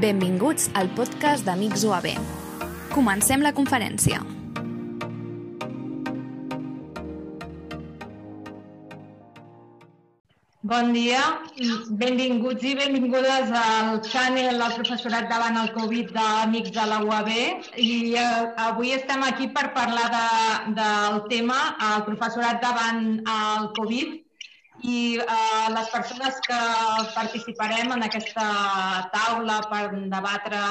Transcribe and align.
Benvinguts 0.00 0.70
al 0.80 0.88
podcast 0.96 1.44
d'Amics 1.44 1.82
UAB. 1.84 2.06
Comencem 2.94 3.42
la 3.44 3.50
conferència. 3.52 4.22
Bon 10.70 10.94
dia, 10.94 11.20
benvinguts 12.00 12.64
i 12.64 12.72
benvingudes 12.78 13.52
al 13.60 14.00
channel 14.06 14.56
del 14.62 14.74
professorat 14.78 15.28
davant 15.28 15.60
el 15.66 15.68
Covid 15.76 16.16
d'Amics 16.16 16.72
de 16.78 16.88
la 16.94 17.02
UAB. 17.04 17.30
I 17.84 17.92
eh, 18.14 18.24
avui 18.70 18.96
estem 18.96 19.28
aquí 19.28 19.50
per 19.52 19.68
parlar 19.76 20.08
de, 20.16 20.26
del 20.80 21.22
tema 21.28 21.60
el 21.90 22.08
professorat 22.08 22.64
davant 22.64 23.04
el 23.20 23.70
Covid 23.76 24.16
i 24.82 25.18
eh, 25.18 25.66
les 25.74 25.90
persones 25.92 26.40
que 26.46 26.60
participarem 27.14 27.92
en 27.96 28.06
aquesta 28.06 28.46
taula 29.12 29.60
per 29.70 29.84
debatre 29.92 30.62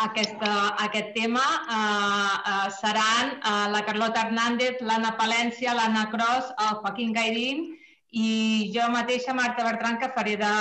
aquesta, 0.00 0.52
aquest 0.86 1.12
tema 1.14 1.42
eh, 1.42 2.34
eh, 2.52 2.70
seran 2.80 3.36
eh, 3.36 3.68
la 3.72 3.84
Carlota 3.84 4.26
Hernández, 4.26 4.80
l'Anna 4.80 5.14
Palència, 5.18 5.74
l'Anna 5.74 6.08
Cros, 6.10 6.50
el 6.58 6.80
Joaquín 6.80 7.12
Gairín 7.12 7.68
i 8.12 8.72
jo 8.74 8.88
mateixa, 8.92 9.34
Marta 9.34 9.64
Bertran, 9.64 9.98
que 9.98 10.12
faré 10.14 10.36
de, 10.36 10.52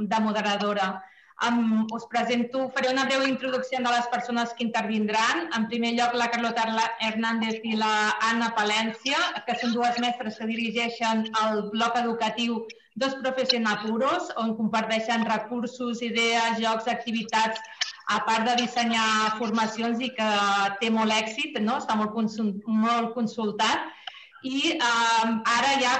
de 0.00 0.20
moderadora. 0.20 1.02
Um, 1.46 1.86
us 1.94 2.04
presento, 2.10 2.64
faré 2.74 2.90
una 2.90 3.04
breu 3.06 3.22
introducció 3.28 3.78
de 3.78 3.90
les 3.94 4.06
persones 4.10 4.52
que 4.58 4.64
intervindran. 4.64 5.44
En 5.54 5.68
primer 5.70 5.92
lloc, 5.94 6.16
la 6.18 6.30
Carlota 6.32 6.64
Hernández 7.08 7.60
i 7.62 7.76
la 7.78 7.92
Anna 8.26 8.48
Palència, 8.56 9.20
que 9.46 9.54
són 9.60 9.76
dues 9.76 10.00
mestres 10.02 10.40
que 10.40 10.48
dirigeixen 10.50 11.28
el 11.44 11.62
bloc 11.70 11.94
educatiu 12.00 12.64
Dos 12.98 13.14
Professionals 13.22 13.84
Puros, 13.86 14.32
on 14.42 14.56
comparteixen 14.58 15.22
recursos, 15.28 16.02
idees, 16.02 16.58
jocs, 16.58 16.90
activitats, 16.90 17.62
a 18.10 18.18
part 18.26 18.48
de 18.48 18.56
dissenyar 18.64 19.36
formacions 19.38 20.02
i 20.02 20.10
que 20.18 20.32
té 20.82 20.90
molt 20.90 21.14
èxit, 21.14 21.60
no? 21.62 21.78
està 21.78 21.94
molt, 21.94 22.16
consult, 22.18 22.66
molt 22.66 23.14
consultat 23.14 23.86
i 24.42 24.58
eh, 24.72 25.28
ara 25.50 25.70
ja, 25.82 25.94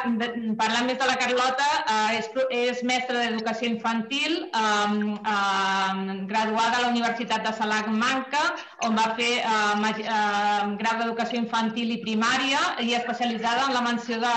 parlant 0.59 0.87
més 0.87 0.99
de 1.01 1.07
la 1.09 1.17
Carlota, 1.19 1.67
eh, 1.91 2.19
és, 2.19 2.29
és 2.55 2.83
mestra 2.87 3.25
d'educació 3.25 3.67
infantil, 3.73 4.37
eh, 4.47 5.17
eh, 5.33 6.15
graduada 6.31 6.79
a 6.79 6.83
la 6.85 6.93
Universitat 6.93 7.43
de 7.47 7.53
Salamanca, 7.59 8.45
on 8.87 8.95
va 8.95 9.09
fer 9.19 9.33
eh, 9.41 9.91
eh, 10.05 10.63
grau 10.79 11.03
d'educació 11.03 11.43
infantil 11.43 11.97
i 11.97 12.01
primària 12.05 12.63
i 12.87 12.95
especialitzada 13.01 13.67
en 13.67 13.75
la 13.75 13.83
menció 13.83 14.21
de, 14.23 14.33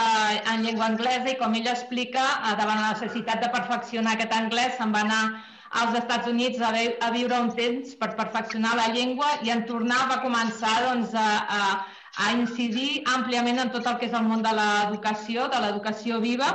en 0.55 0.65
llengua 0.65 0.89
anglesa 0.89 1.29
i 1.29 1.37
com 1.37 1.53
ella 1.53 1.77
explica, 1.77 2.25
eh, 2.41 2.57
davant 2.57 2.81
la 2.81 2.91
necessitat 2.97 3.45
de 3.45 3.53
perfeccionar 3.53 4.17
aquest 4.17 4.37
anglès, 4.41 4.77
se'n 4.79 4.97
va 4.97 5.05
anar 5.05 5.23
als 5.71 5.95
Estats 5.95 6.27
Units 6.27 6.59
a, 6.59 6.73
a 6.73 7.09
viure 7.13 7.37
un 7.39 7.53
temps 7.55 7.93
per 7.95 8.15
perfeccionar 8.17 8.73
la 8.75 8.89
llengua 8.91 9.29
i 9.45 9.53
en 9.53 9.63
tornar 9.69 10.01
va 10.09 10.23
començar 10.25 10.73
doncs, 10.89 11.13
a, 11.15 11.29
a 11.47 11.61
a 12.21 12.33
incidir 12.37 13.03
àmpliament 13.15 13.61
en 13.63 13.71
tot 13.73 13.87
el 13.89 13.97
que 13.99 14.07
és 14.09 14.17
el 14.17 14.27
món 14.27 14.43
de 14.45 14.51
l'educació, 14.57 15.47
de 15.53 15.61
l'educació 15.63 16.19
viva, 16.23 16.51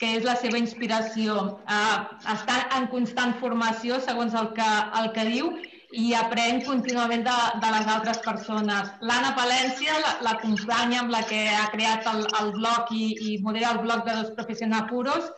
que 0.00 0.10
és 0.18 0.26
la 0.28 0.34
seva 0.36 0.60
inspiració. 0.60 1.38
Uh, 1.64 1.96
està 2.34 2.58
en 2.76 2.88
constant 2.92 3.34
formació, 3.40 4.00
segons 4.04 4.36
el 4.36 4.52
que, 4.58 4.68
el 5.00 5.10
que 5.16 5.24
diu, 5.30 5.50
i 5.96 6.10
aprèn 6.18 6.60
contínuament 6.66 7.24
de, 7.24 7.36
de 7.62 7.72
les 7.72 7.88
altres 7.88 8.20
persones. 8.24 8.92
L'Anna 9.00 9.32
Palència, 9.38 9.96
la, 10.04 10.14
la 10.28 10.36
companya 10.42 11.00
amb 11.04 11.14
la 11.14 11.22
que 11.30 11.46
ha 11.48 11.68
creat 11.72 12.08
el, 12.12 12.26
el 12.42 12.52
blog 12.58 12.92
i, 12.92 13.06
i 13.30 13.36
modera 13.46 13.72
el 13.76 13.84
blog 13.86 14.04
de 14.08 14.18
dos 14.20 14.32
professionals 14.36 14.90
puros, 14.92 15.30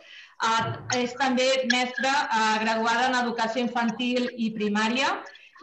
uh, 0.43 0.63
és 0.99 1.15
també 1.21 1.47
mestra 1.71 2.15
uh, 2.25 2.55
graduada 2.65 3.11
en 3.11 3.19
educació 3.23 3.63
infantil 3.63 4.27
i 4.35 4.51
primària 4.57 5.13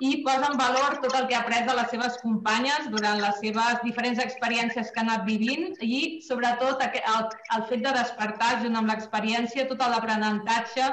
i 0.00 0.22
posa 0.24 0.50
en 0.52 0.58
valor 0.60 0.98
tot 1.00 1.14
el 1.16 1.26
que 1.28 1.36
ha 1.36 1.40
après 1.40 1.64
de 1.64 1.74
les 1.76 1.88
seves 1.88 2.18
companyes 2.20 2.88
durant 2.92 3.20
les 3.22 3.38
seves 3.40 3.82
diferents 3.84 4.20
experiències 4.20 4.90
que 4.92 5.00
ha 5.00 5.04
anat 5.06 5.24
vivint 5.24 5.76
i, 5.80 6.20
sobretot, 6.26 6.82
el, 6.84 7.28
el 7.56 7.62
fet 7.70 7.84
de 7.86 7.92
despertar, 7.96 8.58
junt 8.64 8.76
amb 8.76 8.92
l'experiència, 8.92 9.68
tot 9.70 9.80
l'aprenentatge 9.80 10.90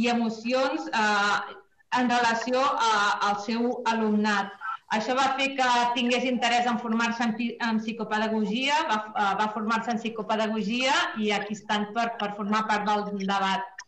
i 0.00 0.08
emocions 0.08 0.88
eh, 0.88 1.58
en 1.98 2.08
relació 2.08 2.62
a, 2.62 2.94
al 3.28 3.36
seu 3.44 3.68
alumnat. 3.92 4.54
Això 4.96 5.12
va 5.12 5.34
fer 5.36 5.50
que 5.58 5.68
tingués 5.92 6.24
interès 6.24 6.66
en 6.70 6.78
formar-se 6.80 7.26
en, 7.26 7.34
en 7.68 7.80
psicopedagogia, 7.82 8.78
va, 8.88 8.98
eh, 9.12 9.34
va 9.42 9.50
formar-se 9.52 9.92
en 9.92 10.00
psicopedagogia 10.00 10.94
i 11.20 11.34
aquí 11.36 11.58
estan 11.58 11.90
per, 11.92 12.14
per 12.20 12.32
formar 12.40 12.64
part 12.70 12.88
del 12.88 13.26
debat. 13.26 13.84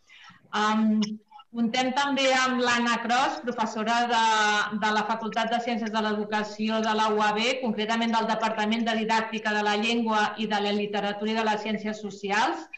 Um, 0.53 1.01
Contem 1.51 1.89
també 1.97 2.29
amb 2.31 2.61
l'Anna 2.63 2.93
Cros, 3.03 3.41
professora 3.43 3.95
de, 4.11 4.19
de 4.85 4.91
la 4.95 5.01
Facultat 5.09 5.49
de 5.51 5.59
Ciències 5.65 5.91
de 5.91 6.03
l'Educació 6.05 6.79
de 6.85 6.93
la 6.95 7.09
UAB, 7.17 7.41
concretament 7.63 8.15
del 8.15 8.29
Departament 8.29 8.85
de 8.87 8.95
Didàctica 9.01 9.55
de 9.57 9.65
la 9.67 9.75
Llengua 9.81 10.21
i 10.39 10.47
de 10.53 10.61
la 10.63 10.77
Literatura 10.77 11.33
i 11.33 11.39
de 11.41 11.47
les 11.49 11.65
Ciències 11.65 12.05
Socials. 12.07 12.69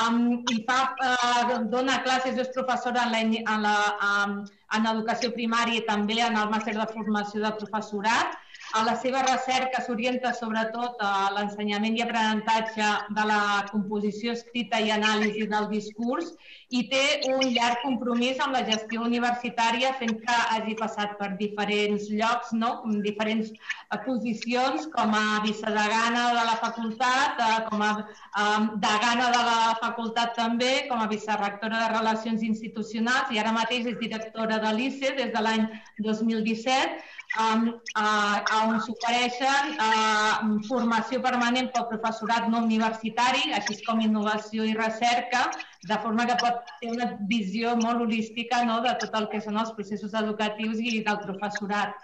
Um, 0.00 0.16
i 0.52 0.62
fa, 0.64 0.78
uh, 1.10 1.60
dona 1.72 1.98
classes, 2.08 2.40
és 2.40 2.48
professora 2.56 3.04
en, 3.04 3.12
la, 3.12 3.20
en, 3.36 3.68
la, 3.68 3.76
um, 4.08 4.34
en 4.80 4.90
educació 4.94 5.34
primària 5.36 5.82
i 5.82 5.86
també 5.92 6.16
en 6.24 6.40
el 6.40 6.48
màster 6.56 6.76
de 6.80 6.88
formació 6.96 7.44
de 7.44 7.52
professorat 7.60 8.40
a 8.74 8.82
la 8.84 8.96
seva 8.98 9.22
recerca 9.22 9.82
s'orienta 9.84 10.32
sobretot 10.34 11.00
a 11.00 11.30
l'ensenyament 11.34 11.96
i 11.96 12.02
aprenentatge 12.04 12.88
de 13.18 13.24
la 13.30 13.40
composició 13.70 14.34
escrita 14.36 14.80
i 14.82 14.90
anàlisi 14.94 15.46
del 15.52 15.68
discurs 15.70 16.32
i 16.74 16.82
té 16.90 17.02
un 17.30 17.44
llarg 17.54 17.82
compromís 17.84 18.40
amb 18.42 18.56
la 18.56 18.64
gestió 18.66 19.04
universitària 19.06 19.92
fent 20.00 20.16
que 20.22 20.38
hagi 20.54 20.74
passat 20.80 21.14
per 21.20 21.28
diferents 21.38 22.08
llocs, 22.10 22.50
no? 22.58 22.70
diferents 23.04 23.52
eh, 23.52 23.98
posicions 24.06 24.88
com 24.94 25.14
a 25.14 25.40
vicedegana 25.44 26.24
de 26.34 26.44
la 26.48 26.56
facultat, 26.62 27.38
eh, 27.38 27.60
com 27.68 27.84
a 27.86 27.92
um, 28.02 28.70
degana 28.82 29.30
de 29.36 29.44
la 29.50 29.76
facultat 29.82 30.34
també, 30.34 30.72
com 30.90 30.98
a 30.98 31.10
vicerrectora 31.12 31.84
de 31.84 31.92
Relacions 31.94 32.42
Institucionals 32.42 33.30
i 33.30 33.38
ara 33.42 33.54
mateix 33.54 33.86
és 33.92 34.00
directora 34.02 34.58
de 34.58 34.74
l'ICE 34.74 35.14
des 35.20 35.30
de 35.36 35.44
l'any 35.46 35.68
2017 36.02 36.98
um, 37.38 37.68
uh, 37.98 38.66
on 38.66 38.80
s'ofereixen 38.82 39.74
uh, 39.82 40.58
formació 40.68 41.20
permanent 41.24 41.70
pel 41.74 41.88
professorat 41.90 42.50
no 42.50 42.62
universitari, 42.66 43.52
així 43.56 43.78
com 43.86 44.02
innovació 44.02 44.66
i 44.66 44.74
recerca, 44.78 45.46
de 45.88 45.98
forma 46.02 46.26
que 46.26 46.36
pot 46.40 46.70
ter 46.80 46.90
una 46.92 47.10
visió 47.30 47.74
molt 47.78 48.02
holística 48.04 48.62
no, 48.66 48.80
de 48.84 48.94
tot 49.02 49.14
el 49.18 49.28
que 49.32 49.42
són 49.44 49.58
els 49.60 49.72
processos 49.76 50.16
educatius 50.18 50.80
i 50.82 51.02
del 51.06 51.20
professorat. 51.22 51.94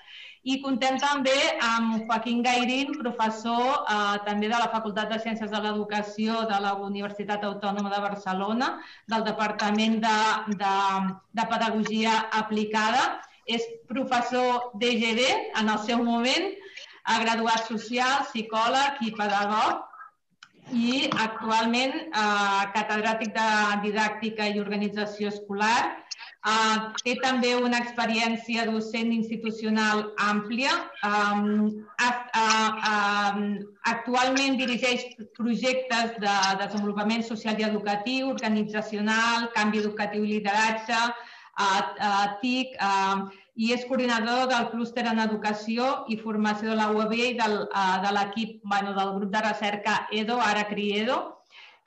I 0.42 0.56
contem 0.62 0.96
també 0.98 1.34
amb 1.62 2.00
Joaquín 2.08 2.40
Gairín, 2.42 2.96
professor 2.98 3.62
eh, 3.62 4.16
també 4.26 4.48
de 4.50 4.58
la 4.58 4.70
Facultat 4.72 5.12
de 5.12 5.20
Ciències 5.22 5.52
de 5.52 5.60
l'Educació 5.62 6.40
de 6.50 6.58
la 6.64 6.72
Universitat 6.86 7.44
Autònoma 7.46 7.92
de 7.92 8.00
Barcelona, 8.02 8.72
del 9.12 9.22
Departament 9.28 10.00
de, 10.02 10.16
de, 10.64 10.72
de 11.38 11.46
Pedagogia 11.52 12.16
Aplicada, 12.40 13.04
és 13.46 13.62
professor 13.90 14.72
d'EGD 14.82 15.22
en 15.60 15.70
el 15.70 15.78
seu 15.86 16.02
moment, 16.02 16.50
ha 17.06 17.22
graduat 17.22 17.66
social, 17.70 18.26
psicòleg 18.30 19.02
i 19.06 19.14
pedagog 19.18 19.88
i 20.70 21.08
actualment 21.18 21.94
eh, 21.94 22.62
catedràtic 22.76 23.34
de 23.34 23.48
didàctica 23.88 24.46
i 24.48 24.60
organització 24.60 25.32
escolar. 25.32 25.98
Eh, 26.42 26.78
té 27.04 27.14
també 27.22 27.52
una 27.54 27.78
experiència 27.78 28.64
docent 28.66 29.12
institucional 29.14 30.04
àmplia. 30.22 30.72
Eh, 31.08 32.06
eh, 32.06 33.42
actualment 33.92 34.56
dirigeix 34.58 35.04
projectes 35.36 36.16
de 36.22 36.38
desenvolupament 36.64 37.22
social 37.26 37.60
i 37.60 37.68
educatiu, 37.68 38.32
organitzacional, 38.32 39.50
canvi 39.54 39.84
educatiu 39.84 40.24
i 40.24 40.38
lideratge, 40.38 41.04
a 41.62 42.38
TIC 42.40 42.78
i 43.62 43.70
és 43.76 43.84
coordinador 43.88 44.48
del 44.50 44.70
clúster 44.72 45.04
en 45.10 45.20
educació 45.22 45.92
i 46.10 46.18
formació 46.22 46.72
de 46.72 46.78
la 46.80 46.88
UAB 46.94 47.12
i 47.18 47.28
del, 47.38 47.60
de 48.06 48.16
l'equip 48.16 48.58
bueno, 48.72 48.96
del 48.98 49.14
grup 49.18 49.30
de 49.34 49.44
recerca 49.44 50.00
EDO, 50.22 50.40
ara 50.42 50.66
CRIEDO, 50.70 51.20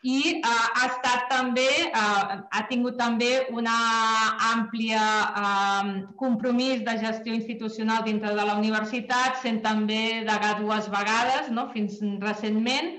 i 0.06 0.20
uh, 0.38 0.50
ha 0.78 0.86
estat 0.86 1.26
també, 1.32 1.68
uh, 1.90 2.36
ha 2.54 2.62
tingut 2.70 2.98
també 3.00 3.30
una 3.50 3.76
àmplia 4.52 5.02
uh, 5.42 5.94
compromís 6.20 6.84
de 6.86 6.94
gestió 7.02 7.34
institucional 7.34 8.06
dintre 8.06 8.36
de 8.38 8.46
la 8.46 8.58
universitat, 8.60 9.40
sent 9.42 9.64
també 9.66 10.22
degà 10.28 10.54
dues 10.62 10.92
vegades, 10.94 11.50
no? 11.50 11.66
fins 11.74 11.98
recentment, 12.22 12.94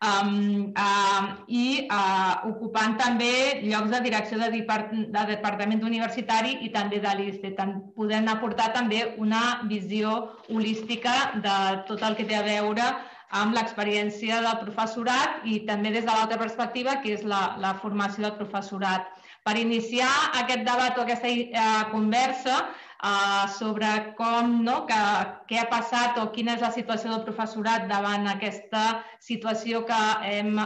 um, 0.00 0.72
uh, 0.76 1.22
i 1.48 1.86
uh, 1.92 2.48
ocupant 2.48 2.96
també 3.00 3.60
llocs 3.66 3.92
de 3.92 4.00
direcció 4.06 4.40
de, 4.40 4.50
depart 4.54 4.92
de 4.92 5.24
departament 5.34 5.84
universitari 5.84 6.56
i 6.64 6.72
també 6.74 7.00
de 7.04 7.14
l'ISTE. 7.18 7.54
Podem 7.96 8.28
aportar 8.32 8.70
també 8.76 9.14
una 9.18 9.60
visió 9.68 10.16
holística 10.48 11.16
de 11.44 11.56
tot 11.88 12.02
el 12.02 12.16
que 12.16 12.28
té 12.28 12.38
a 12.40 12.46
veure 12.46 12.90
amb 13.30 13.54
l'experiència 13.54 14.40
del 14.42 14.58
professorat 14.64 15.44
i 15.46 15.60
també 15.66 15.92
des 15.94 16.06
de 16.06 16.10
l'altra 16.10 16.38
perspectiva, 16.38 16.96
que 17.02 17.14
és 17.14 17.22
la, 17.22 17.54
la 17.62 17.76
formació 17.78 18.26
del 18.26 18.38
professorat. 18.40 19.06
Per 19.46 19.54
iniciar 19.56 20.10
aquest 20.40 20.66
debat 20.66 20.98
o 20.98 21.04
aquesta 21.04 21.30
eh, 21.30 21.68
conversa 21.92 22.58
eh, 23.02 23.48
sobre 23.58 24.14
com, 24.18 24.60
no, 24.64 24.84
que, 24.88 25.00
què 25.48 25.60
ha 25.60 25.68
passat 25.72 26.18
o 26.20 26.28
quina 26.34 26.56
és 26.56 26.64
la 26.64 26.72
situació 26.74 27.12
del 27.12 27.26
professorat 27.26 27.88
davant 27.90 28.28
aquesta 28.28 29.02
situació 29.20 29.84
que 29.88 30.00
hem, 30.28 30.56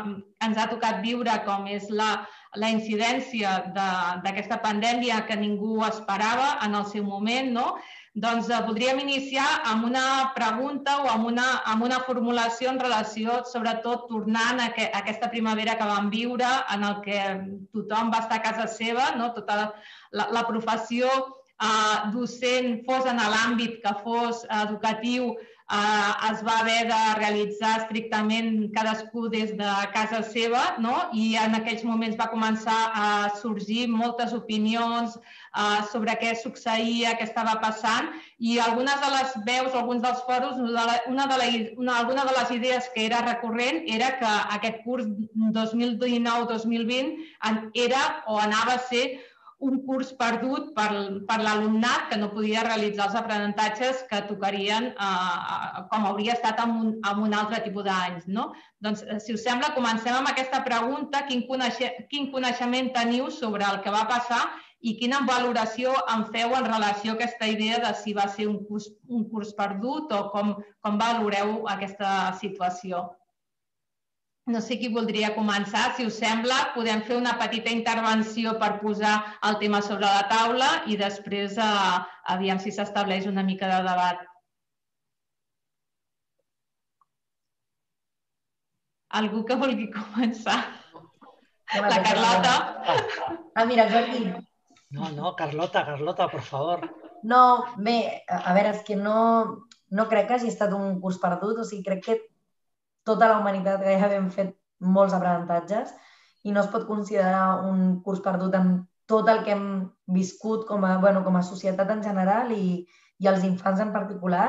ens 0.44 0.58
ha 0.58 0.70
tocat 0.70 1.02
viure, 1.04 1.34
com 1.46 1.68
és 1.70 1.90
la, 1.90 2.24
la 2.60 2.70
incidència 2.70 3.56
d'aquesta 3.74 4.60
pandèmia 4.62 5.24
que 5.28 5.38
ningú 5.38 5.82
esperava 5.86 6.56
en 6.66 6.74
el 6.78 6.88
seu 6.90 7.06
moment, 7.06 7.52
no? 7.54 7.68
Doncs 8.14 8.46
eh, 8.46 8.58
voldríem 8.62 9.00
iniciar 9.02 9.46
amb 9.66 9.88
una 9.88 10.30
pregunta 10.36 11.00
o 11.02 11.08
amb 11.10 11.26
una, 11.32 11.46
amb 11.70 11.82
una 11.82 11.98
formulació 12.06 12.70
en 12.70 12.78
relació, 12.78 13.40
sobretot, 13.50 14.06
tornant 14.10 14.62
a, 14.62 14.68
que, 14.76 14.86
a 14.86 15.00
aquesta 15.02 15.30
primavera 15.32 15.74
que 15.80 15.88
vam 15.88 16.12
viure, 16.12 16.50
en 16.74 16.86
el 16.86 17.00
que 17.06 17.22
tothom 17.74 18.12
va 18.14 18.22
estar 18.22 18.38
a 18.38 18.44
casa 18.44 18.68
seva, 18.70 19.10
no? 19.18 19.32
tota 19.34 19.58
la, 20.14 20.28
la 20.30 20.44
professió 20.46 21.10
eh, 21.62 21.96
docent, 22.14 22.80
fos 22.86 23.06
en 23.10 23.20
l'àmbit 23.20 23.80
que 23.82 23.92
fos 24.04 24.44
educatiu, 24.62 25.34
eh, 25.34 26.30
es 26.30 26.42
va 26.46 26.58
haver 26.60 26.80
de 26.90 27.00
realitzar 27.20 27.72
estrictament 27.82 28.70
cadascú 28.74 29.28
des 29.28 29.54
de 29.56 29.70
casa 29.94 30.22
seva 30.22 30.64
no? 30.78 30.96
i 31.12 31.34
en 31.40 31.54
aquells 31.60 31.84
moments 31.84 32.18
va 32.20 32.30
començar 32.32 32.80
a 32.92 33.08
sorgir 33.40 33.88
moltes 33.88 34.34
opinions, 34.36 35.18
uh, 35.54 35.80
sobre 35.90 36.14
què 36.20 36.34
succeïa, 36.38 37.14
què 37.18 37.24
estava 37.28 37.54
passant, 37.62 38.10
i 38.38 38.58
algunes 38.62 39.00
de 39.02 39.10
les 39.14 39.34
veus, 39.46 39.74
alguns 39.74 40.02
dels 40.04 40.22
fòrums, 40.28 40.56
una 40.60 41.26
de, 41.30 41.36
la, 41.40 41.46
una, 41.80 41.98
alguna 42.02 42.24
de 42.28 42.34
les 42.38 42.50
idees 42.58 42.90
que 42.94 43.06
era 43.06 43.22
recurrent 43.26 43.84
era 43.86 44.08
que 44.18 44.32
aquest 44.58 44.82
curs 44.86 45.06
2019-2020 45.54 47.14
era 47.86 48.02
o 48.26 48.38
anava 48.42 48.72
a 48.76 48.84
ser 48.90 49.04
un 49.64 49.80
curs 49.86 50.10
perdut 50.18 50.72
per, 50.76 50.88
per 51.28 51.38
l'alumnat 51.40 52.10
que 52.10 52.18
no 52.20 52.30
podia 52.34 52.64
realitzar 52.66 53.06
els 53.08 53.16
aprenentatges 53.20 54.02
que 54.10 54.20
tocarien 54.28 54.90
eh, 54.92 55.84
com 55.92 56.04
hauria 56.10 56.34
estat 56.36 56.60
amb 56.64 56.82
un, 56.82 56.92
amb 57.08 57.24
un 57.24 57.36
altre 57.36 57.62
tipus 57.64 57.86
d'anys. 57.88 58.28
No? 58.36 58.50
Doncs, 58.84 59.04
eh, 59.08 59.18
si 59.24 59.36
us 59.36 59.46
sembla, 59.46 59.72
comencem 59.76 60.12
amb 60.16 60.28
aquesta 60.30 60.60
pregunta. 60.66 61.24
Quin, 61.30 61.46
coneixe, 61.48 61.90
quin 62.12 62.30
coneixement 62.34 62.92
teniu 62.96 63.30
sobre 63.32 63.64
el 63.70 63.80
que 63.84 63.94
va 63.94 64.04
passar 64.10 64.42
i 64.84 64.92
quina 65.00 65.22
valoració 65.24 65.94
en 66.12 66.26
feu 66.32 66.52
en 66.58 66.68
relació 66.68 67.14
a 67.14 67.18
aquesta 67.18 67.48
idea 67.48 67.80
de 67.80 67.94
si 67.96 68.12
va 68.16 68.28
ser 68.28 68.50
un 68.50 68.60
curs, 68.68 68.90
un 69.08 69.24
curs 69.32 69.54
perdut 69.56 70.12
o 70.12 70.26
com, 70.34 70.56
com 70.84 71.00
valoreu 71.00 71.62
aquesta 71.72 72.34
situació. 72.40 73.06
No 74.52 74.60
sé 74.60 74.76
qui 74.76 74.90
voldria 74.92 75.30
començar. 75.36 75.86
Si 75.96 76.04
us 76.04 76.18
sembla, 76.20 76.58
podem 76.74 77.00
fer 77.08 77.16
una 77.16 77.32
petita 77.40 77.72
intervenció 77.72 78.52
per 78.60 78.74
posar 78.82 79.14
el 79.48 79.56
tema 79.62 79.80
sobre 79.86 80.04
la 80.04 80.26
taula 80.28 80.70
i 80.92 80.98
després 81.00 81.56
eh, 81.56 81.94
aviam 82.34 82.60
si 82.60 82.72
s'estableix 82.76 83.28
una 83.30 83.44
mica 83.46 83.70
de 83.72 83.80
debat. 83.88 84.20
Algú 89.20 89.44
que 89.48 89.56
vulgui 89.56 89.88
començar? 89.94 90.58
La 91.74 92.02
Carlota. 92.04 92.54
Ah, 93.54 93.64
mira, 93.64 93.88
Jordi, 93.88 94.26
no, 94.94 95.08
no, 95.10 95.34
Carlota, 95.34 95.86
Carlota, 95.86 96.28
per 96.28 96.42
favor. 96.42 96.84
No, 97.24 97.40
bé, 97.78 97.96
a 98.28 98.52
veure, 98.54 98.74
és 98.76 98.84
que 98.86 98.96
no, 99.00 99.16
no 99.90 100.06
crec 100.10 100.28
que 100.28 100.36
hagi 100.36 100.52
estat 100.52 100.74
un 100.76 101.00
curs 101.00 101.18
perdut, 101.22 101.62
o 101.62 101.64
sigui, 101.66 101.82
crec 101.88 102.04
que 102.04 102.18
tota 103.04 103.28
la 103.30 103.38
humanitat 103.40 103.84
ja 103.84 104.10
hem 104.16 104.30
fet 104.32 104.54
molts 104.80 105.14
aprenentatges 105.16 105.92
i 106.44 106.52
no 106.52 106.60
es 106.60 106.70
pot 106.72 106.86
considerar 106.88 107.64
un 107.68 108.00
curs 108.04 108.20
perdut 108.24 108.54
amb 108.58 108.84
tot 109.08 109.28
el 109.28 109.42
que 109.44 109.52
hem 109.52 109.66
viscut 110.16 110.64
com 110.68 110.84
a, 110.84 110.96
bueno, 110.98 111.24
com 111.24 111.36
a 111.36 111.44
societat 111.44 111.90
en 111.92 112.02
general 112.04 112.52
i, 112.52 112.84
i 113.20 113.28
els 113.28 113.44
infants 113.44 113.80
en 113.80 113.92
particular. 113.92 114.46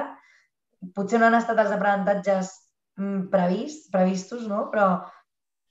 Potser 0.95 1.19
no 1.19 1.27
han 1.27 1.37
estat 1.39 1.59
els 1.59 1.73
aprenentatges 1.75 2.51
mm, 2.99 3.27
previst, 3.31 3.89
previstos, 3.91 4.47
no? 4.51 4.67
però 4.71 4.89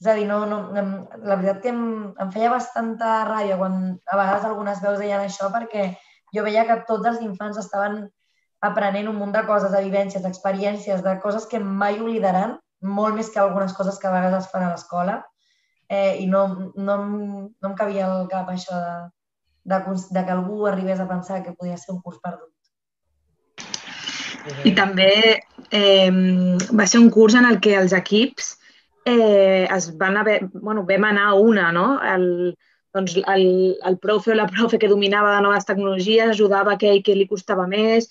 és 0.00 0.08
a 0.10 0.16
dir, 0.18 0.26
no, 0.28 0.42
no, 0.48 0.58
la 0.74 1.38
veritat 1.38 1.62
que 1.64 1.72
em, 1.72 1.84
em 2.20 2.32
feia 2.34 2.50
bastanta 2.52 3.22
ràbia 3.28 3.56
quan 3.60 3.78
a 4.04 4.18
vegades 4.20 4.44
algunes 4.48 4.82
veus 4.84 4.98
deien 5.00 5.22
això 5.22 5.48
perquè 5.54 5.92
jo 6.34 6.44
veia 6.44 6.66
que 6.68 6.82
tots 6.88 7.08
els 7.08 7.22
infants 7.24 7.60
estaven 7.60 8.02
aprenent 8.64 9.08
un 9.08 9.16
munt 9.20 9.32
de 9.32 9.44
coses, 9.46 9.72
de 9.72 9.80
vivències, 9.84 10.22
d'experiències, 10.24 11.02
de 11.04 11.14
coses 11.22 11.46
que 11.46 11.60
mai 11.60 12.00
oblidaran, 12.00 12.58
molt 12.84 13.16
més 13.16 13.30
que 13.32 13.40
algunes 13.40 13.72
coses 13.76 13.98
que 13.98 14.08
a 14.08 14.14
vegades 14.14 14.44
es 14.44 14.50
fan 14.52 14.66
a 14.66 14.72
l'escola. 14.72 15.22
Eh, 15.88 16.22
I 16.22 16.26
no, 16.28 16.46
no, 16.76 16.96
no 17.04 17.68
em 17.70 17.76
cabia 17.78 18.06
al 18.08 18.28
cap 18.28 18.48
això 18.52 18.76
de, 18.80 18.96
de, 19.72 19.78
de 20.16 20.24
que 20.24 20.34
algú 20.34 20.66
arribés 20.68 21.00
a 21.00 21.08
pensar 21.08 21.42
que 21.42 21.56
podia 21.56 21.78
ser 21.80 21.94
un 21.96 22.02
curs 22.04 22.20
perdut. 22.24 22.52
I 24.68 24.74
també 24.76 25.10
eh, 25.72 26.12
va 26.76 26.86
ser 26.86 27.00
un 27.00 27.08
curs 27.12 27.36
en 27.38 27.48
el 27.48 27.60
que 27.64 27.76
els 27.80 27.94
equips 27.96 28.54
eh, 29.08 29.64
es 29.64 29.88
van 29.96 30.18
haver, 30.20 30.42
bueno, 30.52 30.84
vam 30.88 31.08
anar 31.08 31.30
a 31.30 31.38
una, 31.40 31.70
no? 31.72 31.86
El, 32.04 32.54
doncs 32.94 33.16
el, 33.16 33.46
el 33.84 33.98
profe 33.98 34.32
o 34.32 34.38
la 34.38 34.48
profe 34.50 34.78
que 34.78 34.90
dominava 34.92 35.34
de 35.34 35.42
noves 35.44 35.66
tecnologies 35.68 36.34
ajudava 36.34 36.76
aquell 36.76 37.02
que 37.02 37.16
li 37.16 37.28
costava 37.30 37.66
més. 37.70 38.10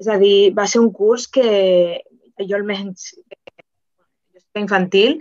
És 0.00 0.08
a 0.08 0.18
dir, 0.18 0.52
va 0.54 0.66
ser 0.66 0.80
un 0.82 0.90
curs 0.94 1.28
que 1.30 2.00
jo 2.40 2.56
almenys, 2.58 3.12
infantil, 4.60 5.18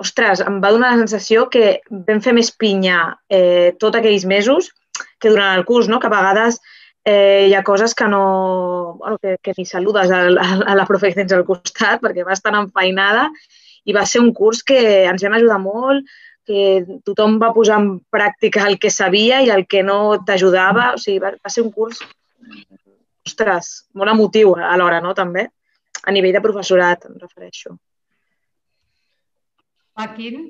ostres, 0.00 0.40
em 0.40 0.58
va 0.62 0.72
donar 0.72 0.94
la 0.94 1.02
sensació 1.04 1.46
que 1.52 1.80
vam 1.90 2.20
fer 2.24 2.34
més 2.36 2.50
pinya 2.56 3.16
eh, 3.28 3.76
tots 3.78 3.98
aquells 3.98 4.24
mesos 4.24 4.70
que 5.20 5.30
durant 5.30 5.58
el 5.58 5.66
curs, 5.68 5.88
no? 5.88 6.00
que 6.00 6.08
a 6.08 6.14
vegades 6.14 6.60
eh, 7.04 7.48
hi 7.48 7.54
ha 7.54 7.64
coses 7.64 7.94
que 7.94 8.08
no... 8.08 8.96
Bueno, 8.98 9.18
que, 9.18 9.36
que 9.42 9.54
ni 9.58 9.66
saludes 9.66 10.10
a, 10.10 10.22
a, 10.30 10.48
a 10.72 10.76
la 10.78 10.86
profe 10.88 11.10
que 11.10 11.20
tens 11.20 11.36
al 11.36 11.46
costat 11.48 12.02
perquè 12.02 12.24
va 12.26 12.36
estar 12.36 12.54
enfeinada 12.56 13.28
i 13.84 13.96
va 13.96 14.06
ser 14.06 14.24
un 14.24 14.32
curs 14.36 14.64
que 14.64 14.80
ens 15.08 15.22
vam 15.24 15.36
ajudar 15.38 15.60
molt, 15.62 16.08
que 16.44 16.82
tothom 17.06 17.38
va 17.40 17.52
posar 17.54 17.78
en 17.80 17.92
pràctica 18.12 18.66
el 18.68 18.78
que 18.80 18.90
sabia 18.90 19.40
i 19.44 19.52
el 19.52 19.66
que 19.70 19.84
no 19.86 20.18
t'ajudava. 20.26 20.90
O 20.96 21.00
sigui, 21.00 21.20
va, 21.22 21.32
va 21.36 21.52
ser 21.52 21.64
un 21.64 21.70
curs, 21.72 22.00
ostres, 23.26 23.70
molt 23.94 24.12
emotiu 24.12 24.56
alhora, 24.56 25.00
no?, 25.04 25.14
també, 25.16 25.46
a 26.00 26.12
nivell 26.12 26.36
de 26.36 26.44
professorat, 26.44 27.06
em 27.08 27.16
refereixo. 27.20 27.76
Joaquín? 29.94 30.48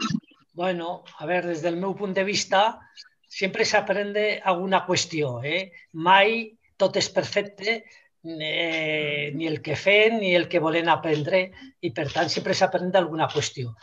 Bueno, 0.52 1.04
a 1.18 1.26
ver, 1.26 1.46
desde 1.46 1.68
el 1.68 1.76
meu 1.76 1.94
punt 1.96 2.14
de 2.14 2.24
vista, 2.24 2.80
siempre 3.26 3.64
se 3.64 3.76
aprende 3.76 4.40
alguna 4.44 4.84
qüestió. 4.86 5.40
Eh? 5.42 5.72
Mai 5.92 6.58
tot 6.76 6.96
és 6.96 7.08
perfecte 7.14 7.84
eh, 8.24 9.30
ni 9.34 9.46
el 9.46 9.60
que 9.62 9.76
fem 9.76 10.18
ni 10.20 10.34
el 10.34 10.48
que 10.48 10.60
volen 10.60 10.88
aprendre 10.88 11.46
i, 11.80 11.92
per 11.92 12.10
tant, 12.12 12.28
sempre 12.28 12.56
s'aprèn 12.56 12.90
d'alguna 12.92 13.30
qüestió. 13.32 13.74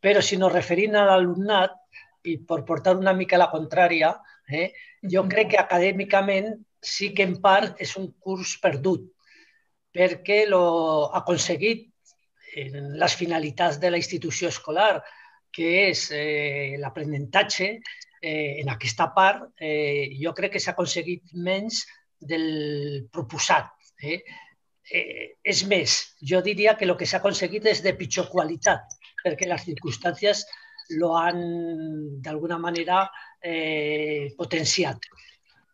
Però 0.00 0.22
si 0.22 0.36
nos 0.36 0.52
referim 0.52 0.94
a 0.96 1.06
l'alumnat, 1.10 1.74
i 2.24 2.38
per 2.40 2.64
portar 2.64 2.96
una 2.96 3.12
mica 3.12 3.40
la 3.40 3.50
contrària, 3.52 4.14
eh, 4.48 4.70
jo 5.12 5.24
crec 5.28 5.50
que 5.52 5.60
acadèmicament 5.60 6.54
sí 6.80 7.12
que 7.16 7.24
en 7.24 7.36
part 7.40 7.80
és 7.80 7.96
un 8.00 8.10
curs 8.20 8.56
perdut, 8.62 9.04
perquè 9.94 10.44
lo 10.48 10.64
aconseguit 11.20 11.90
en 12.62 12.94
les 13.00 13.16
finalitats 13.18 13.78
de 13.82 13.90
la 13.90 14.00
institució 14.00 14.48
escolar, 14.48 15.02
que 15.54 15.68
és 15.90 16.08
eh, 16.14 16.74
l'aprenentatge, 16.82 17.68
eh, 18.24 18.60
en 18.62 18.70
aquesta 18.72 19.10
part 19.14 19.52
eh, 19.60 20.14
jo 20.18 20.32
crec 20.34 20.56
que 20.56 20.62
s'ha 20.62 20.74
aconseguit 20.74 21.34
menys 21.34 21.84
del 22.18 23.06
proposat. 23.12 23.70
Eh? 24.02 24.20
Eh, 24.90 25.26
és 25.44 25.64
més, 25.68 25.96
jo 26.20 26.40
diria 26.44 26.74
que 26.76 26.88
el 26.88 26.96
que 26.98 27.06
s'ha 27.08 27.20
aconseguit 27.22 27.66
és 27.70 27.82
de 27.84 27.94
pitjor 27.98 28.30
qualitat, 28.32 28.98
perquè 29.24 29.48
les 29.48 29.66
circumstàncies 29.68 30.44
lo 31.00 31.14
han 31.16 31.40
d'alguna 32.24 32.58
manera 32.60 33.04
eh, 33.40 34.32
potenciat. 34.36 35.06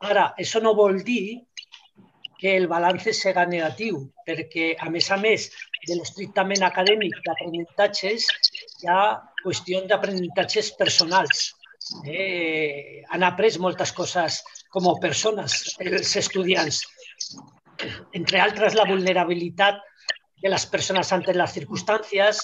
Ara, 0.07 0.31
això 0.39 0.63
no 0.63 0.77
vol 0.79 1.03
dir 1.05 1.41
que 2.41 2.55
el 2.57 2.69
balanç 2.71 3.11
siga 3.13 3.45
negatiu, 3.47 4.07
perquè, 4.27 4.73
a 4.81 4.89
més 4.91 5.11
a 5.11 5.19
més 5.21 5.51
de 5.89 5.97
l'estrictament 5.99 6.63
acadèmic 6.67 7.17
d'aprenentatges, 7.27 8.27
hi 8.83 8.91
ha 8.91 9.01
qüestió 9.43 9.83
d'aprenentatges 9.91 10.73
personals. 10.81 11.51
Eh, 12.07 13.03
han 13.09 13.25
après 13.27 13.57
moltes 13.59 13.93
coses 13.97 14.43
com 14.71 14.87
a 14.87 14.99
persones, 15.03 15.63
els 15.81 16.17
estudiants 16.21 16.85
entre 18.13 18.41
altres 18.41 18.75
la 18.75 18.87
vulnerabilitat 18.89 19.81
de 20.43 20.49
les 20.53 20.67
persones 20.67 21.13
ante 21.13 21.35
les 21.37 21.53
circumstàncies, 21.57 22.41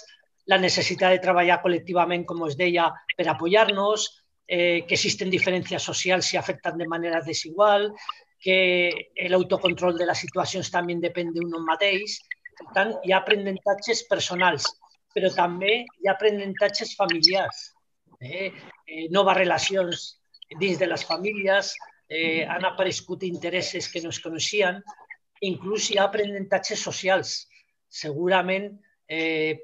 la 0.47 0.59
necessitat 0.63 1.15
de 1.15 1.23
treballar 1.23 1.61
col·lectivament, 1.63 2.25
com 2.29 2.45
us 2.47 2.57
deia, 2.59 2.87
per 3.17 3.27
apoyar-nos, 3.29 4.07
eh, 4.47 4.85
que 4.87 4.95
existen 4.95 5.33
diferències 5.33 5.83
socials 5.83 6.33
i 6.33 6.39
afecten 6.39 6.79
de 6.79 6.87
manera 6.87 7.23
desigual, 7.25 7.91
que 8.41 8.93
l'autocontrol 9.33 9.97
de 9.99 10.07
les 10.07 10.19
situacions 10.23 10.71
també 10.71 10.95
depèn 11.03 11.33
d'un 11.35 11.65
mateix. 11.65 12.21
Tant, 12.77 12.95
hi 13.05 13.13
ha 13.13 13.21
aprenentatges 13.21 14.05
personals, 14.11 14.69
però 15.15 15.31
també 15.35 15.73
hi 15.85 16.09
ha 16.09 16.15
aprenentatges 16.15 16.95
familiars, 16.97 17.71
eh? 18.21 18.53
eh, 18.87 19.07
noves 19.13 19.37
relacions 19.39 20.07
dins 20.61 20.79
de 20.81 20.89
les 20.89 21.05
famílies 21.05 21.75
eh, 22.09 22.45
han 22.47 22.65
aparegut 22.65 23.25
interessos 23.27 23.89
que 23.93 24.03
no 24.03 24.13
es 24.15 24.21
coneixien, 24.25 24.81
inclús 25.45 25.91
hi 25.91 25.99
ha 25.99 26.07
aprenentatges 26.09 26.85
socials. 26.89 27.37
Segurament, 27.89 28.71
eh, 29.09 29.59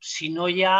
si 0.00 0.30
no 0.34 0.48
hi 0.48 0.64
ha, 0.66 0.78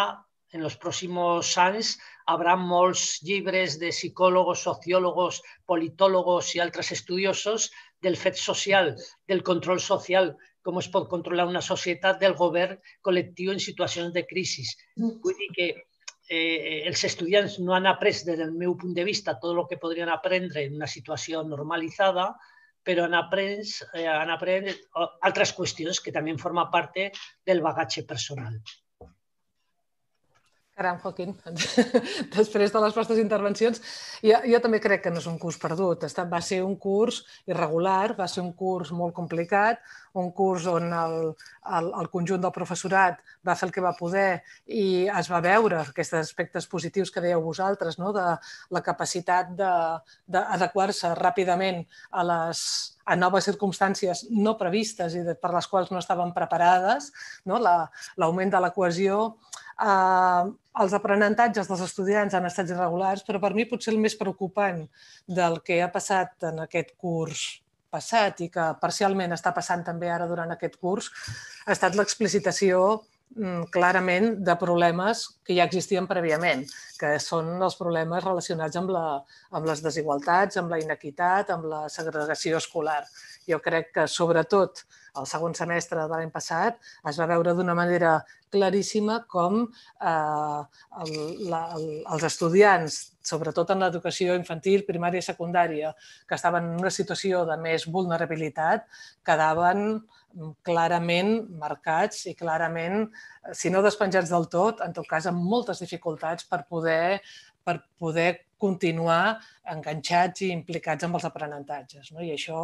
en 0.55 0.63
els 0.63 0.77
pròxims 0.79 1.51
anys, 1.59 1.97
habrá 2.31 2.55
molts 2.57 3.19
llibres 3.27 3.79
de 3.81 3.91
psicòlogos, 3.91 4.63
sociòlogos, 4.69 5.41
politòlogos 5.67 6.53
i 6.55 6.63
altres 6.63 6.93
estudiosos 6.95 7.71
del 8.01 8.17
fet 8.17 8.39
social, 8.39 8.93
del 9.27 9.43
control 9.43 9.81
social, 9.83 10.31
com 10.65 10.79
es 10.81 10.89
pot 10.93 11.09
controlar 11.11 11.47
una 11.51 11.63
societat 11.65 12.21
del 12.23 12.37
govern 12.39 12.79
col·lectiu 13.05 13.53
en 13.53 13.61
situacions 13.63 14.15
de 14.15 14.25
crisi. 14.27 14.65
Vull 14.97 15.37
dir 15.41 15.51
que 15.59 15.69
eh, 16.29 16.83
els 16.89 17.05
estudiants 17.05 17.59
no 17.61 17.77
han 17.77 17.87
après, 17.91 18.25
des 18.25 18.39
del 18.41 18.53
meu 18.53 18.77
punt 18.81 18.95
de 18.97 19.05
vista, 19.05 19.37
tot 19.41 19.53
el 19.53 19.65
que 19.71 19.81
podrien 19.83 20.09
aprendre 20.13 20.65
en 20.65 20.79
una 20.81 20.89
situació 20.91 21.45
normalitzada, 21.45 22.31
però 22.85 23.05
han 23.09 23.17
après, 23.17 23.61
eh, 23.95 24.07
han 24.09 24.33
que 26.05 26.13
també 26.13 26.37
formen 26.41 26.73
part 26.73 26.97
del 27.47 27.63
bagatge 27.65 28.05
personal. 28.09 28.59
Caram, 30.75 30.97
Joaquín, 30.99 31.37
després 32.35 32.73
de 32.75 32.81
les 32.83 32.97
vostres 32.97 33.21
intervencions, 33.23 33.79
jo, 34.27 34.39
jo 34.43 34.59
també 34.63 34.81
crec 34.83 35.05
que 35.05 35.11
no 35.15 35.21
és 35.23 35.29
un 35.31 35.37
curs 35.39 35.59
perdut. 35.63 36.03
Va 36.33 36.41
ser 36.43 36.65
un 36.67 36.75
curs 36.83 37.21
irregular, 37.47 38.17
va 38.19 38.27
ser 38.27 38.43
un 38.43 38.51
curs 38.59 38.91
molt 38.91 39.15
complicat, 39.15 39.79
un 40.19 40.33
curs 40.35 40.67
on 40.71 40.89
el, 40.91 41.15
el, 41.79 41.91
el 42.01 42.09
conjunt 42.11 42.43
del 42.43 42.55
professorat 42.55 43.21
va 43.47 43.55
fer 43.59 43.69
el 43.69 43.75
que 43.77 43.85
va 43.85 43.95
poder 43.99 44.43
i 44.67 45.07
es 45.07 45.31
va 45.31 45.41
veure 45.45 45.79
aquests 45.85 46.19
aspectes 46.25 46.67
positius 46.71 47.15
que 47.15 47.23
dèieu 47.23 47.43
vosaltres, 47.47 48.01
no? 48.03 48.11
de 48.17 48.27
la 48.75 48.83
capacitat 48.83 49.55
d'adequar-se 49.55 51.13
ràpidament 51.21 51.85
a 52.11 52.27
les, 52.27 52.65
a 53.07 53.15
noves 53.21 53.47
circumstàncies 53.51 54.27
no 54.35 54.59
previstes 54.59 55.15
i 55.15 55.23
de, 55.23 55.39
per 55.39 55.55
les 55.55 55.71
quals 55.71 55.95
no 55.95 56.03
estaven 56.03 56.35
preparades, 56.35 57.13
no? 57.47 57.63
l'augment 57.63 58.51
la, 58.51 58.59
de 58.59 58.67
la 58.67 58.75
cohesió, 58.75 59.23
eh, 59.79 60.53
els 60.83 60.95
aprenentatges 60.97 61.69
dels 61.71 61.83
estudiants 61.87 62.35
han 62.35 62.49
estat 62.49 62.71
irregulars, 62.73 63.23
però 63.27 63.41
per 63.43 63.53
mi 63.55 63.67
potser 63.71 63.93
el 63.95 64.01
més 64.03 64.17
preocupant 64.19 64.83
del 65.27 65.61
que 65.67 65.79
ha 65.83 65.91
passat 65.93 66.49
en 66.51 66.65
aquest 66.65 66.97
curs 66.99 67.45
passat 67.95 68.43
i 68.43 68.51
que 68.51 68.69
parcialment 68.83 69.37
està 69.37 69.53
passant 69.55 69.85
també 69.87 70.11
ara 70.11 70.27
durant 70.31 70.51
aquest 70.51 70.81
curs 70.83 71.11
ha 71.65 71.75
estat 71.77 71.95
l'explicitació 71.99 72.81
mm, 73.37 73.69
clarament 73.75 74.33
de 74.49 74.57
problemes 74.59 75.23
que 75.47 75.55
ja 75.59 75.69
existien 75.69 76.09
prèviament, 76.11 76.65
que 76.99 77.15
són 77.23 77.53
els 77.63 77.79
problemes 77.79 78.27
relacionats 78.27 78.81
amb, 78.81 78.91
la, 78.97 79.07
amb 79.55 79.71
les 79.71 79.85
desigualtats, 79.85 80.59
amb 80.59 80.75
la 80.75 80.81
inequitat, 80.83 81.55
amb 81.55 81.71
la 81.71 81.85
segregació 81.93 82.59
escolar. 82.59 83.03
Jo 83.47 83.61
crec 83.63 83.93
que, 83.95 84.09
sobretot, 84.11 84.83
el 85.21 85.27
segon 85.31 85.55
semestre 85.55 86.01
de 86.01 86.11
l'any 86.11 86.33
passat 86.35 86.81
es 87.11 87.19
va 87.21 87.29
veure 87.31 87.55
d'una 87.55 87.75
manera 87.79 88.17
claríssima 88.55 89.21
com 89.31 89.63
eh, 89.65 90.61
el, 91.05 91.13
la, 91.51 91.63
el, 91.77 91.87
els 92.15 92.27
estudiants, 92.31 92.99
sobretot 93.25 93.73
en 93.75 93.83
l'educació 93.85 94.37
infantil, 94.39 94.85
primària 94.89 95.23
i 95.23 95.27
secundària, 95.27 95.95
que 96.29 96.39
estaven 96.39 96.73
en 96.73 96.83
una 96.83 96.93
situació 96.95 97.45
de 97.49 97.57
més 97.63 97.89
vulnerabilitat, 97.91 98.87
quedaven 99.27 100.03
clarament 100.67 101.35
marcats 101.61 102.27
i 102.31 102.35
clarament, 102.39 103.09
si 103.55 103.71
no 103.71 103.83
despenjats 103.87 104.33
del 104.35 104.49
tot, 104.51 104.83
en 104.83 104.95
tot 104.97 105.07
cas 105.11 105.29
amb 105.31 105.43
moltes 105.51 105.83
dificultats 105.83 106.47
per 106.51 106.65
poder 106.71 107.21
per 107.65 107.81
poder 107.99 108.44
continuar 108.61 109.39
enganxats 109.73 110.45
i 110.45 110.51
implicats 110.53 111.07
amb 111.07 111.17
els 111.19 111.25
aprenentatges. 111.29 112.11
No? 112.13 112.23
I 112.25 112.35
això 112.35 112.61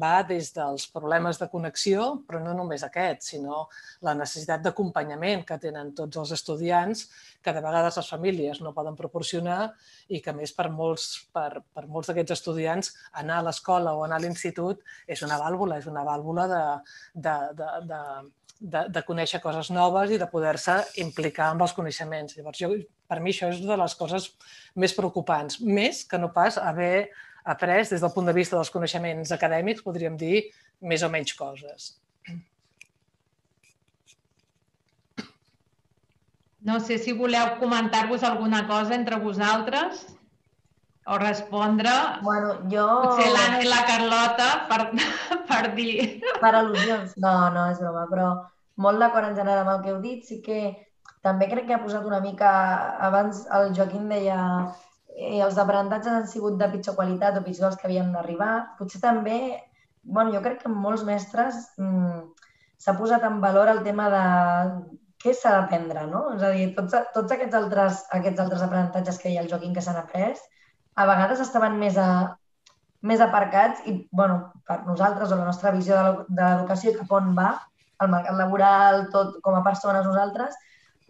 va 0.00 0.22
des 0.26 0.50
dels 0.56 0.86
problemes 0.92 1.40
de 1.40 1.48
connexió, 1.52 2.06
però 2.26 2.40
no 2.42 2.54
només 2.56 2.84
aquest, 2.86 3.26
sinó 3.32 3.66
la 4.06 4.14
necessitat 4.16 4.64
d'acompanyament 4.64 5.44
que 5.48 5.58
tenen 5.60 5.92
tots 5.96 6.22
els 6.22 6.32
estudiants, 6.38 7.06
que 7.42 7.54
de 7.56 7.64
vegades 7.64 8.00
les 8.00 8.10
famílies 8.14 8.60
no 8.64 8.74
poden 8.76 8.96
proporcionar 8.96 9.60
i 10.08 10.20
que, 10.24 10.34
més, 10.36 10.54
per 10.56 10.70
molts, 10.72 11.08
per, 11.32 11.62
per 11.74 11.86
molts 11.86 12.10
d'aquests 12.10 12.38
estudiants 12.38 12.94
anar 13.22 13.40
a 13.40 13.46
l'escola 13.50 13.94
o 13.96 14.04
anar 14.06 14.20
a 14.20 14.24
l'institut 14.24 14.84
és 15.06 15.24
una 15.26 15.38
vàlvula, 15.40 15.80
és 15.80 15.88
una 15.90 16.04
vàlvula 16.06 16.46
de, 16.50 16.62
de, 17.14 17.36
de, 17.58 17.72
de, 17.90 18.02
de, 18.60 18.86
de 18.92 19.02
conèixer 19.08 19.40
coses 19.44 19.70
noves 19.74 20.12
i 20.12 20.20
de 20.20 20.28
poder-se 20.30 20.76
implicar 21.04 21.50
amb 21.50 21.64
els 21.66 21.76
coneixements. 21.76 22.36
Llavors, 22.36 22.60
jo, 22.60 22.74
per 23.10 23.18
mi 23.18 23.34
això 23.34 23.50
és 23.50 23.58
una 23.64 23.74
de 23.74 23.80
les 23.82 23.96
coses 23.98 24.28
més 24.78 24.94
preocupants, 24.94 25.58
més 25.60 26.04
que 26.06 26.18
no 26.22 26.30
pas 26.34 26.58
haver 26.62 27.10
après 27.44 27.88
des 27.90 28.04
del 28.04 28.12
punt 28.14 28.28
de 28.28 28.36
vista 28.36 28.56
dels 28.56 28.70
coneixements 28.70 29.32
acadèmics, 29.34 29.82
podríem 29.82 30.18
dir, 30.20 30.44
més 30.80 31.02
o 31.02 31.10
menys 31.10 31.34
coses. 31.34 31.96
No 36.60 36.76
sé 36.84 36.98
si 37.00 37.12
voleu 37.16 37.56
comentar-vos 37.58 38.22
alguna 38.28 38.66
cosa 38.68 38.94
entre 38.94 39.16
vosaltres 39.18 40.04
o 41.08 41.16
respondre. 41.18 41.92
Bueno, 42.22 42.52
jo... 42.70 42.86
Potser 43.06 43.30
l'Anna 43.32 43.62
i 43.64 43.70
la 43.70 43.80
Carlota 43.88 44.48
per, 44.68 44.80
per 45.50 45.62
dir... 45.74 46.20
Per 46.36 46.52
al·lusions. 46.52 47.16
No, 47.16 47.34
no, 47.54 47.64
és 47.72 47.80
broma, 47.80 48.04
però 48.12 48.28
molt 48.84 49.00
d'acord 49.00 49.30
en 49.30 49.40
general 49.40 49.64
amb 49.64 49.72
el 49.78 49.82
que 49.84 49.94
heu 49.94 50.02
dit. 50.04 50.28
Sí 50.28 50.42
que 50.44 50.60
també 51.26 51.48
crec 51.50 51.66
que 51.68 51.76
ha 51.76 51.82
posat 51.82 52.06
una 52.08 52.20
mica... 52.24 52.50
Abans 53.08 53.44
el 53.56 53.74
Joaquim 53.76 54.08
deia 54.12 54.38
eh, 55.16 55.40
els 55.44 55.58
aprenentatges 55.60 56.12
han 56.12 56.28
sigut 56.30 56.58
de 56.60 56.68
pitjor 56.72 56.96
qualitat 56.98 57.38
o 57.38 57.44
pitjor 57.44 57.68
dels 57.68 57.80
que 57.80 57.88
havien 57.88 58.12
d'arribar. 58.14 58.54
Potser 58.78 59.02
també, 59.02 59.40
bueno, 60.02 60.32
jo 60.34 60.42
crec 60.44 60.62
que 60.62 60.72
molts 60.72 61.04
mestres 61.08 61.60
mm, 61.76 62.22
s'ha 62.80 62.96
posat 62.98 63.26
en 63.28 63.40
valor 63.44 63.68
el 63.72 63.82
tema 63.86 64.08
de 64.12 64.24
què 65.20 65.34
s'ha 65.36 65.52
d'aprendre, 65.58 66.06
no? 66.08 66.22
És 66.36 66.44
a 66.46 66.52
dir, 66.56 66.70
tots, 66.76 66.96
tots 67.14 67.36
aquests 67.36 67.56
altres, 67.58 68.04
aquests 68.16 68.40
altres 68.46 68.62
aprenentatges 68.64 69.20
que 69.20 69.32
hi 69.32 69.36
ha 69.36 69.42
el 69.44 69.50
Joaquim 69.50 69.74
que 69.76 69.84
s'han 69.84 70.00
après, 70.00 70.38
a 70.96 71.06
vegades 71.08 71.42
estaven 71.44 71.76
més, 71.82 71.98
a, 72.00 72.36
més 73.04 73.20
aparcats 73.24 73.84
i, 73.88 73.98
bueno, 74.16 74.40
per 74.68 74.80
nosaltres 74.86 75.32
o 75.32 75.36
la 75.36 75.50
nostra 75.50 75.74
visió 75.76 76.00
de 76.28 76.40
l'educació 76.40 76.96
cap 76.96 77.12
on 77.20 77.34
va, 77.36 77.52
el 78.00 78.08
mercat 78.08 78.36
laboral, 78.38 79.06
tot 79.12 79.36
com 79.44 79.58
a 79.58 79.64
persones 79.66 80.08
nosaltres, 80.08 80.56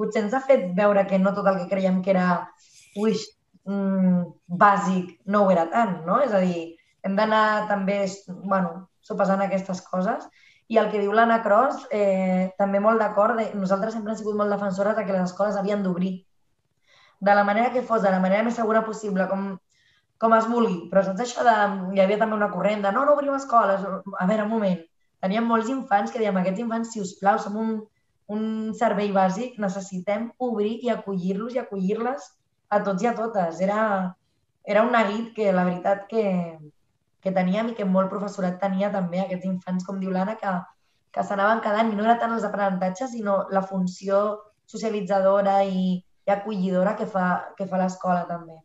potser 0.00 0.24
ens 0.24 0.34
ha 0.34 0.42
fet 0.44 0.70
veure 0.76 1.06
que 1.06 1.20
no 1.20 1.34
tot 1.36 1.46
el 1.50 1.60
que 1.62 1.70
creiem 1.70 2.00
que 2.04 2.14
era 2.14 2.26
uix, 2.98 3.24
mm, 3.68 4.22
bàsic 4.64 5.16
no 5.26 5.44
ho 5.44 5.50
era 5.54 5.68
tant, 5.72 6.00
no? 6.08 6.20
És 6.24 6.32
a 6.34 6.42
dir, 6.44 6.64
hem 7.04 7.16
d'anar 7.16 7.68
també, 7.68 8.02
bueno, 8.28 8.88
sopesant 9.00 9.44
aquestes 9.44 9.84
coses. 9.86 10.26
I 10.70 10.78
el 10.78 10.90
que 10.90 11.00
diu 11.02 11.12
l'Anna 11.12 11.40
Cross, 11.42 11.86
eh, 11.90 12.52
també 12.58 12.80
molt 12.80 13.00
d'acord, 13.02 13.40
nosaltres 13.54 13.94
sempre 13.94 14.12
hem 14.12 14.18
sigut 14.18 14.36
molt 14.38 14.52
defensores 14.54 14.96
de 14.96 15.04
que 15.04 15.12
les 15.12 15.30
escoles 15.30 15.56
havien 15.56 15.82
d'obrir 15.82 16.12
de 17.20 17.34
la 17.34 17.44
manera 17.44 17.72
que 17.72 17.82
fos, 17.82 18.02
de 18.02 18.10
la 18.10 18.20
manera 18.20 18.42
més 18.42 18.54
segura 18.56 18.84
possible, 18.84 19.26
com 19.28 19.58
com 20.20 20.34
es 20.36 20.46
vulgui, 20.52 20.76
però 20.90 21.02
saps 21.04 21.22
això 21.24 21.44
de... 21.46 21.52
Hi 21.96 22.02
havia 22.02 22.18
també 22.20 22.36
una 22.36 22.50
corrent 22.52 22.82
de 22.84 22.92
no, 22.92 23.06
no 23.08 23.14
obrim 23.16 23.32
escoles. 23.38 23.86
A 24.20 24.26
veure, 24.28 24.44
un 24.44 24.52
moment. 24.52 24.82
Teníem 25.24 25.46
molts 25.48 25.70
infants 25.72 26.12
que 26.12 26.20
dèiem, 26.20 26.36
aquests 26.40 26.60
infants, 26.60 26.90
si 26.92 27.00
us 27.00 27.14
plau, 27.20 27.38
som 27.40 27.56
un, 27.60 27.70
un 28.36 28.74
servei 28.78 29.10
bàsic, 29.14 29.56
necessitem 29.62 30.28
obrir 30.46 30.76
i 30.84 30.90
acollir-los 30.92 31.56
i 31.56 31.62
acollir-les 31.62 32.28
a 32.70 32.80
tots 32.86 33.02
i 33.02 33.08
a 33.10 33.14
totes. 33.18 33.60
Era, 33.66 33.80
era 34.64 34.84
un 34.86 34.92
neguit 34.94 35.32
que 35.36 35.50
la 35.56 35.64
veritat 35.66 36.06
que, 36.10 36.24
que 37.24 37.34
teníem 37.36 37.72
i 37.72 37.76
que 37.78 37.88
molt 37.96 38.12
professorat 38.12 38.60
tenia 38.62 38.92
també 38.94 39.22
aquests 39.24 39.48
infants, 39.50 39.86
com 39.88 39.98
diu 40.02 40.14
l'Anna, 40.14 40.36
que, 40.40 40.54
que 41.14 41.26
s'anaven 41.26 41.62
quedant 41.64 41.90
i 41.90 41.98
no 41.98 42.06
era 42.06 42.18
tant 42.22 42.36
els 42.36 42.46
aprenentatges, 42.46 43.16
sinó 43.16 43.42
la 43.50 43.64
funció 43.66 44.22
socialitzadora 44.70 45.60
i, 45.66 45.98
i 45.98 46.34
acollidora 46.34 46.94
que 46.96 47.10
fa, 47.10 47.28
que 47.58 47.66
fa 47.66 47.82
l'escola 47.82 48.26
també. 48.30 48.60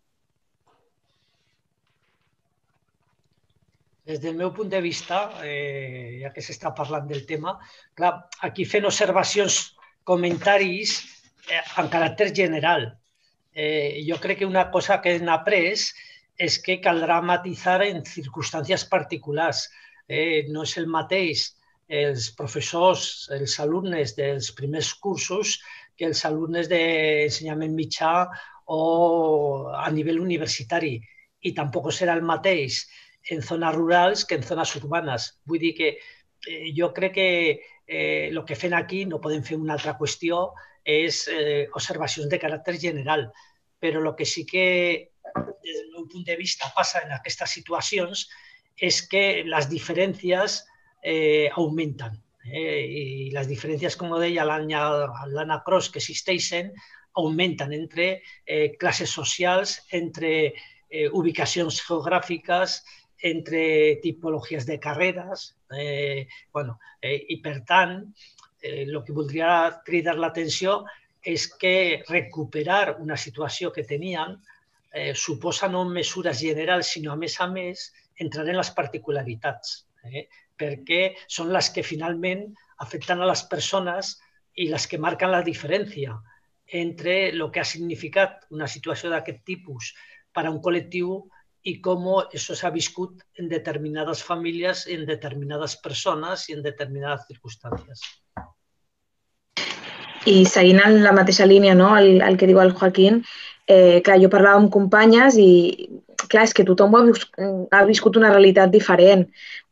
Des 4.06 4.22
del 4.22 4.36
meu 4.38 4.52
punt 4.54 4.70
de 4.70 4.82
vista, 4.82 5.32
eh, 5.44 6.20
ja 6.22 6.32
que 6.34 6.44
s'està 6.46 6.72
parlant 6.78 7.08
del 7.10 7.26
tema, 7.26 7.56
clar, 7.98 8.14
aquí 8.46 8.66
fent 8.70 8.86
observacions, 8.86 9.76
comentaris 10.06 11.00
eh, 11.50 11.64
en 11.82 11.90
caràcter 11.90 12.30
general. 12.38 12.92
Eh, 13.56 14.04
jo 14.06 14.20
crec 14.22 14.44
que 14.44 14.50
una 14.50 14.70
cosa 14.72 15.00
que 15.02 15.16
hem 15.16 15.32
après 15.34 15.90
és 16.38 16.58
que 16.62 16.82
caldrà 16.84 17.22
matitzar 17.24 17.80
en 17.88 18.04
circumstàncies 18.06 18.86
particulars. 18.92 19.66
Eh, 20.08 20.46
no 20.54 20.68
és 20.68 20.76
el 20.78 20.86
mateix 20.92 21.48
els 21.90 22.30
professors, 22.38 23.30
els 23.34 23.58
alumnes 23.62 24.14
dels 24.18 24.52
primers 24.58 24.94
cursos 25.02 25.58
que 25.98 26.06
els 26.10 26.22
alumnes 26.30 26.70
d'ensenyament 26.70 27.74
mitjà 27.74 28.28
o 28.68 29.70
a 29.74 29.90
nivell 29.92 30.22
universitari. 30.22 31.00
I 31.46 31.54
tampoc 31.58 31.92
serà 31.94 32.14
el 32.18 32.26
mateix 32.26 32.84
en 33.30 33.42
zones 33.42 33.76
rurals 33.76 34.26
que 34.26 34.36
en 34.36 34.44
zones 34.44 34.76
urbanes. 34.78 35.32
Vull 35.46 35.62
dir 35.64 35.74
que 35.78 35.90
eh, 36.48 36.70
jo 36.78 36.92
crec 36.94 37.14
que 37.18 37.30
eh, 37.88 38.34
que 38.46 38.56
fem 38.56 38.74
aquí, 38.74 39.06
no 39.06 39.22
podem 39.22 39.44
fer 39.44 39.58
una 39.58 39.74
altra 39.74 39.98
qüestió, 39.98 40.54
és 40.86 41.26
eh, 41.28 41.68
observacions 41.74 42.30
de 42.30 42.40
caràcter 42.40 42.78
general. 42.80 43.32
Però 43.82 44.02
el 44.02 44.16
que 44.16 44.26
sí 44.26 44.46
que 44.46 45.12
des 45.36 45.80
del 45.82 45.92
meu 45.94 46.08
punt 46.08 46.26
de 46.26 46.36
vista, 46.38 46.72
passa 46.76 47.02
en 47.04 47.12
aquestes 47.16 47.58
situacions 47.58 48.28
és 48.78 49.02
que 49.10 49.44
les 49.48 49.70
diferències 49.72 50.62
eh, 51.04 51.50
augmenten. 51.56 52.22
Eh, 52.46 52.82
I 53.26 53.32
les 53.34 53.48
diferències, 53.50 53.96
com 53.98 54.14
deia 54.20 54.46
l'Anna 54.46 55.62
Cross, 55.66 55.90
que 55.90 56.02
existeixen, 56.04 56.72
augmenten 57.16 57.74
entre 57.74 58.22
eh, 58.46 58.76
classes 58.78 59.10
socials, 59.10 59.80
entre 59.92 60.32
eh, 60.52 61.08
ubicacions 61.12 61.80
geogràfiques, 61.88 62.82
entre 63.22 64.00
tipologies 64.04 64.66
de 64.66 64.80
carreres, 64.80 65.56
eh, 65.72 66.28
bueno, 66.52 66.80
eh, 67.02 67.26
i 67.30 67.40
per 67.42 67.62
tant, 67.66 68.02
eh, 68.62 68.86
que 68.86 69.14
voldria 69.14 69.82
cridar 69.86 70.18
l'atenció 70.18 70.84
és 71.22 71.48
que 71.48 72.04
recuperar 72.10 72.98
una 73.00 73.18
situació 73.18 73.72
que 73.72 73.84
tenien 73.84 74.38
eh, 74.94 75.14
suposa 75.16 75.68
no 75.68 75.86
mesures 75.86 76.40
generals, 76.40 76.92
sinó 76.94 77.14
a 77.14 77.20
més 77.20 77.40
a 77.42 77.48
més 77.48 77.92
entrar 78.18 78.48
en 78.48 78.58
les 78.58 78.72
particularitats, 78.72 79.88
eh, 80.06 80.28
perquè 80.56 81.16
són 81.28 81.52
les 81.52 81.70
que 81.70 81.84
finalment 81.84 82.46
afecten 82.80 83.22
a 83.22 83.28
les 83.28 83.44
persones 83.52 84.16
i 84.56 84.70
les 84.72 84.88
que 84.88 85.02
marquen 85.02 85.32
la 85.32 85.44
diferència 85.44 86.16
entre 86.68 87.30
el 87.30 87.44
que 87.52 87.62
ha 87.62 87.68
significat 87.68 88.46
una 88.50 88.68
situació 88.68 89.12
d'aquest 89.12 89.44
tipus 89.46 89.92
per 90.34 90.46
a 90.46 90.52
un 90.52 90.62
col·lectiu 90.64 91.26
i 91.66 91.80
com 91.82 92.06
això 92.16 92.56
s'ha 92.58 92.70
viscut 92.74 93.24
en 93.42 93.50
determinades 93.50 94.22
famílies, 94.24 94.86
en 94.92 95.06
determinades 95.10 95.76
persones 95.82 96.46
i 96.50 96.58
en 96.58 96.62
determinades 96.66 97.26
circumstàncies. 97.32 98.04
I 100.30 100.38
seguint 100.50 100.82
en 100.82 101.02
la 101.04 101.14
mateixa 101.14 101.46
línia, 101.46 101.76
no, 101.78 101.92
el, 101.98 102.22
el 102.26 102.38
que 102.38 102.50
diu 102.50 102.62
el 102.62 102.74
Joaquín, 102.78 103.22
eh, 103.68 104.02
clar, 104.06 104.18
jo 104.22 104.30
parlava 104.34 104.62
amb 104.62 104.72
companyes 104.74 105.38
i, 105.42 105.50
clar, 106.30 106.46
és 106.46 106.54
que 106.54 106.66
tothom 106.68 106.96
ha, 106.98 107.02
ha 107.78 107.84
viscut 107.90 108.18
una 108.18 108.32
realitat 108.34 108.74
diferent. 108.74 109.26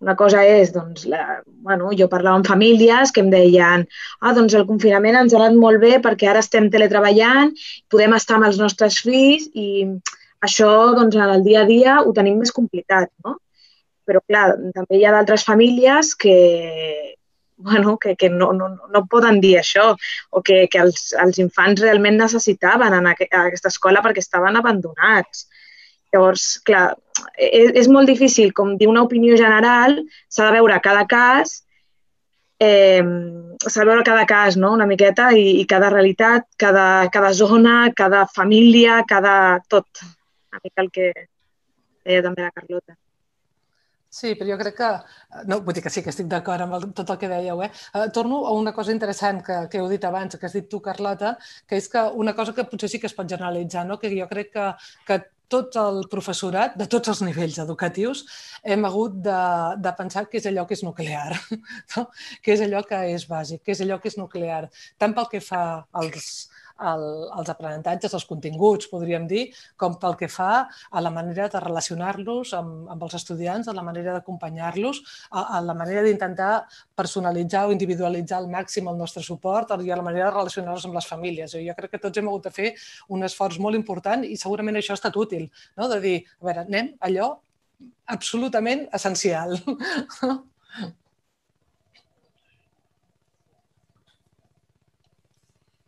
Una 0.04 0.18
cosa 0.20 0.44
és, 0.46 0.74
doncs, 0.74 1.06
la, 1.10 1.40
bueno, 1.66 1.94
jo 1.98 2.10
parlava 2.12 2.40
amb 2.40 2.50
famílies 2.50 3.14
que 3.14 3.22
em 3.24 3.30
deien 3.34 3.86
ah, 3.86 4.34
doncs 4.34 4.58
el 4.58 4.68
confinament 4.70 5.22
ens 5.22 5.34
ha 5.34 5.42
anat 5.42 5.58
molt 5.62 5.82
bé 5.84 6.00
perquè 6.04 6.30
ara 6.30 6.42
estem 6.44 6.70
teletreballant, 6.74 7.54
podem 7.94 8.18
estar 8.18 8.38
amb 8.40 8.50
els 8.50 8.62
nostres 8.62 9.00
fills 9.06 9.50
i 9.54 9.70
això, 10.48 10.70
doncs, 10.98 11.16
en 11.16 11.34
el 11.38 11.44
dia 11.46 11.64
a 11.64 11.70
dia 11.70 11.98
ho 12.04 12.14
tenim 12.16 12.40
més 12.42 12.54
complicat, 12.56 13.12
no? 13.26 13.38
Però, 14.04 14.20
clar, 14.28 14.48
també 14.76 15.00
hi 15.00 15.06
ha 15.08 15.14
d'altres 15.16 15.46
famílies 15.48 16.12
que, 16.20 16.38
bueno, 17.64 17.98
que, 17.98 18.16
que 18.20 18.30
no, 18.30 18.52
no, 18.54 18.68
no 18.92 19.06
poden 19.10 19.40
dir 19.42 19.56
això 19.60 19.94
o 20.32 20.42
que, 20.44 20.66
que 20.72 20.82
els, 20.84 21.14
els 21.24 21.40
infants 21.40 21.82
realment 21.82 22.20
necessitaven 22.20 22.98
en 23.00 23.08
aqu 23.14 23.30
aquesta 23.40 23.72
escola 23.72 24.04
perquè 24.04 24.24
estaven 24.24 24.60
abandonats. 24.60 25.48
Llavors, 26.14 26.48
clar, 26.68 26.90
és, 27.38 27.72
és 27.84 27.88
molt 27.90 28.12
difícil, 28.12 28.52
com 28.54 28.76
dir 28.78 28.90
una 28.92 29.06
opinió 29.08 29.38
general, 29.40 30.02
s'ha 30.30 30.50
de 30.50 30.58
veure 30.60 30.82
cada 30.84 31.06
cas, 31.10 31.62
eh, 32.60 33.02
s'ha 33.64 33.80
de 33.80 33.88
veure 33.88 34.04
cada 34.06 34.28
cas, 34.30 34.58
no?, 34.60 34.74
una 34.78 34.90
miqueta, 34.90 35.32
i, 35.32 35.62
i 35.62 35.66
cada 35.70 35.90
realitat, 35.94 36.46
cada, 36.60 37.08
cada 37.14 37.32
zona, 37.34 37.78
cada 37.96 38.28
família, 38.28 39.02
cada 39.10 39.38
tot. 39.72 40.04
Una 40.53 40.62
mica 40.63 40.86
el 40.86 40.91
que 40.93 41.07
deia 42.05 42.22
també 42.22 42.45
la 42.45 42.53
Carlota. 42.53 42.95
Sí, 44.13 44.36
però 44.38 44.51
jo 44.51 44.60
crec 44.60 44.75
que... 44.77 44.88
No, 45.50 45.57
vull 45.65 45.74
dir 45.74 45.81
que 45.81 45.89
sí, 45.89 46.03
que 46.05 46.12
estic 46.13 46.27
d'acord 46.29 46.62
amb 46.62 46.75
el, 46.77 46.83
tot 46.93 47.10
el 47.10 47.17
que 47.17 47.29
dèieu. 47.31 47.63
Eh? 47.65 47.69
Uh, 47.98 48.03
torno 48.13 48.43
a 48.45 48.51
una 48.53 48.74
cosa 48.75 48.93
interessant 48.93 49.41
que, 49.48 49.55
que 49.72 49.81
heu 49.81 49.88
dit 49.89 50.05
abans, 50.05 50.38
que 50.38 50.45
has 50.45 50.53
dit 50.53 50.67
tu, 50.69 50.77
Carlota, 50.86 51.31
que 51.65 51.79
és 51.81 51.89
que 51.89 52.03
una 52.22 52.36
cosa 52.38 52.53
que 52.53 52.67
potser 52.69 52.91
sí 52.93 53.01
que 53.01 53.10
es 53.10 53.17
pot 53.17 53.25
generalitzar, 53.33 53.88
no? 53.89 53.98
que 53.98 54.13
jo 54.13 54.29
crec 54.29 54.53
que, 54.53 54.67
que 55.10 55.17
tot 55.50 55.74
el 55.81 56.03
professorat, 56.13 56.77
de 56.77 56.86
tots 56.93 57.10
els 57.10 57.24
nivells 57.25 57.57
educatius, 57.65 58.22
hem 58.61 58.85
hagut 58.85 59.18
de, 59.25 59.42
de 59.81 59.98
pensar 59.98 60.27
que 60.29 60.37
és 60.37 60.46
allò 60.50 60.68
que 60.70 60.77
és 60.77 60.85
nuclear, 60.85 61.33
no? 61.96 62.05
que 62.46 62.53
és 62.53 62.61
allò 62.68 62.85
que 62.85 63.01
és 63.16 63.25
bàsic, 63.29 63.66
que 63.66 63.74
és 63.74 63.81
allò 63.81 63.98
que 64.01 64.13
és 64.13 64.22
nuclear, 64.22 64.68
tant 65.01 65.18
pel 65.18 65.29
que 65.33 65.42
fa 65.42 65.63
als, 66.03 66.51
el, 66.91 67.03
els 67.39 67.51
aprenentatges, 67.53 68.13
els 68.17 68.25
continguts, 68.29 68.89
podríem 68.91 69.27
dir, 69.29 69.43
com 69.79 69.98
pel 70.01 70.17
que 70.19 70.29
fa 70.31 70.65
a 70.67 71.03
la 71.03 71.11
manera 71.13 71.48
de 71.51 71.61
relacionar-los 71.63 72.53
amb, 72.57 72.89
amb 72.93 73.05
els 73.07 73.17
estudiants, 73.19 73.67
a 73.67 73.75
la 73.77 73.85
manera 73.85 74.17
d'acompanyar-los, 74.17 75.01
a, 75.31 75.46
a 75.57 75.61
la 75.65 75.75
manera 75.77 76.03
d'intentar 76.05 76.51
personalitzar 76.96 77.67
o 77.67 77.75
individualitzar 77.75 78.39
al 78.41 78.50
màxim 78.51 78.89
el 78.91 79.00
nostre 79.00 79.24
suport 79.25 79.74
i 79.83 79.91
a 79.91 80.00
la 80.00 80.05
manera 80.05 80.29
de 80.29 80.35
relacionar-nos 80.37 80.87
amb 80.89 81.00
les 81.00 81.09
famílies. 81.09 81.55
Jo 81.55 81.77
crec 81.77 81.96
que 81.96 82.01
tots 82.05 82.19
hem 82.19 82.29
hagut 82.31 82.50
de 82.50 82.55
fer 82.55 82.74
un 83.09 83.24
esforç 83.27 83.59
molt 83.63 83.79
important 83.79 84.25
i 84.25 84.37
segurament 84.39 84.79
això 84.79 84.96
ha 84.96 85.01
estat 85.01 85.17
útil, 85.19 85.50
no? 85.77 85.89
de 85.91 86.00
dir, 86.03 86.17
a 86.41 86.50
veure, 86.50 86.67
anem 86.67 86.93
allò 87.07 87.33
absolutament 88.13 88.87
essencial. 88.93 89.57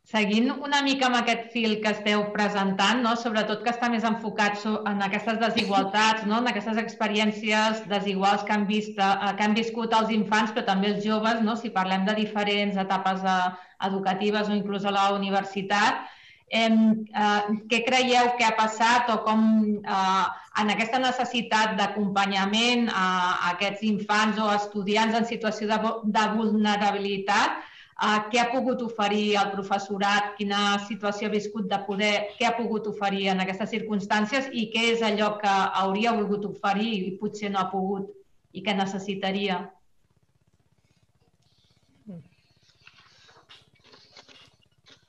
Seguint 0.06 0.52
una 0.54 0.84
mica 0.86 1.08
amb 1.08 1.18
aquest 1.18 1.48
fil 1.50 1.72
que 1.82 1.90
esteu 1.96 2.28
presentant, 2.34 3.00
no? 3.02 3.16
sobretot 3.18 3.64
que 3.66 3.72
està 3.72 3.88
més 3.90 4.04
enfocat 4.06 4.60
en 4.92 5.02
aquestes 5.02 5.40
desigualtats, 5.42 6.28
no? 6.30 6.44
en 6.44 6.50
aquestes 6.52 6.78
experiències 6.78 7.82
desiguals 7.90 8.46
que 8.46 8.54
han, 8.54 8.68
vist, 8.70 9.02
eh, 9.02 9.32
que 9.40 9.48
han 9.48 9.58
viscut 9.58 9.98
els 9.98 10.14
infants, 10.14 10.54
però 10.54 10.68
també 10.70 10.94
els 10.94 11.02
joves, 11.08 11.42
no? 11.42 11.58
si 11.58 11.74
parlem 11.74 12.06
de 12.06 12.14
diferents 12.22 12.78
etapes 12.86 13.26
eh, 13.26 13.50
educatives 13.90 14.54
o 14.54 14.54
inclús 14.54 14.86
a 14.86 14.94
la 14.94 15.10
universitat, 15.18 16.06
eh, 16.54 16.70
eh, 16.70 17.60
què 17.74 17.84
creieu 17.90 18.36
que 18.38 18.46
ha 18.46 18.54
passat 18.62 19.10
o 19.10 19.24
com 19.26 19.46
eh, 19.82 20.26
en 20.62 20.74
aquesta 20.78 21.02
necessitat 21.02 21.80
d'acompanyament 21.82 22.92
a, 22.94 23.08
a 23.08 23.54
aquests 23.58 23.82
infants 23.90 24.38
o 24.38 24.54
estudiants 24.54 25.18
en 25.18 25.26
situació 25.34 25.74
de, 25.74 25.96
de 26.06 26.34
vulnerabilitat 26.38 27.66
Uh, 27.96 28.26
què 28.28 28.42
ha 28.42 28.50
pogut 28.52 28.82
oferir 28.84 29.38
el 29.40 29.54
professorat, 29.54 30.34
quina 30.36 30.62
situació 30.84 31.30
ha 31.30 31.32
viscut 31.32 31.70
de 31.72 31.78
poder, 31.88 32.16
què 32.36 32.50
ha 32.50 32.58
pogut 32.58 32.90
oferir 32.92 33.30
en 33.32 33.40
aquestes 33.40 33.72
circumstàncies 33.72 34.50
i 34.52 34.66
què 34.74 34.82
és 34.92 35.04
allò 35.10 35.30
que 35.40 35.54
hauria 35.82 36.12
volgut 36.18 36.44
oferir 36.50 36.90
i 36.98 37.14
potser 37.22 37.54
no 37.54 37.62
ha 37.62 37.70
pogut 37.72 38.10
i 38.52 38.64
que 38.66 38.76
necessitaria. 38.76 39.62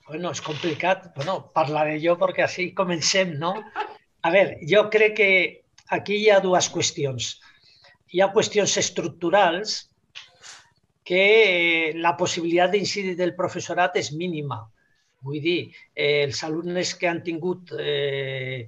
Bueno, 0.07 0.31
és 0.31 0.39
complicat. 0.39 1.09
Bueno, 1.19 1.41
parlaré 1.59 1.99
jo 1.99 2.15
perquè 2.15 2.45
així 2.45 2.69
comencem, 2.75 3.35
no? 3.41 3.51
A 4.23 4.31
veure, 4.31 4.61
jo 4.71 4.85
crec 4.93 5.19
que 5.19 5.29
aquí 5.99 6.21
hi 6.21 6.29
ha 6.31 6.39
dues 6.43 6.71
qüestions. 6.71 7.33
Hi 8.15 8.23
ha 8.23 8.31
qüestions 8.31 8.79
estructurals 8.79 9.81
que 11.07 11.93
la 11.95 12.17
possibilitat 12.19 12.73
d'incidir 12.73 13.15
del 13.15 13.35
professorat 13.35 13.95
és 14.01 14.11
mínima. 14.11 14.59
Vull 15.23 15.39
dir, 15.41 15.59
eh, 15.95 16.25
els 16.25 16.43
alumnes 16.43 16.93
que 16.99 17.07
han 17.07 17.21
tingut 17.23 17.71
eh, 17.79 18.67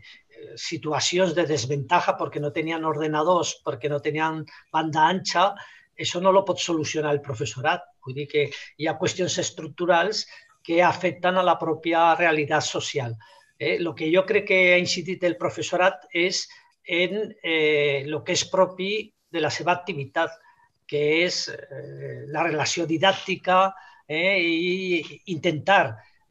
situacions 0.56 1.36
de 1.36 1.46
desventaja 1.50 2.16
perquè 2.20 2.40
no 2.40 2.54
tenien 2.56 2.88
ordenadors, 2.88 3.58
perquè 3.66 3.92
no 3.92 4.00
tenien 4.00 4.46
banda 4.72 5.06
ancha, 5.08 5.50
això 6.00 6.22
no 6.24 6.32
lo 6.32 6.46
pot 6.48 6.64
solucionar 6.64 7.12
el 7.14 7.22
professorat. 7.22 7.84
Vull 8.06 8.16
dir 8.22 8.28
que 8.32 8.48
hi 8.78 8.88
ha 8.88 8.98
qüestions 9.02 9.36
estructurals 9.44 10.26
que 10.64 10.82
afecten 10.84 11.38
a 11.38 11.44
la 11.44 11.58
pròpia 11.60 12.16
realitat 12.16 12.64
social. 12.64 13.16
Eh, 13.60 13.76
el 13.76 13.94
que 13.96 14.10
jo 14.16 14.24
crec 14.26 14.48
que 14.48 14.60
ha 14.74 14.82
incidit 14.82 15.24
el 15.28 15.36
professorat 15.38 16.08
és 16.16 16.46
en 16.88 17.34
eh, 17.44 18.06
el 18.06 18.22
que 18.24 18.36
és 18.38 18.48
propi 18.48 18.94
de 19.30 19.44
la 19.44 19.52
seva 19.54 19.76
activitat 19.76 20.32
que 20.90 21.02
és 21.24 21.46
eh, 21.54 22.26
la 22.34 22.44
relació 22.48 22.86
didàctica 22.90 23.62
eh, 24.10 24.38
i 24.42 25.02
intentar 25.36 25.84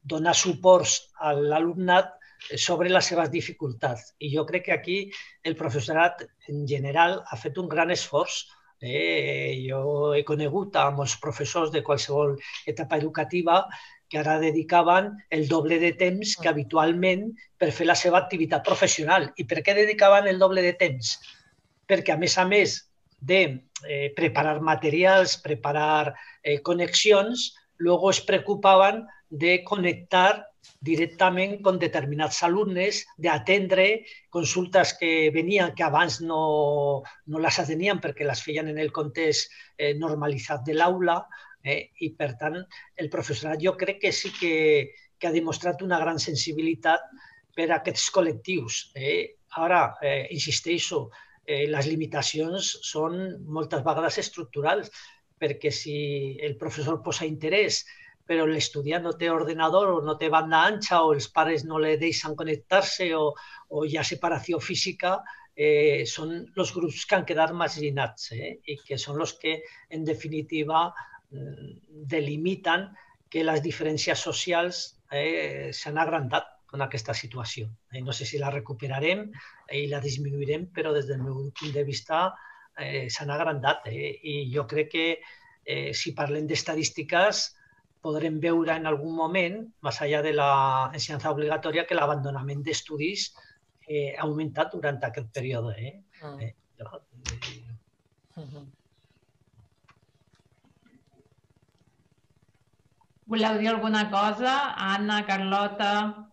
donar 0.02 0.34
suports 0.34 0.98
a 1.22 1.34
l'alumnat 1.36 2.14
sobre 2.56 2.90
les 2.90 3.06
seves 3.10 3.30
dificultats. 3.30 4.14
I 4.18 4.30
jo 4.34 4.44
crec 4.46 4.68
que 4.68 4.74
aquí 4.74 4.98
el 5.44 5.56
professorat 5.58 6.24
en 6.48 6.66
general 6.66 7.20
ha 7.26 7.36
fet 7.36 7.58
un 7.58 7.68
gran 7.68 7.90
esforç. 7.94 8.46
Eh, 8.80 9.66
jo 9.66 10.14
he 10.14 10.22
conegut 10.26 10.76
a 10.78 10.88
molts 10.94 11.16
professors 11.22 11.72
de 11.74 11.82
qualsevol 11.82 12.36
etapa 12.66 12.98
educativa 12.98 13.64
que 14.08 14.20
ara 14.20 14.38
dedicaven 14.38 15.10
el 15.30 15.48
doble 15.48 15.78
de 15.82 15.92
temps 15.98 16.36
que 16.40 16.48
habitualment 16.48 17.26
per 17.58 17.72
fer 17.74 17.86
la 17.86 17.98
seva 17.98 18.22
activitat 18.22 18.64
professional. 18.64 19.28
I 19.36 19.44
per 19.44 19.62
què 19.62 19.74
dedicaven 19.76 20.30
el 20.30 20.38
doble 20.38 20.62
de 20.64 20.74
temps? 20.78 21.18
Perquè, 21.88 22.14
a 22.14 22.20
més 22.20 22.38
a 22.38 22.46
més 22.48 22.78
de 23.18 23.68
eh, 23.88 24.12
preparar 24.16 24.60
materials, 24.60 25.36
preparar 25.36 26.14
eh, 26.42 26.60
conexiones, 26.62 27.54
luego 27.76 28.10
es 28.10 28.20
preocupaban 28.20 29.06
de 29.28 29.62
conectar 29.64 30.48
directament 30.80 31.62
con 31.62 31.78
determinats 31.78 32.42
alumnes, 32.42 33.04
d'atendre 33.16 34.04
consultes 34.30 34.94
que 34.98 35.30
venien 35.34 35.74
que 35.74 35.84
abans 35.86 36.20
no, 36.20 37.02
no 37.26 37.42
les 37.42 37.58
atenien 37.58 38.00
perquè 38.02 38.26
les 38.26 38.42
feien 38.42 38.68
en 38.70 38.78
el 38.78 38.92
context 38.92 39.50
eh, 39.76 39.94
normalitzat 39.98 40.64
de 40.66 40.76
l'aula 40.76 41.18
eh, 41.64 41.90
i, 42.00 42.12
per 42.14 42.34
tant, 42.38 42.60
el 42.96 43.10
professorat 43.10 43.62
jo 43.62 43.74
crec 43.78 44.02
que 44.04 44.12
sí 44.12 44.30
que, 44.38 44.54
que 45.18 45.28
ha 45.28 45.34
demostrat 45.34 45.82
una 45.82 45.98
gran 45.98 46.18
sensibilitat 46.22 47.02
per 47.56 47.70
a 47.72 47.80
aquests 47.80 48.10
col·lectius. 48.14 48.88
Eh? 48.94 49.38
Ara, 49.58 49.96
eh, 50.02 50.28
insisteixo, 50.34 51.08
eh, 51.48 51.64
les 51.72 51.88
limitacions 51.88 52.74
són 52.84 53.16
moltes 53.56 53.82
vegades 53.86 54.20
estructurals, 54.22 54.92
perquè 55.40 55.72
si 55.72 55.96
el 56.44 56.58
professor 56.60 57.00
posa 57.02 57.26
interès 57.26 57.84
però 58.28 58.44
l'estudiant 58.44 59.06
no 59.06 59.14
té 59.16 59.30
ordenador 59.32 59.90
o 59.94 60.00
no 60.04 60.14
té 60.20 60.28
banda 60.28 60.60
ancha 60.70 61.00
o 61.00 61.14
els 61.16 61.30
pares 61.32 61.64
no 61.64 61.78
le 61.80 61.94
deixen 62.02 62.34
connectar-se 62.36 63.06
o, 63.16 63.30
o 63.72 63.84
hi 63.88 63.96
ha 63.96 64.04
separació 64.04 64.60
física, 64.60 65.14
eh, 65.56 66.04
són 66.06 66.34
els 66.36 66.74
grups 66.76 67.06
que 67.08 67.16
han 67.16 67.24
quedat 67.30 67.54
marginats 67.56 68.28
eh, 68.36 68.52
i 68.68 68.76
que 68.84 69.00
són 69.00 69.22
els 69.24 69.32
que, 69.40 69.56
en 69.96 70.04
definitiva, 70.04 70.84
mm, 71.32 71.72
delimiten 72.12 72.86
que 73.32 73.46
les 73.48 73.64
diferències 73.64 74.28
socials 74.28 74.84
eh, 75.12 75.72
s'han 75.72 75.98
agrandat 76.04 76.57
en 76.74 76.84
aquesta 76.84 77.14
situació. 77.14 77.68
Eh, 77.92 78.02
no 78.04 78.12
sé 78.12 78.26
si 78.28 78.38
la 78.40 78.52
recuperarem 78.52 79.24
i 79.72 79.86
la 79.88 80.00
disminuirem, 80.04 80.68
però 80.74 80.92
des 80.96 81.08
del 81.08 81.22
meu 81.22 81.48
punt 81.60 81.74
de 81.74 81.84
vista 81.84 82.28
eh, 82.76 83.08
s'han 83.10 83.32
agrandat. 83.32 83.86
Eh? 83.88 84.12
I 84.22 84.34
jo 84.52 84.66
crec 84.68 84.92
que 84.92 85.06
eh, 85.18 85.92
si 85.94 86.14
parlem 86.16 86.46
d'estadístiques, 86.48 87.44
podrem 88.04 88.38
veure 88.40 88.76
en 88.76 88.86
algun 88.86 89.16
moment, 89.16 89.60
més 89.82 90.00
enllà 90.04 90.22
de 90.22 90.32
l'ensenyança 90.36 91.32
obligatòria, 91.34 91.86
que 91.88 91.98
l'abandonament 91.98 92.62
d'estudis 92.64 93.30
eh, 93.88 94.14
ha 94.14 94.24
augmentat 94.28 94.72
durant 94.76 95.00
aquest 95.08 95.32
període. 95.34 95.74
Eh? 95.76 95.94
Mm. 96.22 96.40
Eh, 96.40 96.54
eh... 96.78 97.64
Mm 98.38 98.44
-hmm. 98.44 98.66
Voleu 103.28 103.58
dir 103.58 103.68
alguna 103.68 104.08
cosa? 104.10 104.74
Anna, 104.76 105.24
Carlota... 105.26 106.27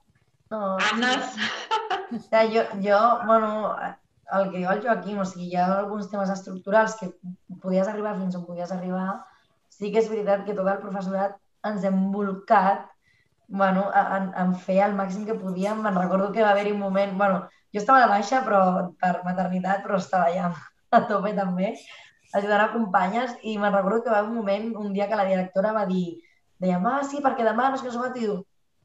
No, 0.51 0.77
Anna? 0.77 1.13
Ja, 2.31 2.43
jo, 2.45 2.61
jo, 2.83 2.99
bueno, 3.25 3.75
el 4.37 4.51
que 4.51 4.59
diu 4.59 4.69
el 4.69 4.81
Joaquim, 4.83 5.21
o 5.21 5.25
sigui, 5.25 5.47
hi 5.51 5.57
ha 5.57 5.65
alguns 5.79 6.09
temes 6.11 6.29
estructurals 6.33 6.97
que 6.99 7.09
podies 7.63 7.89
arribar 7.89 8.13
fins 8.19 8.37
on 8.37 8.45
podies 8.45 8.73
arribar. 8.75 9.07
Sí 9.73 9.91
que 9.91 10.03
és 10.03 10.09
veritat 10.11 10.45
que 10.45 10.55
tot 10.57 10.69
el 10.69 10.83
professorat 10.83 11.35
ens 11.65 11.83
hem 11.83 11.97
volcat 12.13 12.85
bueno, 13.47 13.89
en, 13.93 14.31
en 14.41 14.53
fer 14.67 14.79
el 14.85 14.95
màxim 14.97 15.25
que 15.25 15.37
podíem. 15.41 15.81
Me'n 15.81 15.97
recordo 15.97 16.31
que 16.33 16.45
va 16.45 16.53
haver-hi 16.53 16.73
un 16.73 16.81
moment... 16.85 17.17
Bueno, 17.17 17.43
jo 17.73 17.81
estava 17.81 18.05
de 18.05 18.11
baixa 18.13 18.41
però 18.45 18.61
per 19.01 19.19
maternitat, 19.25 19.83
però 19.85 19.99
estava 20.01 20.31
ja 20.33 20.51
a 20.95 21.01
tope 21.09 21.33
també, 21.37 21.73
ajudant 22.37 22.63
a 22.63 22.71
companyes, 22.73 23.35
i 23.43 23.57
me'n 23.59 23.73
recordo 23.73 24.03
que 24.03 24.13
va 24.13 24.21
haver 24.21 24.31
un 24.31 24.39
moment, 24.39 24.71
un 24.81 24.93
dia 24.93 25.09
que 25.09 25.19
la 25.19 25.27
directora 25.27 25.73
va 25.75 25.85
dir 25.89 26.21
dèiem, 26.61 26.85
ah, 26.87 27.01
sí, 27.03 27.19
perquè 27.23 27.43
demà 27.43 27.69
no 27.69 27.79
sé 27.79 27.89
què 27.89 27.93
no 27.97 28.07
i 28.07 28.13
diu, 28.15 28.37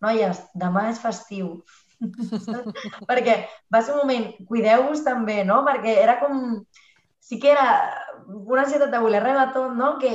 noies, 0.04 0.42
demà 0.64 0.88
és 0.90 1.00
festiu. 1.02 1.60
perquè 3.08 3.36
va 3.72 3.82
ser 3.84 3.94
un 3.94 4.02
moment, 4.02 4.30
cuideu-vos 4.48 5.04
també, 5.06 5.42
no? 5.44 5.62
Perquè 5.68 5.98
era 6.02 6.18
com... 6.22 6.60
Sí 7.20 7.36
que 7.38 7.50
era 7.52 7.66
una 8.26 8.62
ansietat 8.64 8.90
de 8.90 8.98
voler 8.98 9.20
rebre 9.22 9.44
tot, 9.54 9.74
no? 9.76 9.90
que, 10.00 10.10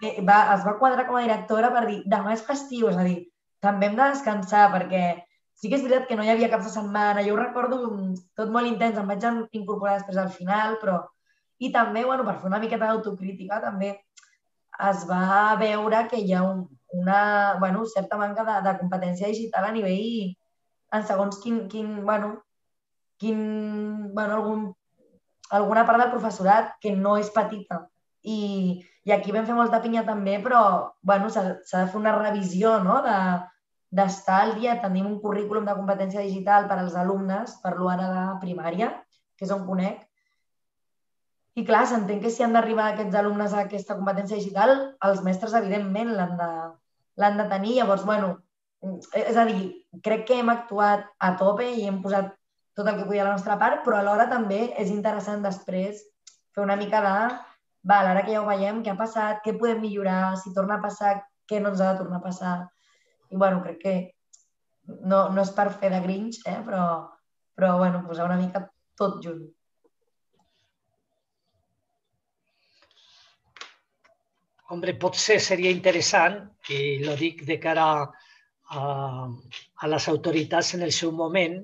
que 0.00 0.12
va, 0.24 0.38
es 0.54 0.62
va 0.64 0.76
quadrar 0.78 1.04
com 1.08 1.18
a 1.18 1.24
directora 1.24 1.70
per 1.74 1.82
dir 1.88 1.98
demà 2.08 2.32
és 2.32 2.44
festiu, 2.46 2.88
és 2.88 2.96
a 2.96 3.04
dir, 3.04 3.18
també 3.64 3.90
hem 3.90 3.98
de 3.98 4.06
descansar 4.14 4.68
perquè 4.72 5.02
sí 5.58 5.68
que 5.68 5.78
és 5.78 5.84
veritat 5.84 6.06
que 6.08 6.16
no 6.16 6.24
hi 6.24 6.30
havia 6.32 6.50
caps 6.52 6.68
de 6.68 6.72
setmana, 6.76 7.24
jo 7.26 7.34
ho 7.34 7.40
recordo 7.40 7.80
tot 8.38 8.54
molt 8.54 8.70
intens, 8.70 8.98
em 9.00 9.10
vaig 9.10 9.26
incorporar 9.56 9.98
després 9.98 10.22
al 10.22 10.32
final, 10.38 10.78
però... 10.82 11.02
I 11.62 11.68
també, 11.72 12.00
bueno, 12.04 12.24
per 12.26 12.34
fer 12.40 12.48
una 12.48 12.58
miqueta 12.60 12.88
d'autocrítica, 12.90 13.60
també 13.62 13.92
es 14.88 15.04
va 15.06 15.54
veure 15.60 16.00
que 16.10 16.18
hi 16.18 16.32
ha 16.34 16.42
un, 16.42 16.64
una 16.94 17.56
bueno, 17.58 17.84
certa 17.86 18.16
manca 18.16 18.44
de, 18.46 18.56
de 18.68 18.78
competència 18.78 19.30
digital 19.32 19.68
a 19.68 19.74
nivell 19.74 20.34
en 20.94 21.06
segons 21.08 21.40
quin, 21.42 21.64
quin, 21.68 21.90
bueno, 22.06 22.36
quin, 23.18 23.38
bueno, 24.14 24.38
algun 24.38 24.64
alguna 25.54 25.84
part 25.86 26.00
del 26.00 26.12
professorat 26.12 26.74
que 26.82 26.94
no 26.96 27.16
és 27.20 27.30
petita. 27.34 27.84
I, 28.24 28.38
i 29.04 29.12
aquí 29.12 29.34
vam 29.34 29.46
fer 29.46 29.56
molta 29.56 29.80
pinya 29.84 30.04
també, 30.06 30.38
però 30.42 30.62
bueno, 31.02 31.28
s'ha 31.30 31.44
de 31.60 31.88
fer 31.92 32.00
una 32.00 32.14
revisió 32.16 32.78
no? 32.82 33.00
de, 33.04 33.18
d'estar 33.94 34.40
al 34.42 34.54
dia. 34.58 34.78
Tenim 34.82 35.06
un 35.10 35.20
currículum 35.22 35.68
de 35.68 35.76
competència 35.76 36.24
digital 36.24 36.68
per 36.70 36.80
als 36.80 36.96
alumnes, 36.98 37.58
parlo 37.62 37.90
ara 37.92 38.08
de 38.14 38.24
primària, 38.42 38.90
que 39.36 39.46
és 39.46 39.54
on 39.54 39.66
conec, 39.68 40.02
i 41.54 41.62
clar, 41.66 41.84
s'entén 41.86 42.18
que 42.22 42.32
si 42.34 42.42
han 42.42 42.56
d'arribar 42.56 42.88
aquests 42.90 43.14
alumnes 43.20 43.52
a 43.54 43.60
aquesta 43.66 43.94
competència 43.98 44.40
digital, 44.40 44.72
els 45.06 45.20
mestres, 45.26 45.54
evidentment, 45.54 46.10
l'han 46.16 46.32
de, 46.40 46.48
l'han 47.20 47.38
de 47.40 47.48
tenir. 47.50 47.78
Llavors, 47.78 48.04
bueno, 48.08 48.34
és 49.16 49.36
a 49.36 49.46
dir, 49.48 49.70
crec 50.04 50.26
que 50.28 50.38
hem 50.40 50.50
actuat 50.52 51.06
a 51.18 51.34
tope 51.40 51.66
i 51.70 51.86
hem 51.88 52.02
posat 52.04 52.32
tot 52.74 52.88
el 52.90 52.98
que 52.98 53.06
podia 53.06 53.24
la 53.26 53.36
nostra 53.36 53.56
part, 53.58 53.84
però 53.84 54.00
alhora 54.00 54.26
també 54.30 54.66
és 54.82 54.90
interessant 54.90 55.44
després 55.44 56.02
fer 56.54 56.62
una 56.64 56.76
mica 56.78 57.00
de, 57.04 57.14
val, 57.84 58.10
ara 58.10 58.24
que 58.24 58.34
ja 58.34 58.42
ho 58.42 58.48
veiem, 58.48 58.82
què 58.82 58.92
ha 58.92 58.98
passat, 58.98 59.40
què 59.44 59.54
podem 59.58 59.82
millorar, 59.84 60.34
si 60.40 60.52
torna 60.56 60.78
a 60.78 60.82
passar, 60.82 61.14
què 61.50 61.60
no 61.60 61.72
ens 61.72 61.82
ha 61.82 61.92
de 61.92 62.02
tornar 62.02 62.20
a 62.20 62.26
passar. 62.26 62.54
I 63.30 63.36
bueno, 63.36 63.62
crec 63.62 63.80
que 63.82 63.94
no, 64.88 65.28
no 65.34 65.42
és 65.42 65.52
per 65.56 65.70
fer 65.76 65.90
de 65.92 66.00
grinch, 66.04 66.40
eh? 66.50 66.60
però, 66.66 66.84
però 67.54 67.76
bueno, 67.78 68.02
posar 68.08 68.26
una 68.30 68.40
mica 68.40 68.66
tot 68.98 69.20
junt. 69.24 69.44
Hombre, 74.72 74.94
potser 74.96 75.40
seria 75.40 75.70
interessant, 75.70 76.38
i 76.72 77.04
lo 77.04 77.16
dic 77.20 77.44
de 77.44 77.58
cara 77.60 77.88
a, 78.00 78.80
a 78.80 79.90
les 79.92 80.08
autoritats 80.08 80.72
en 80.78 80.86
el 80.86 80.92
seu 80.92 81.12
moment, 81.12 81.58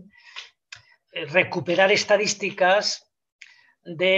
Eh, 1.12 1.24
recuperar 1.26 1.90
estadístiques 1.90 3.00
de 3.82 4.16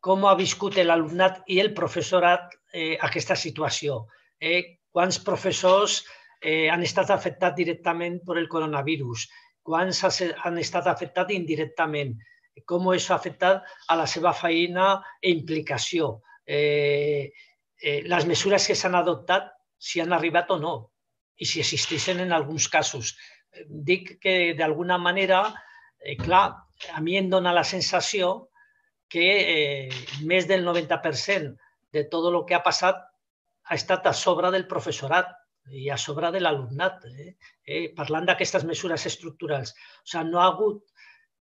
com 0.00 0.26
ha 0.28 0.34
viscut 0.38 0.76
l'alumnat 0.78 1.40
i 1.50 1.58
el 1.62 1.72
professorat 1.74 2.52
eh, 2.72 2.94
aquesta 3.08 3.34
situació. 3.34 4.04
Eh, 4.38 4.78
quants 4.94 5.18
professors 5.26 6.02
eh, 6.40 6.68
han 6.70 6.84
estat 6.86 7.10
afectats 7.10 7.58
directament 7.58 8.20
per 8.26 8.38
el 8.38 8.46
coronavirus? 8.52 9.26
Quants 9.66 10.04
han 10.04 10.60
estat 10.62 10.86
afectats 10.92 11.34
indirectament? 11.34 12.14
Com 12.70 12.86
això 12.92 13.16
ha 13.16 13.18
afectat 13.18 13.64
a 13.90 13.96
la 13.98 14.06
seva 14.06 14.34
feina 14.36 14.92
i 15.22 15.32
implicació? 15.32 16.20
Eh, 16.46 17.32
eh, 17.82 18.02
les 18.06 18.26
mesures 18.26 18.66
que 18.66 18.76
s'han 18.78 18.94
adoptat, 18.98 19.52
si 19.78 20.00
han 20.00 20.12
arribat 20.12 20.50
o 20.54 20.58
no, 20.58 20.74
i 21.36 21.46
si 21.50 21.60
existeixen 21.60 22.20
en 22.22 22.32
alguns 22.32 22.68
casos 22.70 23.16
dic 23.68 24.18
que 24.20 24.54
d'alguna 24.58 24.98
manera, 24.98 25.54
eh, 26.00 26.16
clar, 26.16 26.46
a 26.92 27.00
mi 27.00 27.16
em 27.18 27.30
dona 27.30 27.52
la 27.54 27.64
sensació 27.64 28.50
que 29.08 29.26
eh, 29.54 29.88
més 30.26 30.48
del 30.50 30.64
90% 30.66 31.54
de 31.94 32.04
tot 32.10 32.30
el 32.30 32.40
que 32.48 32.56
ha 32.56 32.64
passat 32.64 32.98
ha 33.64 33.74
estat 33.78 34.06
a 34.06 34.12
sobre 34.12 34.50
del 34.50 34.66
professorat 34.66 35.30
i 35.70 35.88
a 35.88 35.96
sobre 35.96 36.30
de 36.34 36.40
l'alumnat, 36.42 37.04
eh? 37.08 37.36
eh, 37.64 37.86
parlant 37.96 38.26
d'aquestes 38.28 38.66
mesures 38.68 39.06
estructurals. 39.06 39.72
O 40.02 40.10
sigui, 40.10 40.26
no 40.30 40.42
ha 40.42 40.50
hagut, 40.50 40.82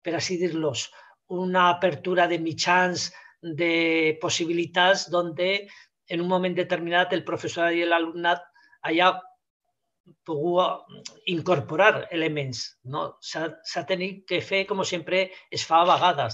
per 0.04 0.16
així 0.16 0.38
dir-los, 0.40 0.86
una 1.34 1.70
apertura 1.72 2.28
de 2.32 2.40
mitjans, 2.40 3.10
de 3.44 4.16
possibilitats, 4.22 5.10
on 5.12 5.34
en 6.10 6.22
un 6.22 6.28
moment 6.28 6.56
determinat 6.56 7.14
el 7.14 7.24
professorat 7.28 7.76
i 7.78 7.86
l'alumnat 7.88 8.44
haya 8.90 9.14
pogut 10.28 10.84
incorporar 11.32 12.08
elements. 12.12 12.64
No? 12.84 13.18
S'ha 13.24 13.86
tenit 13.88 14.24
que 14.28 14.42
fer, 14.42 14.66
com 14.68 14.84
sempre 14.84 15.30
es 15.52 15.66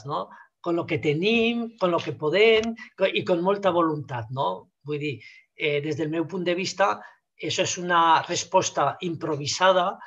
no? 0.06 0.28
con 0.62 0.76
lo 0.76 0.86
que 0.86 0.98
tenim, 1.00 1.78
con 1.78 1.92
lo 1.92 2.00
que 2.00 2.14
podem 2.14 2.74
i 3.14 3.24
con 3.24 3.42
molta 3.42 3.72
voluntat. 3.72 4.30
No? 4.32 4.72
Vull 4.84 5.00
dir, 5.00 5.16
eh, 5.56 5.80
meu 6.10 6.26
de 6.44 6.56
vista, 6.56 7.00
això 7.42 7.64
és 7.64 7.78
una 7.78 8.22
resposta 8.28 8.98
improvisada, 9.02 9.98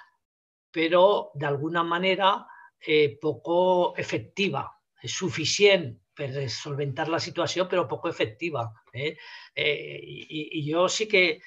però 0.72 1.32
d'alguna 1.34 1.82
manera 1.82 2.46
eh, 2.86 3.16
poco 3.20 3.94
efectiva. 3.96 4.66
És 5.02 5.16
suficient 5.18 5.90
per 6.14 6.30
solventar 6.52 7.08
la 7.08 7.20
situació, 7.20 7.66
però 7.68 7.86
poc 7.88 8.06
efectiva. 8.10 8.66
Eh? 8.92 9.14
Eh, 9.54 9.98
i, 10.02 10.42
I 10.60 10.62
jo 10.68 10.86
sí 10.88 11.08
que 11.08 11.40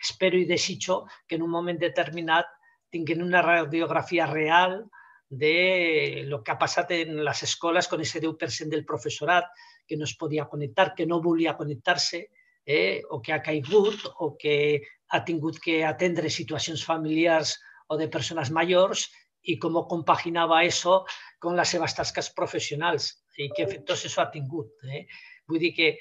espero 0.00 0.38
i 0.40 0.48
desitjo 0.48 1.04
que 1.28 1.36
en 1.36 1.44
un 1.44 1.52
moment 1.52 1.78
determinat 1.80 2.48
tinguin 2.90 3.22
una 3.22 3.42
radiografia 3.42 4.26
real 4.30 4.84
de 5.28 6.24
lo 6.28 6.42
que 6.42 6.52
ha 6.52 6.58
passat 6.58 6.92
en 6.94 7.18
les 7.26 7.42
escoles 7.42 7.88
con 7.88 8.00
ese 8.00 8.20
10% 8.22 8.70
del 8.70 8.86
professorat 8.86 9.50
que 9.86 9.96
no 9.96 10.04
es 10.04 10.14
podia 10.16 10.46
connectar, 10.46 10.94
que 10.94 11.06
no 11.06 11.20
volia 11.20 11.56
connectar-se, 11.56 12.28
eh, 12.64 13.02
o 13.10 13.20
que 13.20 13.32
ha 13.32 13.42
caigut, 13.42 14.06
o 14.20 14.36
que 14.38 14.80
ha 15.10 15.24
tingut 15.24 15.58
que 15.60 15.82
atendre 15.84 16.30
situacions 16.30 16.84
familiars 16.84 17.58
o 17.88 17.98
de 18.00 18.08
persones 18.08 18.50
majors 18.50 19.10
i 19.44 19.58
com 19.60 19.76
compaginava 19.90 20.62
això 20.62 21.02
amb 21.44 21.58
les 21.58 21.74
seves 21.74 21.92
tasques 21.98 22.30
professionals 22.32 23.10
i 23.38 23.50
que 23.54 23.64
efectes 23.66 24.04
això 24.06 24.22
ha 24.22 24.32
tingut. 24.34 24.72
Eh? 24.88 25.06
Vull 25.48 25.62
dir 25.62 25.72
que 25.76 25.94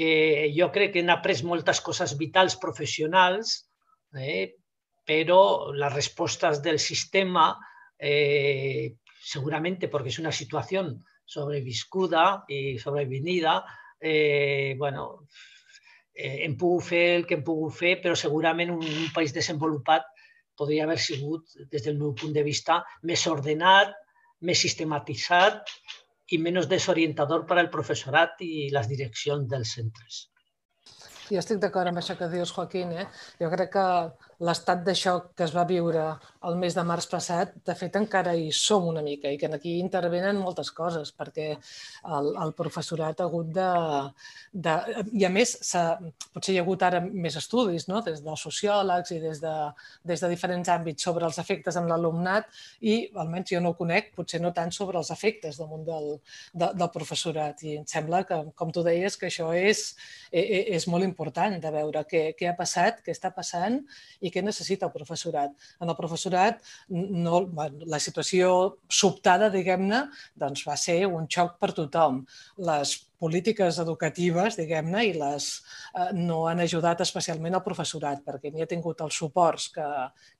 que 0.00 0.52
jo 0.56 0.70
crec 0.72 0.94
que 0.94 1.02
han 1.02 1.12
après 1.12 1.42
moltes 1.44 1.80
coses 1.84 2.14
vitals 2.16 2.56
professionals, 2.62 3.56
eh, 4.16 4.56
però 5.04 5.72
les 5.74 5.92
respostes 5.92 6.62
del 6.62 6.78
sistema 6.78 7.50
eh, 7.98 8.96
seguramente 9.20 9.88
porque 9.88 10.08
es 10.08 10.18
una 10.18 10.32
situación 10.32 11.04
sobreviscuda 11.24 12.44
y 12.48 12.78
sobrevenida, 12.78 13.64
eh, 14.00 14.74
bueno, 14.78 15.26
eh, 16.14 16.44
hem 16.44 16.56
pogut 16.56 16.84
fer 16.84 17.04
el 17.18 17.26
que 17.26 17.36
hem 17.36 17.44
pogut 17.44 17.76
fer, 17.76 17.98
però 18.02 18.16
segurament 18.16 18.72
un, 18.72 18.80
un 18.82 19.12
país 19.14 19.34
desenvolupat 19.36 20.08
podria 20.56 20.84
haver 20.84 20.98
sigut, 20.98 21.46
des 21.70 21.84
del 21.84 22.00
meu 22.00 22.14
punt 22.16 22.32
de 22.32 22.42
vista, 22.44 22.80
més 23.06 23.26
ordenat, 23.30 23.92
més 24.40 24.60
sistematitzat 24.64 25.70
i 26.30 26.38
menys 26.38 26.68
desorientador 26.70 27.46
per 27.46 27.58
al 27.60 27.70
professorat 27.74 28.42
i 28.46 28.68
les 28.74 28.90
direccions 28.90 29.48
dels 29.50 29.74
centres. 29.78 30.20
Jo 31.30 31.38
estic 31.38 31.60
d'acord 31.62 31.90
amb 31.90 32.00
això 32.00 32.16
que 32.18 32.28
dius, 32.30 32.52
Joaquín. 32.56 32.92
Eh? 33.02 33.06
Jo 33.42 33.50
crec 33.52 33.72
que 33.76 33.86
l'estat 34.40 34.84
de 34.86 34.94
xoc 34.96 35.32
que 35.36 35.44
es 35.44 35.52
va 35.52 35.66
viure 35.68 36.04
el 36.48 36.56
mes 36.56 36.72
de 36.76 36.82
març 36.88 37.06
passat, 37.10 37.52
de 37.66 37.74
fet 37.76 37.96
encara 38.00 38.32
hi 38.36 38.48
som 38.56 38.86
una 38.88 39.02
mica 39.04 39.28
i 39.28 39.36
que 39.40 39.50
aquí 39.52 39.74
intervenen 39.78 40.38
moltes 40.40 40.70
coses 40.72 41.10
perquè 41.12 41.48
el, 41.52 42.30
el 42.44 42.54
professorat 42.56 43.20
ha 43.20 43.26
hagut 43.28 43.50
de... 43.52 43.70
de 44.52 44.76
I 45.20 45.26
a 45.28 45.30
més, 45.32 45.52
potser 46.32 46.54
hi 46.54 46.58
ha 46.60 46.64
hagut 46.64 46.82
ara 46.86 47.02
més 47.04 47.36
estudis 47.36 47.86
no? 47.90 48.00
des 48.06 48.22
dels 48.24 48.44
sociòlegs 48.46 49.12
i 49.12 49.20
des 49.20 49.42
de, 49.44 49.54
des 50.08 50.24
de 50.24 50.30
diferents 50.32 50.72
àmbits 50.72 51.04
sobre 51.04 51.28
els 51.28 51.38
efectes 51.42 51.76
en 51.76 51.90
l'alumnat 51.90 52.48
i 52.80 52.96
almenys 53.20 53.52
jo 53.52 53.60
no 53.60 53.74
ho 53.74 53.78
conec, 53.78 54.14
potser 54.16 54.40
no 54.40 54.54
tant 54.56 54.72
sobre 54.72 54.98
els 54.98 55.12
efectes 55.12 55.60
damunt 55.60 55.84
del, 55.84 56.08
de, 56.54 56.72
del 56.72 56.92
professorat 56.94 57.60
i 57.68 57.76
em 57.82 57.86
sembla 57.88 58.24
que, 58.24 58.40
com 58.56 58.72
tu 58.72 58.84
deies, 58.86 59.20
que 59.20 59.28
això 59.28 59.52
és, 59.52 59.84
és, 60.32 60.48
e, 60.48 60.64
és 60.76 60.88
molt 60.88 61.04
important 61.04 61.60
de 61.60 61.74
veure 61.74 62.06
què, 62.08 62.24
què 62.38 62.48
ha 62.48 62.56
passat, 62.56 63.04
què 63.04 63.12
està 63.12 63.34
passant 63.36 63.80
i 64.20 64.29
què 64.34 64.42
necessita 64.44 64.88
el 64.88 64.94
professorat. 64.94 65.52
En 65.82 65.92
el 65.92 65.98
professorat, 65.98 66.62
no, 66.90 67.44
la 67.90 68.00
situació 68.02 68.52
sobtada, 68.88 69.50
diguem-ne, 69.52 70.06
doncs 70.40 70.66
va 70.68 70.78
ser 70.80 71.02
un 71.10 71.28
xoc 71.30 71.56
per 71.60 71.72
tothom. 71.76 72.24
Les 72.70 72.96
polítiques 73.20 73.78
educatives, 73.82 74.56
diguem-ne, 74.58 75.04
i 75.10 75.12
les 75.18 75.48
eh, 75.92 76.10
no 76.16 76.42
han 76.48 76.62
ajudat 76.64 77.02
especialment 77.04 77.58
al 77.58 77.64
professorat, 77.64 78.22
perquè 78.24 78.52
ni 78.52 78.64
ha 78.64 78.68
tingut 78.70 79.02
els 79.04 79.18
suports 79.22 79.68
que, 79.74 79.86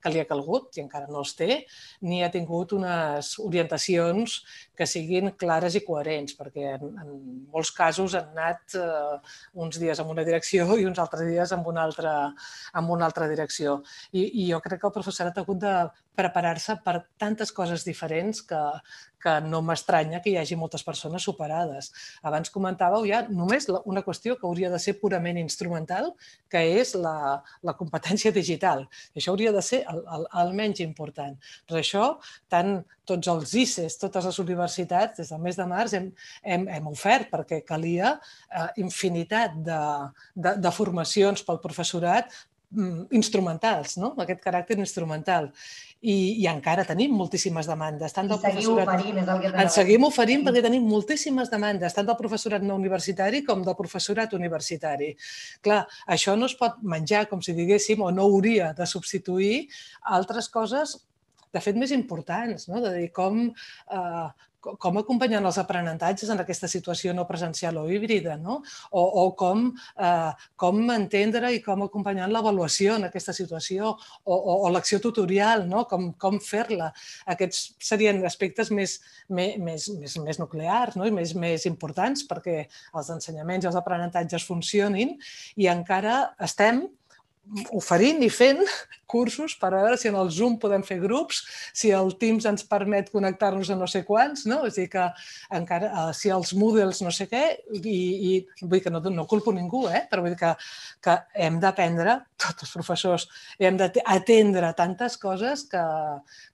que 0.00 0.12
li 0.12 0.22
ha 0.22 0.28
calgut, 0.28 0.70
i 0.78 0.84
encara 0.84 1.10
no 1.10 1.20
els 1.20 1.34
té, 1.38 1.60
ni 2.08 2.22
ha 2.24 2.30
tingut 2.32 2.72
unes 2.76 3.34
orientacions 3.44 4.40
que 4.76 4.88
siguin 4.88 5.34
clares 5.40 5.76
i 5.76 5.84
coherents, 5.84 6.36
perquè 6.38 6.74
en, 6.78 6.94
en 7.04 7.14
molts 7.52 7.74
casos 7.76 8.16
han 8.16 8.32
anat 8.32 8.78
eh, 8.80 9.18
uns 9.60 9.80
dies 9.80 10.00
en 10.00 10.10
una 10.10 10.24
direcció 10.26 10.66
i 10.80 10.88
uns 10.88 11.00
altres 11.02 11.28
dies 11.28 11.52
en 11.56 11.66
una 11.66 11.84
altra, 11.84 12.14
en 12.80 12.94
una 12.96 13.10
altra 13.10 13.28
direcció. 13.28 13.82
I, 14.12 14.24
I 14.44 14.50
jo 14.54 14.62
crec 14.64 14.80
que 14.80 14.88
el 14.88 14.96
professorat 14.96 15.36
ha 15.36 15.44
hagut 15.44 15.60
de 15.60 15.74
preparar-se 16.20 16.76
per 16.84 17.00
tantes 17.20 17.52
coses 17.56 17.86
diferents 17.88 18.44
que, 18.46 18.60
que 19.20 19.34
no 19.44 19.60
m'estranya 19.64 20.20
que 20.24 20.32
hi 20.32 20.38
hagi 20.40 20.56
moltes 20.56 20.84
persones 20.86 21.24
superades. 21.28 21.90
Abans 22.26 22.52
comentàveu 22.52 23.04
ja 23.08 23.22
només 23.28 23.68
una 23.84 24.04
qüestió 24.06 24.36
que 24.38 24.48
hauria 24.48 24.70
de 24.72 24.80
ser 24.82 24.96
purament 25.00 25.38
instrumental, 25.40 26.12
que 26.50 26.62
és 26.80 26.94
la, 26.96 27.40
la 27.66 27.76
competència 27.78 28.32
digital. 28.36 28.86
Això 29.16 29.34
hauria 29.34 29.52
de 29.56 29.64
ser 29.64 29.82
el, 29.92 30.00
el, 30.16 30.26
el 30.44 30.54
menys 30.56 30.80
important. 30.84 31.36
Per 31.68 31.80
això, 31.80 32.14
tant 32.52 32.80
tots 33.10 33.30
els 33.32 33.54
ICES, 33.64 33.98
totes 34.00 34.28
les 34.28 34.38
universitats, 34.42 35.18
des 35.18 35.32
del 35.32 35.42
mes 35.42 35.58
de 35.58 35.66
març 35.68 35.96
hem, 35.98 36.10
hem, 36.42 36.68
hem 36.70 36.86
ofert 36.90 37.30
perquè 37.32 37.60
calia 37.66 38.14
eh, 38.16 38.68
infinitat 38.84 39.56
de, 39.66 39.80
de, 40.34 40.54
de 40.62 40.72
formacions 40.74 41.42
pel 41.46 41.60
professorat 41.64 42.30
instrumentals, 43.16 43.96
no? 43.98 44.12
aquest 44.22 44.42
caràcter 44.44 44.76
instrumental 44.78 45.48
i, 46.00 46.14
i 46.40 46.46
encara 46.48 46.84
tenim 46.86 47.12
moltíssimes 47.18 47.66
demandes. 47.68 48.14
Tant 48.14 48.30
del 48.30 48.38
I 48.38 48.44
seguim 48.44 48.76
professorat... 48.76 49.00
oferint, 49.00 49.18
és 49.20 49.32
el 49.34 49.42
que 49.42 49.50
Ens 49.64 49.78
seguim 49.80 50.06
oferint 50.06 50.46
perquè 50.46 50.62
tenim 50.64 50.86
moltíssimes 50.88 51.50
demandes, 51.50 51.96
tant 51.96 52.08
del 52.08 52.18
professorat 52.20 52.64
no 52.64 52.78
universitari 52.78 53.42
com 53.46 53.64
del 53.66 53.76
professorat 53.78 54.36
universitari. 54.38 55.12
Clar, 55.66 55.82
això 56.06 56.36
no 56.38 56.46
es 56.46 56.56
pot 56.60 56.78
menjar, 56.82 57.26
com 57.30 57.42
si 57.42 57.56
diguéssim, 57.58 58.02
o 58.06 58.12
no 58.14 58.28
hauria 58.30 58.72
de 58.78 58.86
substituir 58.86 59.66
altres 60.18 60.48
coses 60.48 61.00
de 61.50 61.58
fet, 61.58 61.74
més 61.74 61.90
importants, 61.90 62.68
no? 62.70 62.78
de 62.84 62.92
dir 62.94 63.08
com, 63.10 63.42
eh, 63.50 64.26
com 64.60 64.98
acompanyant 65.00 65.46
els 65.48 65.58
aprenentatges 65.60 66.30
en 66.32 66.42
aquesta 66.42 66.68
situació 66.68 67.14
no 67.16 67.26
presencial 67.28 67.78
o 67.80 67.86
híbrida, 67.90 68.36
no? 68.40 68.60
o, 68.90 69.02
o 69.22 69.24
com, 69.38 69.66
eh, 69.96 70.30
com 70.60 70.80
entendre 70.94 71.52
i 71.56 71.62
com 71.64 71.86
acompanyar 71.86 72.28
l'avaluació 72.30 72.98
en 72.98 73.08
aquesta 73.08 73.34
situació, 73.36 73.94
o, 74.24 74.34
o, 74.36 74.56
o 74.66 74.70
l'acció 74.72 75.00
tutorial, 75.00 75.66
no? 75.70 75.86
com, 75.90 76.10
com 76.20 76.38
fer-la. 76.44 76.90
Aquests 77.32 77.62
serien 77.90 78.20
aspectes 78.28 78.72
més, 78.74 78.98
més, 79.28 79.56
més, 79.58 79.88
més, 79.96 80.16
més 80.28 80.40
nuclears 80.42 80.98
no? 81.00 81.08
i 81.08 81.14
més, 81.14 81.34
més 81.34 81.66
importants 81.70 82.26
perquè 82.28 82.62
els 82.68 83.12
ensenyaments 83.16 83.64
i 83.64 83.72
els 83.72 83.80
aprenentatges 83.80 84.46
funcionin 84.46 85.16
i 85.56 85.70
encara 85.72 86.22
estem 86.44 86.84
oferint 87.74 88.22
i 88.22 88.28
fent 88.30 88.60
cursos 89.10 89.56
per 89.58 89.72
veure 89.74 89.96
si 89.98 90.06
en 90.10 90.16
el 90.20 90.28
Zoom 90.30 90.56
podem 90.62 90.84
fer 90.86 91.00
grups, 91.02 91.40
si 91.74 91.90
el 91.94 92.12
Teams 92.20 92.46
ens 92.46 92.62
permet 92.68 93.10
connectar-nos 93.10 93.72
a 93.72 93.78
no 93.78 93.88
sé 93.90 94.04
quants, 94.06 94.44
no? 94.46 94.60
És 94.68 94.76
a 94.78 94.84
dir, 94.84 94.88
que 94.92 95.06
encara, 95.58 95.90
eh, 95.90 96.12
si 96.14 96.30
els 96.30 96.54
Moodles 96.54 97.02
no 97.02 97.10
sé 97.14 97.26
què, 97.30 97.42
i, 97.80 97.96
i 98.30 98.32
vull 98.62 98.76
dir 98.78 98.84
que 98.86 98.94
no, 98.94 99.02
no 99.10 99.26
culpo 99.30 99.54
ningú, 99.56 99.88
eh? 99.90 100.04
però 100.10 100.22
vull 100.22 100.36
dir 100.36 100.40
que, 100.40 100.52
que 101.02 101.16
hem 101.46 101.58
d'aprendre, 101.62 102.20
tots 102.40 102.64
els 102.64 102.72
professors, 102.72 103.26
hem 103.60 103.76
d'atendre 103.80 104.72
tantes 104.78 105.16
coses 105.20 105.66
que, 105.70 105.82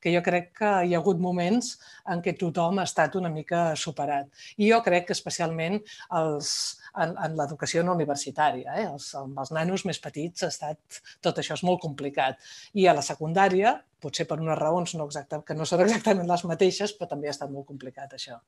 que 0.03 0.13
jo 0.15 0.23
crec 0.27 0.51
que 0.61 0.73
hi 0.87 0.95
ha 0.95 1.01
hagut 1.01 1.21
moments 1.23 1.77
en 2.13 2.23
què 2.25 2.37
tothom 2.39 2.81
ha 2.81 2.87
estat 2.89 3.17
una 3.21 3.31
mica 3.33 3.69
superat. 3.79 4.29
I 4.59 4.71
jo 4.73 4.81
crec 4.87 5.09
que 5.09 5.17
especialment 5.17 5.79
els, 6.21 6.51
en, 6.95 7.15
en 7.15 7.37
l'educació 7.39 7.85
no 7.87 7.95
universitària. 7.97 8.77
Eh? 8.81 8.87
Els, 8.91 9.09
amb 9.19 9.39
els 9.43 9.53
nanos 9.55 9.87
més 9.89 10.01
petits 10.03 10.47
ha 10.47 10.51
estat, 10.53 11.01
tot 11.25 11.39
això 11.43 11.57
és 11.59 11.65
molt 11.67 11.83
complicat. 11.85 12.41
I 12.75 12.89
a 12.89 12.97
la 12.97 13.05
secundària, 13.07 13.77
potser 14.03 14.27
per 14.29 14.41
unes 14.43 14.59
raons 14.59 14.97
no 14.99 15.07
exacte, 15.09 15.41
que 15.47 15.57
no 15.57 15.69
són 15.69 15.85
exactament 15.87 16.29
les 16.31 16.47
mateixes, 16.49 16.95
però 16.97 17.11
també 17.15 17.31
ha 17.31 17.37
estat 17.37 17.53
molt 17.53 17.69
complicat 17.69 18.17
això. 18.19 18.41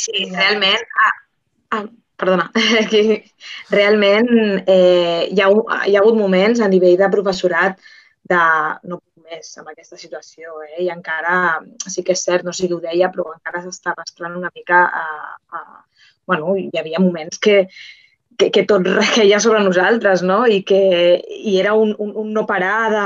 Sí, 0.00 0.22
realment, 0.30 0.86
ah, 1.04 1.14
ah, 1.76 1.84
perdona, 2.20 2.48
aquí, 2.82 3.20
realment 3.72 4.28
eh, 4.66 5.28
hi, 5.30 5.40
ha, 5.40 5.48
hi 5.86 5.96
ha 5.96 6.02
hagut 6.02 6.18
moments 6.18 6.60
a 6.60 6.68
nivell 6.68 6.98
de 7.00 7.08
professorat 7.12 7.80
de 8.30 8.42
no 8.90 9.00
més 9.30 9.52
amb 9.60 9.70
aquesta 9.70 9.98
situació 9.98 10.58
eh? 10.66 10.82
i 10.84 10.90
encara, 10.92 11.60
sí 11.86 12.02
que 12.06 12.16
és 12.16 12.24
cert, 12.26 12.44
no 12.46 12.54
sé 12.56 12.66
qui 12.66 12.76
ho 12.76 12.82
deia, 12.82 13.10
però 13.14 13.30
encara 13.34 13.62
s'està 13.64 13.94
arrastrant 13.94 14.36
una 14.38 14.50
mica 14.54 14.84
a, 14.86 15.06
a... 15.54 15.64
Bueno, 16.30 16.54
hi 16.58 16.70
havia 16.78 17.00
moments 17.02 17.40
que, 17.42 17.64
que, 18.38 18.50
que 18.54 18.66
tot 18.72 18.86
requeia 19.00 19.40
sobre 19.42 19.62
nosaltres, 19.66 20.24
no? 20.26 20.42
I 20.46 20.62
que 20.66 20.82
i 21.20 21.58
era 21.62 21.74
un, 21.78 21.94
un, 21.98 22.14
un 22.24 22.32
no 22.36 22.46
parar 22.46 22.80
de 22.94 23.04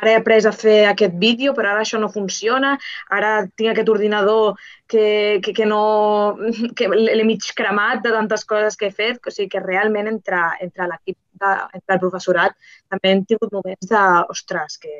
ara 0.00 0.12
he 0.12 0.16
après 0.20 0.46
a 0.46 0.52
fer 0.52 0.78
aquest 0.90 1.16
vídeo, 1.20 1.54
però 1.56 1.72
ara 1.72 1.84
això 1.84 2.00
no 2.00 2.12
funciona, 2.12 2.76
ara 3.18 3.32
tinc 3.56 3.72
aquest 3.72 3.92
ordinador 3.92 4.56
que, 4.86 5.40
que, 5.44 5.54
que 5.56 5.66
no... 5.66 6.36
que 6.76 6.88
l'he 6.92 7.28
mig 7.28 7.50
cremat 7.56 8.02
de 8.04 8.14
tantes 8.14 8.44
coses 8.44 8.76
que 8.76 8.90
he 8.90 8.96
fet, 9.02 9.20
o 9.24 9.34
sigui 9.34 9.50
que 9.56 9.64
realment 9.64 10.10
entre, 10.12 10.42
entre 10.66 10.90
l'equip, 10.90 11.18
entre 11.42 11.96
el 11.96 12.02
professorat, 12.02 12.56
també 12.92 13.12
hem 13.12 13.24
tingut 13.28 13.52
moments 13.56 13.88
de, 13.92 14.04
ostres, 14.32 14.78
que, 14.82 14.94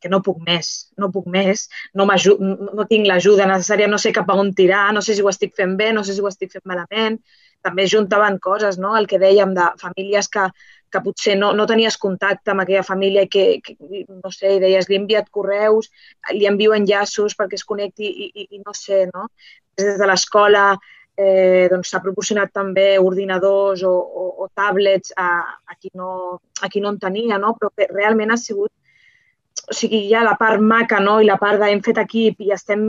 que 0.00 0.08
no 0.12 0.22
puc 0.24 0.40
més, 0.46 0.70
no 0.98 1.10
puc 1.12 1.28
més, 1.28 1.68
no, 1.94 2.08
no 2.08 2.88
tinc 2.88 3.06
l'ajuda 3.08 3.48
necessària, 3.50 3.88
no 3.90 4.00
sé 4.00 4.12
cap 4.16 4.30
a 4.32 4.38
on 4.40 4.54
tirar, 4.56 4.88
no 4.96 5.04
sé 5.04 5.14
si 5.14 5.22
ho 5.22 5.30
estic 5.32 5.54
fent 5.56 5.76
bé, 5.80 5.92
no 5.96 6.04
sé 6.04 6.16
si 6.16 6.24
ho 6.24 6.28
estic 6.30 6.56
fent 6.56 6.66
malament. 6.68 7.20
També 7.60 7.84
juntaven 7.84 8.38
coses, 8.40 8.78
no? 8.80 8.94
el 8.96 9.04
que 9.04 9.18
dèiem 9.20 9.50
de 9.52 9.66
famílies 9.82 10.30
que, 10.32 10.46
que 10.90 11.02
potser 11.04 11.36
no, 11.38 11.52
no 11.56 11.66
tenies 11.70 11.96
contacte 12.00 12.52
amb 12.52 12.64
aquella 12.64 12.84
família 12.86 13.24
i 13.26 13.30
que, 13.30 13.44
que 13.64 13.76
no 14.08 14.32
sé, 14.34 14.58
deies, 14.62 14.88
li 14.88 14.96
he 14.96 15.00
enviat 15.00 15.30
correus, 15.30 15.90
li 16.34 16.48
envio 16.50 16.74
enllaços 16.76 17.36
perquè 17.38 17.58
es 17.58 17.66
connecti 17.66 18.08
i, 18.10 18.30
i, 18.30 18.48
i 18.56 18.62
no 18.64 18.74
sé, 18.76 19.04
no? 19.12 19.28
Des 19.78 19.98
de 20.00 20.08
l'escola 20.10 20.64
eh, 21.20 21.68
doncs 21.70 21.92
s'ha 21.92 22.02
proporcionat 22.02 22.52
també 22.56 22.98
ordinadors 22.98 23.84
o, 23.86 23.92
o, 23.92 24.26
o 24.44 24.48
tablets 24.56 25.12
a, 25.16 25.30
a, 25.66 25.76
qui 25.78 25.92
no, 25.94 26.40
a 26.62 26.70
qui 26.72 26.80
no 26.80 26.94
en 26.94 27.00
tenia, 27.02 27.38
no? 27.38 27.54
però 27.58 27.70
que 27.76 27.88
realment 27.90 28.32
ha 28.32 28.38
sigut, 28.40 28.72
o 29.68 29.76
sigui, 29.76 30.04
hi 30.08 30.14
ha 30.16 30.24
la 30.26 30.36
part 30.40 30.62
maca 30.62 31.00
no? 31.02 31.18
i 31.20 31.28
la 31.28 31.38
part 31.40 31.60
de 31.60 31.70
hem 31.70 31.82
fet 31.84 32.00
equip 32.02 32.40
i 32.46 32.54
estem 32.56 32.82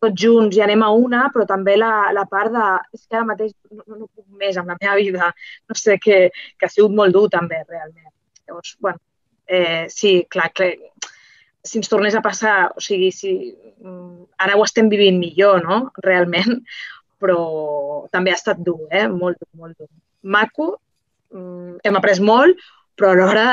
tots 0.00 0.22
junts 0.22 0.56
i 0.56 0.62
anem 0.64 0.82
a 0.84 0.90
una, 0.96 1.26
però 1.34 1.46
també 1.48 1.76
la, 1.78 2.10
la 2.16 2.24
part 2.30 2.52
de... 2.54 2.66
És 2.96 3.04
que 3.06 3.18
ara 3.18 3.28
mateix 3.28 3.52
no, 3.70 3.84
no 3.86 4.06
puc 4.06 4.26
més 4.40 4.58
amb 4.60 4.72
la 4.72 4.78
meva 4.80 4.96
vida. 5.00 5.30
No 5.68 5.76
sé, 5.78 5.98
que, 6.02 6.22
que 6.56 6.68
ha 6.68 6.72
sigut 6.72 6.94
molt 6.96 7.16
dur 7.16 7.28
també, 7.32 7.62
realment. 7.68 8.10
Llavors, 8.48 8.76
bueno, 8.80 9.00
eh, 9.46 9.86
sí, 9.92 10.14
clar, 10.30 10.50
que 10.56 10.72
si 11.62 11.78
ens 11.78 11.90
tornés 11.92 12.16
a 12.16 12.22
passar, 12.24 12.72
o 12.76 12.80
sigui, 12.80 13.10
si, 13.12 13.34
mm, 13.82 14.30
ara 14.40 14.56
ho 14.56 14.64
estem 14.64 14.88
vivint 14.92 15.20
millor, 15.20 15.60
no?, 15.66 15.82
realment, 16.06 16.62
però 17.20 18.06
també 18.14 18.32
ha 18.32 18.38
estat 18.38 18.62
dur, 18.64 18.86
eh? 18.88 19.06
Molt 19.12 19.40
dur, 19.42 19.50
molt 19.60 19.76
dur. 19.76 19.90
Maco, 20.22 20.72
mm, 21.34 21.82
hem 21.84 22.00
après 22.00 22.22
molt, 22.24 22.64
però 22.96 23.12
alhora 23.12 23.46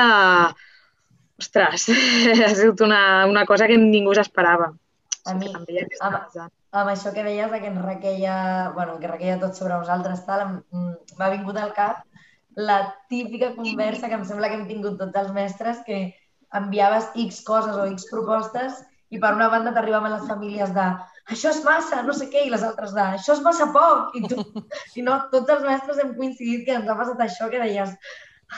ostres, 1.38 1.88
ha 2.46 2.54
sigut 2.56 2.80
una, 2.84 3.26
una 3.30 3.44
cosa 3.46 3.68
que 3.68 3.76
ningú 3.78 4.16
s'esperava. 4.16 4.72
A 5.28 5.34
mi, 5.36 5.50
amb, 5.52 6.36
amb 6.72 6.90
això 6.92 7.12
que 7.14 7.24
deies 7.26 7.52
que 7.52 7.70
ens 7.70 7.84
requeia, 7.84 8.36
bueno, 8.76 8.98
que 9.02 9.10
requeia 9.10 9.38
tot 9.42 9.58
sobre 9.58 9.76
nosaltres, 9.76 10.24
tal, 10.26 10.62
m'ha 10.72 11.32
vingut 11.34 11.58
al 11.60 11.74
cap 11.76 12.04
la 12.58 12.94
típica 13.08 13.52
conversa 13.54 14.08
que 14.08 14.16
em 14.18 14.24
sembla 14.26 14.48
que 14.50 14.56
hem 14.58 14.66
tingut 14.66 14.96
tots 14.98 15.18
els 15.20 15.30
mestres, 15.36 15.82
que 15.86 15.98
enviaves 16.58 17.12
X 17.14 17.42
coses 17.46 17.76
o 17.76 17.84
X 17.92 18.08
propostes 18.10 18.80
i 19.14 19.20
per 19.22 19.30
una 19.36 19.46
banda 19.52 19.72
t'arribaven 19.76 20.12
les 20.14 20.26
famílies 20.26 20.72
de 20.74 20.86
això 21.28 21.52
és 21.52 21.60
massa, 21.64 22.00
no 22.02 22.14
sé 22.16 22.26
què, 22.32 22.46
i 22.46 22.50
les 22.50 22.64
altres 22.64 22.94
de 22.96 23.04
això 23.04 23.36
és 23.36 23.44
massa 23.44 23.68
poc. 23.72 24.16
I, 24.18 24.24
tu, 24.32 24.42
i 24.98 25.04
no, 25.06 25.20
tots 25.32 25.54
els 25.54 25.64
mestres 25.68 26.00
hem 26.02 26.14
coincidit 26.16 26.64
que 26.66 26.74
ens 26.80 26.88
ha 26.88 26.96
passat 26.98 27.22
això 27.24 27.50
que 27.52 27.62
deies 27.62 27.94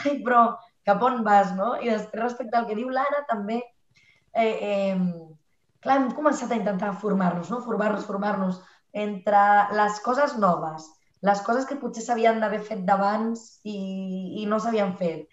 ai, 0.05 0.17
però 0.25 0.47
cap 0.87 1.03
on 1.05 1.21
vas, 1.27 1.53
no? 1.59 1.75
I 1.83 1.91
després 1.91 2.23
respecte 2.23 2.57
al 2.57 2.69
que 2.71 2.79
diu 2.79 2.89
l'Anna 2.95 3.25
també, 3.29 3.61
eh, 4.33 4.55
eh, 4.71 4.97
clar, 5.85 5.99
hem 5.99 6.09
començat 6.17 6.51
a 6.53 6.59
intentar 6.59 6.95
formar-nos, 7.03 7.51
no? 7.53 7.61
Formar-nos, 7.67 8.07
formar-nos 8.09 8.61
entre 8.93 9.45
les 9.77 10.01
coses 10.05 10.37
noves, 10.39 10.89
les 11.23 11.41
coses 11.47 11.67
que 11.69 11.79
potser 11.81 12.03
s'havien 12.05 12.41
d'haver 12.41 12.61
fet 12.67 12.85
d'abans 12.89 13.61
i, 13.65 13.79
i 14.43 14.47
no 14.51 14.59
s'havien 14.61 14.97
fet. 14.99 15.29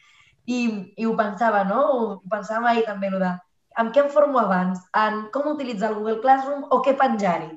I, 0.48 0.60
I 0.96 1.06
ho 1.08 1.16
pensava, 1.20 1.64
no? 1.68 1.82
Ho 1.92 2.08
pensava 2.32 2.72
ahir 2.72 2.86
també, 2.88 3.12
no 3.12 3.20
de 3.24 3.34
amb 3.82 3.94
què 3.94 4.02
em 4.04 4.10
formo 4.14 4.42
abans? 4.42 4.82
En 4.98 5.28
com 5.34 5.52
utilitzar 5.52 5.92
el 5.92 6.00
Google 6.00 6.22
Classroom 6.24 6.66
o 6.74 6.82
què 6.86 6.96
penjar-hi? 6.98 7.52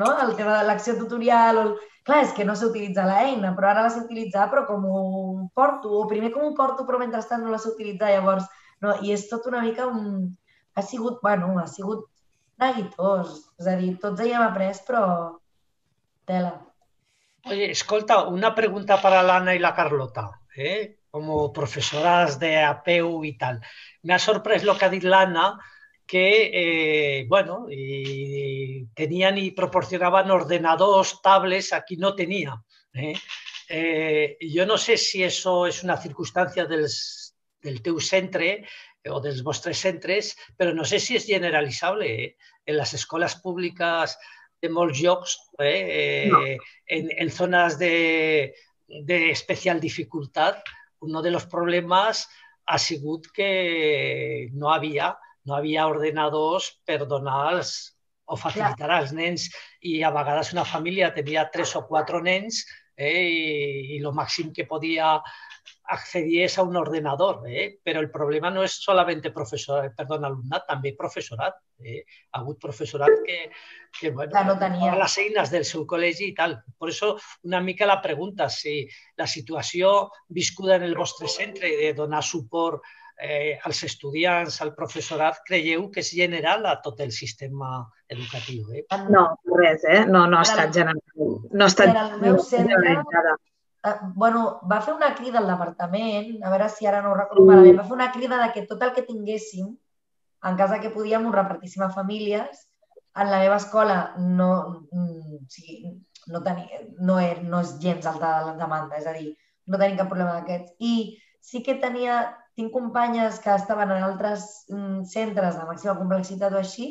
No? 0.00 0.10
El 0.22 0.34
tema 0.38 0.58
de 0.58 0.68
l'acció 0.68 0.96
tutorial 1.00 1.58
o 1.58 1.66
el... 1.68 1.74
Clar, 2.04 2.18
és 2.20 2.34
que 2.36 2.44
no 2.44 2.52
sé 2.52 2.66
utilitzar 2.68 3.06
l'eina, 3.08 3.54
però 3.56 3.70
ara 3.70 3.86
la 3.86 3.90
sé 3.92 4.02
utilitzar, 4.02 4.50
però 4.52 4.66
com 4.68 4.82
ho 4.84 5.04
porto, 5.56 5.88
o 5.96 6.02
primer 6.10 6.28
com 6.34 6.42
ho 6.44 6.50
porto, 6.58 6.84
però 6.84 6.98
mentrestant 7.00 7.40
no 7.40 7.52
la 7.54 7.60
sé 7.62 7.70
utilitzar, 7.70 8.10
llavors, 8.12 8.44
no? 8.84 8.92
I 9.00 9.14
és 9.16 9.24
tot 9.30 9.46
una 9.48 9.62
mica 9.64 9.86
un... 9.88 10.34
Ha 10.76 10.82
sigut, 10.84 11.16
bueno, 11.22 11.54
ha 11.62 11.64
sigut 11.70 12.04
neguitós, 12.60 13.40
és 13.60 13.66
a 13.70 13.76
dir, 13.80 13.94
tots 14.02 14.22
hi 14.22 14.32
hem 14.32 14.44
après, 14.44 14.78
però 14.86 15.04
tela. 16.28 16.54
Oye, 17.44 17.70
escolta, 17.70 18.22
una 18.28 18.54
pregunta 18.54 19.00
para 19.02 19.22
Lana 19.22 19.54
y 19.54 19.58
la 19.58 19.74
Carlota, 19.74 20.40
¿eh? 20.56 21.00
como 21.10 21.52
profesoras 21.52 22.38
de 22.40 22.62
APU 22.62 23.24
y 23.24 23.36
tal. 23.36 23.60
Me 24.02 24.14
ha 24.14 24.18
sorprendido 24.18 24.72
lo 24.72 24.78
que 24.78 24.84
ha 24.84 24.88
dicho 24.88 25.08
Lana, 25.08 25.58
que, 26.06 26.50
eh, 26.52 27.26
bueno, 27.28 27.66
y 27.70 28.86
tenían 28.94 29.38
y 29.38 29.50
proporcionaban 29.50 30.30
ordenadores, 30.30 31.20
tablets, 31.22 31.72
aquí 31.72 31.96
no 31.96 32.14
tenía. 32.14 32.62
¿eh? 32.92 33.14
Eh, 33.68 34.36
yo 34.40 34.66
no 34.66 34.76
sé 34.76 34.96
si 34.96 35.22
eso 35.22 35.66
es 35.66 35.82
una 35.82 35.96
circunstancia 35.96 36.66
del, 36.66 36.86
del 37.62 37.82
teu 37.82 38.00
o 39.10 39.20
dels 39.20 39.42
vostres 39.44 39.80
centres, 39.84 40.32
però 40.56 40.72
no 40.74 40.84
sé 40.88 41.00
si 41.00 41.18
és 41.18 41.26
generalitzable. 41.28 42.08
Eh? 42.08 42.28
En 42.66 42.78
les 42.78 42.94
escoles 42.96 43.36
públiques 43.42 44.16
de 44.62 44.70
molts 44.72 45.00
llocs, 45.00 45.36
eh, 45.60 46.28
no. 46.30 46.40
en, 46.96 47.10
en, 47.12 47.30
zonas 47.30 47.78
de, 47.78 48.54
de, 48.88 49.30
especial 49.30 49.80
dificultad, 49.80 50.62
uno 51.00 51.20
de 51.20 51.30
los 51.30 51.46
problemas 51.46 52.26
ha 52.66 52.78
sigut 52.78 53.28
que 53.34 54.48
no 54.52 54.72
havia, 54.72 55.12
no 55.44 55.56
havia 55.56 55.86
ordenadors 55.86 56.70
per 56.86 57.04
donar 57.04 57.58
els, 57.58 57.74
o 58.24 58.38
facilitar 58.40 58.88
als 58.88 59.12
nens 59.12 59.50
i 59.84 59.98
a 60.00 60.10
vegades 60.14 60.54
una 60.54 60.64
família 60.64 61.12
tenia 61.12 61.44
tres 61.52 61.74
o 61.76 61.84
quatre 61.84 62.22
nens 62.24 62.62
eh, 62.96 63.20
i, 63.20 63.96
i 63.96 64.00
el 64.00 64.14
màxim 64.16 64.48
que 64.56 64.64
podia 64.64 65.18
accedies 65.86 66.58
a 66.58 66.62
un 66.62 66.76
ordenador, 66.76 67.42
eh? 67.46 67.78
però 67.82 68.00
el 68.00 68.10
problema 68.10 68.50
no 68.50 68.64
és 68.64 68.76
solamente 68.80 69.32
professor, 69.32 69.90
perdón, 69.96 70.24
alumnat, 70.24 70.64
també 70.68 70.94
professorat. 70.96 71.58
Eh? 71.84 72.00
Ha 72.32 72.40
hagut 72.40 72.60
professorat 72.62 73.12
que, 73.26 73.38
que 73.98 74.10
bueno, 74.10 74.32
ja 74.32 74.44
no 74.48 74.56
tenia 74.60 74.94
les 74.96 75.18
eines 75.20 75.52
del 75.52 75.66
seu 75.68 75.84
col·legi 75.90 76.30
i 76.30 76.34
tal. 76.36 76.56
Per 76.78 76.88
això 76.88 77.14
una 77.44 77.60
mica 77.60 77.88
la 77.88 78.00
pregunta, 78.02 78.48
si 78.48 78.82
la 79.20 79.28
situació 79.28 80.10
viscuda 80.28 80.78
en 80.80 80.88
el 80.88 80.96
vostre 80.96 81.28
centre 81.28 81.74
de 81.82 81.92
donar 81.92 82.24
suport 82.24 82.82
eh, 83.20 83.58
als 83.62 83.84
estudiants, 83.84 84.60
al 84.64 84.74
professorat, 84.74 85.42
creieu 85.46 85.90
que 85.92 86.00
és 86.00 86.14
general 86.16 86.64
a 86.66 86.78
tot 86.82 87.00
el 87.04 87.12
sistema 87.12 87.84
educatiu? 88.08 88.72
Eh? 88.72 88.86
No, 89.12 89.28
res, 89.58 89.84
eh? 89.84 90.04
No, 90.08 90.26
no 90.26 90.40
ha 90.40 90.46
estat 90.48 90.72
general. 90.72 91.02
No 91.52 91.66
ha 91.66 91.70
estat, 91.70 91.92
en 92.24 93.44
eh, 93.84 93.96
bueno, 94.14 94.60
va 94.70 94.80
fer 94.82 94.94
una 94.94 95.14
crida 95.14 95.40
al 95.40 95.48
departament, 95.50 96.36
a 96.42 96.52
veure 96.52 96.68
si 96.72 96.86
ara 96.86 97.02
no 97.02 97.12
ho 97.12 97.18
recordo 97.18 97.46
malament, 97.46 97.78
va 97.80 97.88
fer 97.88 97.96
una 97.98 98.10
crida 98.12 98.40
de 98.42 98.52
que 98.52 98.66
tot 98.70 98.82
el 98.82 98.92
que 98.96 99.06
tinguéssim, 99.06 99.72
en 100.44 100.56
cas 100.60 100.72
que 100.80 100.92
podíem, 100.92 101.26
ho 101.26 101.32
repartíssim 101.32 101.82
a 101.84 101.90
famílies. 101.92 102.68
En 103.16 103.30
la 103.30 103.38
meva 103.40 103.56
escola 103.56 104.14
no, 104.18 104.48
mm, 104.90 105.36
o 105.38 105.48
sigui, 105.48 105.94
no, 106.26 106.42
tenia, 106.42 106.80
no, 106.98 107.18
és, 107.22 107.40
no 107.42 107.60
és 107.62 107.76
gens 107.80 108.06
alta 108.10 108.32
la 108.48 108.56
demanda, 108.58 108.98
és 108.98 109.06
a 109.06 109.14
dir, 109.14 109.36
no 109.66 109.78
tenim 109.78 110.00
cap 110.00 110.10
problema 110.10 110.34
d'aquests. 110.40 110.74
I 110.80 110.94
sí 111.40 111.62
que 111.62 111.78
tenia, 111.80 112.18
tinc 112.58 112.72
companyes 112.74 113.38
que 113.42 113.54
estaven 113.54 113.92
en 113.94 114.04
altres 114.06 114.66
mm, 114.68 115.04
centres 115.10 115.56
de 115.58 115.68
màxima 115.68 115.96
complexitat 115.98 116.52
o 116.52 116.60
així, 116.60 116.88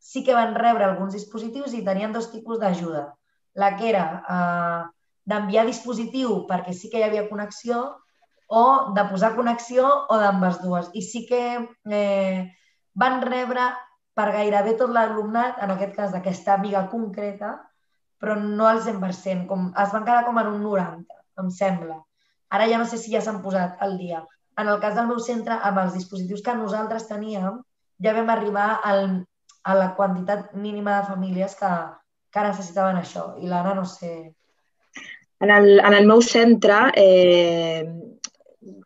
sí 0.00 0.24
que 0.24 0.34
van 0.34 0.56
rebre 0.58 0.84
alguns 0.84 1.14
dispositius 1.16 1.74
i 1.76 1.84
tenien 1.86 2.12
dos 2.12 2.30
tipus 2.34 2.60
d'ajuda. 2.60 3.06
La 3.54 3.74
que 3.76 3.88
era 3.90 4.04
eh, 4.20 4.82
d'enviar 5.30 5.66
dispositiu 5.68 6.44
perquè 6.50 6.74
sí 6.76 6.90
que 6.90 7.00
hi 7.00 7.06
havia 7.06 7.28
connexió 7.30 7.82
o 8.50 8.64
de 8.96 9.04
posar 9.10 9.36
connexió 9.36 9.86
o 10.10 10.18
d'ambes 10.18 10.58
dues. 10.62 10.90
I 10.98 11.02
sí 11.06 11.24
que 11.28 11.42
eh, 11.98 12.50
van 12.98 13.20
rebre 13.22 13.68
per 14.18 14.32
gairebé 14.34 14.74
tot 14.80 14.90
l'alumnat, 14.90 15.60
en 15.62 15.70
aquest 15.76 15.94
cas 15.96 16.10
d'aquesta 16.14 16.56
amiga 16.56 16.82
concreta, 16.90 17.52
però 18.20 18.34
no 18.40 18.66
al 18.68 18.82
100%, 18.84 19.46
com, 19.48 19.70
es 19.70 19.94
van 19.94 20.04
quedar 20.08 20.24
com 20.26 20.40
en 20.42 20.50
un 20.50 20.64
90, 20.66 21.20
em 21.40 21.52
sembla. 21.54 22.00
Ara 22.50 22.66
ja 22.68 22.80
no 22.82 22.88
sé 22.90 22.98
si 22.98 23.14
ja 23.14 23.22
s'han 23.22 23.40
posat 23.44 23.78
al 23.86 23.96
dia. 24.00 24.24
En 24.58 24.68
el 24.68 24.80
cas 24.82 24.98
del 24.98 25.06
meu 25.08 25.22
centre, 25.22 25.54
amb 25.70 25.78
els 25.84 25.94
dispositius 25.94 26.42
que 26.44 26.56
nosaltres 26.58 27.06
teníem, 27.08 27.62
ja 28.02 28.16
vam 28.16 28.34
arribar 28.34 28.68
al, 28.84 29.06
a 29.62 29.78
la 29.78 29.88
quantitat 29.94 30.52
mínima 30.58 30.98
de 30.98 31.06
famílies 31.14 31.54
que, 31.56 31.70
que 32.34 32.46
necessitaven 32.50 32.98
això. 32.98 33.30
I 33.38 33.48
l'Anna 33.48 33.78
no 33.78 33.86
sé 33.88 34.34
en 35.40 35.50
el, 35.50 35.78
en 35.80 35.94
el 35.96 36.06
meu 36.06 36.22
centre, 36.22 36.78
eh, 36.96 37.84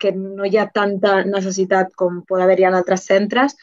que 0.01 0.13
no 0.15 0.47
hi 0.47 0.59
ha 0.59 0.69
tanta 0.71 1.23
necessitat 1.27 1.95
com 1.99 2.23
pot 2.29 2.43
haver-hi 2.43 2.69
en 2.69 2.77
altres 2.79 3.07
centres, 3.11 3.57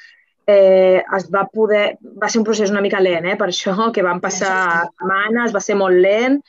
eh, 0.47 0.99
es 1.17 1.29
va 1.31 1.45
poder... 1.51 1.97
Va 2.01 2.29
ser 2.29 2.41
un 2.41 2.47
procés 2.47 2.73
una 2.73 2.83
mica 2.83 2.99
lent, 2.99 3.29
eh, 3.31 3.37
per 3.39 3.49
això, 3.51 3.75
que 3.95 4.03
van 4.05 4.21
passar 4.23 4.55
setmanes, 4.89 5.55
va 5.55 5.63
ser 5.63 5.77
molt 5.79 6.01
lent. 6.03 6.41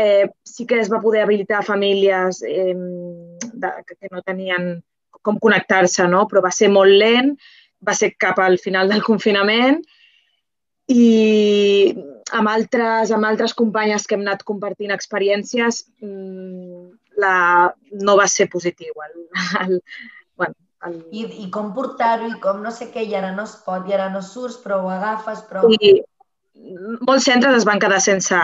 Eh, 0.00 0.28
sí 0.44 0.66
que 0.66 0.78
es 0.80 0.88
va 0.92 1.00
poder 1.00 1.24
habilitar 1.24 1.64
famílies 1.64 2.42
eh, 2.46 2.74
de, 2.74 3.72
que 3.88 4.08
no 4.12 4.22
tenien 4.22 4.78
com 5.20 5.36
connectar-se, 5.40 6.06
no? 6.08 6.24
però 6.28 6.40
va 6.44 6.52
ser 6.54 6.70
molt 6.72 6.94
lent, 6.96 7.34
va 7.84 7.92
ser 7.96 8.14
cap 8.16 8.38
al 8.40 8.56
final 8.58 8.88
del 8.88 9.02
confinament 9.04 9.80
i 10.88 11.92
amb 12.36 12.50
altres, 12.50 13.12
amb 13.14 13.26
altres 13.28 13.54
companyes 13.58 14.06
que 14.06 14.16
hem 14.16 14.24
anat 14.26 14.44
compartint 14.48 14.94
experiències, 14.94 15.84
mm, 16.02 16.86
la, 17.22 17.34
no 18.06 18.16
va 18.20 18.26
ser 18.30 18.48
positiu. 18.52 18.94
El, 19.06 19.16
el, 19.64 19.74
bueno, 20.40 20.56
el... 20.86 21.00
I, 21.10 21.26
I 21.44 21.50
com 21.54 21.72
portar-ho 21.76 22.30
i 22.30 22.38
com 22.42 22.62
no 22.64 22.72
sé 22.74 22.90
què, 22.94 23.04
i 23.06 23.16
ara 23.18 23.32
no 23.36 23.46
es 23.48 23.56
pot, 23.66 23.88
i 23.88 23.96
ara 23.96 24.08
no 24.12 24.22
surts, 24.24 24.60
però 24.62 24.80
ho 24.84 24.92
agafes, 24.94 25.44
però... 25.50 25.66
I 25.80 25.98
molts 27.08 27.26
centres 27.28 27.56
es 27.60 27.66
van 27.68 27.82
quedar 27.82 28.00
sense... 28.04 28.38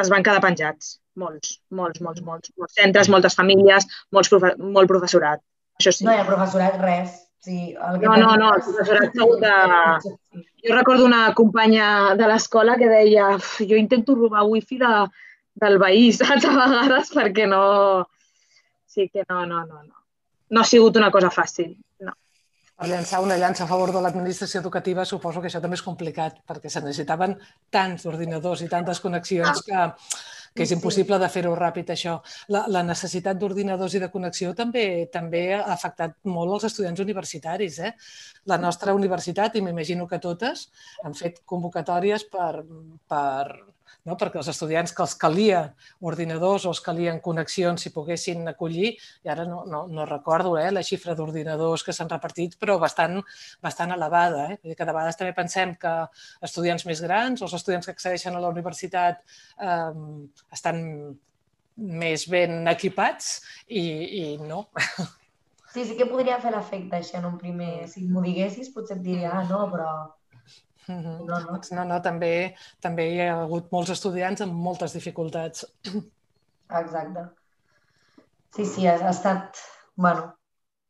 es 0.00 0.12
van 0.12 0.24
quedar 0.24 0.42
penjats. 0.44 0.96
Molts, 1.16 1.54
molts, 1.72 2.02
molts, 2.04 2.22
molts. 2.24 2.52
Molts 2.60 2.76
centres, 2.76 3.08
moltes 3.12 3.36
famílies, 3.38 3.86
molts 4.12 4.28
profe 4.32 4.52
molt 4.60 4.90
professorat. 4.90 5.40
Això 5.80 5.92
sí. 5.92 6.04
No 6.04 6.12
hi 6.12 6.20
ha 6.20 6.26
professorat, 6.28 6.76
res. 6.82 7.22
Sí, 7.46 7.76
el 7.78 8.00
que 8.00 8.06
no, 8.06 8.16
no, 8.16 8.36
no, 8.36 8.46
el 8.56 8.62
professorat 8.66 9.12
de... 9.14 10.44
Jo 10.66 10.74
recordo 10.74 11.04
una 11.06 11.32
companya 11.32 12.16
de 12.18 12.26
l'escola 12.26 12.74
que 12.80 12.88
deia 12.90 13.28
jo 13.38 13.78
intento 13.78 14.16
robar 14.16 14.42
wifi 14.50 14.80
de, 14.80 14.88
del 15.62 15.78
veí, 15.78 16.08
saps, 16.16 16.42
a 16.42 16.54
vegades, 16.56 17.12
perquè 17.14 17.46
no... 17.46 17.60
Sí 18.90 19.06
que 19.12 19.22
no, 19.28 19.44
no, 19.46 19.62
no, 19.62 19.84
no. 19.84 20.02
No 20.50 20.64
ha 20.64 20.66
sigut 20.66 20.98
una 20.98 21.12
cosa 21.14 21.30
fàcil, 21.30 21.70
no. 22.02 22.16
Per 22.74 22.90
llançar 22.90 23.22
una 23.22 23.38
llança 23.38 23.62
a 23.62 23.70
favor 23.70 23.94
de 23.94 24.02
l'administració 24.02 24.64
educativa 24.64 25.06
suposo 25.06 25.38
que 25.38 25.46
això 25.46 25.62
també 25.62 25.78
és 25.78 25.86
complicat, 25.86 26.42
perquè 26.50 26.72
se 26.72 26.82
necessitaven 26.82 27.38
tants 27.70 28.10
ordinadors 28.10 28.66
i 28.66 28.72
tantes 28.74 28.98
connexions 29.06 29.62
que 29.62 29.86
que 30.56 30.64
és 30.64 30.72
impossible 30.74 31.18
de 31.20 31.28
fer-ho 31.32 31.54
ràpid, 31.58 31.92
això. 31.92 32.16
La, 32.54 32.64
la 32.72 32.82
necessitat 32.86 33.38
d'ordinadors 33.38 33.96
i 33.96 34.02
de 34.02 34.10
connexió 34.12 34.54
també 34.56 34.86
també 35.12 35.44
ha 35.58 35.62
afectat 35.76 36.16
molt 36.32 36.56
els 36.58 36.68
estudiants 36.70 37.02
universitaris. 37.04 37.78
Eh? 37.78 37.92
La 38.52 38.58
nostra 38.62 38.94
universitat, 38.96 39.56
i 39.56 39.64
m'imagino 39.64 40.08
que 40.10 40.22
totes, 40.22 40.68
han 41.04 41.16
fet 41.18 41.42
convocatòries 41.44 42.26
per, 42.32 42.52
per 43.08 43.75
no? 44.06 44.16
perquè 44.18 44.40
els 44.40 44.48
estudiants 44.52 44.94
que 44.94 45.04
els 45.04 45.16
calia 45.20 45.62
ordinadors 46.10 46.66
o 46.66 46.72
els 46.72 46.80
calien 46.84 47.20
connexions 47.24 47.82
si 47.82 47.92
poguessin 47.94 48.46
acollir, 48.52 48.94
i 49.26 49.32
ara 49.32 49.46
no, 49.48 49.64
no, 49.68 49.84
no 49.90 50.06
recordo 50.08 50.56
eh, 50.60 50.70
la 50.72 50.84
xifra 50.86 51.16
d'ordinadors 51.18 51.84
que 51.86 51.94
s'han 51.96 52.10
repartit, 52.12 52.56
però 52.60 52.78
bastant, 52.82 53.18
bastant 53.62 53.92
elevada. 53.96 54.48
Eh? 54.54 54.74
Que 54.74 54.86
de 54.86 54.94
vegades 54.94 55.18
també 55.18 55.34
pensem 55.36 55.74
que 55.80 55.94
estudiants 56.46 56.86
més 56.88 57.02
grans 57.04 57.42
o 57.42 57.48
els 57.48 57.58
estudiants 57.58 57.86
que 57.86 57.94
accedeixen 57.96 58.36
a 58.36 58.42
la 58.42 58.52
universitat 58.54 59.22
eh, 59.60 59.92
estan 60.54 60.82
més 61.76 62.24
ben 62.32 62.64
equipats 62.72 63.40
i, 63.68 63.84
i 64.22 64.24
no. 64.40 64.64
Sí, 65.76 65.84
sí 65.84 65.96
que 65.98 66.06
podria 66.08 66.38
fer 66.40 66.54
l'efecte 66.54 66.96
això 66.96 67.18
en 67.18 67.26
un 67.28 67.34
primer... 67.36 67.84
Si 67.90 68.06
m'ho 68.08 68.22
diguessis 68.24 68.70
potser 68.72 68.96
et 68.96 69.02
diria, 69.04 69.34
ah, 69.36 69.42
no, 69.44 69.66
però 69.68 69.90
Mm 70.88 71.00
-hmm. 71.02 71.26
No, 71.26 71.40
no. 71.40 71.60
no, 71.76 71.84
no 71.84 72.02
també, 72.02 72.54
també 72.80 73.08
hi 73.12 73.20
ha 73.20 73.42
hagut 73.42 73.72
molts 73.72 73.90
estudiants 73.90 74.40
amb 74.40 74.52
moltes 74.52 74.92
dificultats. 74.92 75.66
Exacte. 76.82 77.28
Sí, 78.54 78.64
sí, 78.64 78.86
ha, 78.86 78.94
ha 78.94 79.10
estat... 79.10 79.58
Bueno. 79.96 80.36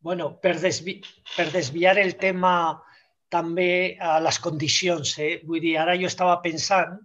Bueno, 0.01 0.39
per, 0.41 0.61
desvi 0.61 1.01
per 1.37 1.51
desviar 1.53 1.99
el 1.99 2.17
tema 2.17 2.83
també 3.29 3.97
a 4.01 4.21
les 4.21 4.39
condicions. 4.39 5.19
Eh? 5.19 5.41
Vull 5.47 5.61
dir, 5.61 5.79
ara 5.79 5.97
jo 5.99 6.07
estava 6.07 6.37
pensant 6.43 6.99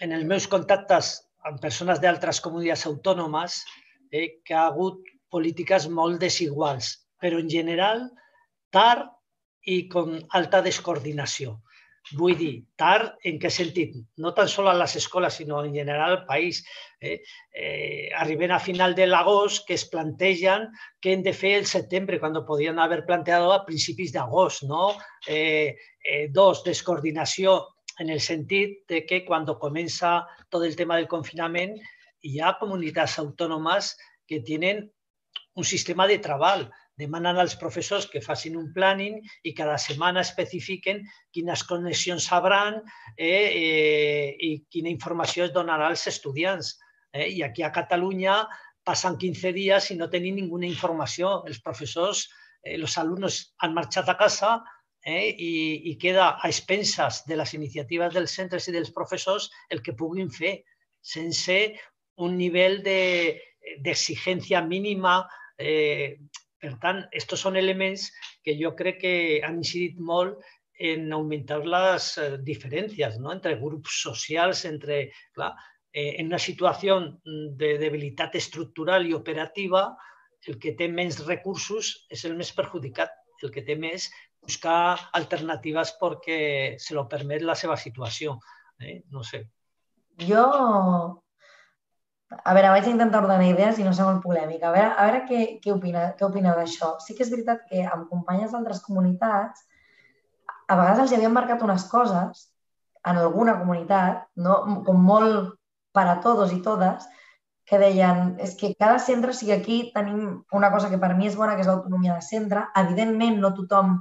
en 0.00 0.12
els 0.12 0.24
meus 0.24 0.48
contactes 0.48 1.14
amb 1.48 1.60
persones 1.60 2.00
d'altres 2.02 2.40
comunitats 2.40 2.86
autònomes 2.90 3.62
eh, 4.12 4.42
que 4.44 4.54
ha 4.54 4.66
hagut 4.66 5.00
polítiques 5.32 5.88
molt 5.88 6.20
desiguals, 6.20 6.92
però 7.20 7.40
en 7.40 7.48
general 7.48 8.04
tard 8.74 9.08
i 9.68 9.86
amb 9.96 10.34
alta 10.36 10.60
descoordinació. 10.64 11.60
Vull 12.18 12.34
dir, 12.36 12.52
tard 12.76 13.14
en 13.28 13.38
què 13.40 13.50
sentit? 13.52 13.94
No 14.18 14.32
tan 14.34 14.48
sols 14.50 14.72
a 14.72 14.74
les 14.76 14.96
escoles, 14.98 15.36
sinó 15.38 15.60
en 15.64 15.72
general 15.74 16.16
al 16.16 16.24
país. 16.26 16.60
Eh? 17.00 17.22
Eh, 17.54 18.10
a 18.12 18.58
final 18.58 18.94
de 18.94 19.06
l'agost 19.06 19.66
que 19.66 19.74
es 19.74 19.84
plantegen 19.88 20.66
què 21.00 21.12
hem 21.12 21.22
de 21.22 21.32
fer 21.32 21.54
el 21.58 21.66
setembre, 21.66 22.18
quan 22.18 22.34
podien 22.44 22.78
haver 22.78 23.06
plantejat 23.06 23.42
a 23.42 23.64
principis 23.64 24.12
d'agost. 24.12 24.64
No? 24.64 24.96
Eh, 25.28 25.76
eh, 26.04 26.28
dos, 26.28 26.64
descoordinació 26.64 27.68
en 28.00 28.10
el 28.10 28.20
sentit 28.20 28.82
de 28.88 29.04
que 29.06 29.24
quan 29.24 29.46
comença 29.46 30.26
tot 30.50 30.64
el 30.64 30.76
tema 30.76 30.96
del 30.96 31.08
confinament 31.08 31.78
hi 32.22 32.40
ha 32.40 32.56
comunitats 32.58 33.18
autònomes 33.18 33.96
que 34.26 34.40
tenen 34.40 34.90
un 35.54 35.64
sistema 35.64 36.06
de 36.06 36.18
treball 36.18 36.66
demanen 37.02 37.38
als 37.42 37.56
professors 37.60 38.06
que 38.10 38.22
facin 38.24 38.56
un 38.60 38.70
planning 38.74 39.18
i 39.44 39.52
cada 39.58 39.76
setmana 39.82 40.22
especifiquen 40.24 41.02
quines 41.34 41.64
connexions 41.68 42.30
sabran 42.30 42.80
eh, 43.16 43.28
eh, 43.28 44.28
i 44.38 44.52
quina 44.70 44.92
informació 44.92 45.48
es 45.48 45.54
donarà 45.54 45.90
als 45.90 46.06
estudiants. 46.10 46.76
Eh? 47.12 47.28
I 47.38 47.42
aquí 47.46 47.66
a 47.66 47.72
Catalunya 47.74 48.42
passen 48.86 49.18
15 49.18 49.52
dies 49.54 49.90
i 49.92 49.98
no 49.98 50.10
tenim 50.10 50.38
ninguna 50.38 50.68
informació. 50.68 51.40
Els 51.48 51.60
professors, 51.64 52.26
eh, 52.62 52.76
els 52.78 52.96
alumnes 52.98 53.42
han 53.62 53.74
marxat 53.76 54.08
a 54.10 54.18
casa 54.18 54.56
eh, 55.04 55.28
i, 55.30 55.54
i 55.90 55.96
queda 55.98 56.32
a 56.34 56.50
expenses 56.50 57.22
de 57.28 57.38
les 57.38 57.54
iniciatives 57.58 58.14
dels 58.14 58.34
centres 58.38 58.68
i 58.68 58.74
dels 58.74 58.92
professors 58.94 59.50
el 59.70 59.82
que 59.82 59.96
puguin 59.98 60.30
fer, 60.30 60.60
sense 61.02 61.58
un 62.22 62.36
nivell 62.38 62.82
d'exigència 62.84 64.60
de, 64.60 64.68
mínima 64.68 65.22
eh, 65.58 66.18
per 66.62 66.76
tant, 66.82 67.02
aquests 67.10 67.42
són 67.42 67.58
elements 67.58 68.08
que 68.46 68.54
jo 68.58 68.72
crec 68.78 69.00
que 69.02 69.14
han 69.42 69.58
incidit 69.62 69.98
molt 69.98 70.38
en 70.92 71.12
augmentar 71.14 71.60
les 71.66 72.06
eh, 72.18 72.28
diferències 72.46 73.18
no? 73.22 73.32
entre 73.34 73.58
grups 73.60 74.00
socials, 74.06 74.64
entre, 74.70 75.04
clar, 75.36 75.52
eh, 75.92 76.14
en 76.20 76.30
una 76.32 76.40
situació 76.42 76.98
de 77.60 77.74
debilitat 77.82 78.38
estructural 78.40 79.06
i 79.06 79.14
operativa, 79.18 79.84
el 80.48 80.58
que 80.62 80.74
té 80.78 80.88
menys 80.90 81.20
recursos 81.26 81.92
és 82.10 82.24
el 82.26 82.38
més 82.38 82.50
perjudicat, 82.56 83.12
el 83.42 83.50
que 83.54 83.62
té 83.66 83.76
més 83.78 84.08
buscar 84.42 84.98
alternatives 85.18 85.94
perquè 86.00 86.40
se 86.82 86.94
lo 86.94 87.06
permet 87.10 87.42
la 87.46 87.58
seva 87.58 87.76
situació. 87.78 88.38
Eh? 88.82 89.02
No 89.10 89.22
sé. 89.26 89.44
Jo 90.22 90.46
a 92.44 92.54
veure, 92.56 92.70
vaig 92.74 92.88
intentar 92.90 93.22
ordenar 93.22 93.48
idees 93.48 93.78
i 93.78 93.84
no 93.86 93.92
ser 93.96 94.06
molt 94.06 94.22
polèmica. 94.24 94.68
A 94.68 94.74
veure, 94.74 94.90
a 94.92 95.06
veure 95.08 95.22
què, 95.28 95.42
què, 95.62 95.72
opina, 95.74 96.08
què 96.18 96.26
opineu 96.26 96.56
d'això. 96.58 96.96
Sí 97.04 97.16
que 97.16 97.24
és 97.26 97.32
veritat 97.32 97.66
que 97.68 97.84
amb 97.84 98.08
companyes 98.10 98.54
d'altres 98.54 98.82
comunitats 98.86 99.66
a 100.68 100.76
vegades 100.78 101.02
els 101.04 101.16
havien 101.16 101.34
marcat 101.34 101.62
unes 101.64 101.84
coses 101.90 102.46
en 103.08 103.18
alguna 103.18 103.56
comunitat, 103.58 104.28
no? 104.36 104.60
com 104.86 105.02
molt 105.02 105.56
per 105.92 106.06
a 106.08 106.20
tots 106.24 106.54
i 106.54 106.60
totes, 106.64 107.08
que 107.68 107.78
deien 107.78 108.36
és 108.42 108.54
que 108.58 108.72
cada 108.78 108.98
centre, 109.02 109.32
o 109.32 109.36
sigui, 109.36 109.52
aquí 109.54 109.76
tenim 109.94 110.42
una 110.52 110.70
cosa 110.72 110.90
que 110.90 110.98
per 111.02 111.12
mi 111.18 111.28
és 111.28 111.36
bona, 111.38 111.54
que 111.56 111.64
és 111.64 111.70
l'autonomia 111.70 112.16
de 112.18 112.26
centre. 112.26 112.64
Evidentment, 112.78 113.38
no 113.42 113.52
tothom 113.56 113.98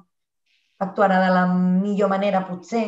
actuarà 0.82 1.20
de 1.22 1.34
la 1.34 1.46
millor 1.54 2.10
manera, 2.10 2.46
potser, 2.48 2.86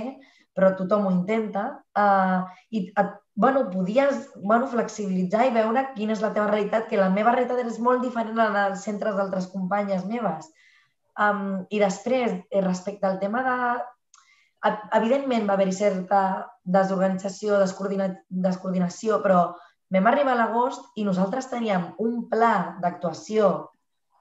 però 0.54 0.74
tothom 0.78 1.08
ho 1.08 1.12
intenta. 1.14 1.66
Uh, 1.98 2.46
I 2.72 2.88
et 2.90 3.14
bueno, 3.36 3.70
podies 3.70 4.30
bueno, 4.36 4.68
flexibilitzar 4.68 5.48
i 5.48 5.54
veure 5.56 5.88
quina 5.96 6.14
és 6.14 6.22
la 6.22 6.34
teva 6.34 6.52
realitat, 6.52 6.86
que 6.90 7.00
la 7.00 7.10
meva 7.10 7.34
realitat 7.34 7.64
és 7.66 7.80
molt 7.82 8.04
diferent 8.06 8.38
a 8.38 8.50
la 8.50 8.68
dels 8.70 8.86
centres 8.86 9.18
d'altres 9.18 9.50
companyes 9.54 10.06
meves. 10.06 10.52
Um, 11.18 11.66
I 11.70 11.82
després, 11.82 12.38
eh, 12.50 12.62
respecte 12.62 13.10
al 13.10 13.20
tema 13.20 13.44
de... 13.46 13.58
Evidentment 14.96 15.50
va 15.50 15.58
haver-hi 15.58 15.74
certa 15.76 16.22
desorganització, 16.64 17.58
descoordina... 17.60 18.14
descoordinació, 18.30 19.20
però 19.26 19.42
vam 19.94 20.08
arribar 20.10 20.38
a 20.38 20.40
l'agost 20.40 20.94
i 20.96 21.04
nosaltres 21.04 21.50
teníem 21.52 21.90
un 22.00 22.24
pla 22.30 22.78
d'actuació 22.82 23.70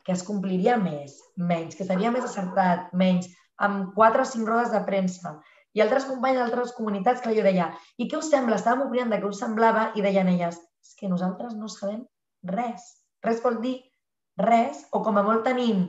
que 0.03 0.16
es 0.16 0.24
compliria 0.26 0.76
més, 0.80 1.20
menys, 1.37 1.76
que 1.78 1.87
seria 1.87 2.11
més 2.11 2.24
acertat, 2.26 2.91
menys, 2.93 3.28
amb 3.62 3.93
quatre 3.95 4.24
o 4.24 4.28
cinc 4.28 4.49
rodes 4.49 4.72
de 4.74 4.80
premsa, 4.89 5.37
i 5.74 5.80
altres 5.84 6.04
companys 6.08 6.40
d'altres 6.40 6.74
comunitats 6.76 7.22
que 7.24 7.32
jo 7.36 7.44
deia, 7.44 7.70
i 7.98 8.08
què 8.08 8.18
us 8.18 8.30
sembla? 8.32 8.58
Estàvem 8.60 8.86
opinant 8.86 9.12
de 9.12 9.20
què 9.22 9.28
us 9.28 9.40
semblava 9.40 9.88
i 9.96 10.04
deien 10.04 10.28
elles, 10.34 10.60
és 10.84 10.94
que 10.98 11.10
nosaltres 11.10 11.56
no 11.56 11.70
sabem 11.72 12.04
res. 12.52 12.84
Res 13.24 13.42
vol 13.44 13.60
dir 13.64 13.76
res, 14.38 14.84
o 14.92 15.02
com 15.04 15.18
a 15.18 15.24
molt 15.26 15.44
tenim 15.46 15.86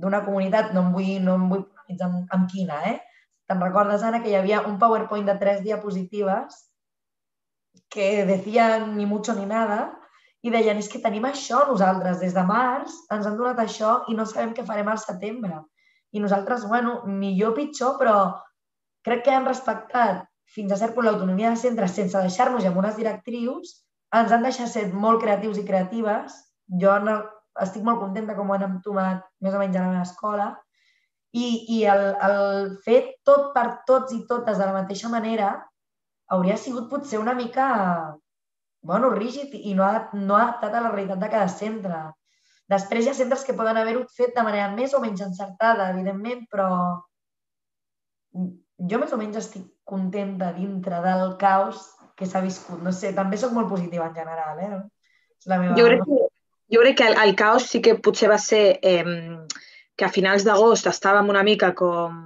d'una 0.00 0.24
comunitat, 0.26 0.72
no 0.74 0.86
em 0.86 0.92
vull, 0.94 1.18
no 1.22 1.34
em 1.38 1.48
vull 1.52 1.66
amb, 2.02 2.22
amb 2.34 2.48
quina, 2.50 2.80
eh? 2.90 2.98
Te'n 3.48 3.60
recordes, 3.60 4.02
Anna, 4.02 4.22
que 4.24 4.30
hi 4.32 4.38
havia 4.38 4.62
un 4.66 4.78
PowerPoint 4.80 5.26
de 5.28 5.36
tres 5.40 5.60
diapositives 5.62 6.62
que 7.92 8.24
decien 8.26 8.94
ni 8.96 9.06
mucho 9.06 9.34
ni 9.36 9.44
nada 9.46 9.92
i 10.42 10.50
deien, 10.52 10.80
és 10.80 10.88
que 10.88 11.02
tenim 11.02 11.26
això 11.28 11.62
nosaltres, 11.68 12.18
des 12.20 12.34
de 12.36 12.42
març 12.48 12.96
ens 13.14 13.28
han 13.28 13.36
donat 13.36 13.60
això 13.60 14.00
i 14.08 14.16
no 14.16 14.26
sabem 14.26 14.54
què 14.56 14.64
farem 14.66 14.88
al 14.88 15.00
setembre. 15.02 15.60
I 16.14 16.22
nosaltres, 16.22 16.66
bueno, 16.70 17.02
millor 17.06 17.54
pitjor, 17.56 17.98
però 18.00 18.16
crec 19.04 19.24
que 19.24 19.34
han 19.34 19.48
respectat 19.48 20.24
fins 20.54 20.72
a 20.72 20.78
cert 20.80 20.94
punt 20.94 21.08
l'autonomia 21.08 21.52
de 21.52 21.60
centres 21.60 21.94
sense 21.98 22.20
deixar-nos 22.26 22.66
amb 22.68 22.80
unes 22.82 22.96
directrius, 22.98 23.78
ens 24.14 24.32
han 24.32 24.44
deixat 24.46 24.70
ser 24.70 24.84
molt 24.92 25.22
creatius 25.22 25.58
i 25.58 25.66
creatives. 25.66 26.36
Jo 26.82 26.96
no, 27.02 27.18
estic 27.64 27.82
molt 27.86 28.00
contenta 28.02 28.36
com 28.38 28.50
ho 28.50 28.56
han 28.56 28.66
entomat 28.68 29.24
més 29.42 29.54
o 29.54 29.62
menys 29.62 29.78
a 29.78 29.84
la 29.84 29.92
meva 29.92 30.06
escola. 30.06 30.48
I, 31.34 31.46
i 31.76 31.80
el, 31.90 32.04
el 32.22 32.76
fer 32.84 33.00
tot 33.26 33.50
per 33.54 33.66
tots 33.88 34.14
i 34.14 34.20
totes 34.28 34.60
de 34.60 34.68
la 34.68 34.76
mateixa 34.76 35.10
manera 35.10 35.56
hauria 36.34 36.56
sigut 36.56 36.86
potser 36.90 37.18
una 37.18 37.34
mica 37.34 37.66
bueno, 38.84 39.10
rígid 39.10 39.54
i 39.56 39.72
no, 39.74 39.88
no 40.14 40.36
adaptat 40.36 40.76
a 40.76 40.84
la 40.84 40.92
realitat 40.92 41.18
de 41.18 41.30
cada 41.32 41.48
centre. 41.50 42.04
Després 42.70 43.06
hi 43.06 43.10
ha 43.10 43.16
centres 43.16 43.42
que 43.44 43.56
poden 43.56 43.80
haver-ho 43.80 44.04
fet 44.16 44.36
de 44.36 44.44
manera 44.46 44.68
més 44.76 44.94
o 44.94 45.00
menys 45.02 45.24
encertada, 45.24 45.90
evidentment, 45.92 46.44
però 46.52 46.68
jo 48.78 48.98
més 49.00 49.12
o 49.14 49.18
menys 49.20 49.38
estic 49.40 49.66
contenta 49.86 50.52
dintre 50.56 51.00
del 51.04 51.36
caos 51.40 51.82
que 52.18 52.26
s'ha 52.26 52.42
viscut. 52.44 52.82
No 52.82 52.92
sé, 52.92 53.12
també 53.14 53.38
sóc 53.40 53.54
molt 53.54 53.70
positiva 53.70 54.08
en 54.08 54.14
general, 54.16 54.60
eh? 54.60 54.82
És 55.38 55.50
la 55.50 55.60
meva... 55.62 55.78
Jo 55.78 55.88
crec 55.88 56.04
que, 56.08 56.20
jo 56.74 56.84
crec 56.84 56.98
que 57.00 57.08
el, 57.10 57.18
el 57.24 57.34
caos 57.38 57.68
sí 57.70 57.82
que 57.84 57.96
potser 58.02 58.30
va 58.32 58.38
ser 58.38 58.64
eh, 58.82 59.04
que 59.96 60.06
a 60.06 60.12
finals 60.12 60.46
d'agost 60.46 60.88
estàvem 60.90 61.30
una 61.30 61.44
mica 61.46 61.72
com 61.78 62.22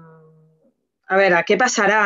a 1.08 1.16
veure, 1.16 1.40
què 1.48 1.56
passarà? 1.60 2.02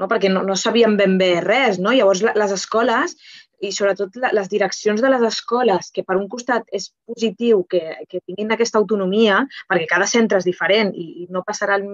No? 0.00 0.08
Perquè 0.08 0.30
no, 0.32 0.42
no 0.46 0.56
sabíem 0.56 0.96
ben 0.96 1.18
bé 1.20 1.34
res, 1.44 1.78
no? 1.78 1.92
Llavors, 1.92 2.22
les 2.24 2.54
escoles 2.56 3.16
i 3.60 3.70
sobretot 3.76 4.16
les 4.32 4.48
direccions 4.48 5.02
de 5.02 5.10
les 5.12 5.22
escoles, 5.28 5.90
que 5.92 6.04
per 6.06 6.16
un 6.16 6.26
costat 6.32 6.64
és 6.72 6.88
positiu 7.08 7.62
que, 7.68 7.82
que 8.08 8.22
tinguin 8.24 8.54
aquesta 8.54 8.80
autonomia, 8.80 9.42
perquè 9.68 9.88
cada 9.90 10.08
centre 10.08 10.40
és 10.40 10.48
diferent 10.48 10.94
i 10.96 11.26
no 11.30 11.44
passarà 11.46 11.76
el, 11.80 11.86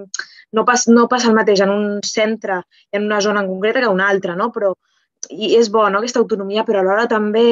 no, 0.55 0.65
pas, 0.69 0.87
no 0.89 1.09
passa 1.11 1.31
el 1.31 1.39
mateix 1.39 1.65
en 1.65 1.73
un 1.75 1.87
centre, 2.07 2.61
en 2.93 3.09
una 3.11 3.21
zona 3.25 3.43
en 3.43 3.51
concreta 3.51 3.83
que 3.83 3.91
en 3.91 3.99
una 3.99 4.09
altra, 4.15 4.37
no? 4.39 4.53
Però, 4.55 4.73
i 5.31 5.55
és 5.59 5.71
bo, 5.75 5.89
no?, 5.91 6.03
aquesta 6.03 6.23
autonomia, 6.23 6.65
però 6.69 6.85
alhora 6.85 7.09
també 7.11 7.49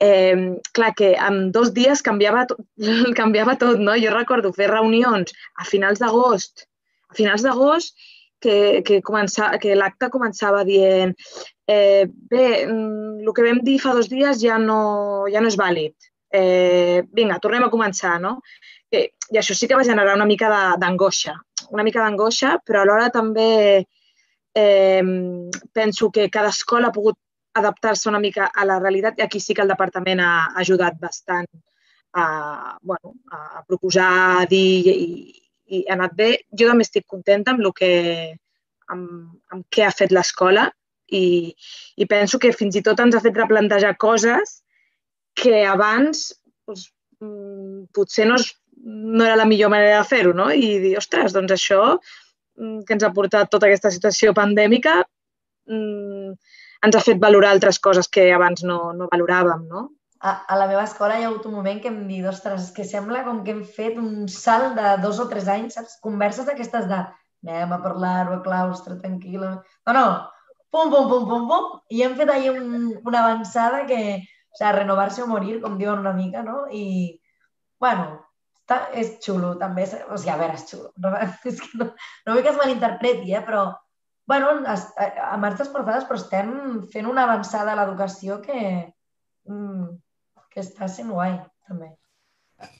eh, 0.00 0.56
clar, 0.72 0.94
que 0.96 1.12
en 1.14 1.50
dos 1.52 1.74
dies 1.76 2.02
canviava 2.02 2.46
tot, 2.48 2.64
canviava 3.20 3.58
tot, 3.60 3.78
no? 3.78 3.98
Jo 4.00 4.14
recordo 4.16 4.54
fer 4.56 4.70
reunions 4.72 5.36
a 5.60 5.68
finals 5.68 6.00
d'agost, 6.00 6.66
a 7.12 7.20
finals 7.20 7.44
d'agost, 7.44 7.94
que, 8.40 8.82
que, 8.86 9.00
comença, 9.06 9.50
que 9.62 9.76
l'acte 9.76 10.10
començava 10.12 10.64
dient 10.64 11.14
eh, 11.70 12.06
bé, 12.08 12.66
mm, 12.66 13.20
el 13.22 13.32
que 13.36 13.46
vam 13.46 13.62
dir 13.66 13.78
fa 13.82 13.94
dos 13.96 14.10
dies 14.10 14.40
ja 14.42 14.58
no, 14.58 14.80
ja 15.30 15.42
no 15.42 15.52
és 15.52 15.58
vàlid. 15.60 15.94
Eh, 16.32 17.02
vinga, 17.12 17.38
tornem 17.42 17.66
a 17.66 17.70
començar, 17.70 18.18
no? 18.22 18.38
I, 18.90 19.06
I 19.34 19.38
això 19.38 19.54
sí 19.54 19.68
que 19.70 19.78
va 19.78 19.86
generar 19.86 20.16
una 20.18 20.26
mica 20.26 20.50
d'angoixa, 20.80 21.36
una 21.70 21.86
mica 21.86 22.02
d'angoixa, 22.02 22.56
però 22.66 22.82
alhora 22.82 23.10
també 23.14 23.50
eh, 24.54 25.02
penso 25.72 26.10
que 26.10 26.30
cada 26.30 26.50
escola 26.50 26.88
ha 26.88 26.96
pogut 26.96 27.18
adaptar-se 27.54 28.08
una 28.08 28.20
mica 28.22 28.50
a 28.54 28.64
la 28.64 28.78
realitat 28.78 29.18
i 29.18 29.22
aquí 29.22 29.40
sí 29.40 29.54
que 29.54 29.62
el 29.62 29.70
departament 29.70 30.22
ha 30.22 30.32
ajudat 30.62 30.98
bastant 31.02 31.46
a, 32.12 32.78
bueno, 32.82 33.14
a 33.30 33.62
proposar, 33.66 34.42
a 34.42 34.46
dir 34.50 34.86
i, 34.90 35.06
i 35.70 35.84
ha 35.86 35.96
anat 35.96 36.14
bé. 36.18 36.30
Jo 36.58 36.70
també 36.70 36.86
estic 36.86 37.06
contenta 37.10 37.54
amb, 37.54 37.66
que, 37.76 37.90
amb, 38.92 39.08
amb 39.54 39.66
què 39.72 39.86
ha 39.86 39.94
fet 39.94 40.14
l'escola 40.14 40.68
i, 41.10 41.52
i 41.96 42.06
penso 42.10 42.38
que 42.42 42.52
fins 42.54 42.78
i 42.78 42.84
tot 42.86 43.00
ens 43.02 43.16
ha 43.16 43.22
fet 43.24 43.38
replantejar 43.38 43.96
coses 44.02 44.60
que 45.40 45.64
abans 45.66 46.30
doncs, 46.66 46.88
mm, 47.22 47.86
potser 47.96 48.26
no, 48.28 48.38
és, 48.38 48.50
no 48.84 49.24
era 49.26 49.38
la 49.40 49.48
millor 49.50 49.72
manera 49.72 50.00
de 50.00 50.08
fer-ho, 50.10 50.34
no? 50.36 50.50
I 50.50 50.78
dir, 50.82 50.96
ostres, 51.00 51.34
doncs 51.36 51.54
això 51.56 51.82
mm, 51.94 52.82
que 52.86 52.96
ens 52.96 53.06
ha 53.06 53.14
portat 53.16 53.50
tota 53.52 53.70
aquesta 53.70 53.92
situació 53.94 54.34
pandèmica 54.36 55.00
mm, 55.70 56.34
ens 56.86 56.96
ha 56.96 57.04
fet 57.04 57.20
valorar 57.22 57.54
altres 57.54 57.78
coses 57.82 58.08
que 58.08 58.30
abans 58.34 58.64
no, 58.66 58.92
no 58.96 59.08
valoràvem, 59.12 59.66
no? 59.68 59.88
A, 60.20 60.32
a 60.52 60.56
la 60.60 60.66
meva 60.68 60.84
escola 60.84 61.16
hi 61.18 61.24
ha 61.24 61.30
hagut 61.30 61.46
un 61.48 61.56
moment 61.56 61.80
que 61.80 61.88
em 61.88 62.02
dit, 62.08 62.26
ostres, 62.28 62.70
que 62.76 62.84
sembla 62.84 63.24
com 63.24 63.40
que 63.44 63.54
hem 63.54 63.62
fet 63.64 63.96
un 64.00 64.28
salt 64.28 64.76
de 64.76 64.96
dos 65.04 65.20
o 65.22 65.26
tres 65.30 65.48
anys, 65.48 65.78
saps? 65.78 65.96
Converses 66.04 66.48
d'aquestes 66.48 66.88
de 66.90 67.00
anem 67.48 67.72
a 67.72 67.80
parlar-ho 67.82 68.36
a 68.36 68.42
claustre, 68.44 68.98
tranquil·la... 69.00 69.52
No, 69.88 69.94
no, 69.96 70.04
pum, 70.70 70.90
pum, 70.92 71.08
pum, 71.08 71.28
pum, 71.28 71.46
pum, 71.48 71.70
i 71.88 72.02
hem 72.04 72.16
fet 72.18 72.32
ahir 72.32 72.52
un, 72.52 72.90
una 73.00 73.22
avançada 73.24 73.86
que, 73.88 74.00
o 74.20 74.58
sigui, 74.58 74.72
renovar-se 74.76 75.24
o 75.24 75.28
morir, 75.30 75.60
com 75.62 75.78
diuen 75.80 76.04
una 76.04 76.12
mica, 76.16 76.44
no? 76.46 76.66
I, 76.68 77.16
bueno, 77.80 78.10
està, 78.60 78.82
és 79.02 79.16
xulo, 79.24 79.54
també. 79.62 79.88
O 80.10 80.18
sigui, 80.20 80.34
a 80.34 80.38
veure, 80.42 80.58
és 80.60 80.66
xulo. 80.68 80.92
No, 81.00 81.14
és 81.50 81.64
que 81.64 81.80
no, 81.80 81.88
no 82.26 82.36
vull 82.36 82.44
que 82.44 82.52
es 82.52 82.60
malinterpreti, 82.60 83.34
eh? 83.34 83.42
però, 83.46 83.64
bueno, 84.30 84.52
a, 84.68 84.76
a 85.32 85.40
marxes 85.42 85.72
portades, 85.72 86.04
però 86.06 86.20
estem 86.20 86.52
fent 86.92 87.08
una 87.08 87.24
avançada 87.24 87.72
a 87.72 87.80
l'educació 87.80 88.38
que, 88.44 88.60
mm, 89.48 89.88
que 90.50 90.62
està 90.64 90.88
sent 90.90 91.10
guai, 91.14 91.36
també. 91.68 91.92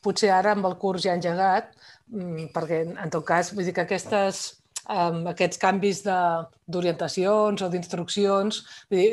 Potser 0.05 0.31
ara 0.35 0.53
amb 0.53 0.67
el 0.69 0.77
curs 0.81 1.05
ja 1.07 1.15
engegat, 1.17 1.71
mm, 2.13 2.51
perquè 2.55 2.83
en 2.91 3.13
tot 3.15 3.25
cas, 3.25 3.55
vull 3.55 3.65
dir 3.65 3.75
que 3.77 3.87
aquestes 3.87 4.60
amb 4.89 5.29
aquests 5.31 5.59
canvis 5.61 6.01
d'orientacions 6.05 7.63
o 7.63 7.69
d'instruccions. 7.69 8.61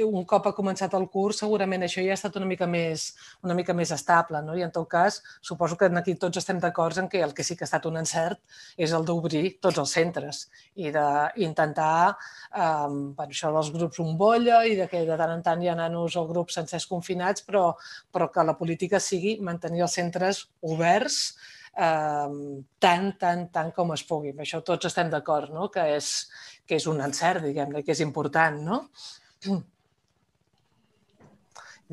Un 0.08 0.26
cop 0.30 0.48
ha 0.48 0.54
començat 0.56 0.94
el 0.98 1.08
curs, 1.12 1.42
segurament 1.44 1.84
això 1.84 2.04
ja 2.06 2.14
ha 2.14 2.20
estat 2.20 2.38
una 2.40 2.48
mica 2.50 2.68
més, 2.68 3.10
una 3.44 3.56
mica 3.58 3.74
més 3.74 3.92
estable. 3.92 4.42
No? 4.46 4.56
I 4.56 4.64
en 4.64 4.72
tot 4.72 4.88
cas, 4.90 5.22
suposo 5.42 5.78
que 5.78 5.90
aquí 5.98 6.16
tots 6.16 6.38
estem 6.38 6.60
d'acord 6.60 6.98
en 6.98 7.10
que 7.10 7.22
el 7.22 7.34
que 7.34 7.44
sí 7.44 7.56
que 7.56 7.66
ha 7.66 7.70
estat 7.70 7.86
un 7.86 7.98
encert 7.98 8.40
és 8.78 8.94
el 8.94 9.06
d'obrir 9.06 9.58
tots 9.62 9.78
els 9.78 9.92
centres 9.92 10.48
i 10.76 10.92
d'intentar 10.92 12.16
eh, 12.56 12.88
bueno, 12.88 13.32
això 13.32 13.52
dels 13.54 13.72
grups 13.74 13.98
bombolla 13.98 14.64
i 14.66 14.76
de 14.76 14.88
que 14.88 15.04
de 15.06 15.18
tant 15.18 15.36
en 15.36 15.44
tant 15.44 15.62
hi 15.62 15.70
ha 15.70 15.76
nanos 15.76 16.16
o 16.16 16.26
grups 16.28 16.58
sencers 16.60 16.88
confinats, 16.88 17.44
però, 17.44 17.74
però 18.12 18.32
que 18.32 18.46
la 18.46 18.58
política 18.58 19.00
sigui 19.00 19.38
mantenir 19.42 19.86
els 19.86 19.98
centres 20.00 20.48
oberts 20.62 21.36
eh, 21.78 22.36
tant, 22.84 23.08
tant, 23.22 23.48
tant 23.54 23.72
com 23.76 23.94
es 23.96 24.04
pugui. 24.10 24.34
Amb 24.34 24.44
això 24.46 24.62
tots 24.66 24.90
estem 24.90 25.10
d'acord, 25.14 25.54
no? 25.54 25.70
que, 25.74 25.86
és, 25.98 26.12
que 26.68 26.80
és 26.82 26.88
un 26.90 27.02
encert, 27.06 27.44
diguem-ne, 27.46 27.84
que 27.86 27.96
és 27.96 28.04
important. 28.06 28.60
No? 28.68 28.84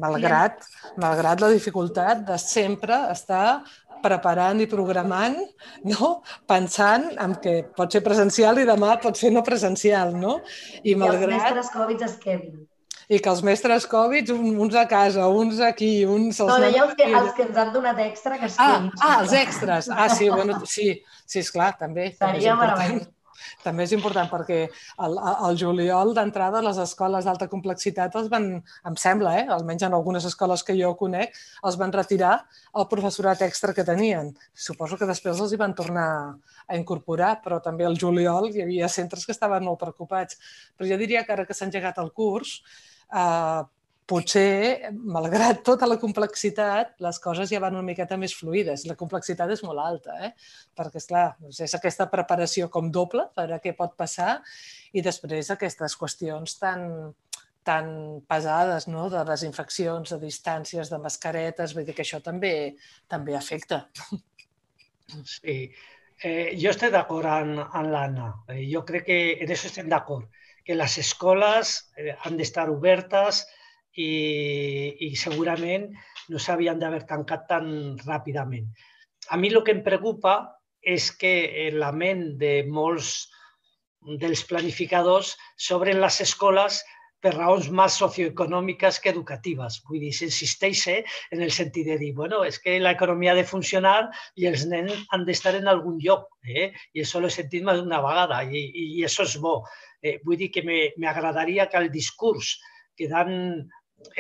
Malgrat, 0.01 0.65
malgrat 0.99 1.43
la 1.45 1.53
dificultat 1.53 2.25
de 2.27 2.39
sempre 2.43 2.97
estar 3.13 3.63
preparant 4.05 4.59
i 4.61 4.67
programant, 4.69 5.37
no? 5.89 6.11
pensant 6.51 7.07
en 7.23 7.39
que 7.41 7.61
pot 7.77 7.95
ser 7.95 8.03
presencial 8.05 8.59
i 8.61 8.67
demà 8.69 8.99
pot 9.01 9.17
ser 9.17 9.31
no 9.33 9.45
presencial. 9.47 10.17
No? 10.19 10.41
I, 10.83 10.97
malgrat... 10.99 11.31
I 11.31 11.33
els 11.33 11.45
mestres 11.45 11.75
Covid 11.77 12.09
es 12.09 12.19
quedin 12.21 12.65
i 13.09 13.21
que 13.21 13.33
els 13.33 13.43
mestres 13.47 13.89
Covid, 13.91 14.31
uns 14.35 14.77
a 14.79 14.87
casa, 14.91 15.27
uns 15.29 15.61
aquí, 15.65 16.05
uns... 16.05 16.41
Els 16.41 16.53
no, 16.53 16.61
dèieu 16.63 16.95
que 16.99 17.09
els 17.11 17.35
que 17.37 17.49
ens 17.49 17.59
han 17.61 17.73
donat 17.75 18.01
extra 18.07 18.39
que 18.41 18.49
es 18.51 18.61
ah, 18.63 18.79
ah, 19.01 19.17
els 19.23 19.35
extras. 19.37 19.91
Ah, 19.93 20.09
sí, 20.09 20.31
bueno, 20.31 20.61
sí, 20.67 20.95
sí, 21.27 21.43
esclar, 21.45 21.75
també. 21.81 22.13
Seria 22.19 22.57
meravellós. 22.61 23.11
També 23.65 23.85
és 23.87 23.93
important 23.97 24.29
perquè 24.31 24.59
el, 25.05 25.17
el 25.49 25.59
juliol 25.61 26.13
d'entrada 26.17 26.63
les 26.65 26.79
escoles 26.81 27.27
d'alta 27.27 27.49
complexitat 27.51 28.15
els 28.21 28.31
van, 28.33 28.49
em 28.89 28.97
sembla, 29.01 29.35
eh, 29.41 29.47
almenys 29.57 29.87
en 29.89 29.97
algunes 29.97 30.27
escoles 30.29 30.65
que 30.67 30.77
jo 30.79 30.93
conec, 31.01 31.35
els 31.65 31.79
van 31.81 31.93
retirar 31.95 32.35
el 32.79 32.89
professorat 32.91 33.45
extra 33.47 33.75
que 33.77 33.87
tenien. 33.87 34.33
Suposo 34.55 34.99
que 35.01 35.09
després 35.11 35.41
els 35.41 35.53
hi 35.53 35.61
van 35.61 35.77
tornar 35.77 36.09
a 36.65 36.79
incorporar, 36.79 37.37
però 37.45 37.61
també 37.65 37.87
el 37.89 37.99
juliol 38.01 38.51
hi 38.53 38.65
havia 38.65 38.91
centres 38.93 39.27
que 39.27 39.35
estaven 39.37 39.67
molt 39.67 39.83
preocupats. 39.83 40.41
Però 40.77 40.89
jo 40.89 41.01
diria 41.01 41.25
que 41.25 41.35
ara 41.35 41.47
que 41.49 41.57
s'ha 41.57 41.69
engegat 41.69 42.01
el 42.03 42.13
curs, 42.13 42.61
eh, 43.13 43.63
potser, 44.07 44.91
malgrat 44.93 45.63
tota 45.65 45.89
la 45.89 45.97
complexitat, 46.01 46.95
les 47.01 47.19
coses 47.25 47.49
ja 47.51 47.61
van 47.63 47.77
una 47.79 47.87
miqueta 47.87 48.19
més 48.21 48.35
fluides. 48.37 48.85
La 48.89 48.97
complexitat 49.01 49.51
és 49.55 49.63
molt 49.65 49.81
alta, 49.81 50.17
eh? 50.27 50.33
perquè, 50.77 51.01
esclar, 51.01 51.27
doncs 51.41 51.63
és 51.65 51.77
aquesta 51.77 52.07
preparació 52.13 52.69
com 52.73 52.91
doble 52.93 53.27
per 53.37 53.49
a 53.55 53.61
què 53.65 53.73
pot 53.77 53.97
passar 53.97 54.37
i 54.93 55.03
després 55.05 55.51
aquestes 55.51 55.97
qüestions 56.01 56.59
tan, 56.61 56.85
tan 57.65 57.91
pesades, 58.29 58.89
no? 58.93 59.09
de 59.13 59.25
desinfeccions, 59.31 60.13
de 60.13 60.21
distàncies, 60.21 60.93
de 60.93 61.01
mascaretes, 61.01 61.75
vull 61.75 61.89
dir 61.89 61.97
que 61.97 62.05
això 62.05 62.21
també 62.23 62.55
també 63.09 63.37
afecta. 63.41 63.87
Sí, 65.29 65.69
eh, 66.25 66.55
jo 66.57 66.71
estic 66.71 66.93
d'acord 66.95 67.29
amb, 67.29 67.59
amb 67.77 67.91
l'Anna. 67.93 68.31
Eh, 68.49 68.63
jo 68.71 68.81
crec 68.89 69.05
que 69.09 69.19
en 69.45 69.51
això 69.53 69.69
estem 69.69 69.91
d'acord 69.93 70.44
que 70.65 70.77
les 70.79 70.97
escoles 70.99 71.77
eh, 71.97 72.15
han 72.25 72.39
d'estar 72.41 72.71
obertes 72.73 73.45
i, 73.95 74.11
i 75.07 75.15
segurament 75.17 75.91
no 76.33 76.41
s'havien 76.41 76.81
d'haver 76.81 77.05
tancat 77.11 77.47
tan 77.51 77.69
ràpidament. 78.05 78.67
A 79.31 79.39
mi 79.41 79.53
el 79.53 79.63
que 79.65 79.77
em 79.77 79.85
preocupa 79.85 80.35
és 80.81 81.11
que 81.17 81.71
la 81.73 81.93
ment 81.93 82.27
de 82.41 82.57
molts 82.69 83.15
dels 84.21 84.43
planificadors 84.49 85.33
s'obren 85.57 86.01
les 86.03 86.21
escoles 86.21 86.83
per 87.25 87.33
raons 87.33 87.71
més 87.73 87.97
socioeconòmiques 88.03 88.99
que 89.01 89.13
educatives. 89.15 89.79
Vull 89.89 90.03
dir, 90.03 90.11
s'insisteix 90.13 90.83
eh, 90.93 90.99
en 91.33 91.41
el 91.47 91.53
sentit 91.57 91.89
de 91.89 91.97
dir, 92.03 92.11
bueno, 92.19 92.43
és 92.45 92.59
que 92.61 92.77
l'economia 92.83 93.33
ha 93.33 93.39
de 93.39 93.47
funcionar 93.49 93.97
i 94.37 94.49
els 94.51 94.67
nens 94.69 95.07
han 95.17 95.25
d'estar 95.25 95.55
en 95.57 95.71
algun 95.73 95.97
lloc. 96.05 96.29
Eh? 96.45 96.69
I 96.93 97.07
això 97.07 97.23
l'he 97.25 97.33
sentit 97.33 97.65
més 97.65 97.81
d'una 97.81 98.03
vegada 98.05 98.43
i, 98.45 98.61
i, 98.67 98.87
i 98.99 99.09
això 99.09 99.25
és 99.25 99.39
bo. 99.41 99.57
Eh, 100.05 100.19
vull 100.25 100.37
dir 100.37 100.51
que 100.53 100.63
m'agradaria 101.01 101.65
que 101.73 101.81
el 101.81 101.89
discurs 101.91 102.59
que 102.95 103.09
dan 103.09 103.65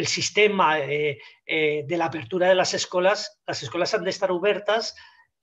el 0.00 0.06
sistema 0.08 0.78
eh, 0.80 1.18
eh, 1.44 1.84
de 1.86 1.96
l'apertura 2.00 2.48
de 2.48 2.56
les 2.56 2.72
escoles, 2.74 3.26
les 3.46 3.62
escoles 3.66 3.92
han 3.92 4.06
d'estar 4.06 4.30
obertes 4.32 4.94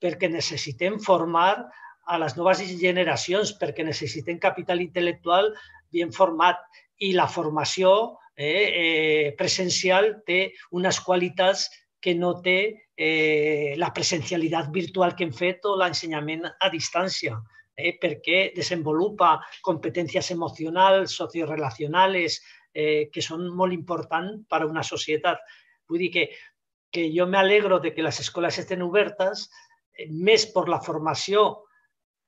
perquè 0.02 0.26
necessitem 0.28 0.98
formar 0.98 1.62
a 2.10 2.18
les 2.18 2.34
noves 2.34 2.64
generacions, 2.80 3.54
perquè 3.60 3.86
necessitem 3.86 4.40
capital 4.42 4.82
intel·lectual 4.82 5.52
ben 5.94 6.10
format. 6.10 6.58
I 6.98 7.12
la 7.14 7.28
formació 7.30 8.18
eh, 8.34 8.66
eh, 8.82 9.28
presencial 9.38 10.16
té 10.26 10.52
unes 10.74 10.98
qualitats 11.06 11.68
que 12.02 12.16
no 12.18 12.34
té 12.42 12.58
eh, 12.98 13.74
la 13.78 13.92
presencialitat 13.94 14.74
virtual 14.74 15.14
que 15.14 15.28
hem 15.28 15.34
fet 15.34 15.62
o 15.70 15.76
l'ensenyament 15.78 16.48
a 16.50 16.70
distància 16.74 17.38
eh, 17.76 17.96
perquè 18.00 18.52
desenvolupa 18.56 19.38
competències 19.64 20.30
emocionals, 20.34 21.16
sociorelacionals, 21.16 22.40
eh, 22.72 23.08
que 23.12 23.22
són 23.24 23.48
molt 23.56 23.72
importants 23.72 24.46
per 24.48 24.62
a 24.62 24.68
una 24.68 24.82
societat. 24.82 25.42
Vull 25.88 26.06
dir 26.06 26.10
que, 26.12 26.28
que 26.92 27.08
jo 27.14 27.26
m'alegro 27.26 27.80
de 27.80 27.92
que 27.94 28.04
les 28.04 28.20
escoles 28.20 28.58
estén 28.58 28.82
obertes, 28.82 29.48
eh, 29.96 30.08
més 30.08 30.46
per 30.52 30.68
la 30.68 30.80
formació 30.80 31.64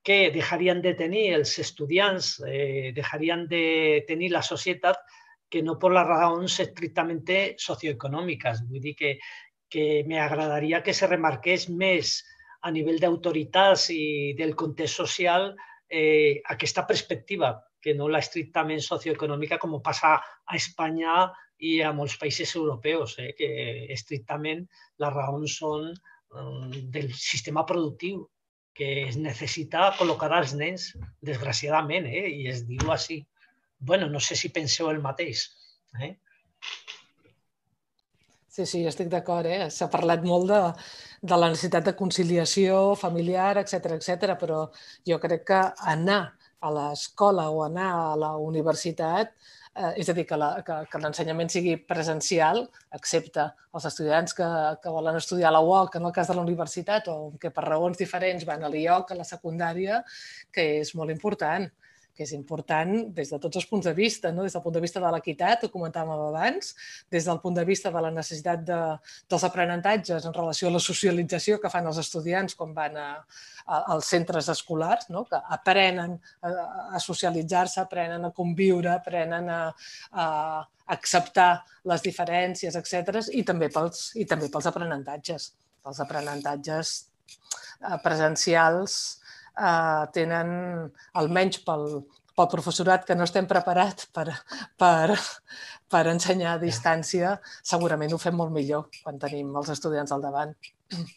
que 0.05 0.29
deixarien 0.29 0.83
de 0.85 0.93
tenir 0.93 1.33
els 1.33 1.57
estudiants, 1.59 2.39
eh, 2.45 2.93
de 2.93 4.03
tenir 4.07 4.29
la 4.31 4.43
societat, 4.45 4.99
que 5.49 5.61
no 5.63 5.77
per 5.79 5.91
les 5.93 6.05
raons 6.05 6.59
estrictament 6.59 7.23
socioeconòmiques. 7.57 8.65
Vull 8.69 8.81
dir 8.81 8.95
que, 8.95 9.17
que 9.69 10.03
m'agradaria 10.07 10.83
que 10.83 10.93
se 10.93 11.07
remarqués 11.07 11.69
més 11.69 12.21
a 12.65 12.73
nivell 12.73 12.99
d'autoritats 13.01 13.89
i 13.93 14.33
del 14.37 14.55
context 14.57 15.01
social 15.03 15.51
eh, 15.89 16.41
aquesta 16.55 16.85
perspectiva, 16.89 17.53
que 17.81 17.93
no 17.93 18.09
la 18.09 18.21
estrictament 18.23 18.81
socioeconòmica 18.81 19.59
com 19.61 19.77
passa 19.85 20.15
a 20.17 20.57
Espanya 20.57 21.27
i 21.61 21.77
a 21.85 21.91
molts 21.93 22.17
països 22.21 22.55
europeus, 22.57 23.19
eh, 23.21 23.31
que 23.37 23.49
estrictament 23.93 24.65
les 25.03 25.13
raons 25.13 25.59
són 25.61 25.91
eh, 25.93 26.81
del 26.95 27.11
sistema 27.13 27.65
productiu 27.69 28.25
que 28.75 29.07
es 29.07 29.15
necessita 29.15 29.93
col·locar 29.95 30.33
els 30.35 30.53
nens, 30.59 30.89
desgraciadament, 31.23 32.09
eh? 32.11 32.25
i 32.27 32.49
es 32.51 32.65
diu 32.67 32.91
així. 32.91 33.23
bueno, 33.79 34.07
no 34.09 34.19
sé 34.19 34.35
si 34.35 34.49
penseu 34.49 34.89
el 34.89 34.99
mateix. 35.01 35.41
Eh? 36.01 36.15
Sí, 38.55 38.63
sí, 38.71 38.85
estic 38.87 39.09
d'acord. 39.11 39.49
Eh? 39.51 39.65
S'ha 39.67 39.89
parlat 39.91 40.21
molt 40.23 40.47
de, 40.47 40.59
de 41.27 41.37
la 41.41 41.49
necessitat 41.51 41.89
de 41.89 41.93
conciliació 41.99 42.77
familiar, 42.95 43.57
etc 43.59 43.97
etc. 43.97 44.37
però 44.39 44.61
jo 45.09 45.17
crec 45.19 45.43
que 45.49 45.59
anar 45.93 46.21
a 46.63 46.71
l'escola 46.77 47.49
o 47.51 47.65
anar 47.65 47.89
a 47.97 48.15
la 48.21 48.31
universitat, 48.39 49.33
eh, 49.75 49.91
és 49.99 50.07
a 50.07 50.15
dir, 50.15 50.23
que 50.29 51.01
l'ensenyament 51.03 51.51
sigui 51.51 51.75
presencial, 51.91 52.63
excepte 52.95 53.49
els 53.75 53.91
estudiants 53.91 54.39
que, 54.39 54.47
que 54.79 54.97
volen 55.01 55.19
estudiar 55.19 55.51
a 55.51 55.57
la 55.57 55.65
UOC, 55.67 55.99
en 55.99 56.07
el 56.07 56.15
cas 56.15 56.31
de 56.31 56.39
la 56.39 56.47
universitat, 56.47 57.11
o 57.11 57.33
que 57.41 57.51
per 57.51 57.67
raons 57.67 57.99
diferents 57.99 58.47
van 58.47 58.63
a 58.63 58.71
l'IOC, 58.71 59.11
a 59.11 59.19
la 59.19 59.27
secundària, 59.35 59.99
que 60.55 60.69
és 60.79 60.95
molt 60.95 61.11
important 61.11 61.67
que 62.15 62.23
és 62.23 62.31
important 62.35 62.93
des 63.15 63.31
de 63.33 63.39
tots 63.41 63.59
els 63.59 63.67
punts 63.67 63.85
de 63.85 63.93
vista, 63.93 64.31
no? 64.31 64.45
des 64.45 64.53
del 64.55 64.63
punt 64.63 64.75
de 64.77 64.81
vista 64.83 65.01
de 65.03 65.09
l'equitat, 65.11 65.65
ho 65.65 65.71
comentàvem 65.73 66.13
abans, 66.29 66.71
des 67.11 67.27
del 67.27 67.41
punt 67.43 67.57
de 67.57 67.65
vista 67.67 67.91
de 67.91 68.03
la 68.05 68.11
necessitat 68.15 68.63
de, 68.67 68.79
dels 69.31 69.43
aprenentatges 69.47 70.25
en 70.25 70.35
relació 70.35 70.69
a 70.69 70.75
la 70.77 70.83
socialització 70.83 71.59
que 71.59 71.71
fan 71.73 71.89
els 71.91 71.99
estudiants 71.99 72.55
quan 72.55 72.71
van 72.77 72.95
a, 73.01 73.09
a, 73.65 73.81
als 73.95 74.13
centres 74.15 74.47
escolars, 74.53 75.09
no? 75.11 75.25
que 75.27 75.41
aprenen 75.57 76.15
a, 76.41 76.53
a 76.95 77.03
socialitzar-se, 77.03 77.81
aprenen 77.83 78.29
a 78.29 78.31
conviure, 78.35 78.93
aprenen 78.95 79.51
a, 79.51 79.59
a 80.11 80.29
acceptar 80.95 81.49
les 81.89 82.01
diferències, 82.05 82.79
etc. 82.79 83.25
i 83.35 83.43
també 83.43 83.69
pels, 83.73 84.13
i 84.15 84.25
també 84.29 84.47
pels 84.53 84.71
aprenentatges. 84.71 85.51
Els 85.85 86.01
aprenentatges 86.01 86.95
eh, 87.83 87.99
presencials 88.03 89.19
eh, 89.55 90.03
tenen, 90.15 90.49
almenys 91.21 91.59
pel, 91.65 91.85
pel 92.35 92.49
professorat 92.51 93.05
que 93.07 93.15
no 93.15 93.25
estem 93.27 93.47
preparat 93.47 94.05
per, 94.15 94.27
per, 94.79 95.15
per 95.91 96.03
ensenyar 96.11 96.55
a 96.55 96.61
distància, 96.61 97.35
segurament 97.63 98.13
ho 98.13 98.19
fem 98.21 98.35
molt 98.35 98.53
millor 98.55 98.89
quan 99.01 99.19
tenim 99.21 99.53
els 99.55 99.71
estudiants 99.75 100.11
al 100.15 100.25
davant. 100.25 100.55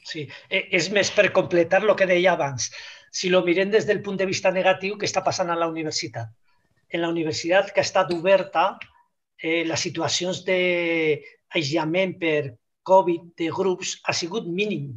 Sí, 0.09 0.25
e, 0.49 0.63
és 0.79 0.89
més 0.95 1.11
per 1.15 1.29
completar 1.37 1.83
el 1.83 1.95
que 1.99 2.09
deia 2.09 2.35
abans. 2.37 2.71
Si 3.13 3.33
lo 3.33 3.43
mirem 3.45 3.73
des 3.73 3.87
del 3.89 4.03
punt 4.05 4.21
de 4.21 4.29
vista 4.29 4.53
negatiu, 4.55 4.97
què 4.97 5.09
està 5.09 5.25
passant 5.25 5.51
a 5.51 5.59
la 5.59 5.69
universitat? 5.69 6.31
En 6.89 7.03
la 7.03 7.11
universitat 7.13 7.73
que 7.73 7.83
ha 7.83 7.89
estat 7.89 8.13
oberta, 8.15 8.71
eh, 9.43 9.65
les 9.69 9.85
situacions 9.85 10.41
d'aïllament 10.47 12.17
per 12.23 12.55
Covid 12.89 13.35
de 13.37 13.51
grups 13.53 13.99
ha 14.09 14.15
sigut 14.17 14.47
mínim 14.49 14.95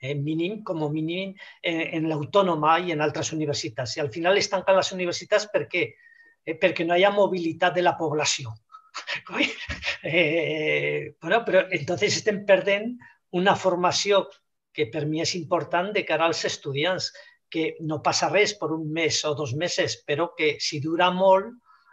eh, 0.00 0.14
mínim, 0.14 0.62
com 0.64 0.82
a 0.84 0.90
mínim, 0.90 1.34
eh, 1.62 1.90
en 1.96 2.08
l'autònoma 2.08 2.78
i 2.80 2.92
en 2.92 3.04
altres 3.04 3.32
universitats. 3.36 3.96
I 3.96 4.00
al 4.00 4.10
final 4.10 4.38
es 4.40 4.50
tanquen 4.50 4.76
les 4.76 4.92
universitats 4.96 5.46
per 5.52 5.66
què? 5.68 5.86
Eh, 6.44 6.56
perquè 6.56 6.86
no 6.86 6.96
hi 6.96 7.04
ha 7.04 7.14
mobilitat 7.14 7.76
de 7.76 7.84
la 7.84 7.96
població. 7.98 8.54
eh, 10.02 11.14
bueno, 11.20 11.44
però 11.44 11.66
entonces 11.70 12.16
estem 12.16 12.44
perdent 12.46 12.96
una 13.36 13.54
formació 13.54 14.24
que 14.72 14.88
per 14.90 15.04
mi 15.06 15.20
és 15.20 15.34
important 15.36 15.92
de 15.92 16.04
cara 16.06 16.26
als 16.26 16.44
estudiants, 16.48 17.12
que 17.50 17.74
no 17.82 17.98
passa 18.02 18.30
res 18.30 18.54
per 18.54 18.70
un 18.72 18.86
mes 18.94 19.24
o 19.26 19.34
dos 19.34 19.52
mesos, 19.58 19.98
però 20.06 20.30
que 20.38 20.54
si 20.62 20.78
dura 20.80 21.10
molt, 21.10 21.50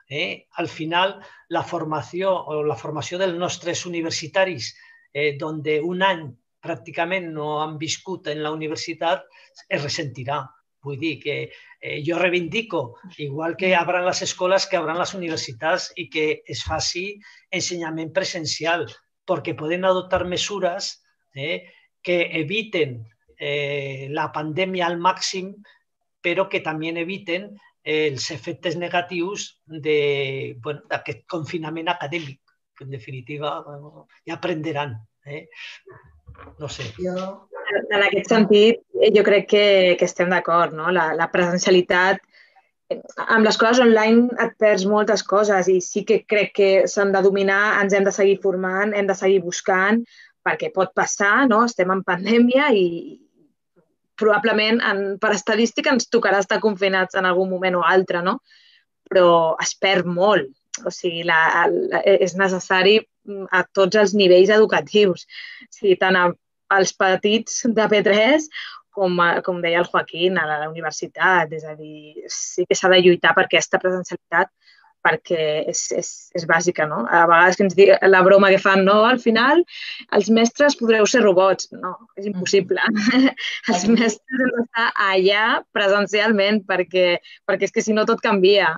eh, 0.08 0.46
al 0.62 0.70
final 0.70 1.18
la 1.50 1.64
formació 1.64 2.32
o 2.32 2.62
la 2.64 2.78
formació 2.78 3.18
dels 3.18 3.36
nostres 3.36 3.86
universitaris, 3.86 4.76
eh, 5.12 5.36
donde 5.38 5.82
un 5.82 6.04
any 6.04 6.28
pràcticament 6.64 7.32
no 7.34 7.58
han 7.62 7.78
viscut 7.82 8.28
en 8.32 8.44
la 8.44 8.52
universitat 8.56 9.26
es 9.68 9.84
ressentirà. 9.84 10.44
Vull 10.84 11.00
que 11.20 11.38
eh, 11.82 11.98
reivindico, 12.16 12.98
igual 13.18 13.58
que 13.58 13.76
abran 13.76 14.06
les 14.06 14.22
escoles, 14.22 14.68
que 14.68 14.78
abran 14.78 15.00
les 15.00 15.14
universitats 15.14 15.92
i 15.96 16.08
que 16.10 16.44
es 16.46 16.64
faci 16.64 17.20
ensenyament 17.52 18.14
presencial, 18.14 18.86
perquè 19.28 19.56
poden 19.58 19.86
adoptar 19.86 20.24
mesures 20.26 20.94
eh, 21.36 21.68
que 22.02 22.22
eviten 22.40 23.02
eh, 23.38 24.08
la 24.10 24.32
pandèmia 24.32 24.88
al 24.88 24.98
màxim, 24.98 25.54
però 26.24 26.48
que 26.50 26.64
també 26.66 26.94
eviten 26.96 27.50
eh, 27.84 28.08
els 28.08 28.30
efectes 28.32 28.78
negatius 28.78 29.50
d'aquest 29.68 30.62
bueno, 30.64 31.24
confinament 31.28 31.90
acadèmic, 31.94 32.42
en 32.82 32.94
definitiva 32.94 33.62
bueno, 33.66 34.08
ja? 34.26 34.40
No 36.60 36.70
sé. 36.70 36.90
Jo... 36.98 37.16
En 37.92 38.00
aquest 38.00 38.32
sentit, 38.32 38.80
eh, 38.96 39.10
jo 39.12 39.24
crec 39.28 39.50
que, 39.52 39.66
que 40.00 40.08
estem 40.08 40.32
d'acord, 40.32 40.72
no? 40.76 40.88
La, 40.96 41.10
la 41.20 41.28
presencialitat 41.34 42.22
eh, 42.90 43.00
amb 43.28 43.44
les 43.44 43.60
coses 43.60 43.82
online 43.84 44.32
et 44.44 44.56
perds 44.62 44.86
moltes 44.88 45.24
coses 45.28 45.68
i 45.72 45.82
sí 45.84 46.06
que 46.08 46.22
crec 46.32 46.54
que 46.56 46.70
s'han 46.88 47.12
de 47.16 47.22
dominar, 47.26 47.76
ens 47.82 47.96
hem 47.98 48.08
de 48.08 48.14
seguir 48.16 48.38
formant, 48.44 48.96
hem 48.96 49.10
de 49.10 49.18
seguir 49.20 49.42
buscant, 49.44 50.00
perquè 50.48 50.72
pot 50.74 50.94
passar, 50.96 51.48
no? 51.52 51.66
Estem 51.68 51.92
en 51.92 52.06
pandèmia 52.08 52.72
i 52.72 52.88
probablement 54.18 54.80
en, 54.82 55.04
per 55.22 55.34
estadística 55.36 55.92
ens 55.94 56.10
tocarà 56.10 56.40
estar 56.42 56.62
confinats 56.64 57.20
en 57.20 57.28
algun 57.28 57.52
moment 57.52 57.78
o 57.78 57.84
altre, 57.86 58.24
no? 58.26 58.40
Però 59.12 59.30
es 59.64 59.76
perd 59.80 60.08
molt. 60.08 60.50
O 60.86 60.94
sigui, 60.94 61.24
la, 61.26 61.68
la, 61.68 62.02
és 62.06 62.36
necessari 62.38 63.00
a 63.52 63.64
tots 63.76 64.00
els 64.00 64.16
nivells 64.18 64.52
educatius, 64.54 65.28
sigui, 65.70 65.98
tant 66.02 66.18
a, 66.20 66.28
als 66.74 66.94
petits 66.98 67.64
de 67.78 67.88
P3 67.92 68.48
com, 68.98 69.20
a, 69.22 69.42
com 69.46 69.62
deia 69.62 69.84
el 69.84 69.90
Joaquín, 69.92 70.40
a 70.40 70.48
la, 70.50 70.58
universitat. 70.72 71.54
És 71.54 71.68
a 71.68 71.76
dir, 71.78 72.26
sí 72.32 72.66
que 72.68 72.78
s'ha 72.78 72.92
de 72.94 73.02
lluitar 73.04 73.36
per 73.38 73.48
aquesta 73.48 73.82
presencialitat 73.84 74.52
perquè 75.08 75.44
és, 75.72 75.82
és, 75.96 76.08
és 76.36 76.46
bàsica, 76.50 76.88
no? 76.90 77.04
A 77.06 77.22
vegades 77.30 77.56
que 77.56 77.64
ens 77.64 77.76
diu 77.78 77.94
la 78.10 78.24
broma 78.26 78.50
que 78.52 78.60
fan, 78.60 78.82
no? 78.88 78.98
Al 79.08 79.22
final, 79.24 79.62
els 80.18 80.28
mestres 80.34 80.76
podreu 80.80 81.08
ser 81.08 81.22
robots. 81.24 81.70
No, 81.72 81.94
és 82.20 82.28
impossible. 82.28 82.82
Mm. 82.92 83.32
els 83.72 83.88
mestres 83.94 84.44
han 84.44 84.54
d'estar 84.58 84.90
allà 85.08 85.46
presencialment 85.76 86.64
perquè, 86.68 87.08
perquè 87.48 87.70
és 87.70 87.76
que 87.76 87.86
si 87.86 87.96
no 87.96 88.08
tot 88.10 88.24
canvia 88.26 88.74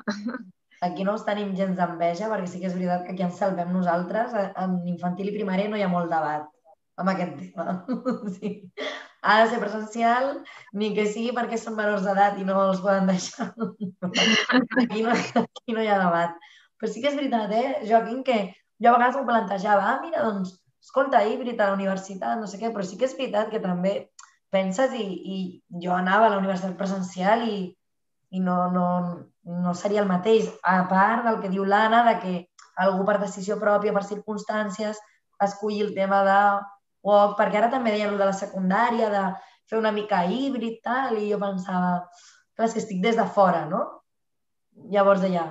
aquí 0.86 1.04
no 1.04 1.16
els 1.18 1.26
tenim 1.28 1.52
gens 1.58 1.78
d'enveja, 1.78 2.30
perquè 2.32 2.48
sí 2.48 2.62
que 2.62 2.70
és 2.70 2.78
veritat 2.78 3.06
que 3.06 3.16
aquí 3.16 3.26
ens 3.26 3.42
salvem 3.42 3.74
nosaltres. 3.76 4.36
En 4.64 4.80
infantil 4.94 5.32
i 5.32 5.36
primària 5.36 5.72
no 5.72 5.80
hi 5.80 5.86
ha 5.86 5.92
molt 5.92 6.12
debat 6.12 6.48
amb 7.00 7.14
aquest 7.14 7.36
tema. 7.40 7.86
sí. 8.38 8.54
Ha 9.22 9.42
de 9.42 9.50
ser 9.52 9.60
presencial, 9.60 10.30
ni 10.80 10.94
que 10.96 11.06
sigui 11.12 11.34
perquè 11.36 11.60
són 11.60 11.76
menors 11.76 12.06
d'edat 12.06 12.40
i 12.40 12.48
no 12.48 12.60
els 12.70 12.80
poden 12.84 13.10
deixar. 13.12 13.50
aquí, 14.84 15.04
no, 15.04 15.16
aquí 15.16 15.76
no 15.76 15.84
hi 15.84 15.92
ha 15.92 16.00
debat. 16.04 16.36
Però 16.80 16.92
sí 16.92 17.04
que 17.04 17.12
és 17.12 17.20
veritat, 17.20 17.52
eh, 17.52 17.82
Joaquim, 17.88 18.24
que 18.28 18.40
jo 18.80 18.92
a 18.92 18.96
vegades 18.96 19.18
m'ho 19.20 19.28
plantejava, 19.28 19.90
ah, 19.92 19.98
mira, 20.04 20.24
doncs, 20.24 20.56
escolta, 20.84 21.26
híbrid 21.28 21.60
a 21.60 21.72
la 21.72 21.76
universitat, 21.76 22.40
no 22.40 22.48
sé 22.48 22.62
què, 22.62 22.72
però 22.76 22.86
sí 22.88 23.00
que 23.00 23.10
és 23.10 23.18
veritat 23.18 23.52
que 23.52 23.60
també 23.64 23.94
penses 24.54 24.96
i, 24.96 25.04
i 25.04 25.82
jo 25.84 25.92
anava 25.94 26.28
a 26.28 26.34
la 26.34 26.40
universitat 26.40 26.78
presencial 26.80 27.44
i, 27.46 27.58
i 28.32 28.40
no, 28.40 28.56
no, 28.72 28.86
no 29.50 29.74
seria 29.74 30.02
el 30.04 30.10
mateix, 30.10 30.50
a 30.64 30.84
part 30.90 31.26
del 31.26 31.40
que 31.42 31.50
diu 31.50 31.66
l'Anna, 31.66 32.04
de 32.08 32.16
que 32.22 32.34
algú 32.86 33.06
per 33.08 33.18
decisió 33.22 33.58
pròpia, 33.62 33.94
per 33.96 34.06
circumstàncies, 34.08 35.00
escolli 35.46 35.82
el 35.82 35.94
tema 35.96 36.20
de 36.28 36.42
WOC, 37.08 37.38
perquè 37.40 37.62
ara 37.62 37.72
també 37.74 37.94
deien 37.96 38.18
de 38.20 38.28
la 38.30 38.36
secundària, 38.36 39.10
de 39.10 39.24
fer 39.70 39.80
una 39.80 39.94
mica 39.96 40.22
híbrid, 40.26 40.80
tal, 40.86 41.18
i 41.18 41.32
jo 41.32 41.40
pensava, 41.42 41.96
clar, 42.56 42.68
és 42.68 42.76
que 42.76 42.84
estic 42.84 43.02
des 43.04 43.18
de 43.18 43.26
fora, 43.38 43.66
no? 43.72 43.82
Llavors 44.94 45.24
deia, 45.26 45.46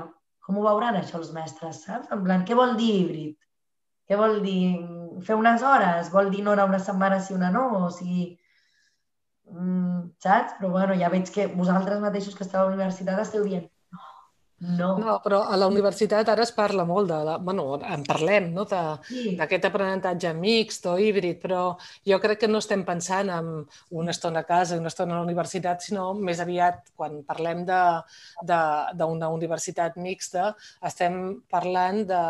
com 0.47 0.59
ho 0.59 0.67
veuran 0.67 0.99
això 0.99 1.19
els 1.19 1.33
mestres, 1.35 1.83
saps? 1.87 2.13
En 2.15 2.23
plan, 2.27 2.45
què 2.47 2.57
vol 2.59 2.77
dir 2.79 2.91
híbrid? 3.01 3.37
Què 4.09 4.17
vol 4.17 4.39
dir 4.45 4.61
fer 5.27 5.37
unes 5.37 5.65
hores? 5.67 6.13
Vol 6.13 6.31
dir 6.33 6.45
no 6.45 6.55
anar 6.55 6.69
una 6.71 6.81
setmana 6.81 7.19
sí, 7.21 7.35
una 7.37 7.51
no? 7.53 7.67
O 7.81 7.91
sigui, 7.93 8.31
mm, 9.51 10.15
saps? 10.23 10.55
Però 10.61 10.71
bueno, 10.77 10.97
ja 11.03 11.11
veig 11.13 11.29
que 11.35 11.51
vosaltres 11.53 12.01
mateixos 12.05 12.39
que 12.39 12.47
esteu 12.47 12.63
a 12.63 12.69
la 12.69 12.77
universitat 12.77 13.21
esteu 13.25 13.45
dient 13.45 13.69
no. 14.61 14.89
No, 14.99 15.13
però 15.23 15.45
a 15.47 15.57
la 15.61 15.69
universitat 15.71 16.29
ara 16.33 16.43
es 16.43 16.51
parla 16.55 16.83
molt 16.89 17.11
de... 17.13 17.19
La, 17.29 17.37
bueno, 17.39 17.67
en 17.79 18.03
parlem, 18.07 18.49
no?, 18.57 18.65
d'aquest 18.67 19.63
sí. 19.63 19.69
aprenentatge 19.69 20.33
mixt 20.35 20.89
o 20.91 20.97
híbrid, 20.99 21.39
però 21.43 21.63
jo 22.09 22.19
crec 22.23 22.43
que 22.43 22.51
no 22.51 22.59
estem 22.63 22.83
pensant 22.89 23.31
en 23.31 23.53
una 23.95 24.15
estona 24.15 24.43
a 24.43 24.49
casa 24.49 24.75
i 24.75 24.83
una 24.83 24.91
estona 24.91 25.15
a 25.15 25.21
la 25.21 25.29
universitat, 25.29 25.85
sinó 25.87 26.11
més 26.19 26.43
aviat, 26.43 26.91
quan 26.99 27.21
parlem 27.29 27.63
d'una 27.69 29.31
universitat 29.31 29.99
mixta, 30.03 30.51
estem 30.91 31.39
parlant 31.51 32.03
de 32.11 32.23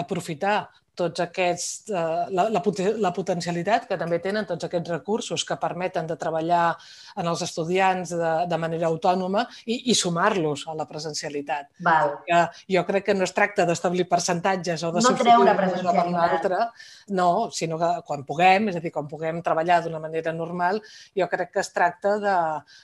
aprofitar 0.00 0.58
tots 0.98 1.22
aquests, 1.24 1.90
eh, 1.90 2.02
la, 2.34 2.46
la, 2.52 2.62
la 3.00 3.12
potencialitat 3.16 3.86
que 3.88 3.98
també 4.00 4.18
tenen 4.22 4.46
tots 4.48 4.66
aquests 4.66 4.90
recursos 4.90 5.44
que 5.46 5.56
permeten 5.60 6.08
de 6.08 6.16
treballar 6.20 6.74
en 7.20 7.30
els 7.30 7.42
estudiants 7.46 8.12
de, 8.14 8.32
de 8.50 8.58
manera 8.60 8.90
autònoma 8.90 9.46
i, 9.64 9.92
i 9.92 9.96
sumar-los 9.96 10.66
a 10.68 10.76
la 10.78 10.86
presencialitat. 10.90 11.70
Val. 11.86 12.16
Que 12.26 12.42
jo 12.76 12.84
crec 12.88 13.08
que 13.10 13.16
no 13.16 13.26
es 13.28 13.34
tracta 13.36 13.66
d'establir 13.68 14.08
percentatges 14.10 14.84
o 14.86 14.92
de 14.94 15.04
no 15.04 15.14
treure 15.18 15.56
presencialitat. 15.56 16.42
per 16.42 17.14
no, 17.16 17.50
sinó 17.54 17.78
que 17.80 17.90
quan 18.06 18.24
puguem, 18.26 18.68
és 18.70 18.78
a 18.78 18.84
dir, 18.84 18.92
quan 18.94 19.08
puguem 19.10 19.40
treballar 19.46 19.80
d'una 19.84 20.00
manera 20.02 20.32
normal, 20.36 20.80
jo 21.16 21.28
crec 21.30 21.52
que 21.54 21.62
es 21.64 21.72
tracta 21.74 22.16
de, 22.22 22.36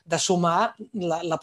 de 0.06 0.18
sumar 0.22 0.74
la, 0.94 1.20
la, 1.22 1.38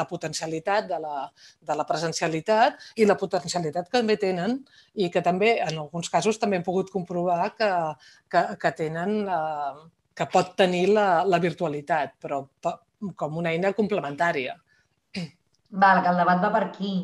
la 0.00 0.06
potencialitat 0.08 0.88
de 0.90 1.00
la, 1.02 1.26
de 1.60 1.76
la 1.78 1.86
presencialitat 1.88 2.90
i 2.96 3.06
la 3.08 3.18
potencialitat 3.20 3.88
que 3.88 3.98
també 3.98 4.18
tenen 4.20 4.58
i 4.96 5.10
que 5.12 5.22
també 5.24 5.56
en 5.60 5.78
alguns 5.82 6.05
casos 6.12 6.40
també 6.42 6.58
hem 6.58 6.66
pogut 6.66 6.90
comprovar 6.92 7.52
que, 7.56 7.70
que, 8.32 8.42
que 8.62 8.72
tenen, 8.78 9.18
eh, 9.28 9.86
que 10.16 10.28
pot 10.32 10.54
tenir 10.58 10.86
la, 10.92 11.24
la 11.28 11.40
virtualitat, 11.42 12.16
però 12.22 12.44
com 13.16 13.40
una 13.42 13.52
eina 13.52 13.72
complementària. 13.76 14.56
Val, 15.70 16.02
que 16.02 16.12
el 16.12 16.22
debat 16.22 16.44
va 16.44 16.52
per 16.54 16.62
aquí. 16.68 16.94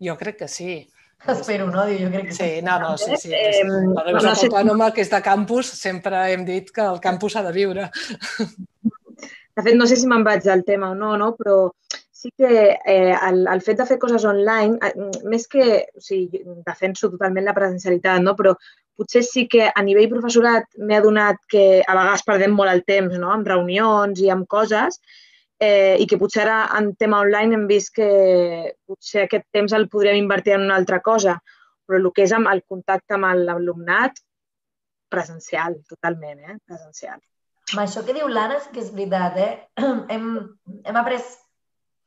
Jo 0.00 0.16
crec 0.18 0.40
que 0.40 0.48
sí. 0.48 0.80
Espero, 1.28 1.66
no? 1.68 1.84
Jo 1.84 2.08
crec 2.08 2.30
que 2.30 2.34
sí. 2.34 2.48
No, 2.64 2.78
no, 2.80 2.96
sí, 2.98 3.16
sí. 3.20 3.32
Eh, 3.36 3.60
la 3.68 4.06
Universitat 4.08 4.48
no, 4.48 4.56
Autònoma, 4.56 4.88
que 4.96 5.04
és 5.04 5.12
de 5.12 5.20
campus, 5.22 5.68
sempre 5.76 6.22
hem 6.32 6.46
dit 6.48 6.70
que 6.72 6.86
el 6.86 7.00
campus 7.04 7.36
s'ha 7.36 7.44
de 7.44 7.52
viure. 7.52 7.90
De 9.60 9.64
fet, 9.66 9.74
no 9.76 9.86
sé 9.90 9.98
si 10.00 10.08
me'n 10.08 10.24
vaig 10.24 10.44
del 10.46 10.64
tema 10.64 10.94
o 10.94 10.96
no, 10.96 11.16
no? 11.20 11.34
però 11.36 11.56
sí 12.20 12.30
que 12.36 12.78
eh, 12.84 13.16
el, 13.28 13.46
el 13.48 13.62
fet 13.64 13.78
de 13.80 13.86
fer 13.88 13.96
coses 14.02 14.26
online, 14.28 14.92
més 15.32 15.46
que, 15.48 15.66
o 15.96 16.02
sigui, 16.04 16.42
defenso 16.66 17.08
totalment 17.08 17.46
la 17.48 17.56
presencialitat, 17.56 18.20
no? 18.20 18.34
però 18.36 18.52
potser 19.00 19.22
sí 19.24 19.46
que 19.48 19.70
a 19.70 19.84
nivell 19.86 20.10
professorat 20.10 20.68
m'he 20.84 20.98
adonat 20.98 21.40
que 21.48 21.64
a 21.80 21.96
vegades 21.96 22.26
perdem 22.28 22.52
molt 22.52 22.74
el 22.74 22.84
temps 22.84 23.16
no? 23.16 23.32
amb 23.32 23.48
reunions 23.48 24.20
i 24.20 24.28
amb 24.28 24.44
coses 24.52 25.00
eh, 25.56 25.96
i 25.96 26.04
que 26.10 26.20
potser 26.20 26.44
ara 26.44 26.60
en 26.76 26.92
tema 27.00 27.22
online 27.24 27.56
hem 27.56 27.66
vist 27.70 27.94
que 27.96 28.10
potser 28.84 29.24
aquest 29.24 29.48
temps 29.56 29.72
el 29.76 29.88
podríem 29.88 30.20
invertir 30.20 30.58
en 30.58 30.68
una 30.68 30.76
altra 30.76 31.00
cosa, 31.00 31.38
però 31.88 32.04
el 32.04 32.12
que 32.12 32.28
és 32.28 32.36
amb 32.36 32.52
el 32.52 32.60
contacte 32.68 33.16
amb 33.16 33.32
l'alumnat, 33.48 34.20
presencial, 35.08 35.80
totalment, 35.88 36.40
eh? 36.44 36.60
presencial. 36.68 37.16
Amb 37.72 37.86
això 37.86 38.04
que 38.04 38.12
diu 38.12 38.28
l'Anna 38.28 38.60
és 38.60 38.68
que 38.74 38.84
és 38.84 38.92
veritat, 38.92 39.40
eh? 39.40 39.52
hem, 40.12 40.34
hem 40.84 41.00
après 41.00 41.24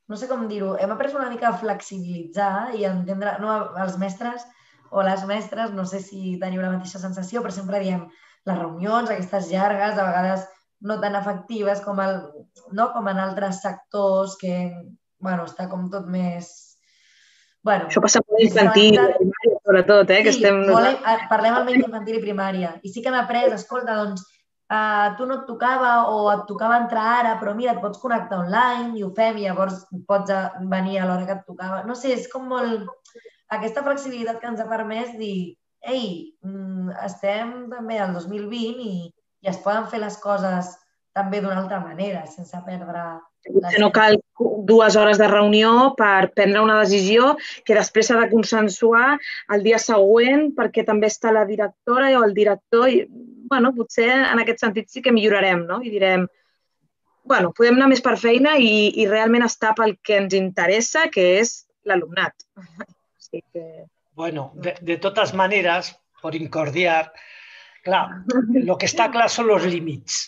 no 0.10 0.18
sé 0.20 0.28
com 0.30 0.48
dir-ho, 0.50 0.74
hem 0.80 0.92
après 0.94 1.16
una 1.16 1.30
mica 1.32 1.50
a 1.50 1.58
flexibilitzar 1.60 2.74
i 2.78 2.84
a 2.84 2.92
entendre, 2.92 3.38
no, 3.44 3.54
els 3.84 3.96
mestres 4.02 4.44
o 4.92 5.04
les 5.06 5.24
mestres, 5.30 5.72
no 5.74 5.86
sé 5.90 6.02
si 6.04 6.36
teniu 6.42 6.62
la 6.62 6.74
mateixa 6.74 7.02
sensació, 7.02 7.42
però 7.42 7.56
sempre 7.56 7.82
diem 7.82 8.04
les 8.46 8.60
reunions, 8.60 9.10
aquestes 9.10 9.48
llargues, 9.50 9.96
a 9.98 10.10
vegades 10.10 10.44
no 10.84 11.00
tan 11.00 11.16
efectives 11.16 11.80
com, 11.82 12.02
el, 12.04 12.20
no, 12.76 12.90
com 12.94 13.08
en 13.08 13.22
altres 13.24 13.62
sectors 13.64 14.36
que 14.42 14.54
bueno, 15.24 15.48
està 15.48 15.70
com 15.72 15.88
tot 15.90 16.06
més... 16.12 16.52
Bueno, 17.64 17.88
Això 17.88 18.02
passa 18.04 18.20
molt 18.28 18.44
infantil, 18.44 18.98
primària, 19.00 19.60
sobretot, 19.64 20.10
eh? 20.12 20.18
Sí, 20.20 20.24
que 20.26 20.34
estem... 20.36 20.58
molt, 20.68 21.06
parlem 21.32 21.56
almenys 21.56 21.86
d'infantil 21.86 22.18
i 22.20 22.24
primària. 22.26 22.74
I 22.84 22.92
sí 22.92 23.02
que 23.02 23.08
hem 23.08 23.16
après, 23.16 23.48
escolta, 23.56 23.96
doncs, 24.02 24.26
uh, 24.74 25.08
tu 25.18 25.28
no 25.30 25.40
et 25.40 25.48
tocava 25.50 25.94
o 26.12 26.28
et 26.34 26.46
tocava 26.50 26.80
entrar 26.82 27.06
ara, 27.20 27.34
però 27.42 27.54
mira, 27.58 27.76
et 27.76 27.84
pots 27.84 28.02
connectar 28.02 28.42
online 28.44 28.98
i 29.00 29.04
ho 29.06 29.12
fem 29.18 29.40
i 29.40 29.48
llavors 29.48 29.84
pots 30.10 30.34
venir 30.76 31.00
a 31.00 31.10
l'hora 31.10 31.28
que 31.30 31.38
et 31.38 31.46
tocava. 31.50 31.84
No 31.88 31.98
sé, 32.00 32.16
és 32.18 32.30
com 32.32 32.48
molt 32.52 32.88
aquesta 33.54 33.84
flexibilitat 33.86 34.40
que 34.42 34.50
ens 34.50 34.64
ha 34.64 34.70
permès 34.70 35.14
dir 35.20 35.56
ei, 35.84 36.34
mm, 36.46 36.96
estem 37.06 37.54
també 37.72 38.00
al 38.00 38.16
2020 38.16 38.88
i, 38.88 39.12
i 39.44 39.52
es 39.52 39.60
poden 39.66 39.90
fer 39.92 40.00
les 40.04 40.18
coses 40.24 40.72
també 41.14 41.42
d'una 41.44 41.60
altra 41.62 41.80
manera, 41.84 42.26
sense 42.32 42.58
perdre... 42.66 43.04
Potser 43.44 43.80
no 43.82 43.90
cal 43.92 44.16
dues 44.64 44.96
hores 44.96 45.20
de 45.20 45.28
reunió 45.28 45.92
per 46.00 46.32
prendre 46.32 46.62
una 46.64 46.78
decisió 46.80 47.34
que 47.68 47.76
després 47.76 48.08
s'ha 48.08 48.22
de 48.22 48.30
consensuar 48.32 49.18
el 49.52 49.66
dia 49.66 49.82
següent 49.84 50.54
perquè 50.56 50.86
també 50.88 51.10
està 51.12 51.34
la 51.36 51.44
directora 51.50 52.14
o 52.16 52.24
el 52.24 52.32
director 52.38 52.88
i 52.88 53.02
bueno, 53.50 53.74
potser 53.76 54.10
en 54.14 54.42
aquest 54.42 54.64
sentit 54.64 54.90
sí 54.90 55.02
que 55.04 55.14
millorarem, 55.16 55.66
no? 55.70 55.82
I 55.84 55.92
direm, 55.94 56.28
bueno, 57.24 57.52
podem 57.56 57.80
anar 57.80 57.90
més 57.92 58.04
per 58.04 58.16
feina 58.20 58.56
i, 58.60 58.92
i 59.00 59.08
realment 59.10 59.46
estar 59.46 59.74
pel 59.78 59.98
que 60.04 60.20
ens 60.22 60.36
interessa, 60.38 61.08
que 61.14 61.28
és 61.42 61.64
l'alumnat. 61.90 62.48
Sí 63.34 63.40
que... 63.50 63.88
Bueno, 64.14 64.52
de, 64.62 64.76
de 64.86 65.00
totes 65.02 65.32
maneres, 65.34 65.88
por 66.22 66.36
incordiar, 66.38 67.08
clar, 67.82 68.22
lo 68.54 68.76
que 68.78 68.86
està 68.86 69.08
clar 69.10 69.26
són 69.32 69.50
els 69.56 69.66
límits. 69.66 70.20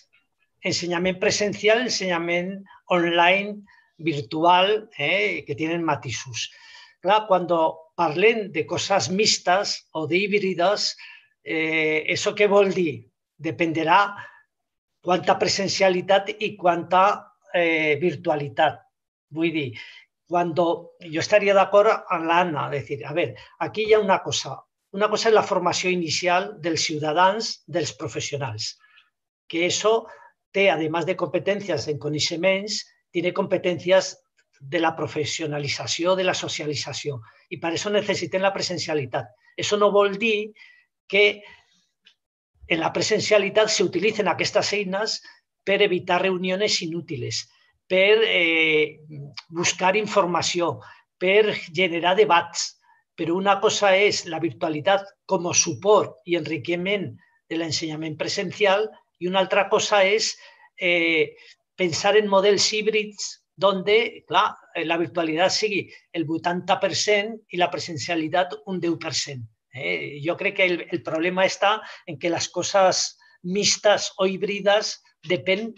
Ensenyament 0.66 1.20
presencial, 1.22 1.84
ensenyament 1.84 2.56
online, 2.96 3.60
virtual, 3.98 4.90
eh, 4.98 5.44
que 5.46 5.54
tenen 5.54 5.86
matisos. 5.86 6.48
Clar, 7.04 7.28
cuando 7.28 7.92
parlen 7.96 8.52
de 8.52 8.66
cosas 8.66 9.12
mixtas 9.12 9.86
o 9.92 10.08
de 10.08 10.18
híbridas, 10.18 10.96
eh, 11.46 12.04
¿eso 12.08 12.34
qué 12.34 12.48
vol 12.48 12.74
dir? 12.74 13.06
Dependerà 13.38 14.00
quanta 15.06 15.38
presencialitat 15.38 16.34
i 16.42 16.56
quanta 16.58 17.04
eh, 17.54 18.00
cuando 20.28 20.92
yo 21.00 21.20
estaría 21.20 21.54
de 21.54 21.62
acuerdo 21.62 22.04
con 22.10 22.28
la 22.28 22.40
Ana, 22.40 22.70
decir, 22.70 23.06
a 23.06 23.14
ver, 23.14 23.36
aquí 23.60 23.94
ha 23.94 24.00
una 24.00 24.24
cosa. 24.24 24.60
Una 24.92 25.10
cosa 25.10 25.30
és 25.30 25.36
la 25.36 25.44
formació 25.44 25.92
inicial 25.92 26.54
dels 26.64 26.86
ciutadans, 26.88 27.64
dels 27.68 27.92
professionals, 28.00 28.78
que 29.46 29.66
eso 29.68 30.08
té, 30.56 30.70
además 30.72 31.06
de 31.06 31.18
competències 31.20 31.90
en 31.92 32.00
coneixements, 32.00 32.80
tiene 33.12 33.34
competències 33.36 34.16
de 34.60 34.80
la 34.80 34.96
professionalització, 34.96 36.16
de 36.16 36.24
la 36.24 36.34
socialització. 36.34 37.20
I 37.52 37.60
per 37.60 37.74
això 37.74 37.92
necessiten 37.92 38.42
la 38.42 38.54
presencialitat. 38.56 39.28
Això 39.60 39.78
no 39.78 39.92
vol 39.92 40.16
que 41.08 41.42
en 42.68 42.82
la 42.82 42.92
presencialitat 42.94 43.70
s'utilitzen 43.70 44.30
aquestes 44.32 44.72
eines 44.74 45.20
per 45.66 45.82
evitar 45.86 46.22
reunions 46.22 46.80
inútils, 46.86 47.44
per 47.88 48.18
eh, 48.26 49.02
buscar 49.50 49.96
informació, 49.98 50.80
per 51.22 51.54
generar 51.74 52.16
debats. 52.18 52.72
Però 53.16 53.38
una 53.38 53.60
cosa 53.64 53.94
és 53.96 54.26
la 54.28 54.42
virtualitat 54.44 55.06
com 55.30 55.48
a 55.48 55.54
suport 55.56 56.18
i 56.28 56.36
enriquiment 56.36 57.08
de 57.50 57.60
l'ensenyament 57.60 58.18
presencial 58.20 58.90
i 59.22 59.30
una 59.30 59.40
altra 59.46 59.70
cosa 59.70 60.02
és 60.04 60.34
eh, 60.82 61.32
pensar 61.78 62.16
en 62.20 62.28
models 62.28 62.68
híbrids 62.74 63.30
clar, 64.28 64.52
la 64.84 64.98
virtualitat 65.00 65.52
sigui 65.52 65.86
el 66.12 66.26
80% 66.28 67.38
i 67.56 67.58
la 67.58 67.70
presencialitat 67.72 68.58
un 68.68 68.82
10%. 68.82 69.55
Eh? 69.76 70.22
Jo 70.24 70.38
crec 70.40 70.58
que 70.58 70.70
el, 70.72 70.80
el 70.92 71.04
problema 71.04 71.46
està 71.46 71.78
en 72.08 72.18
que 72.20 72.32
les 72.32 72.48
coses 72.50 73.06
mixtes 73.44 74.12
o 74.18 74.26
híbrides 74.26 74.96
depèn 75.30 75.70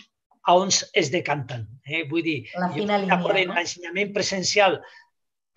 a 0.47 0.55
on 0.55 0.71
es 0.71 1.11
decanten. 1.11 1.65
Eh? 1.83 2.05
Vull 2.07 2.23
dir, 2.23 2.37
la 2.55 2.71
fina 2.71 3.01
línia, 3.01 3.19
no? 3.19 3.33
l'ensenyament 3.33 4.13
presencial 4.15 4.79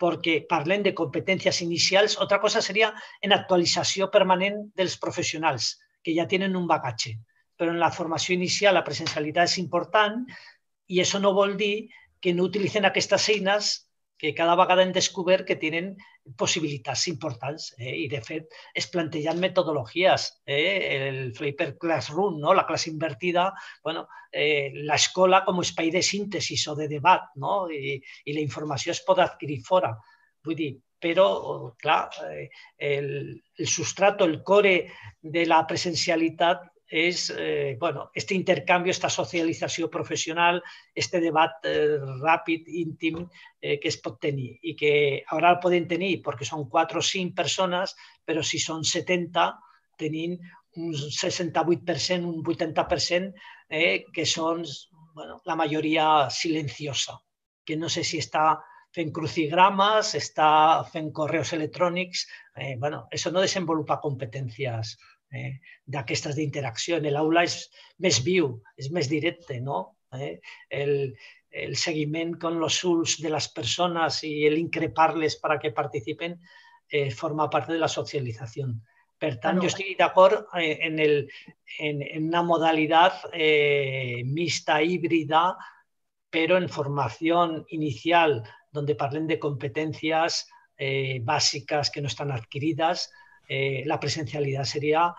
perquè 0.01 0.41
parlem 0.49 0.83
de 0.83 0.95
competències 0.97 1.61
inicials, 1.63 2.17
altra 2.19 2.41
cosa 2.41 2.63
seria 2.65 2.89
en 3.21 3.35
actualització 3.37 4.09
permanent 4.11 4.63
dels 4.75 4.97
professionals, 4.99 5.75
que 6.03 6.15
ja 6.17 6.27
tenen 6.27 6.57
un 6.57 6.67
bagatge. 6.67 7.19
Però 7.61 7.71
en 7.71 7.79
la 7.79 7.93
formació 7.93 8.35
inicial 8.35 8.75
la 8.75 8.87
presencialitat 8.87 9.53
és 9.53 9.59
important 9.61 10.25
i 10.89 11.03
això 11.03 11.21
no 11.21 11.35
vol 11.37 11.55
dir 11.61 11.91
que 12.21 12.33
no 12.35 12.49
utilitzen 12.49 12.89
aquestes 12.89 13.29
eines 13.29 13.75
que 14.21 14.35
cada 14.37 14.55
vegada 14.59 14.85
hem 14.85 14.93
descobert 14.93 15.47
que 15.49 15.57
tenen 15.57 15.95
possibilitats 16.37 17.07
importants 17.09 17.71
eh? 17.79 17.95
i, 18.03 18.07
de 18.13 18.21
fet, 18.25 18.53
es 18.77 18.87
plantegen 18.93 19.41
metodologies. 19.41 20.29
Eh? 20.45 20.77
El 20.99 21.21
Fliper 21.37 21.73
Classroom, 21.81 22.37
no? 22.43 22.53
la 22.55 22.67
classe 22.69 22.91
invertida, 22.93 23.49
bueno, 23.83 24.07
eh, 24.31 24.71
l'escola 24.85 25.43
com 25.47 25.59
a 25.59 25.67
espai 25.67 25.91
de 25.95 26.05
síntesi 26.05 26.59
o 26.69 26.77
de 26.77 26.91
debat 26.93 27.33
no? 27.41 27.65
I, 27.73 27.97
i 28.27 28.37
la 28.37 28.45
informació 28.45 28.93
es 28.93 29.03
pot 29.07 29.25
adquirir 29.25 29.63
fora. 29.67 29.95
Vull 30.45 30.57
dir, 30.57 30.71
però, 31.01 31.73
clar, 31.81 32.11
eh, 32.29 32.51
el, 32.77 33.09
el 33.57 33.69
el 34.27 34.43
core 34.45 34.93
de 35.21 35.47
la 35.47 35.67
presencialitat 35.67 36.70
és 36.91 37.33
eh, 37.39 37.77
bueno, 37.79 38.11
este 38.13 38.35
intercanvi, 38.35 38.91
esta 38.91 39.09
socialització 39.09 39.89
professional, 39.89 40.61
este 40.93 41.21
debat 41.23 41.63
eh, 41.71 42.01
ràpid, 42.19 42.67
íntim, 42.67 43.21
eh, 43.63 43.79
que 43.79 43.89
es 43.89 44.01
pot 44.03 44.19
tenir 44.19 44.57
i 44.67 44.75
que 44.75 44.93
ara 45.31 45.53
el 45.55 45.61
poden 45.63 45.87
tenir 45.87 46.17
perquè 46.25 46.49
són 46.49 46.67
4 46.69 46.99
o 46.99 47.07
5 47.11 47.37
persones, 47.39 47.95
però 48.27 48.43
si 48.43 48.59
són 48.59 48.83
70, 48.83 49.47
tenint 50.03 50.35
un 50.83 50.91
68%, 50.91 52.27
un 52.27 52.43
80%, 52.43 53.31
eh, 53.71 54.05
que 54.13 54.27
són 54.27 54.67
bueno, 55.15 55.39
la 55.47 55.55
majoria 55.55 56.27
silenciosa, 56.29 57.21
que 57.65 57.79
no 57.79 57.89
sé 57.89 58.03
si 58.03 58.19
està 58.19 58.59
fent 58.91 59.15
crucigrames, 59.15 60.17
està 60.19 60.83
fent 60.91 61.13
correus 61.15 61.53
electrònics. 61.55 62.27
Eh, 62.57 62.75
bueno, 62.83 63.05
això 63.15 63.31
no 63.31 63.47
desenvolupa 63.47 64.01
competències 64.03 64.97
eh, 65.33 65.61
d'aquestes 65.87 66.37
d'interacció. 66.37 66.99
En 66.99 67.11
l'aula 67.13 67.45
és 67.49 67.63
més 67.99 68.21
viu, 68.25 68.57
és 68.77 68.91
més 68.91 69.09
directe, 69.11 69.61
no? 69.61 69.97
Eh? 70.15 70.39
El, 70.71 71.15
el 71.51 71.77
seguiment 71.77 72.37
con 72.39 72.59
los 72.61 72.83
ulls 72.85 73.19
de 73.23 73.31
les 73.31 73.49
persones 73.55 74.23
i 74.27 74.47
el 74.47 74.59
increparles 74.59 75.37
para 75.43 75.59
que 75.59 75.75
participen 75.75 76.39
eh, 76.91 77.11
forma 77.11 77.51
part 77.51 77.71
de 77.71 77.79
la 77.79 77.89
socialització. 77.89 78.71
Per 79.21 79.35
tant, 79.37 79.59
bueno, 79.59 79.67
jo 79.67 79.69
estic 79.69 79.99
d'acord 79.99 80.47
eh, 80.57 80.79
en, 80.87 80.99
el, 80.99 81.27
en, 81.79 82.01
en 82.03 82.31
una 82.31 82.43
modalitat 82.43 83.27
eh, 83.35 84.23
mixta, 84.25 84.81
híbrida, 84.83 85.57
pero 86.31 86.57
en 86.57 86.69
formación 86.69 87.65
inicial, 87.69 88.43
donde 88.73 88.95
parlen 88.95 89.27
de 89.27 89.39
competencias 89.39 90.47
eh, 90.79 91.21
bàsiques 91.23 91.91
que 91.91 92.01
no 92.01 92.09
estan 92.09 92.31
adquirides, 92.33 93.11
eh, 93.51 93.83
la 93.91 93.99
presencialitat 93.99 94.69
seria 94.71 95.11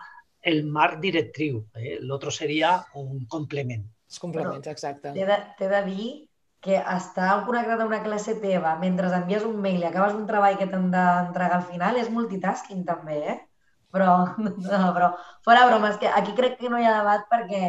el 0.42 0.64
marc 0.64 0.98
directriu, 1.02 1.60
eh? 1.76 1.98
l'altre 2.02 2.32
seria 2.34 2.74
un 2.98 3.26
complement. 3.30 3.84
Els 4.10 4.20
complements, 4.20 4.68
exacte. 4.72 5.12
T'he 5.14 5.26
de, 5.28 5.68
de 5.70 5.82
dir 5.86 6.06
que 6.62 6.78
estar 6.78 7.30
connectat 7.46 7.80
a 7.82 7.86
una 7.88 8.02
classe 8.04 8.36
teva 8.42 8.76
mentre 8.80 9.10
envies 9.16 9.44
un 9.46 9.56
mail 9.62 9.80
i 9.82 9.86
acabes 9.88 10.14
un 10.14 10.26
treball 10.28 10.58
que 10.58 10.68
t'han 10.70 10.90
d'entregar 10.94 11.58
al 11.58 11.66
final 11.68 11.98
és 11.98 12.10
multitasking 12.10 12.84
també, 12.88 13.18
eh? 13.34 13.38
Però, 13.92 14.12
no, 14.38 14.82
però 14.96 15.12
fora 15.46 15.66
bromes, 15.68 15.98
que 16.00 16.08
aquí 16.08 16.34
crec 16.38 16.58
que 16.60 16.70
no 16.72 16.80
hi 16.80 16.88
ha 16.88 16.98
debat 17.00 17.28
perquè, 17.30 17.62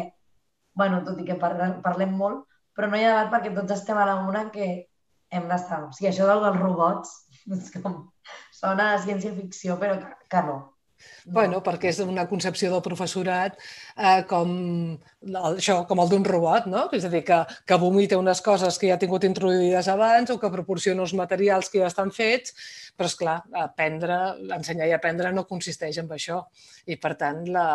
bueno, 0.78 1.02
tot 1.06 1.20
i 1.20 1.28
que 1.28 1.38
parlem, 1.40 1.80
parlem 1.84 2.14
molt, 2.18 2.46
però 2.74 2.88
no 2.90 2.98
hi 2.98 3.04
ha 3.04 3.12
debat 3.12 3.32
perquè 3.34 3.54
tots 3.54 3.76
estem 3.76 3.98
a 3.98 4.08
la 4.08 4.16
una 4.24 4.48
que 4.54 4.70
hem 5.34 5.50
d'estar. 5.50 5.82
O 5.88 5.92
sigui, 5.92 6.10
això 6.10 6.30
dels 6.30 6.58
robots 6.60 7.14
és 7.58 7.70
com, 7.82 8.00
sona 8.64 8.92
a 8.94 9.02
ciència-ficció, 9.04 9.76
però 9.80 9.98
que, 10.00 10.46
no. 10.48 10.62
Bueno, 11.24 11.58
perquè 11.64 11.88
és 11.90 11.98
una 12.04 12.26
concepció 12.28 12.68
del 12.72 12.82
professorat 12.84 13.56
eh, 13.56 14.22
com, 14.28 14.50
això, 15.50 15.78
com 15.88 16.00
el 16.02 16.10
d'un 16.12 16.24
robot, 16.26 16.68
no? 16.70 16.84
És 16.96 17.06
a 17.08 17.10
dir, 17.12 17.22
que, 17.26 17.38
que 17.68 17.78
vomita 17.80 18.18
unes 18.20 18.42
coses 18.44 18.78
que 18.80 18.90
ja 18.90 18.98
ha 18.98 19.00
tingut 19.00 19.24
introduïdes 19.24 19.88
abans 19.92 20.32
o 20.32 20.38
que 20.40 20.52
proporciona 20.52 21.04
uns 21.04 21.14
materials 21.16 21.70
que 21.72 21.80
ja 21.80 21.88
estan 21.88 22.12
fets, 22.14 22.54
però, 22.96 23.08
és 23.08 23.16
clar, 23.20 23.38
aprendre, 23.64 24.18
ensenyar 24.58 24.90
i 24.90 24.94
aprendre 24.96 25.32
no 25.34 25.46
consisteix 25.48 25.98
en 26.02 26.12
això. 26.14 26.42
I, 26.84 26.98
per 27.00 27.14
tant, 27.20 27.42
la, 27.52 27.66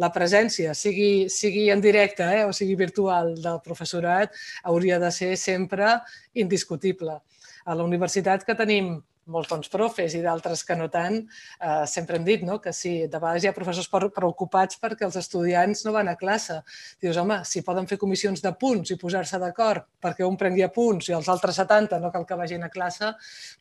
la 0.00 0.12
presència, 0.12 0.74
sigui, 0.76 1.28
sigui 1.32 1.68
en 1.74 1.84
directe 1.84 2.26
eh, 2.40 2.44
o 2.48 2.52
sigui 2.56 2.76
virtual 2.80 3.34
del 3.44 3.60
professorat, 3.64 4.32
hauria 4.64 5.00
de 5.02 5.12
ser 5.12 5.34
sempre 5.40 5.98
indiscutible. 6.32 7.20
A 7.64 7.76
la 7.76 7.84
universitat 7.84 8.44
que 8.44 8.56
tenim 8.56 8.96
molts 9.30 9.50
bons 9.50 9.70
profes 9.72 10.14
i 10.16 10.22
d'altres 10.24 10.64
que 10.66 10.76
no 10.78 10.88
tant, 10.92 11.20
eh, 11.60 11.84
sempre 11.90 12.18
hem 12.18 12.26
dit 12.26 12.44
no? 12.46 12.58
que 12.60 12.72
sí, 12.72 12.94
de 13.06 13.20
vegades 13.20 13.44
hi 13.44 13.50
ha 13.50 13.54
professors 13.56 13.88
preocupats 13.88 14.78
perquè 14.82 15.06
els 15.08 15.16
estudiants 15.20 15.84
no 15.86 15.94
van 15.96 16.10
a 16.12 16.16
classe. 16.20 16.60
Dius, 17.02 17.18
home, 17.20 17.40
si 17.48 17.64
poden 17.66 17.88
fer 17.90 17.98
comissions 18.00 18.44
de 18.44 18.52
punts 18.60 18.94
i 18.94 18.98
posar-se 19.00 19.40
d'acord 19.42 19.88
perquè 20.02 20.26
un 20.28 20.38
prengui 20.40 20.66
punts 20.74 21.10
i 21.10 21.16
els 21.16 21.28
altres 21.32 21.58
70 21.60 22.00
no 22.00 22.12
cal 22.12 22.26
que 22.28 22.38
vagin 22.38 22.64
a 22.64 22.70
classe, 22.72 23.12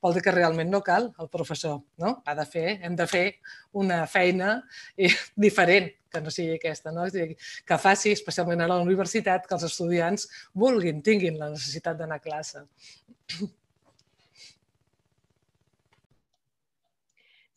vol 0.01 0.15
dir 0.15 0.23
que 0.23 0.35
realment 0.35 0.71
no 0.71 0.81
cal 0.85 1.11
el 1.19 1.29
professor. 1.29 1.81
No? 1.99 2.19
Ha 2.25 2.35
de 2.35 2.45
fer, 2.45 2.79
hem 2.83 2.95
de 2.99 3.07
fer 3.07 3.25
una 3.73 4.05
feina 4.07 4.61
diferent 5.47 5.91
que 6.13 6.21
no 6.21 6.29
sigui 6.29 6.59
aquesta, 6.59 6.91
no? 6.93 7.07
És 7.09 7.15
dir, 7.15 7.31
que 7.65 7.79
faci, 7.81 8.13
especialment 8.13 8.61
a 8.61 8.69
la 8.69 8.77
universitat, 8.83 9.47
que 9.49 9.57
els 9.57 9.65
estudiants 9.65 10.27
vulguin, 10.53 11.01
tinguin 11.01 11.39
la 11.41 11.49
necessitat 11.55 11.97
d'anar 11.97 12.21
a 12.21 12.25
classe. 12.27 12.63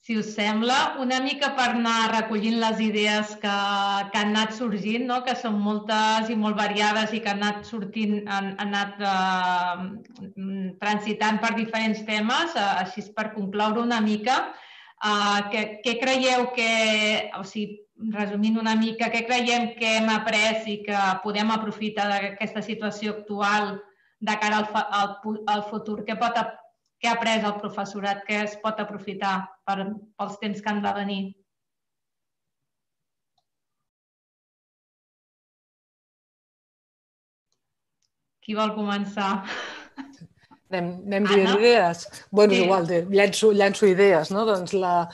si 0.06 0.16
us 0.16 0.28
sembla, 0.36 0.94
una 1.02 1.16
mica 1.18 1.48
per 1.58 1.72
anar 1.72 2.12
recollint 2.12 2.60
les 2.62 2.78
idees 2.84 3.32
que, 3.42 3.54
que 4.12 4.18
han 4.20 4.28
anat 4.36 4.52
sorgint, 4.54 5.02
no? 5.08 5.16
que 5.26 5.32
són 5.34 5.56
moltes 5.58 6.28
i 6.30 6.36
molt 6.38 6.54
variades 6.60 7.10
i 7.10 7.18
que 7.24 7.32
han 7.32 7.42
anat 7.42 7.66
sortint, 7.66 8.20
han, 8.30 8.52
han 8.62 8.76
anat 8.78 9.02
eh, 9.02 10.68
transitant 10.78 11.40
per 11.42 11.50
diferents 11.56 12.04
temes, 12.06 12.54
eh, 12.54 12.68
així 12.84 13.02
per 13.16 13.32
concloure 13.34 13.82
una 13.82 13.98
mica, 14.04 14.36
eh, 15.02 15.40
què, 15.50 15.64
què 15.82 15.96
creieu 16.04 16.46
que, 16.54 16.70
o 17.34 17.42
sigui, 17.42 17.80
resumint 18.14 18.60
una 18.62 18.76
mica, 18.78 19.10
què 19.10 19.24
creiem 19.26 19.72
que 19.80 19.96
hem 19.96 20.12
après 20.12 20.68
i 20.70 20.76
que 20.86 21.02
podem 21.24 21.50
aprofitar 21.50 22.06
d'aquesta 22.12 22.62
situació 22.62 23.16
actual 23.16 23.74
de 24.22 24.38
cara 24.38 24.62
al, 24.62 24.70
al, 25.02 25.42
al 25.56 25.66
futur? 25.72 26.04
Què 26.06 26.14
pot 26.20 26.38
què 27.00 27.10
ha 27.10 27.16
après 27.16 27.42
el 27.44 27.56
professorat, 27.60 28.22
què 28.28 28.42
es 28.44 28.54
pot 28.62 28.78
aprofitar 28.82 29.34
per, 29.68 29.76
pels 30.16 30.38
temps 30.42 30.62
que 30.62 30.72
han 30.72 30.82
de 30.84 30.92
venir. 30.96 31.22
Qui 38.46 38.54
vol 38.54 38.76
començar? 38.76 39.30
Anem, 40.70 40.92
anem 41.06 41.26
dient 41.30 41.48
idees? 41.56 42.04
bueno, 42.30 42.54
sí. 42.54 42.62
igual, 42.62 42.86
llenço, 43.10 43.50
llenço 43.54 43.86
idees, 43.86 44.30
no? 44.34 44.44
Doncs 44.46 44.74
la, 44.74 45.08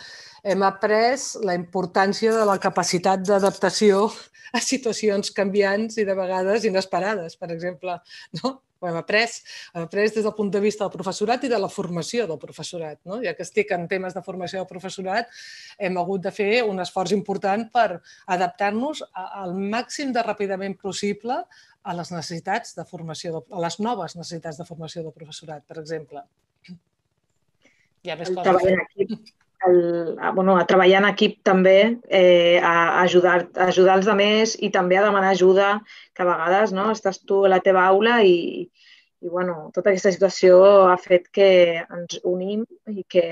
hem 0.45 0.65
après 0.65 1.31
la 1.45 1.57
importància 1.57 2.33
de 2.37 2.45
la 2.49 2.59
capacitat 2.61 3.25
d'adaptació 3.29 4.07
a 4.53 4.61
situacions 4.61 5.33
canviants 5.37 5.97
i 6.01 6.05
de 6.09 6.17
vegades 6.17 6.67
inesperades, 6.69 7.37
per 7.41 7.51
exemple. 7.55 7.97
No? 8.41 8.59
Ho 8.83 8.91
hem 8.91 8.99
après, 8.99 9.39
hem 9.75 9.87
après 9.87 10.11
des 10.11 10.25
del 10.25 10.35
punt 10.35 10.51
de 10.53 10.61
vista 10.61 10.85
del 10.85 10.93
professorat 10.95 11.45
i 11.47 11.51
de 11.53 11.59
la 11.63 11.71
formació 11.71 12.27
del 12.27 12.41
professorat. 12.43 12.99
No? 13.09 13.21
Ja 13.23 13.35
que 13.39 13.47
estic 13.47 13.71
en 13.77 13.87
temes 13.91 14.17
de 14.17 14.23
formació 14.27 14.63
del 14.63 14.71
professorat, 14.71 15.31
hem 15.79 15.99
hagut 16.01 16.25
de 16.27 16.33
fer 16.35 16.51
un 16.67 16.83
esforç 16.83 17.15
important 17.17 17.69
per 17.73 18.01
adaptar-nos 18.27 19.05
al 19.15 19.55
màxim 19.55 20.13
de 20.13 20.25
ràpidament 20.27 20.79
possible 20.81 21.43
a 21.83 21.95
les 21.99 22.13
necessitats 22.15 22.77
de 22.79 22.85
formació, 22.87 23.45
a 23.51 23.63
les 23.63 23.79
noves 23.83 24.17
necessitats 24.19 24.59
de 24.59 24.67
formació 24.67 25.03
del 25.07 25.15
professorat, 25.15 25.65
per 25.67 25.79
exemple. 25.83 26.23
Hi 28.03 28.11
ha 28.11 28.19
més 28.19 28.31
coses. 28.31 28.43
Treballar 28.43 28.75
en 28.75 28.83
equip, 28.83 29.33
el, 29.69 30.17
a, 30.21 30.31
bueno, 30.31 30.57
a 30.59 30.67
treballar 30.67 31.03
en 31.03 31.09
equip 31.11 31.41
també, 31.47 31.99
eh, 32.09 32.61
a 32.63 33.03
ajudar, 33.03 33.49
a 33.57 33.69
ajudar 33.73 33.99
els 34.01 34.09
altres 34.11 34.55
i 34.61 34.71
també 34.75 34.99
a 34.99 35.05
demanar 35.07 35.33
ajuda, 35.33 35.75
que 36.15 36.25
a 36.25 36.29
vegades 36.29 36.73
no, 36.77 36.91
estàs 36.93 37.23
tu 37.27 37.45
a 37.45 37.53
la 37.53 37.61
teva 37.65 37.85
aula 37.87 38.21
i, 38.27 38.69
i 39.23 39.29
bueno, 39.29 39.71
tota 39.75 39.91
aquesta 39.91 40.13
situació 40.15 40.63
ha 40.91 40.97
fet 41.01 41.29
que 41.35 41.51
ens 41.83 42.19
unim 42.25 42.65
i 42.91 43.05
que, 43.09 43.27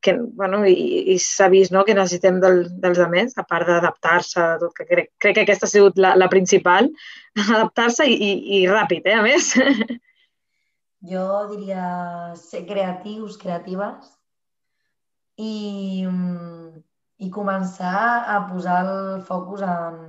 que 0.00 0.16
bueno, 0.18 0.64
i, 0.66 0.74
i 1.14 1.18
s'ha 1.22 1.48
vist 1.52 1.72
no, 1.74 1.84
que 1.86 1.96
necessitem 1.96 2.42
del, 2.44 2.66
dels 2.82 3.00
altres, 3.04 3.38
a 3.38 3.46
part 3.48 3.70
d'adaptar-se, 3.70 4.50
tot, 4.60 4.74
que 4.76 4.86
crec, 4.90 5.14
crec 5.22 5.38
que 5.38 5.46
aquesta 5.46 5.68
ha 5.68 5.72
sigut 5.72 5.98
la, 5.98 6.14
la 6.18 6.28
principal, 6.32 6.90
adaptar-se 7.46 8.06
i, 8.08 8.18
i, 8.18 8.60
i 8.60 8.62
ràpid, 8.70 9.08
eh, 9.08 9.16
a 9.16 9.24
més. 9.24 9.54
Jo 11.08 11.24
diria 11.46 11.82
ser 12.34 12.64
creatius, 12.66 13.36
creatives, 13.38 14.17
i, 15.38 16.06
i 17.18 17.30
començar 17.34 18.00
a 18.34 18.38
posar 18.50 18.80
el 18.86 19.22
focus 19.28 19.62
en 19.66 20.00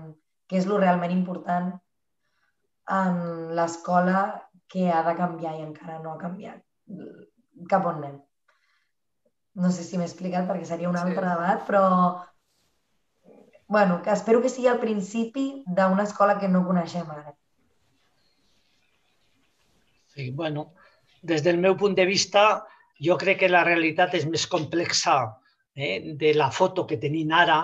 què 0.50 0.58
és 0.62 0.68
lo 0.70 0.80
realment 0.82 1.14
important 1.14 1.70
en 3.00 3.20
l'escola 3.58 4.24
que 4.70 4.90
ha 4.94 5.04
de 5.06 5.14
canviar 5.18 5.54
i 5.58 5.66
encara 5.66 6.00
no 6.02 6.16
ha 6.16 6.22
canviat. 6.22 6.64
Cap 7.70 7.86
on 7.86 8.02
anem? 8.02 8.18
No 9.60 9.70
sé 9.76 9.84
si 9.86 10.00
m'he 10.00 10.08
explicat 10.08 10.48
perquè 10.50 10.66
seria 10.66 10.90
un 10.90 10.98
altre 10.98 11.22
sí. 11.22 11.30
debat, 11.30 11.64
però 11.68 11.84
bueno, 13.70 14.02
que 14.02 14.10
espero 14.10 14.42
que 14.42 14.50
sigui 14.50 14.70
el 14.72 14.80
principi 14.82 15.64
d'una 15.68 16.08
escola 16.10 16.40
que 16.42 16.50
no 16.50 16.64
coneixem 16.66 17.10
ara. 17.14 17.36
Sí, 20.10 20.32
bueno, 20.32 20.72
des 21.22 21.44
del 21.46 21.60
meu 21.62 21.76
punt 21.78 21.94
de 22.00 22.06
vista, 22.10 22.66
jo 23.06 23.18
crec 23.18 23.44
que 23.44 23.52
la 23.52 23.64
realitat 23.68 24.16
és 24.20 24.26
més 24.30 24.46
complexa 24.48 25.20
eh, 25.76 26.16
de 26.20 26.34
la 26.36 26.50
foto 26.52 26.86
que 26.88 27.00
tenim 27.02 27.32
ara 27.32 27.62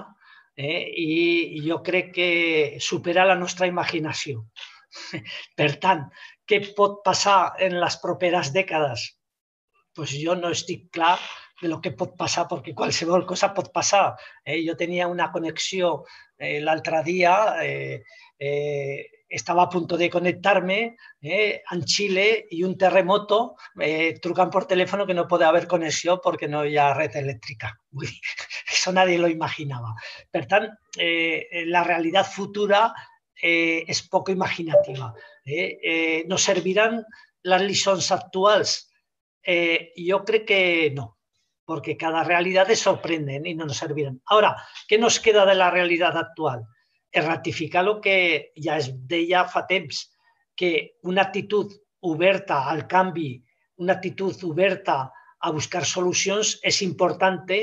eh, 0.56 0.86
i 0.96 1.62
jo 1.66 1.82
crec 1.84 2.14
que 2.16 2.30
supera 2.80 3.28
la 3.28 3.38
nostra 3.40 3.68
imaginació. 3.68 4.46
Per 5.60 5.72
tant, 5.84 6.06
què 6.48 6.62
pot 6.78 7.02
passar 7.06 7.56
en 7.60 7.80
les 7.82 7.98
properes 8.02 8.54
dècades? 8.56 9.10
Pues 9.96 10.14
jo 10.20 10.36
no 10.36 10.52
estic 10.56 10.90
clar 10.96 11.18
de 11.62 11.70
lo 11.72 11.80
que 11.82 11.94
pot 11.96 12.16
passar, 12.20 12.46
perquè 12.52 12.74
qualsevol 12.76 13.24
cosa 13.28 13.54
pot 13.56 13.72
passar. 13.74 14.16
Eh? 14.44 14.60
Jo 14.68 14.76
tenia 14.76 15.08
una 15.08 15.30
connexió 15.32 16.02
eh, 16.38 16.60
l'altre 16.60 17.02
dia 17.04 17.36
eh, 17.64 18.04
eh, 18.40 19.15
estaba 19.28 19.64
a 19.64 19.70
punto 19.70 19.98
de 19.98 20.10
conectarme 20.10 20.98
eh, 21.22 21.62
en 21.70 21.84
Chile 21.84 22.46
y 22.50 22.64
un 22.64 22.78
terremoto, 22.78 23.56
eh, 23.80 24.20
trucan 24.22 24.50
por 24.50 24.66
teléfono 24.66 25.06
que 25.06 25.14
no 25.14 25.28
puede 25.28 25.46
haber 25.46 25.68
conexión 25.68 26.20
porque 26.24 26.48
no 26.48 26.66
hi 26.66 26.78
ha 26.78 26.94
red 26.94 27.16
elèctrica. 27.16 27.74
Ui, 27.92 28.08
això 28.72 28.94
nadie 28.94 29.18
lo 29.18 29.28
imaginava. 29.28 29.96
Per 30.32 30.46
tant, 30.48 30.70
eh, 30.98 31.66
la 31.68 31.84
realitat 31.84 32.30
futura 32.32 32.88
eh, 33.36 33.84
és 33.88 34.04
poc 34.08 34.30
imaginativa. 34.30 35.14
Eh? 35.46 35.70
Eh, 35.82 36.20
nos 36.28 36.44
serviran 36.44 37.02
les 37.46 37.62
lliçons 37.62 38.12
actuals 38.12 38.80
Eh, 39.46 39.94
yo 39.96 40.26
creo 40.26 40.46
que 40.46 40.92
no, 40.96 41.20
porque 41.66 41.98
cada 41.98 42.24
realidad 42.24 42.70
es 42.72 42.80
sorprenden 42.80 43.46
y 43.46 43.54
no 43.54 43.66
nos 43.66 43.78
servirán. 43.78 44.22
Ahora, 44.26 44.58
¿qué 44.88 44.98
nos 44.98 45.20
queda 45.20 45.46
de 45.46 45.56
la 45.56 45.70
realidad 45.70 46.18
actual? 46.18 46.66
Ratificar 47.16 47.86
lo 47.86 48.00
que 48.04 48.52
ja 48.60 48.78
es 48.82 48.90
deia 49.08 49.46
fa 49.48 49.66
temps, 49.70 50.06
que 50.56 51.00
una 51.04 51.24
actitud 51.24 51.72
oberta 52.02 52.66
al 52.70 52.86
canvi, 52.88 53.44
una 53.78 53.94
actitud 53.94 54.44
oberta 54.44 54.98
a 55.40 55.52
buscar 55.52 55.86
solucions 55.86 56.56
és 56.64 56.82
importante 56.82 57.60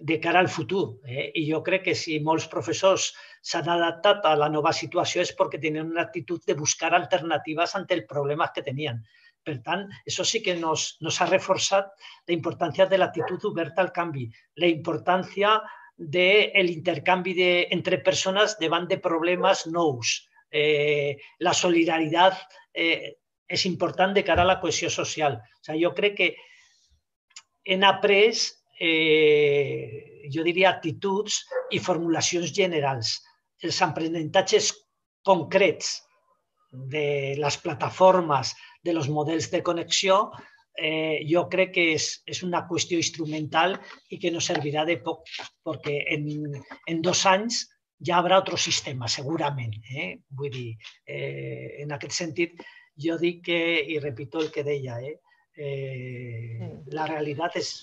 de 0.00 0.18
cara 0.20 0.40
al 0.40 0.48
futur. 0.48 1.00
Eh? 1.04 1.30
I 1.36 1.44
jo 1.50 1.60
crec 1.62 1.84
que 1.88 1.94
si 1.94 2.18
molts 2.24 2.46
professors 2.48 3.10
s'han 3.44 3.68
adaptat 3.68 4.24
a 4.24 4.36
la 4.40 4.48
nova 4.48 4.72
situació 4.72 5.24
és 5.24 5.32
perquè 5.36 5.60
tenen 5.60 5.90
una 5.92 6.06
actitud 6.06 6.40
de 6.46 6.56
buscar 6.56 6.94
alternatives 6.94 7.76
ante 7.76 7.94
el 7.94 8.06
problema 8.08 8.50
que 8.54 8.64
tenien. 8.64 9.02
Per 9.44 9.56
tant, 9.64 9.86
això 10.08 10.24
sí 10.24 10.42
que 10.44 10.54
nos, 10.56 10.96
nos 11.00 11.20
ha 11.20 11.28
reforçat 11.28 11.92
la 12.28 12.34
importància 12.34 12.86
de 12.88 12.98
l'actitud 13.00 13.44
oberta 13.48 13.84
al 13.84 13.92
canvi, 13.92 14.26
la 14.60 14.68
importància 14.68 15.54
del 16.00 16.66
de 16.66 16.72
intercanvi 16.72 17.34
de, 17.34 17.68
entre 17.70 17.98
persones 17.98 18.56
davant 18.58 18.88
de 18.88 18.96
problemes 18.98 19.66
nous. 19.66 20.16
Eh, 20.50 21.16
la 21.44 21.52
solidaritat 21.52 22.40
eh, 22.72 23.20
és 23.46 23.64
important 23.68 24.14
de 24.16 24.24
cara 24.24 24.42
a 24.42 24.48
la 24.48 24.58
cohesió 24.62 24.88
social. 24.90 25.36
O 25.36 25.64
sigui, 25.66 25.84
jo 25.84 25.92
crec 25.94 26.16
que 26.16 26.30
hem 27.68 27.84
après, 27.84 28.32
eh, 28.80 30.24
jo 30.32 30.42
diria, 30.46 30.72
actituds 30.72 31.42
i 31.70 31.78
formulacions 31.78 32.54
generals. 32.56 33.18
Els 33.60 33.82
aprenentatges 33.84 34.72
concrets 35.22 35.98
de 36.72 37.36
les 37.36 37.56
plataformes, 37.60 38.54
de 38.82 38.94
los 38.96 39.10
models 39.12 39.50
de 39.52 39.60
connexió, 39.62 40.30
eh, 40.80 41.20
jo 41.28 41.44
crec 41.52 41.74
que 41.76 41.84
és, 41.94 42.08
és 42.26 42.42
una 42.46 42.64
qüestió 42.68 42.98
instrumental 43.00 43.76
i 44.10 44.18
que 44.22 44.32
no 44.32 44.40
servirà 44.44 44.86
de 44.88 44.96
poc, 45.04 45.28
perquè 45.66 45.98
en, 46.16 46.26
en 46.88 47.02
dos 47.04 47.24
anys 47.28 47.66
ja 48.06 48.18
haurà 48.18 48.40
otro 48.40 48.56
sistema, 48.56 49.08
segurament. 49.08 49.76
Eh? 49.92 50.10
Vull 50.36 50.52
dir, 50.54 50.70
eh, 51.04 51.82
en 51.84 51.92
aquest 51.96 52.16
sentit, 52.16 52.64
jo 53.00 53.18
dic 53.20 53.44
que, 53.50 53.60
i 53.92 54.00
repito 54.00 54.40
el 54.40 54.50
que 54.54 54.64
deia, 54.64 54.98
eh? 55.04 55.18
Eh, 55.60 56.68
la 56.96 57.06
realitat 57.10 57.58
és, 57.60 57.74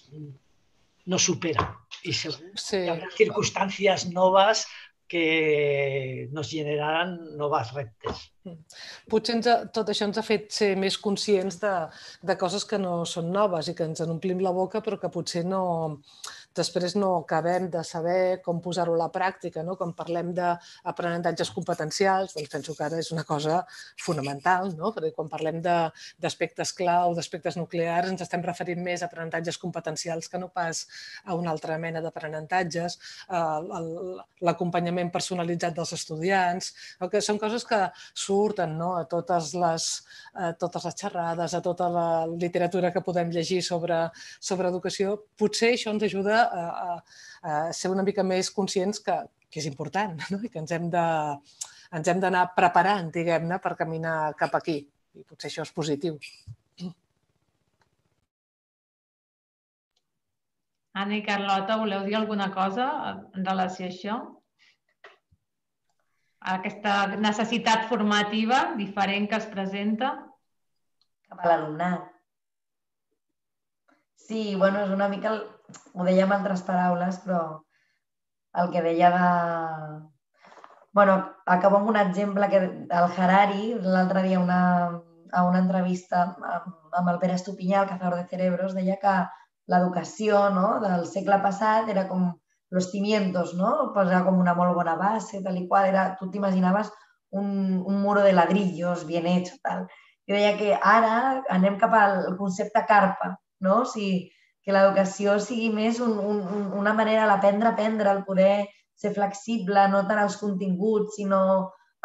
no 1.07 1.19
supera 1.21 1.63
i 2.07 2.13
segur 2.15 2.49
sí. 2.59 2.81
hi 2.81 2.91
haurà 2.91 3.09
circumstàncies 3.15 4.07
noves 4.11 4.65
que 5.07 6.27
nos 6.31 6.49
generaran 6.51 7.37
noves 7.37 7.71
reptes. 7.73 8.27
Mm. 8.43 8.57
Potser 9.11 9.37
ens 9.37 9.47
ha, 9.47 9.55
tot 9.73 9.91
això 9.91 10.07
ens 10.07 10.19
ha 10.19 10.25
fet 10.25 10.49
ser 10.53 10.73
més 10.79 10.97
conscients 10.99 11.59
de, 11.63 11.73
de 12.27 12.35
coses 12.39 12.67
que 12.67 12.79
no 12.81 12.99
són 13.07 13.31
noves 13.31 13.71
i 13.71 13.75
que 13.77 13.87
ens 13.87 14.03
en 14.03 14.11
omplim 14.13 14.43
la 14.43 14.53
boca 14.55 14.83
però 14.83 14.99
que 14.99 15.11
potser 15.13 15.45
no, 15.47 15.63
després 16.57 16.95
no 16.97 17.13
acabem 17.21 17.69
de 17.73 17.83
saber 17.85 18.41
com 18.45 18.61
posar-ho 18.63 18.95
a 18.97 19.01
la 19.03 19.09
pràctica. 19.13 19.63
No? 19.65 19.77
Quan 19.79 19.93
parlem 19.97 20.33
d'aprenentatges 20.35 21.51
competencials, 21.55 22.33
doncs 22.35 22.51
penso 22.53 22.75
que 22.75 22.85
ara 22.87 22.99
és 23.01 23.11
una 23.15 23.23
cosa 23.27 23.61
fonamental, 24.03 24.73
no? 24.77 24.91
perquè 24.95 25.13
quan 25.15 25.29
parlem 25.31 25.61
d'aspectes 25.63 26.73
clau, 26.77 27.15
d'aspectes 27.17 27.57
nuclears, 27.59 28.11
ens 28.11 28.25
estem 28.25 28.43
referint 28.45 28.83
més 28.83 29.03
a 29.03 29.09
aprenentatges 29.09 29.59
competencials 29.61 30.27
que 30.31 30.41
no 30.41 30.49
pas 30.53 30.85
a 31.25 31.37
una 31.37 31.51
altra 31.53 31.77
mena 31.81 32.01
d'aprenentatges, 32.03 32.97
l'acompanyament 34.41 35.11
personalitzat 35.13 35.75
dels 35.77 35.93
estudiants, 35.97 36.73
que 37.11 37.21
són 37.23 37.39
coses 37.41 37.65
que 37.67 37.79
surten 38.13 38.77
no? 38.79 38.93
a 38.97 39.05
totes 39.09 39.53
les, 39.57 39.87
a 40.33 40.51
totes 40.59 40.87
les 40.87 40.97
xerrades, 41.01 41.53
a 41.53 41.61
tota 41.63 41.89
la 41.91 42.07
literatura 42.27 42.91
que 42.93 43.03
podem 43.05 43.31
llegir 43.33 43.61
sobre, 43.65 44.07
sobre 44.39 44.71
educació. 44.71 45.17
Potser 45.39 45.73
això 45.75 45.93
ens 45.93 46.07
ajuda 46.07 46.46
a, 46.47 46.67
a, 46.67 46.97
a 47.43 47.55
ser 47.73 47.91
una 47.93 48.05
mica 48.07 48.23
més 48.23 48.51
conscients 48.53 49.01
que, 49.03 49.17
que 49.49 49.61
és 49.61 49.69
important 49.69 50.17
no? 50.33 50.41
i 50.43 50.51
que 50.51 50.61
ens 50.63 50.73
hem 50.75 50.91
de 50.93 51.07
ens 51.97 52.07
hem 52.11 52.19
d'anar 52.19 52.49
preparant, 52.55 53.11
diguem-ne, 53.15 53.59
per 53.63 53.77
caminar 53.79 54.33
cap 54.39 54.55
aquí. 54.57 54.81
I 55.15 55.23
potser 55.23 55.47
això 55.49 55.63
és 55.63 55.71
positiu. 55.73 56.17
Anna 60.97 61.19
i 61.19 61.23
Carlota, 61.25 61.77
voleu 61.77 62.03
dir 62.07 62.17
alguna 62.17 62.49
cosa 62.53 62.87
en 63.13 63.45
relació 63.45 63.85
a 63.85 63.91
això? 63.91 64.17
Aquesta 66.57 66.93
necessitat 67.21 67.85
formativa 67.89 68.63
diferent 68.79 69.27
que 69.29 69.37
es 69.37 69.47
presenta? 69.51 70.13
Cap 71.29 71.43
a 71.43 71.51
l'alumnat. 71.51 72.07
Sí, 74.27 74.55
bueno, 74.55 74.81
és 74.87 74.93
una 74.95 75.07
mica 75.11 75.35
el, 75.35 75.43
ho 75.93 76.05
deia 76.07 76.25
amb 76.25 76.35
altres 76.37 76.63
paraules, 76.67 77.19
però 77.25 77.41
el 78.61 78.71
que 78.73 78.83
deia 78.85 79.09
de... 79.15 79.27
bueno, 80.97 81.17
acabo 81.45 81.77
amb 81.77 81.89
un 81.89 81.97
exemple 82.01 82.49
que 82.49 82.61
el 82.63 83.11
Harari, 83.17 83.73
l'altre 83.83 84.23
dia 84.23 84.39
una, 84.39 84.61
a 85.31 85.43
una 85.45 85.59
entrevista 85.59 86.23
amb, 86.23 86.87
amb 86.99 87.11
el 87.13 87.19
Pere 87.21 87.35
Estupinyà, 87.37 87.83
el 87.83 87.91
cazador 87.91 88.17
de 88.17 88.27
cerebros, 88.31 88.73
deia 88.73 88.97
que 89.01 89.15
l'educació 89.71 90.47
no, 90.55 90.67
del 90.83 91.05
segle 91.11 91.39
passat 91.43 91.89
era 91.93 92.07
com 92.09 92.31
los 92.69 92.89
cimientos, 92.91 93.53
no? 93.55 93.91
Pues 93.93 94.09
era 94.09 94.23
com 94.25 94.39
una 94.39 94.55
molt 94.55 94.75
bona 94.75 94.95
base, 94.99 95.41
tal 95.43 95.59
i 95.59 95.67
qual. 95.67 95.87
Era, 95.91 96.07
tu 96.19 96.29
t'imaginaves 96.31 96.91
un, 97.31 97.83
un 97.85 98.01
muro 98.01 98.23
de 98.23 98.33
ladrillos 98.33 99.05
bien 99.05 99.27
hecho, 99.27 99.55
tal. 99.63 99.85
I 100.27 100.35
deia 100.35 100.55
que 100.59 100.73
ara 100.75 101.43
anem 101.53 101.77
cap 101.79 101.93
al 101.95 102.35
concepte 102.39 102.83
carpa, 102.87 103.35
no? 103.63 103.83
O 103.83 103.85
sigui, 103.87 104.27
que 104.67 104.75
l'educació 104.75 105.37
sigui 105.39 105.69
més 105.71 106.01
un, 106.03 106.17
un, 106.19 106.41
una 106.75 106.91
manera 106.93 107.23
d'aprendre 107.29 107.69
a 107.69 107.71
aprendre, 107.71 108.11
el 108.11 108.25
poder 108.27 108.67
ser 108.99 109.13
flexible, 109.15 109.85
no 109.87 110.01
tant 110.09 110.19
els 110.19 110.35
continguts, 110.41 111.15
sinó 111.15 111.39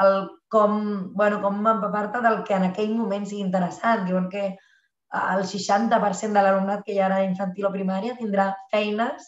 el 0.05 0.29
com, 0.53 0.77
bueno, 1.19 1.41
com 1.43 1.59
empapar-te 1.67 2.21
del 2.23 2.39
que 2.47 2.55
en 2.55 2.69
aquell 2.69 2.95
moment 2.95 3.27
sigui 3.27 3.43
interessant. 3.43 4.07
Diuen 4.07 4.31
que 4.31 4.45
el 4.53 5.45
60% 5.51 6.39
de 6.39 6.47
l'alumnat 6.47 6.87
que 6.87 6.95
hi 6.95 7.03
ha 7.03 7.09
ara 7.11 7.21
infantil 7.27 7.67
o 7.67 7.75
primària 7.75 8.15
tindrà 8.23 8.53
feines 8.71 9.27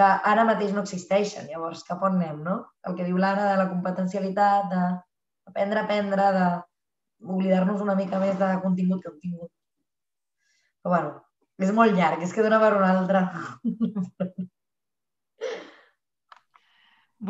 que 0.00 0.10
ara 0.32 0.48
mateix 0.48 0.72
no 0.72 0.86
existeixen. 0.86 1.52
Llavors, 1.52 1.84
cap 1.84 2.02
on 2.08 2.16
anem, 2.16 2.42
no? 2.48 2.58
El 2.88 2.96
que 2.96 3.04
diu 3.04 3.20
l'Anna 3.20 3.48
de 3.52 3.56
la 3.60 3.68
competencialitat, 3.76 4.72
d'aprendre 4.72 5.82
a 5.82 5.84
aprendre, 5.84 6.28
d'oblidar-nos 6.40 7.84
una 7.84 7.98
mica 7.98 8.24
més 8.24 8.38
de 8.40 8.54
contingut 8.64 9.04
que 9.04 9.12
contingut. 9.12 9.52
Però, 10.80 10.94
bueno, 10.94 11.18
és 11.60 11.72
molt 11.76 11.96
llarg, 11.96 12.22
és 12.24 12.32
que 12.34 12.44
d'una 12.44 12.60
per 12.62 12.72
una 12.78 12.90
altra. 12.96 13.24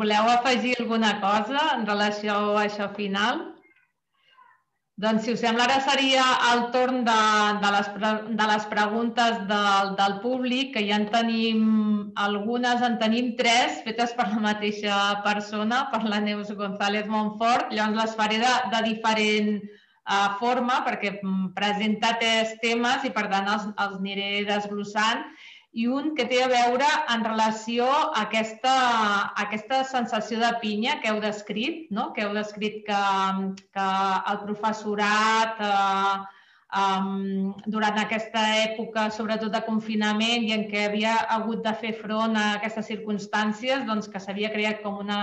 Voleu 0.01 0.29
afegir 0.31 0.77
alguna 0.79 1.17
cosa 1.19 1.63
en 1.75 1.87
relació 1.87 2.37
a 2.55 2.61
això 2.63 2.87
final? 2.95 3.41
Doncs, 5.01 5.23
si 5.25 5.33
us 5.33 5.41
sembla, 5.41 5.65
ara 5.65 5.79
seria 5.81 6.23
el 6.51 6.59
torn 6.71 7.01
de, 7.07 7.17
de, 7.63 7.69
les, 7.73 7.87
de 8.37 8.47
les 8.51 8.65
preguntes 8.69 9.39
del, 9.49 9.95
del 9.97 10.17
públic, 10.23 10.75
que 10.75 10.83
ja 10.85 10.99
en 11.01 11.07
tenim 11.09 11.63
algunes, 12.21 12.83
en 12.85 12.99
tenim 13.01 13.31
tres, 13.39 13.81
fetes 13.87 14.13
per 14.17 14.27
la 14.29 14.43
mateixa 14.43 14.99
persona, 15.25 15.87
per 15.91 16.03
la 16.05 16.21
Neus 16.21 16.53
González 16.59 17.09
Montfort. 17.09 17.73
Llavors 17.73 17.97
les 17.97 18.17
faré 18.19 18.37
de, 18.43 18.53
de 18.75 18.83
diferent 18.91 19.55
uh, 20.09 20.37
forma 20.39 20.81
perquè 20.87 21.17
mm, 21.19 21.53
presenta 21.57 22.15
tres 22.21 22.57
temes 22.63 23.07
i 23.07 23.13
per 23.15 23.27
tant 23.31 23.49
els, 23.51 23.67
els 23.77 23.97
aniré 23.99 24.45
desglossant 24.49 25.25
i 25.71 25.87
un 25.87 26.11
que 26.17 26.25
té 26.27 26.41
a 26.43 26.49
veure 26.51 26.87
en 27.13 27.23
relació 27.23 27.85
a 27.87 28.25
aquesta, 28.25 28.73
a 29.31 29.43
aquesta 29.45 29.85
sensació 29.87 30.41
de 30.41 30.51
pinya 30.59 30.97
que 30.99 31.07
heu 31.11 31.21
descrit, 31.23 31.85
no? 31.95 32.09
que 32.11 32.25
heu 32.25 32.33
descrit 32.35 32.81
que, 32.87 33.03
que 33.71 33.87
el 34.33 34.41
professorat 34.43 35.61
eh, 35.63 36.17
um, 36.81 37.53
durant 37.71 38.01
aquesta 38.01 38.43
època, 38.65 39.07
sobretot 39.15 39.55
de 39.55 39.63
confinament 39.63 40.43
i 40.49 40.51
en 40.57 40.67
què 40.67 40.89
havia 40.89 41.15
hagut 41.37 41.63
de 41.63 41.73
fer 41.79 41.93
front 42.01 42.35
a 42.35 42.49
aquestes 42.57 42.91
circumstàncies, 42.91 43.87
doncs 43.87 44.11
que 44.11 44.19
s'havia 44.19 44.51
creat 44.51 44.83
com 44.83 44.99
una, 45.05 45.21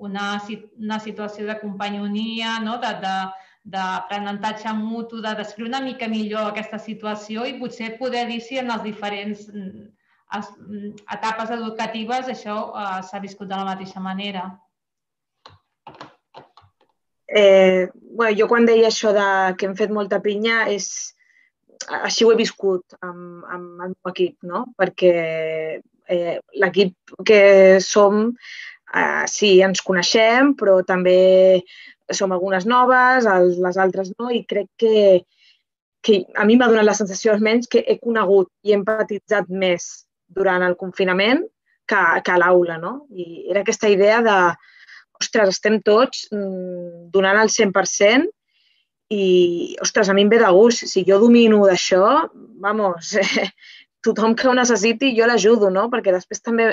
una, 0.00 0.32
una 0.80 1.00
situació 1.04 1.44
de 1.44 1.60
companyonia, 1.60 2.56
no? 2.64 2.80
de, 2.80 2.96
de, 3.04 3.16
d'aprenentatge 3.70 4.72
mutu, 4.78 5.20
de 5.22 5.34
descriure 5.38 5.70
una 5.70 5.82
mica 5.84 6.08
millor 6.08 6.50
aquesta 6.50 6.78
situació 6.78 7.46
i 7.46 7.58
potser 7.60 7.96
poder 7.98 8.26
dir 8.30 8.40
si 8.42 8.58
en 8.58 8.70
les 8.72 8.82
diferents 8.86 9.46
mm, 9.52 9.84
mm, 10.38 10.90
etapes 11.18 11.54
educatives 11.58 12.32
això 12.32 12.56
eh, 12.72 12.98
s'ha 13.06 13.22
viscut 13.22 13.50
de 13.50 13.60
la 13.60 13.68
mateixa 13.72 14.02
manera. 14.02 14.48
Eh, 17.30 17.86
bueno, 17.94 18.34
jo 18.36 18.48
quan 18.50 18.66
deia 18.66 18.88
això 18.90 19.14
de 19.14 19.28
que 19.56 19.68
hem 19.68 19.76
fet 19.78 19.92
molta 19.94 20.18
pinya 20.22 20.64
és 20.74 20.90
així 22.00 22.26
ho 22.26 22.32
he 22.32 22.38
viscut 22.38 22.96
amb, 23.06 23.44
amb 23.46 23.84
el 23.86 23.94
meu 23.94 24.10
equip, 24.10 24.36
no? 24.42 24.64
perquè 24.78 25.12
eh, 26.10 26.34
l'equip 26.62 27.14
que 27.26 27.42
som, 27.84 28.26
eh, 28.94 29.24
sí, 29.30 29.52
ens 29.64 29.82
coneixem, 29.86 30.54
però 30.58 30.80
també 30.86 31.62
som 32.16 32.32
algunes 32.32 32.66
noves, 32.66 33.26
les 33.60 33.78
altres 33.78 34.12
no, 34.18 34.30
i 34.30 34.42
crec 34.48 34.68
que, 34.80 35.22
que 36.02 36.24
a 36.36 36.46
mi 36.48 36.56
m'ha 36.56 36.68
donat 36.70 36.88
la 36.88 36.96
sensació 36.98 37.34
almenys 37.34 37.70
que 37.70 37.84
he 37.86 37.98
conegut 38.00 38.50
i 38.64 38.72
he 38.72 38.78
empatitzat 38.78 39.50
més 39.50 40.06
durant 40.30 40.62
el 40.66 40.76
confinament 40.80 41.44
que, 41.90 42.02
que 42.24 42.34
a 42.34 42.38
l'aula, 42.40 42.78
no? 42.78 43.06
I 43.10 43.46
era 43.50 43.64
aquesta 43.64 43.90
idea 43.90 44.20
de, 44.26 44.36
ostres, 45.20 45.56
estem 45.56 45.80
tots 45.84 46.26
mm, 46.32 47.10
donant 47.14 47.40
el 47.40 47.50
100% 47.52 48.30
i, 49.10 49.24
ostres, 49.82 50.08
a 50.08 50.14
mi 50.14 50.24
em 50.24 50.30
ve 50.30 50.38
de 50.40 50.50
gust. 50.54 50.86
Si 50.86 51.04
jo 51.06 51.18
domino 51.22 51.64
d'això, 51.66 52.04
vamos, 52.62 53.14
eh, 53.18 53.50
tothom 54.06 54.36
que 54.38 54.48
ho 54.48 54.54
necessiti 54.56 55.12
jo 55.16 55.26
l'ajudo, 55.28 55.70
no? 55.74 55.88
Perquè 55.92 56.14
després 56.14 56.40
també 56.40 56.70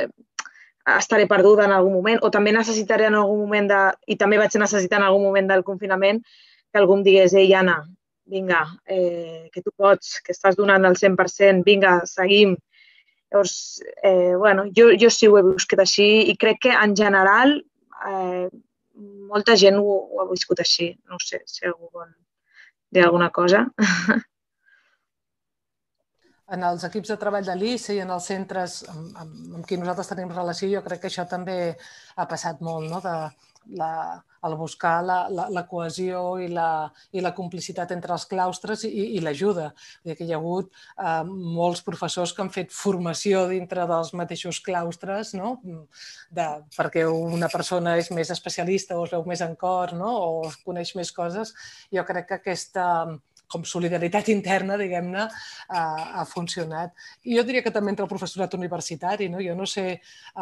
estaré 0.96 1.28
perduda 1.28 1.66
en 1.68 1.74
algun 1.76 1.98
moment 1.98 2.22
o 2.24 2.32
també 2.32 2.54
necessitaré 2.56 3.10
en 3.10 3.18
algun 3.20 3.42
moment 3.44 3.68
de... 3.72 3.82
i 4.08 4.16
també 4.16 4.40
vaig 4.40 4.56
necessitar 4.60 5.02
en 5.02 5.08
algun 5.10 5.26
moment 5.28 5.50
del 5.50 5.66
confinament 5.68 6.22
que 6.24 6.80
algú 6.80 6.98
em 6.98 7.04
digués, 7.04 7.34
ei, 7.36 7.54
Anna, 7.56 7.82
vinga, 8.28 8.62
eh, 8.86 9.50
que 9.54 9.64
tu 9.64 9.72
pots, 9.72 10.20
que 10.24 10.36
estàs 10.36 10.56
donant 10.60 10.86
el 10.88 10.96
100%, 11.00 11.64
vinga, 11.68 12.00
seguim. 12.06 12.56
Llavors, 13.32 13.84
eh, 14.04 14.36
bueno, 14.36 14.68
jo, 14.76 14.92
jo 15.00 15.10
sí 15.12 15.28
ho 15.28 15.38
he 15.40 15.44
viscut 15.50 15.84
així 15.84 16.08
i 16.32 16.38
crec 16.40 16.62
que 16.68 16.76
en 16.76 16.96
general 16.96 17.58
eh, 18.12 18.48
molta 19.32 19.56
gent 19.60 19.80
ho, 19.82 19.98
ho 20.12 20.24
ha 20.24 20.30
viscut 20.32 20.64
així. 20.64 20.94
No 21.12 21.20
sé 21.24 21.42
si 21.46 21.68
algú 21.68 21.90
vol 21.92 22.10
dir 22.92 23.04
alguna 23.04 23.30
cosa. 23.36 23.66
En 26.56 26.64
els 26.64 26.84
equips 26.88 27.12
de 27.12 27.18
treball 27.20 27.48
de 27.48 27.56
l'ICE 27.60 27.98
i 27.98 28.02
en 28.04 28.14
els 28.16 28.30
centres 28.32 28.80
amb, 28.88 29.10
amb, 29.24 29.38
amb 29.60 29.68
qui 29.68 29.80
nosaltres 29.80 30.14
tenim 30.14 30.32
relació, 30.32 30.70
jo 30.72 30.84
crec 30.86 31.04
que 31.04 31.12
això 31.12 31.28
també 31.28 31.58
ha 32.16 32.26
passat 32.32 32.62
molt, 32.64 32.88
no? 32.92 33.02
de, 33.04 33.16
la, 33.70 34.24
el 34.44 34.56
buscar 34.56 35.04
la, 35.04 35.18
la, 35.30 35.48
la 35.50 35.64
cohesió 35.68 36.38
i 36.40 36.48
la, 36.52 36.88
i 37.12 37.22
la 37.24 37.34
complicitat 37.36 37.92
entre 37.96 38.14
els 38.16 38.26
claustres 38.30 38.86
i, 38.88 38.92
i 39.18 39.22
l'ajuda. 39.24 39.70
Que 40.06 40.24
hi 40.24 40.34
ha 40.34 40.40
hagut 40.40 40.72
eh, 40.72 41.24
molts 41.28 41.84
professors 41.86 42.34
que 42.34 42.44
han 42.46 42.54
fet 42.54 42.74
formació 42.76 43.46
dintre 43.52 43.88
dels 43.90 44.14
mateixos 44.18 44.62
claustres, 44.64 45.34
no? 45.38 45.58
de, 46.32 46.48
perquè 46.78 47.08
una 47.10 47.52
persona 47.54 47.98
és 48.00 48.12
més 48.16 48.32
especialista 48.34 48.98
o 48.98 49.06
es 49.06 49.16
veu 49.16 49.26
més 49.28 49.44
en 49.46 49.56
cor 49.60 49.96
no? 49.98 50.14
o 50.16 50.52
coneix 50.66 50.96
més 51.00 51.12
coses. 51.16 51.54
Jo 51.94 52.06
crec 52.08 52.32
que 52.32 52.40
aquesta, 52.42 52.88
com 53.52 53.64
solidaritat 53.64 54.30
interna, 54.34 54.78
diguem-ne, 54.80 55.26
ha, 55.70 55.84
ha 56.20 56.26
funcionat. 56.28 56.94
I 57.24 57.38
jo 57.38 57.46
diria 57.48 57.64
que 57.64 57.74
també 57.74 57.94
entre 57.94 58.06
el 58.06 58.12
professorat 58.12 58.54
universitari, 58.58 59.30
no? 59.32 59.42
jo 59.44 59.56
no 59.56 59.68
sé 59.68 59.88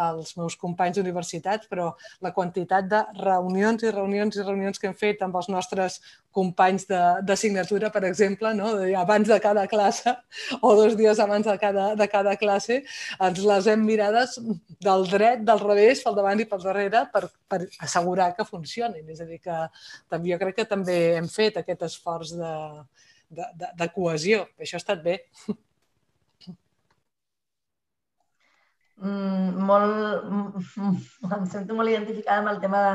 els 0.05 0.35
meus 0.39 0.57
companys 0.59 0.97
d'universitats, 0.97 1.69
però 1.71 1.91
la 2.25 2.33
quantitat 2.33 2.89
de 2.89 3.01
reunions 3.21 3.85
i 3.85 3.93
reunions 3.93 4.37
i 4.37 4.45
reunions 4.45 4.81
que 4.81 4.89
hem 4.89 4.97
fet 4.97 5.21
amb 5.25 5.37
els 5.37 5.49
nostres 5.53 5.99
companys 6.35 6.83
d'assignatura, 6.89 7.91
per 7.93 8.03
exemple, 8.09 8.51
no? 8.57 8.73
abans 8.99 9.29
de 9.29 9.37
cada 9.39 9.67
classe 9.71 10.11
o 10.59 10.73
dos 10.75 10.97
dies 10.99 11.21
abans 11.23 11.47
de 11.47 11.55
cada, 11.61 11.85
de 11.95 12.07
cada 12.11 12.35
classe, 12.41 12.81
ens 13.23 13.39
les 13.45 13.69
hem 13.71 13.85
mirades 13.87 14.35
del 14.83 15.07
dret, 15.07 15.45
del 15.47 15.61
revés, 15.61 16.03
pel 16.03 16.17
davant 16.17 16.41
i 16.41 16.47
pel 16.49 16.65
darrere 16.65 17.05
per, 17.13 17.29
per 17.47 17.61
assegurar 17.85 18.33
que 18.35 18.47
funcionin. 18.47 19.07
És 19.13 19.21
a 19.23 19.29
dir, 19.29 19.39
que 19.39 19.61
també, 20.11 20.33
jo 20.33 20.41
crec 20.41 20.59
que 20.59 20.67
també 20.67 20.97
hem 21.21 21.29
fet 21.31 21.61
aquest 21.61 21.87
esforç 21.87 22.35
de, 22.35 22.53
de, 23.37 23.47
de, 23.61 23.71
de 23.81 23.87
cohesió. 23.95 24.45
Això 24.61 24.77
ha 24.79 24.83
estat 24.83 25.03
bé. 25.05 25.19
Mm, 28.95 29.65
molt, 29.67 30.29
em 31.37 31.47
sento 31.51 31.75
molt 31.75 31.91
identificada 31.91 32.41
amb 32.41 32.53
el 32.53 32.61
tema 32.63 32.83
de, 32.85 32.93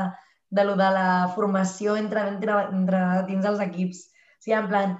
de 0.59 0.65
lo 0.65 0.75
de 0.79 0.89
la 0.95 1.09
formació 1.35 1.95
entre, 1.99 2.25
entre, 2.33 2.57
entre 2.73 3.03
dins 3.29 3.45
els 3.51 3.61
equips. 3.67 4.07
O 4.09 4.43
sigui, 4.45 4.57
en 4.57 4.71
plan, 4.71 4.97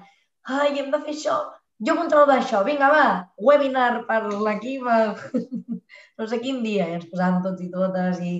ai, 0.60 0.78
hem 0.78 0.90
de 0.94 1.02
fer 1.02 1.16
això, 1.16 1.36
jo 1.86 1.96
controlo 1.98 2.28
d'això, 2.30 2.62
vinga, 2.66 2.88
va, 2.94 3.06
webinar 3.48 4.04
per 4.08 4.20
l'equip, 4.30 4.86
no 6.18 6.28
sé 6.30 6.38
quin 6.44 6.62
dia, 6.62 6.86
i 6.88 6.98
ens 6.98 7.08
posàvem 7.10 7.42
tots 7.46 7.64
i 7.64 7.70
totes, 7.72 8.22
i 8.22 8.34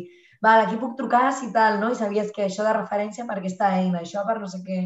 va, 0.45 0.57
aquí 0.63 0.79
puc 0.79 0.95
trucar 1.01 1.27
si 1.35 1.51
tal, 1.57 1.81
no? 1.83 1.91
I 1.91 1.99
sabies 1.99 2.31
que 2.37 2.47
això 2.47 2.67
de 2.67 2.77
referència 2.79 3.27
per 3.27 3.41
aquesta 3.41 3.75
eina, 3.81 4.03
això 4.03 4.25
per 4.29 4.39
no 4.43 4.51
sé 4.51 4.63
què. 4.67 4.81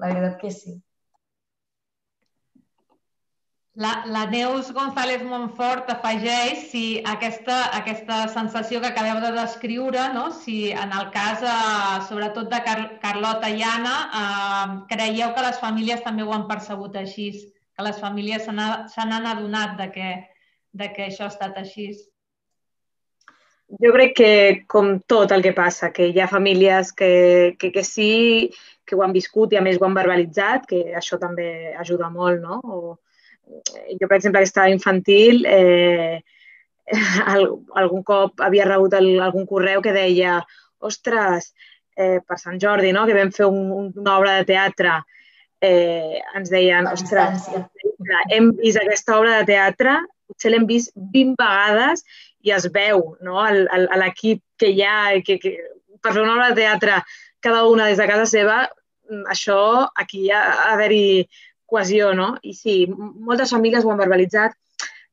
La 0.00 0.12
veritat 0.12 0.38
que 0.40 0.52
sí. 0.52 0.76
La, 3.74 4.02
la 4.06 4.26
Neus 4.26 4.72
González 4.74 5.22
Montfort 5.22 5.90
afegeix 5.92 6.64
si 6.72 6.82
aquesta, 7.06 7.58
aquesta 7.78 8.24
sensació 8.32 8.80
que 8.82 8.88
acabeu 8.88 9.20
de 9.22 9.30
descriure, 9.36 10.08
no? 10.12 10.32
si 10.34 10.72
en 10.72 10.90
el 10.90 11.10
cas, 11.14 11.44
eh, 11.46 12.00
sobretot 12.08 12.50
de 12.50 12.58
Car 12.66 12.80
Carlota 13.04 13.48
i 13.48 13.62
Anna, 13.62 13.94
eh, 14.20 14.72
creieu 14.90 15.30
que 15.36 15.44
les 15.46 15.60
famílies 15.62 16.02
també 16.02 16.26
ho 16.26 16.32
han 16.34 16.48
percebut 16.48 16.98
així, 16.98 17.30
que 17.76 17.84
les 17.86 18.00
famílies 18.02 18.48
se 18.50 18.52
n'han 19.06 19.28
adonat 19.30 19.76
de 19.78 19.86
que, 19.94 20.08
de 20.74 20.88
que 20.96 21.06
això 21.06 21.28
ha 21.28 21.34
estat 21.34 21.60
així? 21.62 21.92
Jo 23.78 23.92
crec 23.94 24.16
que, 24.18 24.32
com 24.66 24.96
tot 25.06 25.30
el 25.30 25.46
que 25.46 25.52
passa, 25.54 25.92
que 25.94 26.08
hi 26.10 26.18
ha 26.18 26.26
famílies 26.26 26.90
que, 26.90 27.54
que, 27.54 27.70
que 27.70 27.86
sí, 27.86 28.50
que 28.82 28.98
ho 28.98 29.04
han 29.06 29.14
viscut 29.14 29.54
i 29.54 29.60
a 29.60 29.62
més 29.62 29.78
ho 29.78 29.86
han 29.86 29.94
verbalitzat, 29.94 30.66
que 30.66 30.82
això 30.98 31.20
també 31.22 31.76
ajuda 31.78 32.10
molt, 32.10 32.42
no? 32.42 32.58
O, 32.66 32.98
jo, 34.00 34.06
per 34.08 34.16
exemple, 34.16 34.40
que 34.40 34.48
estava 34.48 34.70
infantil, 34.72 35.44
eh, 35.46 36.20
algun 37.80 38.02
cop 38.06 38.42
havia 38.42 38.66
rebut 38.68 38.94
el, 38.98 39.12
algun 39.22 39.46
correu 39.46 39.82
que 39.82 39.94
deia 39.94 40.40
ostres, 40.80 41.52
eh, 41.96 42.18
per 42.26 42.38
Sant 42.40 42.60
Jordi, 42.62 42.92
no? 42.96 43.06
que 43.06 43.16
vam 43.16 43.32
fer 43.34 43.46
un, 43.46 43.90
una 43.90 44.16
obra 44.18 44.38
de 44.38 44.46
teatre, 44.48 45.00
eh, 45.60 46.18
ens 46.38 46.50
deien, 46.52 46.88
ostres, 46.88 47.50
hem 48.32 48.50
vist 48.58 48.80
aquesta 48.80 49.18
obra 49.18 49.38
de 49.40 49.48
teatre, 49.52 49.98
potser 50.30 50.52
l'hem 50.52 50.66
vist 50.68 50.94
20 50.96 51.36
vegades 51.40 52.04
i 52.46 52.54
es 52.56 52.66
veu 52.72 53.02
no? 53.26 53.42
l'equip 54.00 54.40
que 54.60 54.70
hi 54.72 54.84
ha, 54.86 54.96
que, 55.26 55.36
que, 55.42 55.56
per 56.00 56.14
fer 56.14 56.22
una 56.22 56.36
obra 56.38 56.50
de 56.52 56.62
teatre 56.62 57.00
cada 57.44 57.66
una 57.68 57.88
des 57.90 58.00
de 58.00 58.06
casa 58.08 58.28
seva, 58.30 58.62
això 59.32 59.60
aquí 59.98 60.28
ha 60.30 60.42
d'haver-hi 60.70 61.26
cohesió, 61.70 62.10
no? 62.16 62.34
I 62.42 62.54
sí, 62.56 62.74
moltes 62.90 63.54
famílies 63.54 63.86
ho 63.86 63.92
han 63.92 64.02
verbalitzat, 64.02 64.56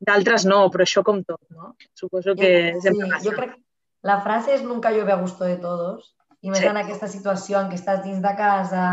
d'altres 0.08 0.45
no, 0.49 0.66
però 0.74 0.86
això 0.86 1.03
com 1.05 1.24
tot, 1.26 1.41
no? 1.53 1.74
Suposo 1.97 2.36
que 2.38 2.51
sí, 2.76 2.84
sempre 2.86 3.10
passa. 3.10 3.24
Jo 3.26 3.36
crec 3.38 3.55
que 3.55 3.64
la 4.08 4.20
frase 4.26 4.53
és 4.58 4.66
nunca 4.66 4.91
llueve 4.93 5.14
a 5.14 5.22
gusto 5.22 5.45
de 5.47 5.58
todos, 5.62 6.14
i 6.41 6.51
més 6.51 6.62
sí. 6.62 6.70
en 6.70 6.78
aquesta 6.80 7.10
situació 7.10 7.60
en 7.60 7.72
què 7.72 7.80
estàs 7.80 8.03
dins 8.05 8.22
de 8.24 8.34
casa, 8.38 8.86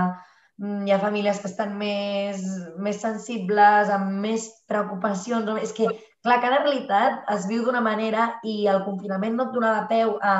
mm, 0.60 0.86
hi 0.86 0.94
ha 0.94 1.00
famílies 1.02 1.40
que 1.42 1.50
estan 1.50 1.76
més, 1.80 2.44
més 2.80 3.00
sensibles, 3.02 3.92
amb 3.92 4.20
més 4.24 4.48
preocupacions. 4.70 5.50
És 5.62 5.74
que, 5.76 5.90
clar, 6.24 6.40
cada 6.44 6.62
realitat 6.62 7.28
es 7.36 7.48
viu 7.50 7.66
d'una 7.66 7.84
manera 7.84 8.30
i 8.42 8.64
el 8.72 8.84
confinament 8.86 9.36
no 9.36 9.48
et 9.48 9.58
donava 9.58 9.88
peu 9.90 10.16
a 10.22 10.38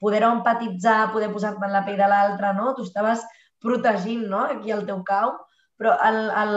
poder 0.00 0.24
empatitzar, 0.26 1.12
poder 1.12 1.30
posar-te 1.30 1.66
en 1.66 1.76
la 1.76 1.84
pell 1.86 2.00
de 2.00 2.08
l'altre, 2.08 2.54
no? 2.56 2.74
Tu 2.74 2.88
estaves 2.88 3.22
protegint 3.60 4.26
no? 4.32 4.46
aquí 4.48 4.72
al 4.72 4.86
teu 4.88 5.02
cau 5.04 5.34
però 5.80 5.96
el, 6.04 6.18
el, 6.42 6.56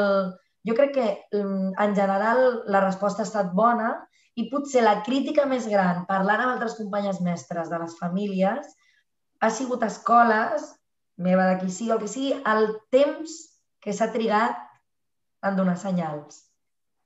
jo 0.68 0.76
crec 0.76 0.94
que 0.98 1.08
mm, 1.32 1.74
en 1.80 1.96
general 1.96 2.64
la 2.68 2.84
resposta 2.84 3.24
ha 3.24 3.30
estat 3.30 3.54
bona 3.56 3.94
i 4.36 4.50
potser 4.52 4.84
la 4.84 4.98
crítica 5.06 5.46
més 5.48 5.68
gran, 5.72 6.04
parlant 6.10 6.44
amb 6.44 6.56
altres 6.56 6.76
companyes 6.80 7.22
mestres 7.24 7.70
de 7.72 7.80
les 7.80 7.96
famílies, 8.00 8.72
ha 9.40 9.50
sigut 9.54 9.84
escoles, 9.86 10.66
meva 11.22 11.46
d'aquí 11.50 11.70
sí 11.72 11.90
o 11.92 11.96
el 11.96 12.02
que 12.02 12.10
sigui, 12.10 12.34
el 12.54 12.72
temps 12.92 13.36
que 13.84 13.94
s'ha 13.94 14.10
trigat 14.12 14.58
en 15.44 15.60
donar 15.60 15.78
senyals. 15.78 16.42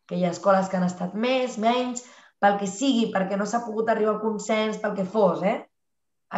Que 0.07 0.15
hi 0.15 0.26
ha 0.26 0.32
escoles 0.32 0.70
que 0.72 0.78
han 0.80 0.88
estat 0.88 1.18
més, 1.18 1.57
menys, 1.59 2.05
pel 2.39 2.57
que 2.61 2.70
sigui, 2.70 3.09
perquè 3.13 3.38
no 3.38 3.45
s'ha 3.49 3.65
pogut 3.65 3.89
arribar 3.91 4.15
al 4.15 4.23
consens, 4.23 4.77
pel 4.80 4.95
que 4.95 5.06
fos, 5.06 5.44
eh? 5.44 5.57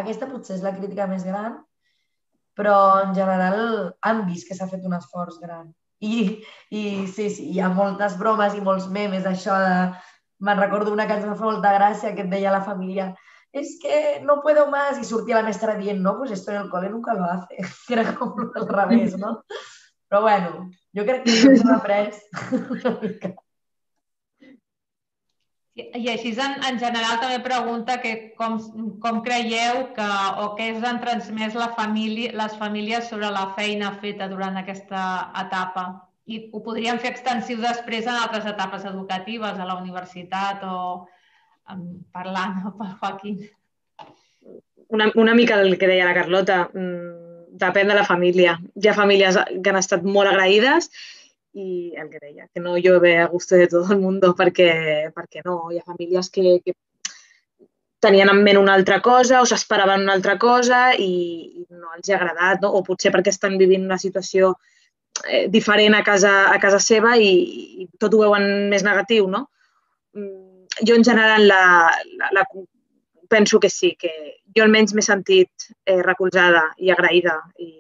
Aquesta 0.02 0.30
potser 0.32 0.58
és 0.58 0.66
la 0.66 0.74
crítica 0.76 1.08
més 1.12 1.26
gran, 1.28 1.60
però 2.60 2.76
en 3.06 3.16
general 3.16 3.94
han 4.04 4.26
vist 4.28 4.48
que 4.50 4.58
s'ha 4.58 4.68
fet 4.68 4.84
un 4.88 4.98
esforç 4.98 5.40
gran. 5.40 5.72
I, 6.04 6.44
I 6.76 6.84
sí, 7.08 7.30
sí, 7.32 7.50
hi 7.54 7.64
ha 7.64 7.72
moltes 7.72 8.18
bromes 8.20 8.56
i 8.56 8.64
molts 8.64 8.92
memes 8.92 9.26
d'això 9.28 9.58
de... 9.64 9.74
Me'n 10.44 10.60
recordo 10.60 10.94
una 10.96 11.04
que 11.08 11.18
ens 11.18 11.26
va 11.28 11.36
fer 11.36 11.48
molta 11.50 11.74
gràcia 11.76 12.14
que 12.16 12.24
et 12.24 12.30
deia 12.32 12.54
la 12.54 12.64
família 12.64 13.10
es 13.52 13.80
que 13.82 14.22
no 14.24 14.42
puedo 14.42 14.70
más 14.70 15.00
i 15.00 15.04
sortia 15.04 15.40
la 15.40 15.44
mestra 15.44 15.76
dient 15.76 16.02
no, 16.02 16.18
pues 16.18 16.32
esto 16.32 16.52
en 16.52 16.58
el 16.58 16.70
cole 16.70 16.90
nunca 16.90 17.14
lo 17.14 17.26
hace. 17.26 17.58
Era 17.90 18.16
com 18.16 18.52
al 18.56 18.68
revés, 18.68 19.18
no? 19.18 19.44
Però 20.08 20.22
bueno, 20.22 20.70
jo 20.96 21.06
crec 21.06 21.24
que 21.26 21.34
hem 21.34 21.74
après 21.74 22.14
una 22.52 22.98
mica. 23.02 23.34
I 25.96 26.10
així, 26.12 26.32
en, 26.42 26.58
en 26.68 26.80
general, 26.82 27.20
també 27.22 27.40
pregunta 27.46 28.00
que 28.04 28.14
com, 28.40 28.58
com 29.04 29.22
creieu 29.26 29.86
que, 29.96 30.08
o 30.44 30.52
què 30.58 30.72
us 30.76 30.86
han 30.88 31.02
transmès 31.04 31.58
la 31.58 31.70
família, 31.78 32.34
les 32.38 32.56
famílies 32.60 33.10
sobre 33.12 33.32
la 33.34 33.50
feina 33.58 33.92
feta 34.02 34.30
durant 34.32 34.60
aquesta 34.60 35.04
etapa. 35.42 35.86
I 36.30 36.44
ho 36.54 36.62
podríem 36.66 37.00
fer 37.02 37.14
extensiu 37.14 37.62
després 37.62 38.08
en 38.08 38.18
altres 38.18 38.46
etapes 38.50 38.86
educatives, 38.90 39.58
a 39.58 39.70
la 39.70 39.80
universitat 39.82 40.66
o 40.68 41.08
parlant 42.16 42.60
pel 42.80 42.98
Joaquín. 43.02 43.40
Una, 44.90 45.12
una 45.22 45.36
mica 45.38 45.62
el 45.62 45.78
que 45.78 45.90
deia 45.90 46.10
la 46.10 46.18
Carlota, 46.18 46.64
mm, 46.74 47.56
depèn 47.62 47.90
de 47.92 47.98
la 47.98 48.06
família. 48.08 48.58
Hi 48.80 48.90
ha 48.90 48.98
famílies 48.98 49.38
que 49.62 49.72
han 49.72 49.80
estat 49.82 50.06
molt 50.06 50.32
agraïdes 50.32 50.90
y 51.60 51.94
el 51.96 52.10
que 52.10 52.20
deia, 52.20 52.48
que 52.54 52.62
no 52.62 52.78
llueve 52.78 53.18
a 53.18 53.28
gusto 53.28 53.56
de 53.56 53.68
todo 53.68 53.92
el 53.94 54.00
mundo 54.00 54.34
perquè, 54.36 55.12
perquè 55.16 55.44
no, 55.44 55.58
hi 55.72 55.80
ha 55.80 55.84
famílies 55.84 56.30
que, 56.32 56.62
que 56.64 56.74
tenien 58.00 58.32
en 58.32 58.40
ment 58.46 58.60
una 58.62 58.76
altra 58.80 59.02
cosa 59.04 59.42
o 59.44 59.48
s'esperaven 59.50 60.06
una 60.08 60.16
altra 60.16 60.38
cosa 60.40 60.94
i, 60.96 61.12
i 61.60 61.66
no 61.70 61.92
els 61.98 62.10
ha 62.10 62.16
agradat, 62.18 62.64
no? 62.64 62.72
o 62.72 62.84
potser 62.88 63.12
perquè 63.12 63.34
estan 63.36 63.58
vivint 63.60 63.84
una 63.90 64.00
situació 64.00 64.54
eh, 65.28 65.48
diferent 65.52 66.00
a 66.00 66.04
casa, 66.08 66.34
a 66.54 66.58
casa 66.64 66.80
seva 66.80 67.18
i, 67.20 67.32
i 67.84 67.90
tot 68.00 68.16
ho 68.16 68.24
veuen 68.24 68.70
més 68.72 68.86
negatiu, 68.88 69.28
no? 69.28 69.50
Mm, 70.16 70.70
jo, 70.80 70.96
en 70.96 71.04
general, 71.04 71.48
la, 71.50 71.64
la, 72.22 72.32
la, 72.40 72.48
penso 73.28 73.60
que 73.60 73.70
sí, 73.70 73.98
que 74.00 74.14
jo 74.56 74.64
almenys 74.64 74.96
m'he 74.96 75.04
sentit 75.04 75.72
eh, 75.84 76.00
recolzada 76.08 76.70
i 76.80 76.96
agraïda 76.96 77.36
i 77.60 77.74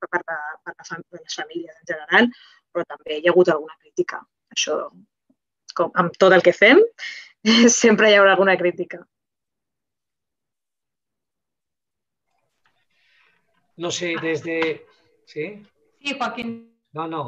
per, 0.00 0.08
per, 0.08 0.22
per, 0.24 0.32
la, 0.32 0.78
per 0.96 1.20
les 1.20 1.36
famílies 1.42 1.76
en 1.76 1.92
general, 1.92 2.32
però 2.78 2.86
també 2.94 3.18
hi 3.18 3.26
ha 3.26 3.32
hagut 3.34 3.50
alguna 3.50 3.74
crítica. 3.82 4.20
Això, 4.54 4.78
com 5.74 5.90
amb 6.02 6.14
tot 6.22 6.34
el 6.36 6.44
que 6.46 6.54
fem, 6.54 6.80
sempre 7.82 8.10
hi 8.10 8.18
haurà 8.18 8.36
alguna 8.36 8.56
crítica. 8.60 9.02
No 13.78 13.90
sé, 13.94 14.14
des 14.22 14.42
de... 14.42 14.58
Sí? 15.26 15.50
Sí, 16.02 16.14
Joaquín. 16.14 16.54
No, 16.94 17.06
no. 17.06 17.22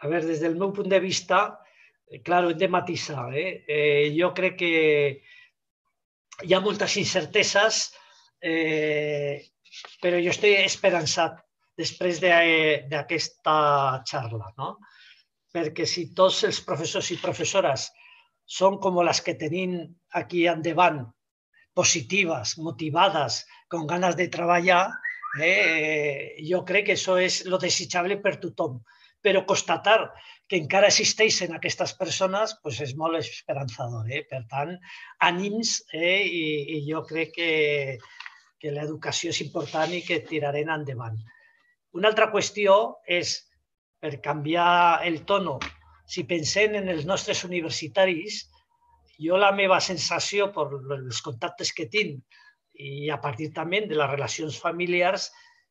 A 0.00 0.08
veure, 0.10 0.26
des 0.26 0.42
del 0.42 0.54
meu 0.58 0.70
punt 0.74 0.90
de 0.90 1.00
vista, 1.02 1.40
eh, 2.06 2.20
claro, 2.26 2.50
hem 2.50 2.58
de 2.58 2.68
matisar. 2.70 3.26
Eh? 3.34 3.64
Eh, 3.66 4.10
jo 4.14 4.30
crec 4.34 4.58
que 4.60 4.70
hi 6.46 6.54
ha 6.54 6.62
moltes 6.62 6.94
incerteses, 7.00 7.82
eh, 8.40 9.50
però 10.02 10.20
jo 10.22 10.30
estic 10.34 10.62
esperançat 10.62 11.42
després 11.80 12.20
d'aquesta 12.22 13.56
xarra, 14.06 14.52
no? 14.60 14.76
Perquè 15.50 15.86
si 15.88 16.10
tots 16.14 16.44
els 16.46 16.60
professors 16.66 17.10
i 17.10 17.18
professores 17.22 17.88
són 18.46 18.78
com 18.82 19.00
les 19.02 19.20
que 19.24 19.38
tenim 19.40 19.80
aquí 20.20 20.46
endavant, 20.50 21.02
positives, 21.74 22.58
motivades, 22.58 23.44
con 23.70 23.86
ganas 23.90 24.16
de 24.18 24.28
treballar, 24.28 24.84
Eh, 25.38 26.42
jo 26.42 26.64
crec 26.66 26.88
que 26.88 26.96
això 26.98 27.14
és 27.22 27.44
lo 27.46 27.58
desitjable 27.62 28.18
per 28.22 28.38
tothom. 28.42 28.80
Però 29.22 29.44
constatar 29.46 29.98
que 30.48 30.58
encara 30.58 30.88
existeixen 30.90 31.52
aquestes 31.54 31.92
persones 31.94 32.56
pues 32.62 32.80
és 32.80 32.96
molt 32.96 33.20
esperançador. 33.20 34.08
Eh? 34.10 34.24
Per 34.30 34.42
tant, 34.50 34.72
ànims 35.20 35.76
eh? 35.94 36.22
I, 36.24 36.46
i 36.76 36.80
jo 36.88 37.04
crec 37.06 37.34
que, 37.36 37.52
que 38.58 38.72
l'educació 38.74 39.30
és 39.30 39.42
important 39.44 39.92
i 39.94 40.02
que 40.06 40.22
tirarem 40.26 40.72
endavant. 40.72 41.20
Una 41.98 42.10
altra 42.12 42.30
qüestió 42.30 42.74
és, 43.06 43.34
per 44.00 44.20
canviar 44.24 45.02
el 45.06 45.22
tono, 45.26 45.58
si 46.10 46.24
pensem 46.26 46.76
en 46.78 46.88
els 46.92 47.06
nostres 47.06 47.42
universitaris, 47.46 48.44
jo 49.20 49.38
la 49.38 49.50
meva 49.52 49.80
sensació, 49.84 50.48
per 50.54 50.68
els 50.96 51.20
contactes 51.22 51.72
que 51.76 51.88
tinc, 51.92 52.22
i 52.80 53.10
a 53.12 53.18
partir 53.20 53.50
també 53.56 53.82
de 53.86 53.98
les 53.98 54.10
relacions 54.10 54.56
familiars 54.58 55.28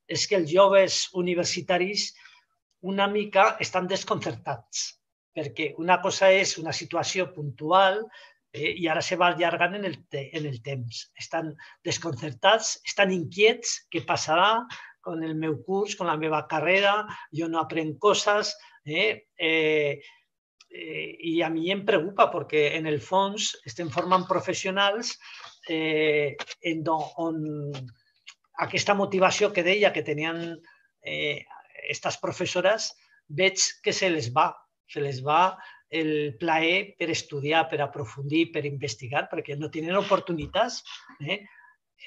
és 0.09 0.25
que 0.29 0.37
els 0.37 0.51
joves 0.51 1.07
universitaris 1.17 2.11
una 2.91 3.07
mica 3.11 3.55
estan 3.65 3.87
desconcertats, 3.89 4.83
perquè 5.35 5.73
una 5.81 5.99
cosa 6.03 6.29
és 6.31 6.57
una 6.61 6.73
situació 6.75 7.29
puntual 7.33 8.03
eh, 8.53 8.71
i 8.83 8.87
ara 8.87 9.01
se 9.05 9.17
va 9.19 9.31
allargant 9.33 9.75
en 9.79 9.87
el, 9.89 9.97
en 10.11 10.45
el 10.45 10.61
temps. 10.65 11.07
Estan 11.17 11.51
desconcertats, 11.85 12.77
estan 12.85 13.11
inquiets, 13.15 13.79
què 13.91 14.05
passarà 14.07 14.51
con 15.01 15.23
el 15.23 15.35
meu 15.35 15.59
curs, 15.63 15.95
con 15.95 16.07
la 16.07 16.17
meva 16.17 16.45
carrera, 16.47 17.05
jo 17.35 17.47
no 17.49 17.59
aprenc 17.61 17.97
coses, 17.99 18.53
eh? 18.85 19.27
Eh, 19.37 19.99
eh, 20.69 21.09
i 21.31 21.39
a 21.41 21.49
mi 21.49 21.71
em 21.73 21.85
preocupa 21.85 22.29
perquè 22.31 22.69
en 22.77 22.87
el 22.89 22.99
fons 23.01 23.53
estem 23.65 23.89
formant 23.89 24.27
professionals 24.29 25.15
eh, 25.69 26.35
en 26.61 26.83
do, 26.85 26.97
on 27.17 27.39
aquesta 28.65 28.93
motivació 28.93 29.53
que 29.55 29.63
deia 29.63 29.93
que 29.95 30.03
tenien 30.03 30.43
eh, 31.01 31.45
estas 31.89 32.19
professores, 32.19 32.91
veig 33.29 33.61
que 33.83 33.93
se 33.93 34.09
les 34.09 34.31
va, 34.35 34.51
se 34.89 35.01
les 35.01 35.23
va 35.25 35.57
el 35.89 36.35
plaer 36.37 36.95
per 36.99 37.09
estudiar, 37.09 37.63
per 37.69 37.79
aprofundir, 37.81 38.49
per 38.53 38.65
investigar, 38.67 39.25
perquè 39.31 39.55
no 39.57 39.71
tenen 39.73 39.97
oportunitats. 39.97 40.83
Eh? 41.25 41.41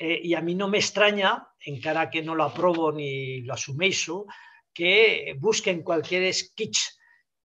Eh, 0.00 0.20
I 0.28 0.34
a 0.34 0.40
mi 0.40 0.54
no 0.54 0.68
m'estranya, 0.72 1.34
encara 1.66 2.08
que 2.10 2.22
no 2.22 2.34
lo 2.34 2.44
aprovo 2.44 2.90
ni 2.92 3.42
lo 3.44 3.54
assumeixo, 3.54 4.24
que 4.72 5.34
busquen 5.38 5.82
qualsevol 5.84 6.30
esquitx 6.30 6.88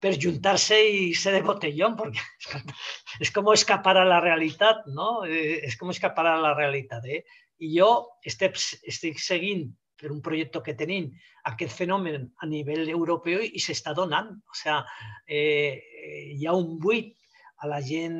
per 0.01 0.15
juntar-se 0.17 0.79
i 0.81 1.01
ser 1.13 1.35
de 1.35 1.43
botellón, 1.45 1.93
perquè 1.99 2.23
és 3.23 3.29
com 3.35 3.51
escapar 3.53 3.93
a 4.01 4.07
la 4.07 4.17
realitat, 4.23 4.87
no? 4.89 5.21
Eh, 5.27 5.61
és 5.67 5.77
com 5.77 5.93
escapar 5.93 6.25
a 6.25 6.39
la 6.41 6.55
realitat. 6.57 7.05
Eh? 7.05 7.21
I 7.61 7.75
jo 7.75 7.91
estic, 8.25 8.57
estic 8.89 9.21
seguint 9.21 9.67
per 10.01 10.09
un 10.09 10.23
projecte 10.25 10.63
que 10.65 10.73
tenim 10.73 11.11
aquest 11.45 11.77
fenomen 11.77 12.25
a 12.41 12.49
nivell 12.49 12.89
europeu 12.89 13.45
i 13.45 13.61
s'està 13.61 13.93
donant. 13.93 14.33
O 14.33 14.57
sigui, 14.57 14.81
eh, 15.29 16.33
hi 16.33 16.49
ha 16.49 16.57
un 16.57 16.79
buit 16.81 17.13
a 17.61 17.69
la 17.69 17.81
gent 17.85 18.17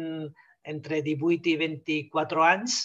entre 0.69 1.02
18 1.02 1.49
i 1.49 1.57
24 1.57 2.45
anys 2.45 2.84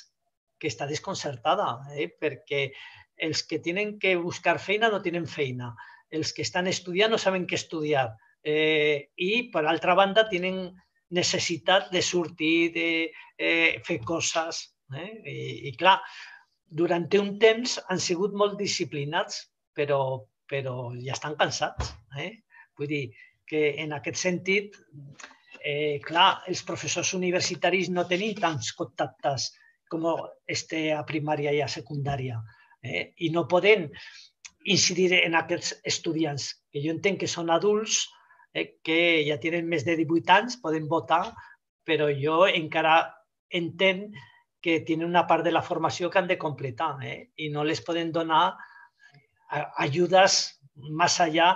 que 0.59 0.71
està 0.73 0.87
desconcertada, 0.89 1.69
eh? 1.97 2.09
perquè 2.09 2.71
els 3.17 3.43
que 3.49 3.59
tenen 3.65 3.97
que 3.99 4.17
buscar 4.21 4.59
feina 4.61 4.91
no 4.93 5.03
tenen 5.05 5.27
feina, 5.27 5.73
els 6.11 6.33
que 6.33 6.45
estan 6.47 6.69
estudiant 6.71 7.13
no 7.13 7.19
saben 7.19 7.47
què 7.49 7.57
estudiar, 7.59 8.11
eh, 8.47 9.11
i, 9.17 9.49
per 9.53 9.65
altra 9.67 9.97
banda, 9.99 10.27
tenen 10.31 10.71
necessitat 11.17 11.91
de 11.93 12.03
sortir, 12.03 12.73
de 12.75 12.89
eh, 13.39 13.83
fer 13.87 14.01
coses. 14.05 14.63
Eh? 14.95 15.11
I, 15.27 15.39
I, 15.71 15.75
clar, 15.79 15.99
durant 16.67 17.07
un 17.19 17.37
temps 17.43 17.79
han 17.89 18.03
sigut 18.03 18.35
molt 18.35 18.59
disciplinats, 18.59 19.47
però, 19.77 20.01
però 20.51 20.93
ja 20.99 21.15
estan 21.15 21.37
cansats. 21.39 21.95
Eh? 22.19 22.33
Vull 22.79 22.91
dir 22.91 23.05
que 23.47 23.69
en 23.83 23.95
aquest 23.97 24.19
sentit, 24.23 24.77
eh, 25.63 25.99
clar, 26.07 26.43
els 26.51 26.63
professors 26.67 27.15
universitaris 27.19 27.91
no 27.91 28.07
tenim 28.11 28.35
tants 28.39 28.73
contactes 28.79 29.53
com 29.91 30.07
este 30.47 30.91
a 30.95 31.03
primària 31.09 31.53
i 31.55 31.63
a 31.63 31.71
secundària. 31.71 32.41
Eh? 32.83 33.13
I 33.27 33.31
no 33.35 33.47
poden 33.49 33.89
incidir 34.67 35.13
en 35.21 35.37
aquests 35.39 35.77
estudiants, 35.87 36.49
que 36.73 36.83
jo 36.83 36.95
entenc 36.95 37.23
que 37.23 37.31
són 37.31 37.53
adults 37.55 38.05
eh, 38.53 38.79
que 38.83 39.23
ja 39.29 39.39
tenen 39.43 39.69
més 39.71 39.87
de 39.87 39.97
18 39.99 40.35
anys, 40.39 40.59
poden 40.63 40.89
votar, 40.91 41.25
però 41.87 42.09
jo 42.11 42.45
encara 42.51 42.99
entenc 43.55 44.17
que 44.63 44.81
tenen 44.87 45.07
una 45.07 45.27
part 45.31 45.47
de 45.47 45.53
la 45.55 45.63
formació 45.63 46.11
que 46.11 46.19
han 46.19 46.27
de 46.31 46.39
completar 46.39 46.97
eh? 47.07 47.31
i 47.39 47.51
no 47.55 47.63
les 47.65 47.83
poden 47.87 48.11
donar 48.13 48.57
ajudes 49.79 50.41
més 50.75 51.21
allà 51.23 51.53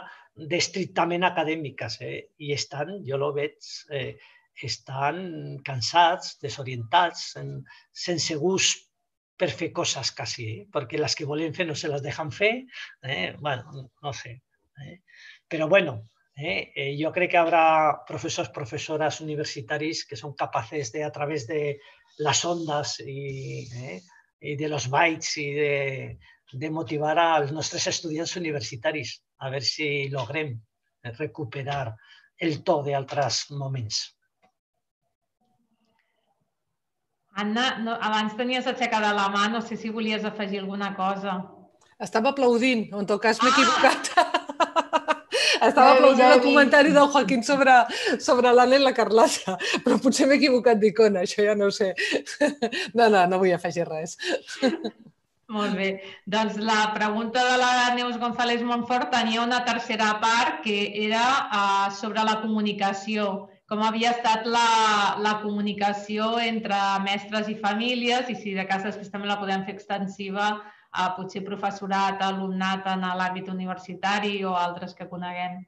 d'estrictament 0.51 1.27
acadèmiques. 1.27 1.98
Eh? 2.07 2.19
I 2.39 2.52
estan, 2.55 3.01
jo 3.07 3.19
lo 3.19 3.32
veig, 3.35 3.57
eh, 3.90 4.15
estan 4.66 5.58
cansats, 5.64 6.38
desorientats, 6.42 7.36
en, 7.40 7.60
sense 7.92 8.36
gust 8.36 8.88
per 9.40 9.50
fer 9.50 9.70
coses 9.72 10.12
quasi, 10.12 10.46
eh? 10.60 11.06
que 11.16 11.24
volen 11.24 11.54
fer 11.54 11.66
no 11.66 11.74
se 11.74 11.88
les 11.88 12.02
deixen 12.02 12.30
fer. 12.30 12.66
Eh? 13.02 13.34
bueno, 13.40 13.90
no 14.02 14.12
sé. 14.12 14.42
Eh? 14.84 15.00
Però 15.48 15.68
bueno, 15.68 16.08
¿eh? 16.36 16.72
Eh, 16.74 16.96
yo 16.96 17.12
creo 17.12 17.28
que 17.28 17.38
habrá 17.38 18.02
profesores, 18.06 18.50
profesoras 18.50 19.20
universitarios 19.20 20.04
que 20.04 20.16
son 20.16 20.34
capaces 20.34 20.92
de, 20.92 21.04
a 21.04 21.10
través 21.10 21.46
de 21.46 21.80
las 22.18 22.44
ondas 22.44 23.00
y, 23.00 23.68
¿eh? 23.74 24.02
y 24.40 24.56
de 24.56 24.68
los 24.68 24.88
bytes 24.88 25.36
y 25.38 25.52
de, 25.52 26.18
de 26.52 26.70
motivar 26.70 27.18
a 27.18 27.40
nuestros 27.46 27.86
estudiantes 27.86 28.36
universitaris 28.36 29.22
a 29.38 29.50
ver 29.50 29.62
si 29.62 30.08
logrem 30.08 30.60
recuperar 31.02 31.96
el 32.36 32.62
to 32.62 32.82
d'altres 32.82 33.50
moments. 33.50 34.16
Anna, 37.40 37.66
no, 37.84 37.96
abans 38.00 38.36
tenies 38.38 38.68
aixecada 38.70 39.14
la 39.16 39.28
mà, 39.32 39.48
no 39.52 39.62
sé 39.64 39.78
si 39.80 39.90
volies 39.94 40.26
afegir 40.28 40.60
alguna 40.62 40.92
cosa. 40.96 41.40
Estava 42.00 42.32
aplaudint, 42.32 42.86
en 42.96 43.08
tot 43.08 43.20
cas 43.22 43.40
m'he 43.42 43.50
ah! 43.50 43.56
equivocat. 43.56 44.12
Estava 45.68 45.92
aplaudint 45.92 46.30
el 46.30 46.40
comentari 46.40 46.94
del 46.96 47.10
Joaquín 47.12 47.44
sobre, 47.44 47.74
sobre 48.22 48.52
l'Anna 48.56 48.78
i 48.80 48.84
la 48.84 48.94
Carlassa, 48.96 49.58
però 49.84 49.98
potser 50.00 50.28
m'he 50.28 50.38
equivocat 50.40 50.80
d'icona, 50.80 51.26
això 51.26 51.44
ja 51.44 51.56
no 51.58 51.68
ho 51.68 51.76
sé. 51.76 51.92
No, 52.96 53.06
no, 53.12 53.22
no 53.28 53.38
vull 53.40 53.52
afegir 53.54 53.84
res. 53.88 54.16
Molt 55.50 55.74
bé. 55.74 55.90
Doncs 56.30 56.56
la 56.62 56.92
pregunta 56.94 57.42
de 57.42 57.56
la 57.58 57.70
Neus 57.96 58.18
González 58.22 58.62
Montfort 58.62 59.10
tenia 59.10 59.42
una 59.42 59.64
tercera 59.66 60.12
part 60.22 60.60
que 60.64 60.76
era 61.04 61.24
uh, 61.50 61.88
sobre 61.94 62.22
la 62.26 62.38
comunicació. 62.42 63.48
Com 63.70 63.84
havia 63.86 64.10
estat 64.10 64.48
la, 64.51 64.66
la 65.22 65.36
comunicació 65.44 66.32
entre 66.42 66.76
mestres 67.05 67.47
i 67.52 67.55
famílies 67.55 68.30
i 68.32 68.34
si 68.34 68.55
de 68.56 68.64
cas 68.66 68.82
després 68.82 69.12
també 69.12 69.30
la 69.30 69.38
podem 69.38 69.62
fer 69.66 69.76
extensiva 69.76 70.47
a 70.90 71.05
potser 71.14 71.44
professorat, 71.47 72.18
alumnat 72.26 72.88
en 72.90 73.06
l'àmbit 73.20 73.47
universitari 73.52 74.40
o 74.42 74.56
altres 74.59 74.97
que 74.98 75.06
coneguem. 75.06 75.60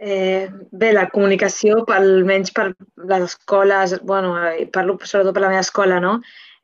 Eh, 0.00 0.52
bé, 0.72 0.92
la 0.92 1.06
comunicació, 1.12 1.80
pel 1.88 2.22
menys 2.28 2.52
per 2.56 2.70
les 3.08 3.26
escoles, 3.26 3.98
bueno, 4.04 4.36
parlo 4.72 4.98
sobretot 5.00 5.32
per 5.36 5.46
la 5.46 5.52
meva 5.52 5.64
escola, 5.64 5.96
no? 6.00 6.18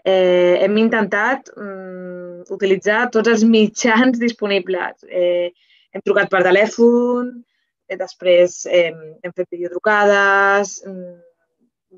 Eh, 0.04 0.60
hem 0.60 0.76
intentat 0.80 1.48
mm, 1.56 2.46
utilitzar 2.52 3.06
tots 3.16 3.32
els 3.32 3.48
mitjans 3.48 4.20
disponibles. 4.26 5.08
Eh, 5.08 5.52
hem 5.92 6.04
trucat 6.04 6.28
per 6.32 6.44
telèfon, 6.44 7.32
eh, 7.32 7.45
després 7.94 8.64
eh, 8.66 8.90
hem 9.22 9.32
fet 9.36 9.48
videotrucades, 9.52 10.80
mm, 10.86 11.16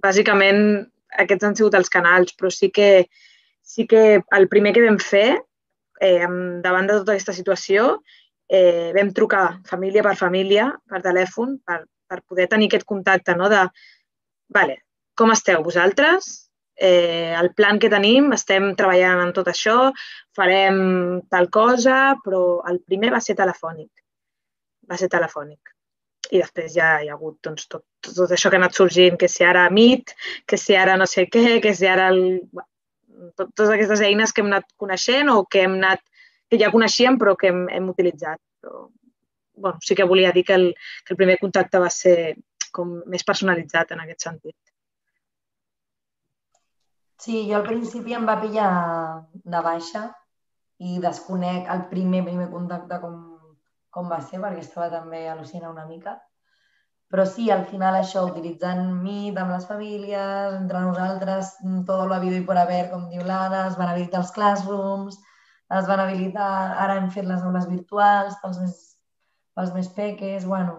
bàsicament 0.05 0.63
aquests 1.25 1.45
han 1.45 1.57
sigut 1.57 1.77
els 1.79 1.89
canals, 1.89 2.35
però 2.37 2.51
sí 2.53 2.71
que, 2.71 3.07
sí 3.63 3.87
que 3.89 4.21
el 4.21 4.49
primer 4.53 4.75
que 4.77 4.85
vam 4.85 4.99
fer 5.01 5.39
eh, 6.01 6.27
davant 6.65 6.89
de 6.89 6.99
tota 7.01 7.15
aquesta 7.15 7.37
situació 7.37 7.95
eh, 8.49 8.93
vam 8.97 9.15
trucar 9.17 9.61
família 9.69 10.05
per 10.05 10.17
família, 10.17 10.69
per 10.89 11.01
telèfon, 11.05 11.57
per, 11.65 11.85
per 12.09 12.21
poder 12.27 12.49
tenir 12.53 12.69
aquest 12.69 12.85
contacte 12.89 13.37
no? 13.37 13.49
de, 13.49 13.65
vale, 14.55 14.83
com 15.17 15.33
esteu 15.33 15.65
vosaltres? 15.65 16.51
Eh, 16.79 17.35
el 17.35 17.51
plan 17.59 17.81
que 17.83 17.91
tenim, 17.91 18.31
estem 18.37 18.71
treballant 18.79 19.25
en 19.25 19.33
tot 19.35 19.49
això, 19.51 19.89
farem 20.37 20.79
tal 21.33 21.49
cosa, 21.51 22.15
però 22.23 22.61
el 22.71 22.79
primer 22.87 23.11
va 23.17 23.25
ser 23.25 23.35
telefònic. 23.41 23.91
Va 24.89 24.97
ser 24.97 25.11
telefònic 25.11 25.78
i 26.31 26.41
després 26.43 26.73
ja 26.75 26.99
hi 27.03 27.09
ha 27.09 27.17
hagut 27.17 27.39
doncs, 27.45 27.67
tot, 27.73 27.85
tot 28.05 28.33
això 28.35 28.51
que 28.51 28.59
ha 28.59 28.63
anat 28.63 28.77
sorgint, 28.77 29.17
que 29.21 29.29
si 29.33 29.47
ara 29.47 29.69
Meet, 29.73 30.15
que 30.47 30.59
si 30.61 30.77
ara 30.77 30.97
no 31.01 31.07
sé 31.09 31.27
què, 31.33 31.59
que 31.65 31.75
si 31.75 31.89
ara 31.89 32.09
el, 32.13 32.21
tot, 33.37 33.49
totes 33.55 33.73
aquestes 33.75 34.05
eines 34.05 34.33
que 34.33 34.45
hem 34.45 34.53
anat 34.53 34.69
coneixent 34.77 35.33
o 35.33 35.43
que 35.45 35.65
hem 35.65 35.79
anat, 35.79 36.05
que 36.49 36.61
ja 36.61 36.73
coneixíem 36.75 37.19
però 37.21 37.35
que 37.37 37.51
hem, 37.53 37.67
hem 37.73 37.91
utilitzat. 37.93 38.41
Però, 38.63 38.89
bueno, 39.59 39.83
sí 39.85 39.97
que 39.99 40.07
volia 40.09 40.33
dir 40.33 40.45
que 40.47 40.55
el, 40.55 40.71
que 41.05 41.15
el 41.15 41.21
primer 41.21 41.39
contacte 41.41 41.81
va 41.83 41.91
ser 41.93 42.37
com 42.73 42.99
més 43.11 43.25
personalitzat 43.27 43.93
en 43.95 44.05
aquest 44.05 44.29
sentit. 44.29 44.57
Sí, 47.19 47.43
jo 47.49 47.59
al 47.59 47.67
principi 47.67 48.15
em 48.15 48.27
va 48.29 48.39
pillar 48.39 48.71
de 49.33 49.63
baixa 49.65 50.05
i 50.79 51.01
desconec 51.03 51.67
el 51.75 51.89
primer, 51.91 52.23
primer 52.29 52.47
contacte 52.53 53.01
com, 53.03 53.17
com 53.95 54.11
va 54.13 54.21
ser, 54.23 54.41
perquè 54.43 54.65
estava 54.65 54.89
també 54.93 55.27
al·lucinant 55.29 55.73
una 55.73 55.87
mica. 55.89 56.19
Però 57.09 57.25
sí, 57.25 57.47
al 57.51 57.65
final 57.71 57.97
això, 57.97 58.27
utilitzant 58.29 58.83
Meet 59.03 59.39
amb 59.41 59.55
les 59.55 59.65
famílies, 59.69 60.57
entre 60.59 60.83
nosaltres, 60.85 61.55
tot 61.89 62.05
la 62.11 62.19
vida 62.21 62.37
i 62.37 62.45
per 62.45 62.59
haver, 62.61 62.83
com 62.91 63.07
diu 63.09 63.25
l'Anna, 63.25 63.65
es 63.71 63.79
van 63.81 63.95
habilitar 63.95 64.21
els 64.21 64.33
classrooms, 64.37 65.17
es 65.79 65.89
van 65.89 66.03
habilitar, 66.05 66.51
ara 66.85 66.99
hem 67.01 67.09
fet 67.15 67.25
les 67.29 67.45
aules 67.45 67.69
virtuals 67.71 68.37
pels 68.43 68.61
més, 68.61 68.77
pels 69.57 69.73
més 69.77 69.89
peques, 69.97 70.45
bueno, 70.49 70.77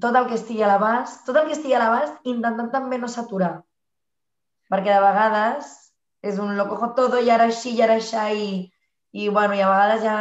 tot 0.00 0.16
el 0.16 0.28
que 0.30 0.38
estigui 0.38 0.62
a 0.62 0.70
l'abast, 0.70 1.24
tot 1.26 1.36
el 1.40 1.50
que 1.50 1.56
estigui 1.58 1.74
a 1.76 1.82
l'abast, 1.82 2.22
intentant 2.34 2.70
també 2.70 2.98
no 3.02 3.10
saturar. 3.10 3.52
Perquè 4.70 4.94
de 4.94 5.02
vegades 5.04 5.74
és 6.22 6.38
un 6.38 6.54
lo 6.56 6.68
cojo 6.70 6.92
todo 6.96 7.18
i 7.20 7.30
ara 7.34 7.50
així 7.50 7.74
i 7.76 7.82
ara 7.84 7.98
així 7.98 8.22
i, 8.38 8.48
i, 9.12 9.28
bueno, 9.28 9.58
i 9.58 9.60
a 9.60 9.68
vegades 9.68 10.06
ja 10.06 10.16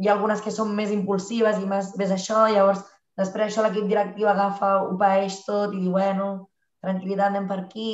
hi 0.00 0.08
ha 0.08 0.14
algunes 0.16 0.42
que 0.44 0.52
són 0.54 0.74
més 0.76 0.92
impulsives 0.94 1.58
i 1.60 1.66
més, 1.68 1.92
més 2.00 2.12
això, 2.14 2.46
llavors 2.52 2.82
després 3.16 3.48
això 3.48 3.64
l'equip 3.64 3.88
directiu 3.88 4.28
agafa, 4.28 4.72
ho 4.84 4.96
paeix 5.00 5.40
tot 5.46 5.74
i 5.74 5.80
diu, 5.80 5.94
bueno, 5.96 6.28
tranquil·litat, 6.84 7.30
anem 7.30 7.48
per 7.48 7.62
aquí, 7.62 7.90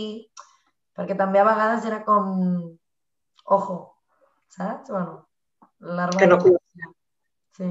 perquè 0.99 1.17
també 1.19 1.41
a 1.41 1.47
vegades 1.47 1.87
era 1.89 2.03
com, 2.07 2.35
ojo, 3.59 3.79
saps? 4.51 4.91
Bueno, 4.91 5.23
l'arma... 5.81 6.19
Que 6.19 6.31
no 6.31 6.41
Sí. 7.53 7.67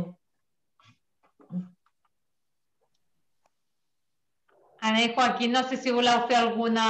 Ana 4.81 5.01
i 5.01 5.13
Joaquín, 5.13 5.51
no 5.53 5.61
sé 5.65 5.77
si 5.77 5.93
voleu 5.93 6.23
fer 6.29 6.37
alguna 6.37 6.85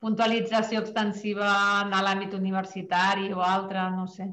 puntualització 0.00 0.80
extensiva 0.80 1.48
en 1.82 1.92
l'àmbit 1.92 2.32
universitari 2.36 3.28
o 3.32 3.42
altre, 3.44 3.84
no 3.96 4.06
sé. 4.08 4.28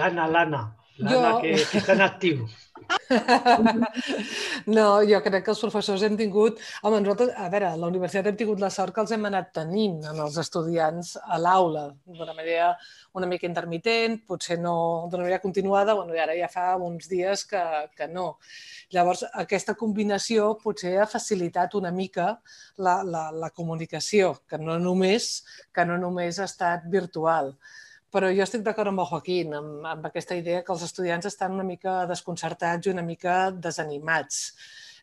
L'Anna, 0.00 0.28
l'Anna. 0.28 0.62
L'Anna, 0.98 1.30
jo... 1.32 1.40
que, 1.42 1.56
que 1.70 1.80
està 1.82 1.96
en 1.96 2.04
actiu. 2.04 2.44
no, 4.76 4.86
jo 5.06 5.20
crec 5.24 5.44
que 5.44 5.52
els 5.52 5.62
professors 5.62 6.02
hem 6.06 6.16
tingut... 6.18 6.60
Home, 6.82 7.00
nosaltres, 7.02 7.32
a 7.38 7.48
veure, 7.52 7.70
a 7.72 7.80
la 7.80 7.90
universitat 7.90 8.30
hem 8.30 8.38
tingut 8.38 8.62
la 8.62 8.70
sort 8.72 8.94
que 8.94 9.02
els 9.04 9.12
hem 9.14 9.26
anat 9.28 9.52
tenint 9.56 10.00
en 10.10 10.20
els 10.24 10.38
estudiants 10.40 11.14
a 11.22 11.38
l'aula 11.40 11.84
d'una 12.04 12.36
manera 12.36 12.72
una 13.18 13.28
mica 13.28 13.48
intermitent, 13.48 14.18
potser 14.28 14.58
no 14.60 14.74
d'una 15.10 15.26
manera 15.26 15.42
continuada, 15.42 15.96
bueno, 15.98 16.16
i 16.16 16.22
ara 16.22 16.36
ja 16.38 16.48
fa 16.52 16.70
uns 16.80 17.08
dies 17.10 17.44
que, 17.48 17.62
que 17.96 18.08
no. 18.08 18.26
Llavors, 18.94 19.24
aquesta 19.44 19.76
combinació 19.78 20.52
potser 20.62 20.96
ha 21.00 21.08
facilitat 21.10 21.76
una 21.78 21.92
mica 21.94 22.34
la, 22.78 23.00
la, 23.04 23.28
la 23.32 23.52
comunicació, 23.52 24.34
que 24.48 24.60
no 24.60 24.78
només, 24.80 25.32
que 25.72 25.86
no 25.88 26.00
només 26.00 26.40
ha 26.40 26.48
estat 26.50 26.88
virtual 26.92 27.56
però 28.12 28.28
jo 28.36 28.44
estic 28.44 28.64
d'acord 28.66 28.92
amb 28.92 29.02
el 29.02 29.08
Joaquín, 29.08 29.54
amb, 29.56 29.86
amb 29.94 30.06
aquesta 30.08 30.36
idea 30.36 30.62
que 30.64 30.72
els 30.74 30.84
estudiants 30.84 31.28
estan 31.30 31.56
una 31.56 31.66
mica 31.66 32.02
desconcertats 32.10 32.86
i 32.86 32.92
una 32.92 33.04
mica 33.06 33.36
desanimats. 33.66 34.48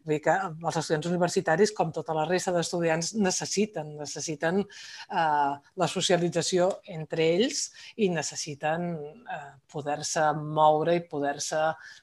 Vull 0.06 0.15
dir 0.15 0.22
que 0.23 0.34
els 0.40 0.77
estudiants 0.80 1.07
universitaris, 1.10 1.73
com 1.76 1.91
tota 1.95 2.14
la 2.15 2.23
resta 2.27 2.53
d'estudiants, 2.56 3.11
necessiten, 3.19 3.91
necessiten 3.99 4.61
eh, 4.64 5.53
la 5.81 5.88
socialització 5.91 6.69
entre 6.95 7.26
ells 7.36 7.65
i 7.99 8.07
necessiten 8.14 8.88
eh, 8.95 9.41
poder-se 9.73 10.23
moure 10.40 10.95
i 10.95 11.03
poder-se 11.11 11.60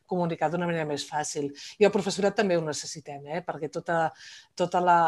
comunicar 0.06 0.50
d'una 0.52 0.68
manera 0.68 0.88
més 0.88 1.06
fàcil. 1.08 1.48
I 1.80 1.88
el 1.88 1.94
professorat 1.94 2.36
també 2.36 2.58
ho 2.58 2.64
necessitem, 2.66 3.24
eh? 3.32 3.42
perquè 3.46 3.72
tota, 3.72 4.10
tota 4.58 4.82
la, 4.82 4.98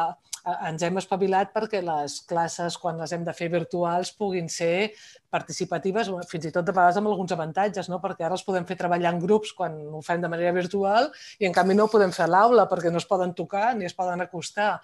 ens 0.68 0.82
hem 0.86 0.98
espavilat 1.00 1.52
perquè 1.54 1.80
les 1.84 2.18
classes, 2.28 2.78
quan 2.80 2.98
les 3.00 3.12
hem 3.12 3.24
de 3.26 3.34
fer 3.36 3.50
virtuals, 3.52 4.12
puguin 4.16 4.48
ser 4.52 4.90
participatives, 5.32 6.10
fins 6.30 6.48
i 6.48 6.52
tot 6.54 6.64
de 6.64 6.72
vegades 6.72 6.98
amb 7.00 7.10
alguns 7.10 7.34
avantatges, 7.36 7.90
no? 7.92 8.00
perquè 8.00 8.26
ara 8.26 8.36
els 8.38 8.46
podem 8.46 8.66
fer 8.68 8.78
treballar 8.80 9.12
en 9.12 9.22
grups 9.22 9.52
quan 9.56 9.76
ho 9.92 10.02
fem 10.04 10.22
de 10.24 10.30
manera 10.32 10.54
virtual 10.56 11.10
i 11.38 11.48
en 11.48 11.56
canvi 11.56 11.76
no 11.76 11.86
ho 11.86 11.92
podem 11.92 12.14
fer 12.16 12.24
a 12.28 12.32
l'aula 12.32 12.68
perquè 12.70 12.92
no 12.92 13.02
es 13.02 13.08
poden 13.08 13.34
tocar 13.36 13.74
ni 13.76 13.88
es 13.88 13.96
poden 13.96 14.24
acostar 14.24 14.78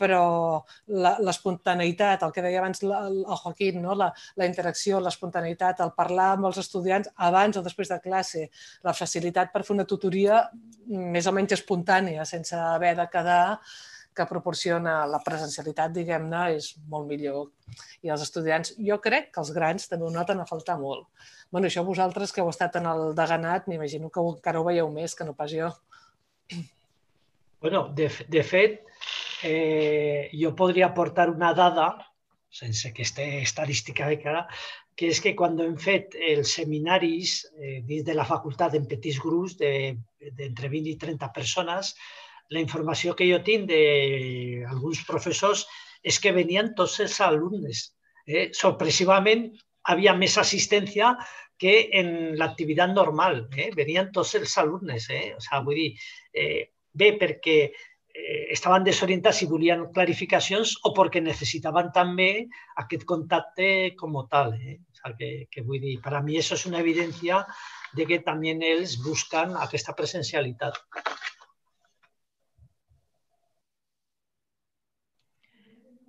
però 0.00 0.64
l'espontaneïtat, 0.88 2.22
el 2.24 2.32
que 2.32 2.40
deia 2.40 2.62
abans 2.62 2.80
el 2.86 3.18
Joaquín, 3.42 3.82
no? 3.84 3.92
la, 3.98 4.08
la 4.40 4.48
interacció, 4.48 4.96
l'espontaneïtat, 5.04 5.82
el 5.84 5.92
parlar 5.98 6.30
amb 6.38 6.48
els 6.48 6.60
estudiants 6.62 7.10
abans 7.28 7.60
o 7.60 7.64
després 7.66 7.92
de 7.92 8.00
classe, 8.00 8.46
la 8.86 8.96
facilitat 8.96 9.52
per 9.52 9.60
fer 9.66 9.76
una 9.76 9.84
tutoria 9.90 10.46
més 10.88 11.28
o 11.28 11.34
menys 11.36 11.58
espontània, 11.58 12.24
sense 12.24 12.56
haver 12.56 12.94
de 12.96 13.08
quedar 13.12 13.42
que 14.20 14.28
proporciona 14.28 15.00
la 15.08 15.22
presencialitat, 15.24 15.94
diguem-ne, 15.96 16.42
és 16.58 16.74
molt 16.92 17.08
millor. 17.08 17.48
I 18.04 18.12
els 18.12 18.24
estudiants, 18.26 18.74
jo 18.76 18.98
crec 19.02 19.30
que 19.32 19.40
els 19.42 19.52
grans 19.56 19.88
també 19.88 20.06
ho 20.06 20.12
noten 20.14 20.42
a 20.42 20.48
faltar 20.48 20.76
molt. 20.80 21.08
bueno, 21.50 21.66
això 21.66 21.82
vosaltres 21.82 22.30
que 22.30 22.40
heu 22.40 22.48
estat 22.48 22.76
en 22.78 22.84
el 22.86 23.00
deganat, 23.18 23.66
m'imagino 23.66 24.10
que 24.10 24.22
encara 24.22 24.60
ho 24.60 24.66
veieu 24.68 24.90
més 24.92 25.16
que 25.18 25.24
no 25.26 25.34
pas 25.34 25.50
jo. 25.50 25.72
Bueno, 27.60 27.88
de, 27.92 28.06
de 28.28 28.42
fet, 28.46 28.84
eh, 29.42 30.30
jo 30.32 30.54
podria 30.56 30.86
aportar 30.86 31.28
una 31.30 31.52
dada, 31.54 31.88
sense 32.50 32.92
que 32.94 33.02
esté 33.02 33.42
estadística 33.42 34.06
de 34.08 34.18
cara, 34.22 34.46
que 34.96 35.08
és 35.08 35.20
que 35.24 35.34
quan 35.36 35.58
hem 35.64 35.76
fet 35.80 36.16
els 36.28 36.54
seminaris 36.58 37.38
eh, 37.56 37.78
dins 37.88 38.04
de 38.04 38.16
la 38.16 38.26
facultat 38.28 38.74
en 38.76 38.88
petits 38.90 39.20
grups 39.22 39.56
d'entre 39.60 40.68
de, 40.68 40.72
20 40.74 40.90
i 40.92 40.96
30 41.00 41.30
persones, 41.36 41.94
la 42.50 42.60
informació 42.60 43.14
que 43.16 43.28
jo 43.30 43.38
tinc 43.46 43.68
d'alguns 43.70 45.04
professors 45.08 45.66
és 46.02 46.18
que 46.18 46.32
venien 46.34 46.72
tots 46.76 46.98
els 47.04 47.18
alumnes. 47.24 47.90
Eh? 48.26 48.48
Sorpresivament, 48.56 49.48
havia 49.90 50.14
més 50.16 50.36
assistència 50.38 51.14
que 51.60 51.74
en 52.00 52.10
l'activitat 52.40 52.92
normal. 52.96 53.44
Eh? 53.56 53.70
Venien 53.76 54.10
tots 54.14 54.34
els. 54.38 54.56
Eh? 54.58 55.34
O 55.36 55.40
sigui, 55.44 55.62
vull 55.68 55.78
dir, 55.78 55.88
eh, 56.32 56.60
bé 56.92 57.12
perquè 57.20 57.58
eh, 57.68 58.46
estaven 58.56 58.84
desorientats 58.84 59.42
i 59.44 59.50
volien 59.50 59.86
clarificacions 59.94 60.74
o 60.88 60.94
perquè 60.96 61.22
necessitaven 61.22 61.92
també 61.94 62.30
aquest 62.82 63.04
contacte 63.04 63.94
com 64.00 64.16
tal. 64.32 64.56
Eh? 64.56 64.80
O 64.80 64.96
sigui, 65.02 65.16
que, 65.20 65.30
que 65.52 65.66
vull 65.66 65.82
dir, 65.84 65.98
per 66.02 66.16
a 66.16 66.24
mi 66.24 66.40
això 66.40 66.58
és 66.58 66.66
una 66.66 66.80
evidència 66.80 67.44
de 67.94 68.06
que 68.08 68.22
també 68.26 68.56
ells 68.72 68.96
busquen 69.04 69.54
aquesta 69.60 69.94
presencialitat. 69.94 70.80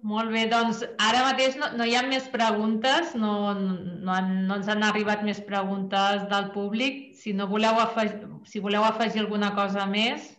Molt 0.01 0.31
bé, 0.33 0.47
doncs 0.49 0.79
ara 0.97 1.21
mateix 1.27 1.55
no, 1.61 1.67
no 1.77 1.85
hi 1.85 1.93
ha 1.93 2.01
més 2.07 2.25
preguntes, 2.33 3.11
no, 3.13 3.53
no, 3.53 4.15
no 4.47 4.55
ens 4.57 4.69
han 4.73 4.81
arribat 4.87 5.21
més 5.27 5.41
preguntes 5.45 6.23
del 6.31 6.47
públic. 6.55 7.11
Si 7.21 7.33
no 7.37 7.45
voleu 7.51 7.77
afegir, 7.77 8.31
si 8.49 8.61
voleu 8.63 8.85
afegir 8.87 9.21
alguna 9.21 9.51
cosa 9.57 9.85
més. 9.85 10.31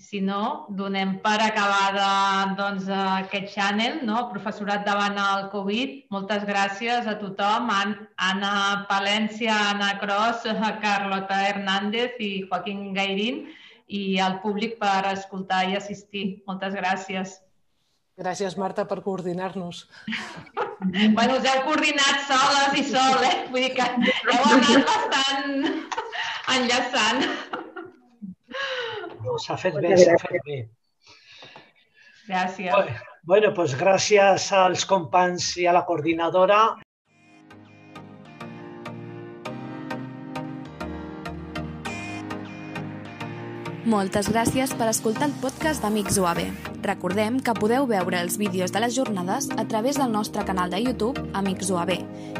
si 0.00 0.20
no, 0.24 0.66
donem 0.78 1.18
per 1.20 1.36
acabada 1.44 2.54
doncs, 2.56 2.86
aquest 2.88 3.50
channel, 3.52 3.98
no? 4.08 4.22
professorat 4.32 4.86
davant 4.86 5.18
el 5.20 5.50
Covid. 5.52 6.06
Moltes 6.14 6.46
gràcies 6.48 7.10
a 7.10 7.18
tothom, 7.20 7.68
Anna 7.70 8.54
Palència, 8.88 9.52
Anna 9.74 9.90
Cros, 10.00 10.46
Carlota 10.86 11.42
Hernández 11.50 12.16
i 12.18 12.30
Joaquín 12.46 12.94
Gairín 12.96 13.44
i 13.88 14.18
al 14.24 14.40
públic 14.40 14.78
per 14.80 15.04
escoltar 15.12 15.66
i 15.68 15.76
assistir. 15.76 16.26
Moltes 16.48 16.72
gràcies. 16.80 17.36
Gràcies, 18.20 18.56
Marta, 18.60 18.84
per 18.84 18.98
coordinar-nos. 19.04 19.86
bueno, 21.16 21.38
us 21.38 21.46
heu 21.48 21.62
coordinat 21.64 22.26
soles 22.28 22.76
i 22.76 22.84
sol, 22.90 23.24
eh? 23.24 23.36
Vull 23.52 23.64
dir 23.64 23.72
que 23.78 23.86
heu 23.86 24.50
anat 24.50 24.90
bastant 24.90 25.54
enllaçant. 26.56 27.24
S'ha 29.40 29.56
fet 29.62 29.78
bé, 29.80 29.94
s'ha 30.02 30.18
fet 30.26 30.44
bé. 30.50 30.58
Gràcies. 32.28 32.92
Bueno, 33.30 33.54
pues 33.56 33.72
gràcies 33.78 34.50
als 34.56 34.84
companys 34.88 35.54
i 35.60 35.66
a 35.70 35.74
la 35.76 35.86
coordinadora. 35.88 36.60
Moltes 43.88 44.26
gràcies 44.28 44.74
per 44.76 44.90
escoltar 44.90 45.24
el 45.30 45.36
podcast 45.40 45.80
d'Amics 45.80 46.18
UAB. 46.20 46.40
Recordem 46.84 47.38
que 47.40 47.54
podeu 47.56 47.86
veure 47.88 48.18
els 48.20 48.36
vídeos 48.36 48.74
de 48.74 48.82
les 48.84 48.92
jornades 48.92 49.48
a 49.56 49.64
través 49.64 49.96
del 49.96 50.12
nostre 50.12 50.44
canal 50.44 50.68
de 50.68 50.82
YouTube 50.84 51.22
Amics 51.32 51.70
UAB 51.72 51.94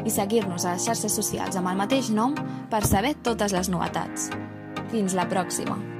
i 0.05 0.13
seguir-nos 0.13 0.67
a 0.67 0.75
les 0.75 0.85
xarxes 0.85 1.17
socials 1.17 1.57
amb 1.57 1.71
el 1.73 1.81
mateix 1.81 2.11
nom 2.13 2.37
per 2.69 2.83
saber 2.85 3.15
totes 3.25 3.57
les 3.57 3.73
novetats. 3.73 4.29
Fins 4.93 5.17
la 5.17 5.25
pròxima! 5.25 5.90